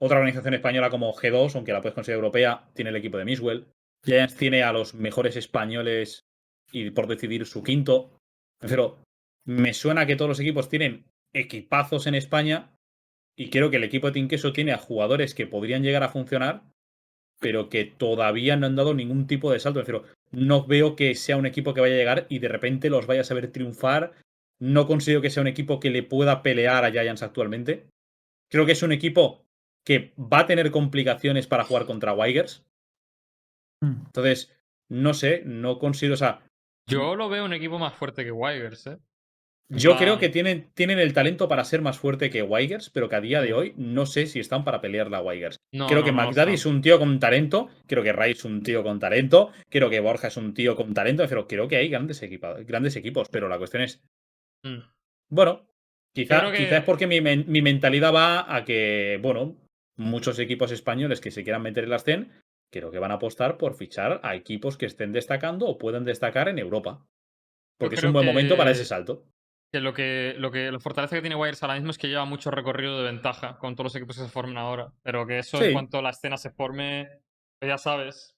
Otra 0.00 0.18
organización 0.18 0.54
española 0.54 0.88
como 0.90 1.12
G2, 1.12 1.54
aunque 1.56 1.72
la 1.72 1.80
puedes 1.80 1.94
considerar 1.94 2.24
europea, 2.24 2.70
tiene 2.74 2.90
el 2.90 2.96
equipo 2.96 3.18
de 3.18 3.24
Miswell. 3.24 3.66
Giants 4.04 4.36
tiene 4.36 4.62
a 4.62 4.72
los 4.72 4.94
mejores 4.94 5.36
españoles 5.36 6.24
y 6.72 6.90
por 6.90 7.06
decidir 7.06 7.46
su 7.46 7.62
quinto. 7.62 8.18
Pero 8.58 9.02
me 9.44 9.74
suena 9.74 10.06
que 10.06 10.16
todos 10.16 10.28
los 10.28 10.40
equipos 10.40 10.68
tienen 10.68 11.04
equipazos 11.32 12.06
en 12.06 12.14
España 12.14 12.74
y 13.36 13.50
creo 13.50 13.70
que 13.70 13.76
el 13.76 13.84
equipo 13.84 14.08
de 14.08 14.14
Tinqueso 14.14 14.52
tiene 14.52 14.72
a 14.72 14.78
jugadores 14.78 15.34
que 15.34 15.46
podrían 15.46 15.82
llegar 15.82 16.02
a 16.02 16.10
funcionar, 16.10 16.64
pero 17.40 17.68
que 17.68 17.84
todavía 17.84 18.56
no 18.56 18.66
han 18.66 18.76
dado 18.76 18.94
ningún 18.94 19.26
tipo 19.26 19.52
de 19.52 19.60
salto. 19.60 19.82
Pero 19.84 20.04
no 20.30 20.66
veo 20.66 20.96
que 20.96 21.14
sea 21.14 21.36
un 21.36 21.46
equipo 21.46 21.74
que 21.74 21.80
vaya 21.80 21.94
a 21.94 21.98
llegar 21.98 22.26
y 22.28 22.38
de 22.38 22.48
repente 22.48 22.90
los 22.90 23.06
vaya 23.06 23.22
a 23.22 23.24
saber 23.24 23.50
triunfar. 23.50 24.12
No 24.60 24.86
considero 24.86 25.22
que 25.22 25.30
sea 25.30 25.40
un 25.40 25.48
equipo 25.48 25.80
que 25.80 25.90
le 25.90 26.02
pueda 26.02 26.42
pelear 26.42 26.84
a 26.84 26.90
Giants 26.90 27.22
actualmente. 27.22 27.86
Creo 28.50 28.66
que 28.66 28.72
es 28.72 28.82
un 28.82 28.92
equipo 28.92 29.44
que 29.84 30.12
va 30.16 30.40
a 30.40 30.46
tener 30.46 30.70
complicaciones 30.70 31.46
para 31.46 31.64
jugar 31.64 31.86
contra 31.86 32.14
Wigers. 32.14 32.64
Mm. 33.82 34.06
Entonces, 34.06 34.54
no 34.88 35.12
sé, 35.14 35.42
no 35.44 35.78
considero. 35.78 36.14
O 36.14 36.18
sea, 36.18 36.40
Yo 36.88 37.14
lo 37.16 37.28
veo 37.28 37.44
un 37.44 37.52
equipo 37.52 37.78
más 37.78 37.94
fuerte 37.94 38.24
que 38.24 38.32
Wigers, 38.32 38.86
¿eh? 38.86 38.98
yo 39.74 39.96
creo 39.96 40.18
que 40.18 40.28
tienen, 40.28 40.70
tienen 40.74 40.98
el 40.98 41.14
talento 41.14 41.48
para 41.48 41.64
ser 41.64 41.80
más 41.80 41.98
fuerte 41.98 42.28
que 42.28 42.42
Wigers, 42.42 42.90
pero 42.90 43.08
que 43.08 43.16
a 43.16 43.20
día 43.22 43.40
de 43.40 43.54
hoy 43.54 43.72
no 43.78 44.04
sé 44.04 44.26
si 44.26 44.38
están 44.38 44.64
para 44.64 44.82
pelear 44.82 45.10
la 45.10 45.22
Wigers. 45.22 45.56
No, 45.72 45.86
creo 45.86 46.00
no, 46.00 46.04
que 46.04 46.12
no, 46.12 46.18
McDaddy 46.18 46.50
no. 46.50 46.54
es 46.56 46.66
un 46.66 46.82
tío 46.82 46.98
con 46.98 47.18
talento, 47.18 47.70
creo 47.86 48.02
que 48.02 48.12
Ray 48.12 48.32
es 48.32 48.44
un 48.44 48.62
tío 48.62 48.82
con 48.82 48.98
talento, 49.00 49.50
creo 49.70 49.88
que 49.88 50.00
Borja 50.00 50.28
es 50.28 50.36
un 50.36 50.52
tío 50.52 50.76
con 50.76 50.92
talento, 50.92 51.24
pero 51.26 51.46
creo 51.48 51.68
que 51.68 51.76
hay 51.76 51.88
grandes, 51.88 52.22
equipa- 52.22 52.58
grandes 52.64 52.96
equipos, 52.96 53.28
pero 53.30 53.48
la 53.48 53.56
cuestión 53.56 53.82
es, 53.82 54.02
Mm. 54.62 54.80
bueno, 55.30 55.66
quizá, 56.14 56.40
Creo 56.40 56.52
que- 56.52 56.58
quizá 56.58 56.76
es 56.78 56.84
porque 56.84 57.06
mi, 57.06 57.20
men- 57.22 57.46
mi 57.48 57.62
mentalidad 57.62 58.12
va 58.12 58.54
a 58.54 58.64
que, 58.66 59.18
bueno, 59.22 59.56
muchos 59.96 60.38
equipos 60.38 60.70
españoles 60.70 61.20
que 61.22 61.30
se 61.30 61.44
quieran 61.44 61.62
meter 61.62 61.84
en 61.84 61.90
la 61.90 61.98
scene, 61.98 62.30
creo 62.72 62.90
que 62.90 62.98
van 62.98 63.10
a 63.12 63.14
apostar 63.14 63.58
por 63.58 63.74
fichar 63.74 64.20
a 64.22 64.34
equipos 64.34 64.76
que 64.76 64.86
estén 64.86 65.12
destacando 65.12 65.66
o 65.66 65.78
puedan 65.78 66.04
destacar 66.04 66.48
en 66.48 66.58
Europa. 66.58 67.06
Porque 67.78 67.96
es 67.96 68.02
un 68.04 68.12
buen 68.12 68.26
momento 68.26 68.56
para 68.56 68.70
ese 68.70 68.84
salto. 68.84 69.24
Que 69.72 69.80
lo 69.80 69.94
que, 69.94 70.34
lo 70.38 70.50
que 70.50 70.70
la 70.70 70.80
fortaleza 70.80 71.16
que 71.16 71.22
tiene 71.22 71.36
Wires 71.36 71.62
ahora 71.62 71.74
mismo 71.74 71.90
es 71.90 71.98
que 71.98 72.08
lleva 72.08 72.24
mucho 72.24 72.50
recorrido 72.50 72.98
de 72.98 73.04
ventaja 73.04 73.58
con 73.58 73.74
todos 73.74 73.86
los 73.86 73.96
equipos 73.96 74.16
que 74.16 74.24
se 74.24 74.28
formen 74.28 74.56
ahora. 74.58 74.92
Pero 75.02 75.26
que 75.26 75.38
eso 75.38 75.58
Sí. 75.58 75.64
en 75.66 75.72
cuanto 75.72 76.02
la 76.02 76.10
escena 76.10 76.36
se 76.36 76.50
forme, 76.50 77.08
pues 77.58 77.68
ya 77.70 77.78
sabes. 77.78 78.34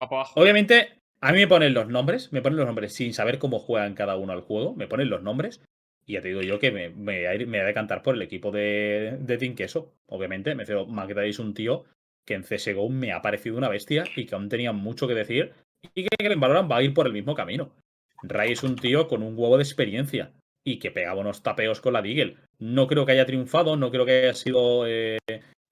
Abajo. 0.00 0.40
Obviamente, 0.40 1.02
a 1.20 1.32
mí 1.32 1.38
me 1.38 1.48
ponen 1.48 1.74
los 1.74 1.88
nombres, 1.88 2.32
me 2.32 2.40
ponen 2.42 2.56
los 2.56 2.66
nombres 2.66 2.94
sin 2.94 3.12
saber 3.12 3.38
cómo 3.38 3.58
juegan 3.58 3.94
cada 3.94 4.16
uno 4.16 4.32
al 4.32 4.40
juego, 4.42 4.74
me 4.74 4.86
ponen 4.88 5.10
los 5.10 5.22
nombres 5.22 5.60
y 6.06 6.14
ya 6.14 6.22
te 6.22 6.28
digo 6.28 6.40
yo 6.40 6.58
que 6.58 6.70
me, 6.70 6.88
me, 6.88 7.28
me 7.38 7.46
voy 7.46 7.58
a 7.58 7.64
decantar 7.64 8.02
por 8.02 8.14
el 8.14 8.22
equipo 8.22 8.50
de, 8.50 9.18
de 9.20 9.36
Team 9.38 9.54
Queso. 9.54 9.92
Obviamente, 10.06 10.54
me 10.54 10.62
refiero, 10.62 10.86
McDaddy 10.86 11.30
es 11.30 11.38
un 11.38 11.52
tío 11.52 11.84
que 12.28 12.34
en 12.34 12.42
CSGO 12.42 12.90
me 12.90 13.12
ha 13.12 13.22
parecido 13.22 13.56
una 13.56 13.70
bestia 13.70 14.04
y 14.14 14.26
que 14.26 14.34
aún 14.34 14.50
tenía 14.50 14.72
mucho 14.72 15.08
que 15.08 15.14
decir 15.14 15.54
y 15.94 16.04
que 16.04 16.08
en 16.20 16.38
Valorant 16.38 16.70
va 16.70 16.76
a 16.76 16.82
ir 16.82 16.92
por 16.92 17.06
el 17.06 17.14
mismo 17.14 17.34
camino. 17.34 17.70
Ray 18.22 18.52
es 18.52 18.62
un 18.62 18.76
tío 18.76 19.08
con 19.08 19.22
un 19.22 19.32
huevo 19.34 19.56
de 19.56 19.62
experiencia 19.62 20.32
y 20.62 20.78
que 20.78 20.90
pegaba 20.90 21.22
unos 21.22 21.42
tapeos 21.42 21.80
con 21.80 21.94
la 21.94 22.02
Deagle. 22.02 22.36
No 22.58 22.86
creo 22.86 23.06
que 23.06 23.12
haya 23.12 23.24
triunfado, 23.24 23.76
no 23.76 23.90
creo 23.90 24.04
que 24.04 24.24
haya 24.24 24.34
sido 24.34 24.86
eh, 24.86 25.18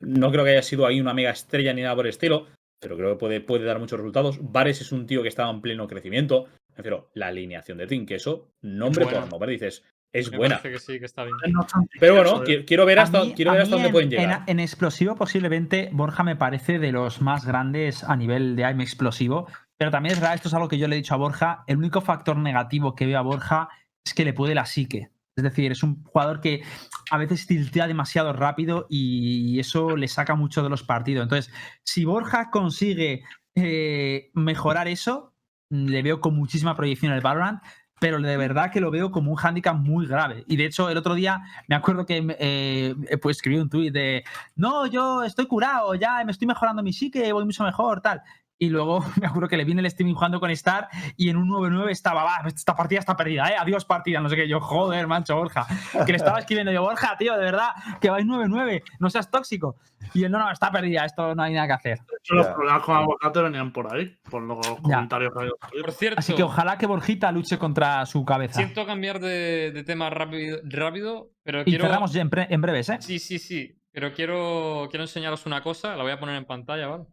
no 0.00 0.30
creo 0.30 0.44
que 0.44 0.52
haya 0.52 0.62
sido 0.62 0.86
ahí 0.86 0.98
una 0.98 1.12
mega 1.12 1.30
estrella 1.30 1.74
ni 1.74 1.82
nada 1.82 1.94
por 1.94 2.06
el 2.06 2.10
estilo, 2.10 2.46
pero 2.80 2.96
creo 2.96 3.10
que 3.10 3.18
puede, 3.18 3.40
puede 3.42 3.64
dar 3.64 3.78
muchos 3.78 3.98
resultados. 3.98 4.38
Vares 4.40 4.80
es 4.80 4.92
un 4.92 5.06
tío 5.06 5.22
que 5.22 5.28
estaba 5.28 5.50
en 5.50 5.60
pleno 5.60 5.86
crecimiento. 5.86 6.46
Me 6.70 6.76
refiero, 6.78 7.10
la 7.12 7.26
alineación 7.26 7.76
de 7.76 7.86
Team 7.86 8.06
Queso, 8.06 8.48
nombre 8.62 9.04
Buena. 9.04 9.20
por 9.20 9.30
nombre, 9.30 9.52
dices, 9.52 9.84
es 10.18 10.30
Me 10.30 10.36
buena. 10.38 10.56
parece 10.60 10.72
que 10.72 10.92
sí, 10.92 10.98
que 10.98 11.06
está 11.06 11.24
bien. 11.24 11.36
No 11.52 11.60
es 11.62 11.66
tan 11.66 11.88
Pero 12.00 12.14
bueno, 12.14 12.42
¿eh? 12.42 12.46
qui- 12.46 12.64
quiero 12.66 12.86
ver 12.86 12.98
hasta, 12.98 13.22
mí- 13.22 13.32
quiero 13.34 13.52
ver 13.52 13.62
hasta 13.62 13.74
dónde 13.74 13.88
en- 13.88 13.92
pueden 13.92 14.12
en- 14.12 14.18
llegar. 14.20 14.42
En, 14.46 14.60
explosivo, 14.60 15.14
posiblemente, 15.16 15.90
Borja 15.92 16.22
me 16.22 16.36
parece 16.36 16.78
de 16.78 16.92
los 16.92 17.20
más 17.22 17.44
grandes 17.44 18.04
a 18.04 18.16
nivel 18.16 18.56
de 18.56 18.64
aim 18.64 18.80
explosivo. 18.80 19.46
Pero 19.78 19.90
también 19.90 20.14
es 20.14 20.20
verdad, 20.20 20.34
esto 20.36 20.48
es 20.48 20.54
algo 20.54 20.68
que 20.68 20.78
yo 20.78 20.88
le 20.88 20.96
he 20.96 20.98
dicho 20.98 21.14
a 21.14 21.18
Borja. 21.18 21.64
El 21.66 21.76
único 21.78 22.00
factor 22.00 22.36
negativo 22.38 22.94
que 22.94 23.04
veo 23.06 23.18
a 23.18 23.22
Borja 23.22 23.68
es 24.04 24.14
que 24.14 24.24
le 24.24 24.32
puede 24.32 24.54
la 24.54 24.64
psique. 24.66 25.10
Es 25.36 25.44
decir, 25.44 25.70
es 25.70 25.82
un 25.82 26.02
jugador 26.04 26.40
que 26.40 26.62
a 27.10 27.18
veces 27.18 27.46
tiltea 27.46 27.86
demasiado 27.86 28.32
rápido 28.32 28.86
y 28.88 29.60
eso 29.60 29.94
le 29.96 30.08
saca 30.08 30.34
mucho 30.34 30.62
de 30.62 30.70
los 30.70 30.82
partidos. 30.82 31.24
Entonces, 31.24 31.52
si 31.82 32.06
Borja 32.06 32.48
consigue 32.50 33.22
eh, 33.54 34.30
mejorar 34.34 34.88
eso, 34.88 35.34
le 35.70 36.02
veo 36.02 36.20
con 36.20 36.34
muchísima 36.36 36.74
proyección 36.76 37.10
en 37.12 37.16
el 37.16 37.22
Valorant, 37.22 37.62
pero 37.98 38.20
de 38.20 38.36
verdad 38.36 38.70
que 38.70 38.80
lo 38.80 38.90
veo 38.90 39.10
como 39.10 39.30
un 39.30 39.36
hándicap 39.36 39.76
muy 39.76 40.06
grave. 40.06 40.44
Y 40.48 40.56
de 40.56 40.66
hecho, 40.66 40.88
el 40.90 40.98
otro 40.98 41.14
día 41.14 41.42
me 41.68 41.76
acuerdo 41.76 42.04
que 42.06 42.36
eh, 42.38 42.94
pues 43.20 43.38
escribí 43.38 43.58
un 43.58 43.70
tuit 43.70 43.92
de 43.92 44.24
no, 44.54 44.86
yo 44.86 45.22
estoy 45.22 45.46
curado, 45.46 45.94
ya 45.94 46.22
me 46.24 46.32
estoy 46.32 46.46
mejorando 46.46 46.82
mi 46.82 46.92
psique, 46.92 47.32
voy 47.32 47.44
mucho 47.44 47.64
mejor, 47.64 48.00
tal. 48.00 48.22
Y 48.58 48.70
luego 48.70 49.04
me 49.20 49.26
acuerdo 49.26 49.48
que 49.48 49.56
le 49.56 49.64
viene 49.64 49.80
el 49.80 49.86
streaming 49.86 50.14
jugando 50.14 50.40
con 50.40 50.50
Star 50.50 50.88
y 51.16 51.28
en 51.28 51.36
un 51.36 51.48
9-9 51.48 51.90
estaba, 51.90 52.24
va, 52.24 52.38
esta 52.46 52.74
partida 52.74 53.00
está 53.00 53.16
perdida, 53.16 53.48
¿eh? 53.50 53.56
Adiós 53.58 53.84
partida, 53.84 54.20
no 54.20 54.28
sé 54.28 54.36
qué. 54.36 54.48
Yo, 54.48 54.60
joder, 54.60 55.06
mancho, 55.06 55.36
Borja. 55.36 55.66
Que 56.04 56.12
le 56.12 56.16
estaba 56.16 56.38
escribiendo 56.38 56.72
yo, 56.72 56.82
Borja, 56.82 57.16
tío, 57.18 57.34
de 57.34 57.44
verdad, 57.44 57.70
que 58.00 58.10
vais 58.10 58.24
9-9, 58.26 58.82
no 58.98 59.10
seas 59.10 59.30
tóxico. 59.30 59.76
Y 60.14 60.24
él, 60.24 60.30
no, 60.30 60.38
no, 60.38 60.50
está 60.50 60.70
perdida, 60.70 61.04
esto 61.04 61.34
no 61.34 61.42
hay 61.42 61.52
nada 61.54 61.66
que 61.66 61.72
hacer. 61.72 61.98
Los 62.30 62.46
problemas 62.48 62.82
con 62.82 62.96
aguacate 62.96 63.42
venían 63.42 63.72
por 63.72 63.92
ahí, 63.94 64.16
por 64.30 64.42
los 64.42 64.64
comentarios 64.80 65.32
que 65.32 65.38
había 65.40 65.52
salido. 65.60 65.82
Por 65.84 65.92
cierto, 65.92 66.18
Así 66.20 66.34
que 66.34 66.42
ojalá 66.42 66.78
que 66.78 66.86
Borjita 66.86 67.32
luche 67.32 67.58
contra 67.58 68.06
su 68.06 68.24
cabeza. 68.24 68.54
siento 68.54 68.86
cambiar 68.86 69.20
de, 69.20 69.72
de 69.72 69.84
tema 69.84 70.08
rápido, 70.10 70.58
rápido, 70.64 71.30
pero 71.42 71.62
Y 71.62 71.64
quiero. 71.64 71.84
cerramos 71.84 72.12
ya 72.12 72.22
en, 72.22 72.30
en 72.32 72.60
breves, 72.60 72.88
¿eh? 72.88 72.98
Sí, 73.00 73.18
sí, 73.18 73.38
sí. 73.38 73.78
Pero 73.92 74.12
quiero, 74.12 74.88
quiero 74.90 75.04
enseñaros 75.04 75.46
una 75.46 75.62
cosa. 75.62 75.96
La 75.96 76.02
voy 76.02 76.12
a 76.12 76.18
poner 76.20 76.36
en 76.36 76.44
pantalla, 76.44 76.86
¿vale? 76.86 77.04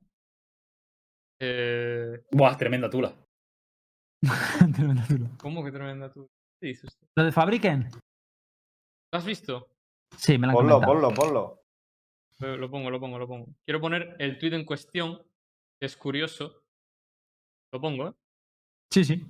Eh, 1.46 2.24
Buah, 2.32 2.56
tremenda 2.58 2.90
tula. 2.90 3.14
Tremendo 4.76 5.02
duro. 5.10 5.30
¿Cómo 5.40 5.62
que 5.64 5.72
tremenda 5.74 6.10
tú? 6.10 6.30
¿Qué 6.62 6.68
dices 6.68 6.86
usted? 6.86 7.08
¿Lo 7.18 7.26
de 7.26 7.32
Fabriquen? 7.34 7.90
¿Lo 9.12 9.20
has 9.20 9.26
visto? 9.26 9.68
Sí, 10.18 10.38
me 10.38 10.48
lo 10.48 10.52
han 10.52 10.56
Ponlo, 10.56 10.80
comentado. 10.82 10.94
ponlo, 10.94 11.14
ponlo. 11.14 11.64
Lo, 12.40 12.58
lo 12.58 12.72
pongo, 12.72 12.90
lo 12.90 13.00
pongo, 13.02 13.20
lo 13.20 13.28
pongo. 13.28 13.48
Quiero 13.66 13.82
poner 13.82 14.16
el 14.20 14.38
tweet 14.40 14.54
en 14.54 14.64
cuestión, 14.66 15.18
que 15.80 15.86
es 15.88 15.98
curioso. 15.98 16.64
Lo 17.74 17.82
pongo, 17.82 18.08
¿eh? 18.10 18.14
Sí, 18.94 19.04
sí. 19.04 19.26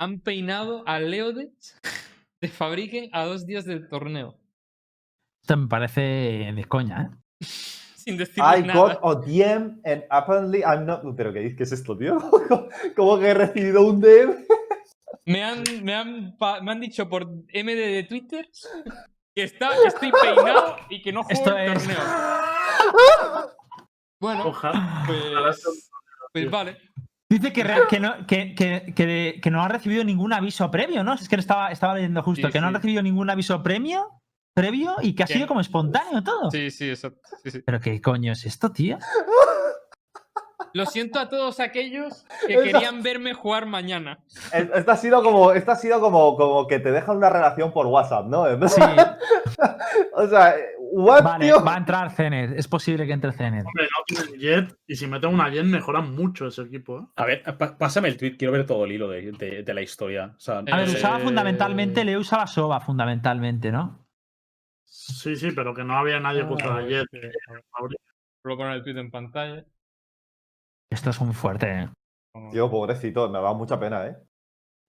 Han 0.00 0.20
peinado 0.20 0.86
a 0.86 1.00
Leodet 1.00 1.52
de 2.40 2.48
Fabriquen 2.48 3.10
a 3.12 3.24
dos 3.24 3.46
días 3.46 3.64
del 3.64 3.88
torneo. 3.88 4.38
Esto 5.42 5.56
me 5.56 5.66
parece 5.66 6.00
de 6.54 6.64
coña, 6.68 7.02
¿eh? 7.02 7.16
Sin 8.08 8.16
decirle 8.16 8.58
I 8.58 8.62
nada. 8.62 8.80
got 8.80 8.98
a 9.02 9.20
DM 9.20 9.80
and 9.84 10.02
apparently 10.10 10.62
I'm 10.62 10.86
not. 10.86 11.02
¿Pero 11.14 11.30
qué, 11.32 11.54
qué 11.54 11.62
es 11.62 11.72
esto, 11.72 11.96
tío? 11.96 12.16
¿Cómo 12.96 13.18
que 13.18 13.26
he 13.28 13.34
recibido 13.34 13.82
un 13.84 14.00
DM? 14.00 14.34
Me 15.26 15.44
han, 15.44 15.62
me, 15.82 15.94
han, 15.94 16.34
me 16.62 16.70
han 16.72 16.80
dicho 16.80 17.06
por 17.06 17.26
MD 17.26 17.76
de 17.76 18.06
Twitter 18.08 18.48
que, 19.34 19.42
está, 19.42 19.68
que 19.82 19.88
estoy 19.88 20.10
peinado 20.10 20.76
y 20.88 21.02
que 21.02 21.12
no 21.12 21.22
juego 21.22 21.38
Esto 21.38 21.54
el 21.58 21.72
es- 21.72 21.82
torneo. 21.82 21.98
Bueno, 24.20 24.48
Ojalá. 24.48 25.04
pues, 25.06 25.62
pues 26.32 26.50
vale. 26.50 26.78
Dice 27.30 27.52
que, 27.52 27.62
que, 27.90 28.00
no, 28.00 28.26
que, 28.26 28.54
que- 28.54 28.94
que- 28.96 29.38
que 29.42 29.50
no 29.50 29.62
ha 29.62 29.68
recibido 29.68 30.02
ningún 30.02 30.32
aviso 30.32 30.70
previo, 30.70 31.04
¿no? 31.04 31.12
Es 31.14 31.28
que 31.28 31.36
estaba, 31.36 31.70
estaba 31.70 31.94
leyendo 31.94 32.22
justo, 32.22 32.46
Sí, 32.46 32.52
que 32.52 32.60
no 32.60 32.68
han 32.68 32.72
sí. 32.72 32.76
recibido 32.78 33.02
ningún 33.02 33.28
aviso 33.28 33.62
premio, 33.62 34.08
previo 34.60 34.96
y 35.02 35.14
que 35.14 35.22
ha 35.22 35.26
sido 35.26 35.46
como 35.46 35.60
espontáneo 35.60 36.22
todo. 36.22 36.50
Sí, 36.50 36.70
sí, 36.70 36.90
exacto. 36.90 37.20
sí, 37.42 37.50
sí. 37.50 37.62
Pero 37.64 37.80
qué 37.80 38.00
coño 38.00 38.32
es 38.32 38.44
esto, 38.46 38.70
tío. 38.72 38.98
Lo 40.74 40.84
siento 40.84 41.18
a 41.18 41.28
todos 41.28 41.60
aquellos 41.60 42.26
que 42.46 42.54
querían 42.58 43.02
verme 43.02 43.32
jugar 43.32 43.64
mañana. 43.66 44.18
Es- 44.52 44.68
Esta 44.74 44.92
ha 44.92 44.96
sido 44.96 45.22
como, 45.22 45.52
esta 45.52 45.72
ha 45.72 45.76
sido 45.76 45.98
como, 46.00 46.36
como 46.36 46.66
que 46.66 46.78
te 46.78 46.92
dejan 46.92 47.16
una 47.16 47.30
relación 47.30 47.72
por 47.72 47.86
WhatsApp, 47.86 48.26
¿no? 48.26 48.44
Sí, 48.68 48.80
O 50.12 50.26
sea, 50.28 50.54
what, 50.92 51.22
vale, 51.24 51.46
tío? 51.46 51.64
va 51.64 51.74
a 51.74 51.78
entrar 51.78 52.10
Zenit. 52.10 52.50
Es 52.56 52.68
posible 52.68 53.06
que 53.06 53.12
entre 53.12 53.32
Zenit. 53.32 53.64
Hombre, 53.64 53.84
no 53.84 54.04
tienen 54.06 54.38
jet 54.40 54.76
y 54.86 54.94
si 54.96 55.06
meten 55.06 55.32
una 55.32 55.48
jet 55.48 55.64
mejoran 55.64 56.14
mucho 56.14 56.48
ese 56.48 56.62
equipo. 56.62 56.98
¿eh? 57.00 57.06
A 57.16 57.24
ver, 57.24 57.42
pásame 57.78 58.08
el 58.08 58.16
tweet, 58.16 58.36
quiero 58.36 58.52
ver 58.52 58.66
todo 58.66 58.84
el 58.84 58.92
hilo 58.92 59.08
de, 59.08 59.32
de- 59.32 59.62
de 59.62 59.74
la 59.74 59.80
historia. 59.80 60.34
O 60.36 60.40
sea, 60.40 60.58
A 60.58 60.62
ver, 60.76 60.88
sé. 60.90 60.98
usaba 60.98 61.18
Eh, 61.18 61.22
fundamentalmente, 61.24 62.04
le 62.04 62.18
usaba 62.18 62.46
Soba 62.46 62.80
fundamentalmente, 62.80 63.72
¿no? 63.72 64.06
Sí, 64.88 65.36
sí, 65.36 65.50
pero 65.52 65.74
que 65.74 65.84
no 65.84 65.96
había 65.98 66.18
nadie 66.20 66.46
que 66.46 66.52
usara 66.52 66.82
jet. 66.88 67.06
Sí, 67.10 67.18
a 67.18 67.52
ver, 67.52 67.64
Voy 68.44 68.54
a 68.54 68.56
poner 68.56 68.72
el 68.74 68.82
tweet 68.82 68.98
en 68.98 69.10
pantalla. 69.10 69.64
Esto 70.90 71.10
es 71.10 71.20
muy 71.20 71.34
fuerte, 71.34 71.70
¿eh? 71.70 71.88
Tío, 72.52 72.70
pobrecito, 72.70 73.28
me 73.28 73.40
da 73.40 73.52
mucha 73.52 73.78
pena, 73.78 74.06
¿eh? 74.06 74.16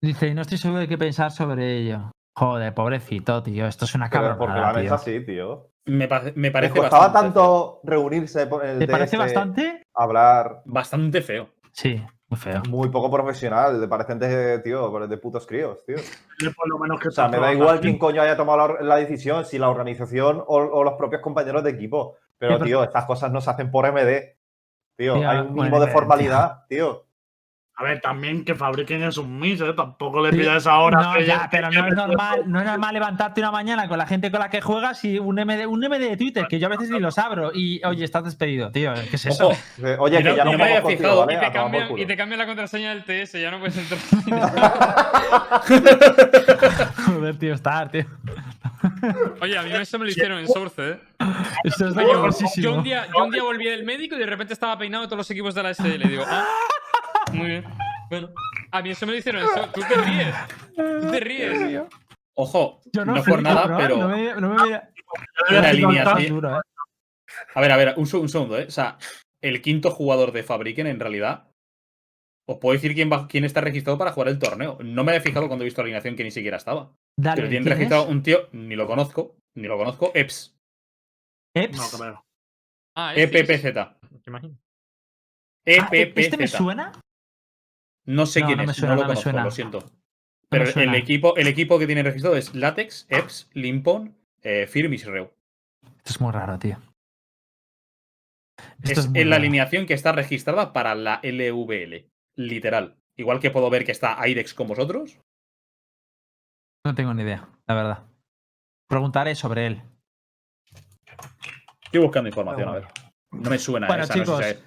Dice, 0.01 0.28
y 0.28 0.35
no 0.35 0.43
estoy 0.43 0.59
seguro 0.59 0.81
de 0.81 0.89
qué 0.89 0.97
pensar 0.97 1.31
sobre 1.31 1.78
ello. 1.78 2.10
Joder, 2.35 2.73
pobrecito, 2.73 3.43
tío. 3.43 3.66
Esto 3.66 3.85
es 3.85 3.94
una 3.94 4.09
Pero 4.09 4.39
porque 4.39 4.59
la 4.59 4.73
tío. 4.82 4.94
así, 4.94 5.24
tío. 5.24 5.70
Me, 5.85 6.09
pare- 6.09 6.32
me 6.32 6.48
Me 6.48 6.51
parece 6.51 6.78
costaba 6.81 7.09
bastante 7.09 7.27
tanto 7.27 7.81
reunirse 7.85 8.47
por 8.47 8.64
el 8.64 8.78
¿Te 8.78 8.89
parece 8.89 9.16
DS, 9.16 9.23
bastante? 9.24 9.82
hablar. 9.94 10.62
Bastante 10.64 11.20
feo. 11.23 11.51
Sí, 11.73 12.02
muy 12.33 12.39
feo. 12.39 12.63
muy 12.69 12.89
poco 12.89 13.11
profesional. 13.11 13.81
Le 13.81 13.89
parecen 13.89 14.19
de, 14.19 14.59
tío, 14.61 14.91
de 15.07 15.17
putos 15.19 15.47
críos, 15.47 15.85
tío. 15.85 15.97
Por 16.57 16.69
lo 16.69 16.79
menos 16.79 16.99
que 17.01 17.09
O 17.09 17.11
sea, 17.11 17.29
me 17.29 17.39
da 17.39 17.53
igual 17.53 17.81
quién 17.81 17.99
coño 17.99 18.23
haya 18.23 18.37
tomado 18.37 18.69
la, 18.75 18.81
la 18.83 18.97
decisión, 18.97 19.45
si 19.45 19.59
la 19.59 19.69
organización 19.69 20.39
o, 20.47 20.57
o 20.57 20.83
los 20.85 20.95
propios 20.95 21.21
compañeros 21.23 21.63
de 21.65 21.71
equipo. 21.71 22.17
Pero, 22.39 22.53
Sí, 22.55 22.59
pero- 22.61 22.67
tío, 22.67 22.85
estas 22.85 23.05
cosas 23.05 23.31
no 23.31 23.41
se 23.41 23.51
hacen 23.51 23.71
por 23.71 23.87
MD. 23.87 24.37
Tío, 24.97 25.15
Tío, 25.15 25.29
hay 25.29 25.39
un 25.41 25.55
mínimo 25.55 25.79
de 25.81 25.87
tío. 25.87 25.93
formalidad, 25.93 26.67
tío. 26.69 27.05
A 27.83 27.89
ver, 27.89 28.01
también 28.01 28.45
que 28.45 28.55
fabriquen 28.55 29.03
esos 29.03 29.27
mix, 29.27 29.61
¿eh? 29.61 29.73
Tampoco 29.77 30.21
le 30.25 30.31
pidas 30.31 30.67
ahora. 30.69 31.03
No, 31.03 31.15
que 31.15 31.27
ya, 31.27 31.35
ya- 31.43 31.49
pero 31.51 31.69
no 31.71 31.87
es 31.89 31.95
normal, 31.97 32.43
no 32.47 32.61
es 32.61 32.65
normal 32.67 32.95
levantarte 32.95 33.41
una 33.41 33.51
mañana 33.51 33.89
con 33.89 33.99
la 33.99 34.07
gente 34.07 34.31
con 34.31 34.39
la 34.39 34.49
que 34.51 34.61
juegas 34.61 35.05
y 35.05 35.19
un 35.19 35.35
MD, 35.37 35.67
un 35.67 35.81
MD 35.81 35.99
de 35.99 36.17
Twitter, 36.17 36.47
que 36.49 36.61
yo 36.61 36.69
a 36.69 36.71
veces 36.71 36.91
ni 36.91 37.01
los 37.01 37.19
abro, 37.19 37.51
y 37.53 37.85
oye, 37.85 38.05
estás 38.05 38.23
despedido, 38.25 38.71
tío. 38.71 38.93
¿Qué 39.11 39.17
es 39.17 39.27
eso? 39.27 39.49
Ojo, 39.49 39.57
Eh, 39.85 39.97
Oye, 39.99 40.19
que 40.19 40.37
ya 40.37 40.45
no 40.45 40.53
no 40.53 40.59
me 40.59 40.65
había 40.65 40.83
contigo, 40.83 41.01
fijado. 41.03 41.27
¿vale? 41.27 41.35
Y 41.35 41.41
te, 41.41 41.51
cambian, 41.53 41.89
culo. 41.89 42.03
y 42.03 42.07
te 42.07 42.17
cambian 42.17 42.39
la 42.39 42.47
contraseña 42.47 42.95
del 42.95 43.03
TS, 43.05 43.33
ya 43.41 43.51
no 43.51 43.59
puedes 43.59 43.77
entrar. 43.77 44.01
Joder, 47.07 47.39
tío, 47.39 47.55
estar, 47.55 47.91
tío. 47.91 48.05
Oye, 49.41 49.59
a 49.59 49.63
mí 49.63 49.71
eso 49.73 49.99
me 49.99 50.05
lo 50.07 50.11
hicieron 50.11 50.39
en 50.39 50.49
Source, 50.49 50.91
¿eh? 50.93 51.01
Esto 51.65 51.89
es 51.89 51.97
Oye, 51.97 52.07
yo, 52.07 52.13
dolorosísimo. 52.15 52.75
un 52.77 52.83
día, 52.85 53.07
yo 53.17 53.25
un 53.25 53.31
día 53.31 53.43
volví 53.43 53.65
del 53.65 53.85
médico 53.85 54.17
y 54.17 54.19
de 54.19 54.27
repente 54.27 54.53
estaba 54.53 54.77
peinado 54.79 55.05
todos 55.07 55.19
los 55.19 55.31
equipos 55.31 55.55
de 55.55 55.63
la 55.63 55.71
SL. 55.75 56.03
Y 56.05 56.09
digo, 56.09 56.25
ah, 56.27 56.45
muy 57.33 57.47
bien. 57.49 57.65
Bueno, 58.11 58.29
a 58.71 58.83
mí 58.83 58.91
eso 58.91 59.07
me 59.07 59.13
lo 59.13 59.19
hicieron 59.19 59.47
Source. 59.49 59.71
Tú 59.73 59.81
te 59.89 59.95
ríes. 59.97 60.35
Tú 60.77 61.11
te 61.11 61.21
ríes. 61.21 61.83
ojo, 62.35 62.81
Yo 62.93 63.05
no, 63.05 63.13
no, 63.15 63.23
por 63.23 63.25
flipo, 63.25 63.41
nada, 63.43 63.67
bro, 63.67 63.77
pero 63.79 63.97
No 63.99 64.09
me, 64.09 64.35
no 64.41 64.49
me 64.55 64.63
mira- 64.63 64.91
alineación. 65.69 66.29
duro, 66.29 66.59
¿eh? 66.59 66.63
A 67.55 67.61
ver, 67.61 67.73
a 67.73 67.77
ver, 67.77 67.95
un, 67.97 68.07
se- 68.07 68.17
un 68.19 68.29
segundo, 68.29 68.59
¿eh? 68.59 68.67
O 68.69 68.71
sea, 68.71 68.99
el 69.43 69.63
quinto 69.63 69.91
jugador 69.91 70.33
de 70.33 70.43
Fabriken, 70.43 70.87
en 70.87 71.01
realidad, 71.01 71.49
os 72.49 72.59
puedo 72.59 72.75
decir 72.75 72.95
quién, 72.95 73.11
va, 73.11 73.27
quién 73.29 73.45
está 73.45 73.61
registrado 73.61 73.99
para 73.99 74.13
jugar 74.13 74.29
el 74.29 74.39
torneo. 74.39 74.79
No 74.83 75.05
me 75.05 75.13
había 75.13 75.23
fijado 75.23 75.47
cuando 75.47 75.65
he 75.65 75.67
visto 75.67 75.81
la 75.81 75.85
alineación 75.85 76.17
que 76.17 76.25
ni 76.25 76.31
siquiera 76.31 76.57
estaba. 76.59 76.93
Dale, 77.19 77.37
Pero 77.37 77.49
tienen 77.49 77.65
¿quién 77.65 77.77
registrado 77.77 78.05
es? 78.05 78.11
un 78.11 78.23
tío, 78.23 78.49
ni 78.53 78.77
lo 78.77 78.87
conozco, 78.87 79.37
ni 79.57 79.67
lo 79.69 79.79
conozco, 79.79 80.11
EPS, 80.15 80.55
Eps. 81.55 81.77
No 81.93 81.99
creo. 81.99 82.25
Ah, 82.97 83.15
E 83.15 83.23
es- 83.25 83.31
EPPZ. 83.35 83.73
¿Te 84.23 84.31
imaginas? 84.31 84.57
Ah, 84.59 84.63
¿Este 85.65 85.91
me 85.97 86.03
EPPZ. 86.03 86.57
suena? 86.57 86.93
No 88.05 88.27
sé 88.27 88.41
No, 88.41 88.47
quién 88.47 88.59
no 88.65 88.70
es, 88.70 88.77
suena, 88.77 88.95
no 88.95 89.01
lo 89.03 89.07
conozco, 89.07 89.23
suena. 89.23 89.45
lo 89.45 89.51
siento. 89.51 89.91
Pero 90.49 90.65
el 90.65 90.95
equipo, 90.95 91.37
el 91.37 91.47
equipo 91.47 91.79
que 91.79 91.87
tiene 91.87 92.03
registrado 92.03 92.37
es 92.37 92.55
Latex, 92.55 93.07
EPS, 93.09 93.49
Limpon, 93.55 94.15
eh, 94.43 94.66
Firm 94.66 94.93
y 94.93 94.99
Sreu. 94.99 95.31
Esto 95.99 96.11
es 96.11 96.20
muy 96.20 96.33
raro, 96.33 96.59
tío. 96.59 96.79
Esto 98.83 99.01
Es, 99.01 99.11
en 99.15 99.31
la 99.31 99.37
alineación 99.37 99.87
que 99.87 99.95
está 99.95 100.12
registrada 100.12 100.73
para 100.73 100.95
la 100.95 101.20
LVL. 101.23 102.07
Literal. 102.37 102.97
Igual 103.16 103.41
que 103.41 103.51
puedo 103.51 103.70
ver 103.70 103.85
que 103.85 103.93
está 103.93 104.20
Airex 104.20 104.53
con 104.55 104.69
vosotros. 104.69 105.19
No 106.85 106.95
tengo 106.95 107.15
ni 107.15 107.23
idea, 107.23 107.49
la 107.66 107.74
verdad. 107.74 108.07
Preguntaré 108.89 109.35
sobre 109.35 109.66
él. 109.66 109.83
Estoy 111.85 112.01
buscando 112.01 112.29
información, 112.29 112.69
a 112.69 112.73
ver. 112.73 112.89
No 113.31 113.49
me 113.51 113.59
suena 113.59 113.87
Bueno, 113.87 114.05
esa, 114.05 114.16
no 114.16 114.39
sé 114.39 114.55
si 114.55 114.61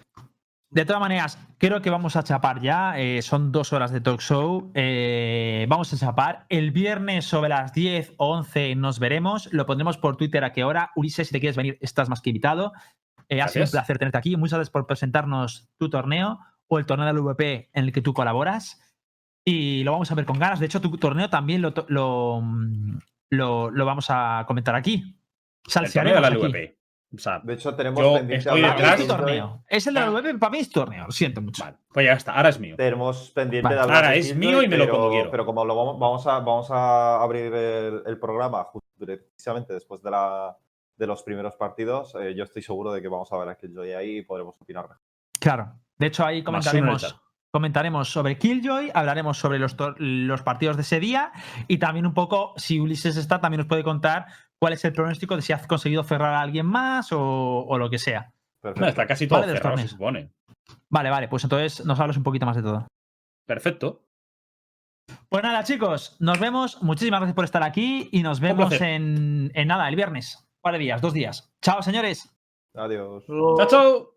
De 0.75 0.83
todas 0.85 0.99
maneras, 0.99 1.39
creo 1.57 1.81
que 1.81 1.89
vamos 1.89 2.17
a 2.17 2.23
chapar 2.23 2.59
ya. 2.61 2.99
eh, 2.99 3.21
son 3.21 3.53
dos 3.53 3.71
horas 3.71 3.91
de 3.91 4.01
talk 4.01 4.19
show. 4.19 4.71
eh, 4.75 5.65
vamos 5.69 5.93
a 5.93 5.97
chapar. 5.97 6.45
El 6.49 6.71
viernes 6.71 7.23
sobre 7.25 7.47
las 7.49 7.71
10 7.73 8.13
o 8.17 8.35
11 8.35 8.75
nos 8.75 8.99
veremos. 8.99 9.47
Lo 9.53 9.65
pondremos 9.65 9.97
por 9.97 10.17
Twitter 10.17 10.43
a 10.43 10.51
qué 10.51 10.65
hora. 10.65 10.91
Ulises, 10.97 11.27
si 11.29 11.31
te 11.33 11.39
quieres 11.39 11.55
venir, 11.55 11.77
estás 11.79 12.09
más 12.09 12.21
que 12.21 12.29
invitado. 12.31 12.73
Eh, 13.29 13.41
ha 13.41 13.47
sido 13.47 13.63
un 13.63 13.71
placer 13.71 13.97
tenerte 13.97 14.17
aquí. 14.17 14.35
Muchas 14.35 14.59
gracias 14.59 14.71
por 14.71 14.85
presentarnos 14.85 15.69
tu 15.77 15.89
torneo 15.89 16.39
o 16.67 16.77
el 16.77 16.85
torneo 16.85 17.07
del 17.07 17.19
VP 17.21 17.69
en 17.73 17.85
el 17.85 17.93
que 17.93 18.01
tú 18.01 18.13
colaboras. 18.13 18.81
Y 19.45 19.81
lo 19.85 19.93
vamos 19.93 20.11
a 20.11 20.15
ver 20.15 20.25
con 20.25 20.37
ganas. 20.39 20.59
De 20.59 20.65
hecho, 20.65 20.81
tu 20.81 20.97
torneo 20.97 21.29
también 21.29 21.61
lo, 21.61 21.71
mm, 22.41 22.97
lo- 23.31 23.71
lo 23.71 23.85
vamos 23.85 24.07
a 24.09 24.43
comentar 24.45 24.75
aquí. 24.75 24.93
el 24.95 25.01
torneo 25.03 25.83
de 25.83 25.89
Salsearemos 25.89 26.21
la 26.21 26.27
aquí. 26.27 26.74
O 27.15 27.19
sea, 27.19 27.39
De 27.39 27.53
hecho, 27.53 27.75
tenemos 27.75 27.99
Yo 28.01 28.13
pendiente 28.13 28.35
estoy 28.49 28.63
hablar 28.63 28.77
detrás. 28.77 28.99
es 28.99 29.07
torneo. 29.07 29.63
Es 29.67 29.87
el 29.87 29.93
de 29.93 29.99
la 29.99 30.09
VP, 30.09 30.37
para 30.39 30.49
mí 30.51 30.59
es 30.59 30.69
torneo. 30.69 31.05
Lo 31.05 31.11
siento 31.11 31.41
mucho. 31.41 31.63
vale, 31.63 31.77
pues 31.93 32.05
ya 32.05 32.13
está, 32.13 32.33
ahora 32.33 32.49
es 32.49 32.59
mío. 32.59 32.75
Tenemos 32.75 33.31
pendiente 33.31 33.63
Vale. 33.63 33.75
de 33.75 33.81
hablar 33.81 33.97
Ahora 33.97 34.09
de 34.11 34.19
es 34.19 34.35
mío 34.35 34.61
y 34.61 34.67
me 34.67 34.77
lo 34.77 34.85
pero, 34.85 34.95
como 34.97 35.09
quiero. 35.11 35.31
Pero 35.31 35.45
como 35.45 35.65
lo 35.65 35.75
vamos, 35.75 35.99
vamos 35.99 36.27
a, 36.27 36.39
vamos 36.39 36.71
a 36.71 37.21
abrir 37.21 37.53
el, 37.53 38.03
el 38.05 38.19
programa 38.19 38.63
justo 38.65 38.87
precisamente 38.97 39.73
después 39.73 40.01
de, 40.01 40.11
la, 40.11 40.57
de 40.97 41.07
los 41.07 41.21
primeros 41.23 41.55
partidos, 41.55 42.15
eh, 42.15 42.33
yo 42.35 42.43
estoy 42.45 42.61
seguro 42.61 42.91
de 42.93 43.01
que 43.01 43.07
vamos 43.07 43.31
a 43.31 43.37
ver 43.37 43.49
a 43.49 43.55
Killjoy 43.55 43.91
ahí 43.93 44.17
y 44.17 44.21
podremos 44.21 44.55
opinar 44.59 44.83
mejor. 44.87 45.01
Claro. 45.39 45.73
De 45.97 46.07
hecho, 46.07 46.25
ahí 46.25 46.43
comentaremos. 46.43 47.21
Comentaremos 47.55 48.09
sobre 48.09 48.37
Killjoy, 48.37 48.91
hablaremos 48.93 49.37
sobre 49.37 49.59
los, 49.59 49.77
los 49.97 50.41
partidos 50.41 50.75
de 50.75 50.81
ese 50.81 50.99
día 50.99 51.31
y 51.69 51.77
también 51.77 52.05
un 52.05 52.13
poco, 52.13 52.53
si 52.57 52.81
Ulises 52.81 53.15
está, 53.15 53.39
también 53.39 53.59
nos 53.59 53.67
puede 53.67 53.81
contar 53.81 54.25
cuál 54.59 54.73
es 54.73 54.83
el 54.83 54.91
pronóstico 54.91 55.37
de 55.37 55.41
si 55.41 55.53
has 55.53 55.65
conseguido 55.65 56.03
cerrar 56.03 56.33
a 56.33 56.41
alguien 56.41 56.65
más 56.65 57.13
o, 57.13 57.65
o 57.65 57.77
lo 57.77 57.89
que 57.89 57.97
sea. 57.97 58.33
Está 58.61 59.07
casi 59.07 59.25
todo 59.25 59.39
Vale, 59.39 59.53
cerrado, 59.53 59.77
se 59.77 59.87
supone. 59.87 60.33
Vale, 60.89 61.09
vale, 61.09 61.29
pues 61.29 61.45
entonces 61.45 61.85
nos 61.85 61.97
hablas 61.97 62.17
un 62.17 62.23
poquito 62.23 62.45
más 62.45 62.57
de 62.57 62.63
todo. 62.63 62.87
Perfecto. 63.47 64.01
Pues 65.29 65.41
nada, 65.41 65.63
chicos, 65.63 66.17
nos 66.19 66.37
vemos. 66.37 66.83
Muchísimas 66.83 67.21
gracias 67.21 67.35
por 67.35 67.45
estar 67.45 67.63
aquí 67.63 68.09
y 68.11 68.21
nos 68.21 68.41
vemos 68.41 68.81
en, 68.81 69.49
en 69.53 69.67
nada, 69.69 69.87
el 69.87 69.95
viernes. 69.95 70.45
Un 70.57 70.61
par 70.61 70.73
de 70.73 70.79
días, 70.79 71.01
dos 71.01 71.13
días. 71.13 71.53
Chao, 71.61 71.81
señores. 71.81 72.35
Adiós. 72.75 73.23
Chao, 73.27 73.67
chao. 73.67 74.14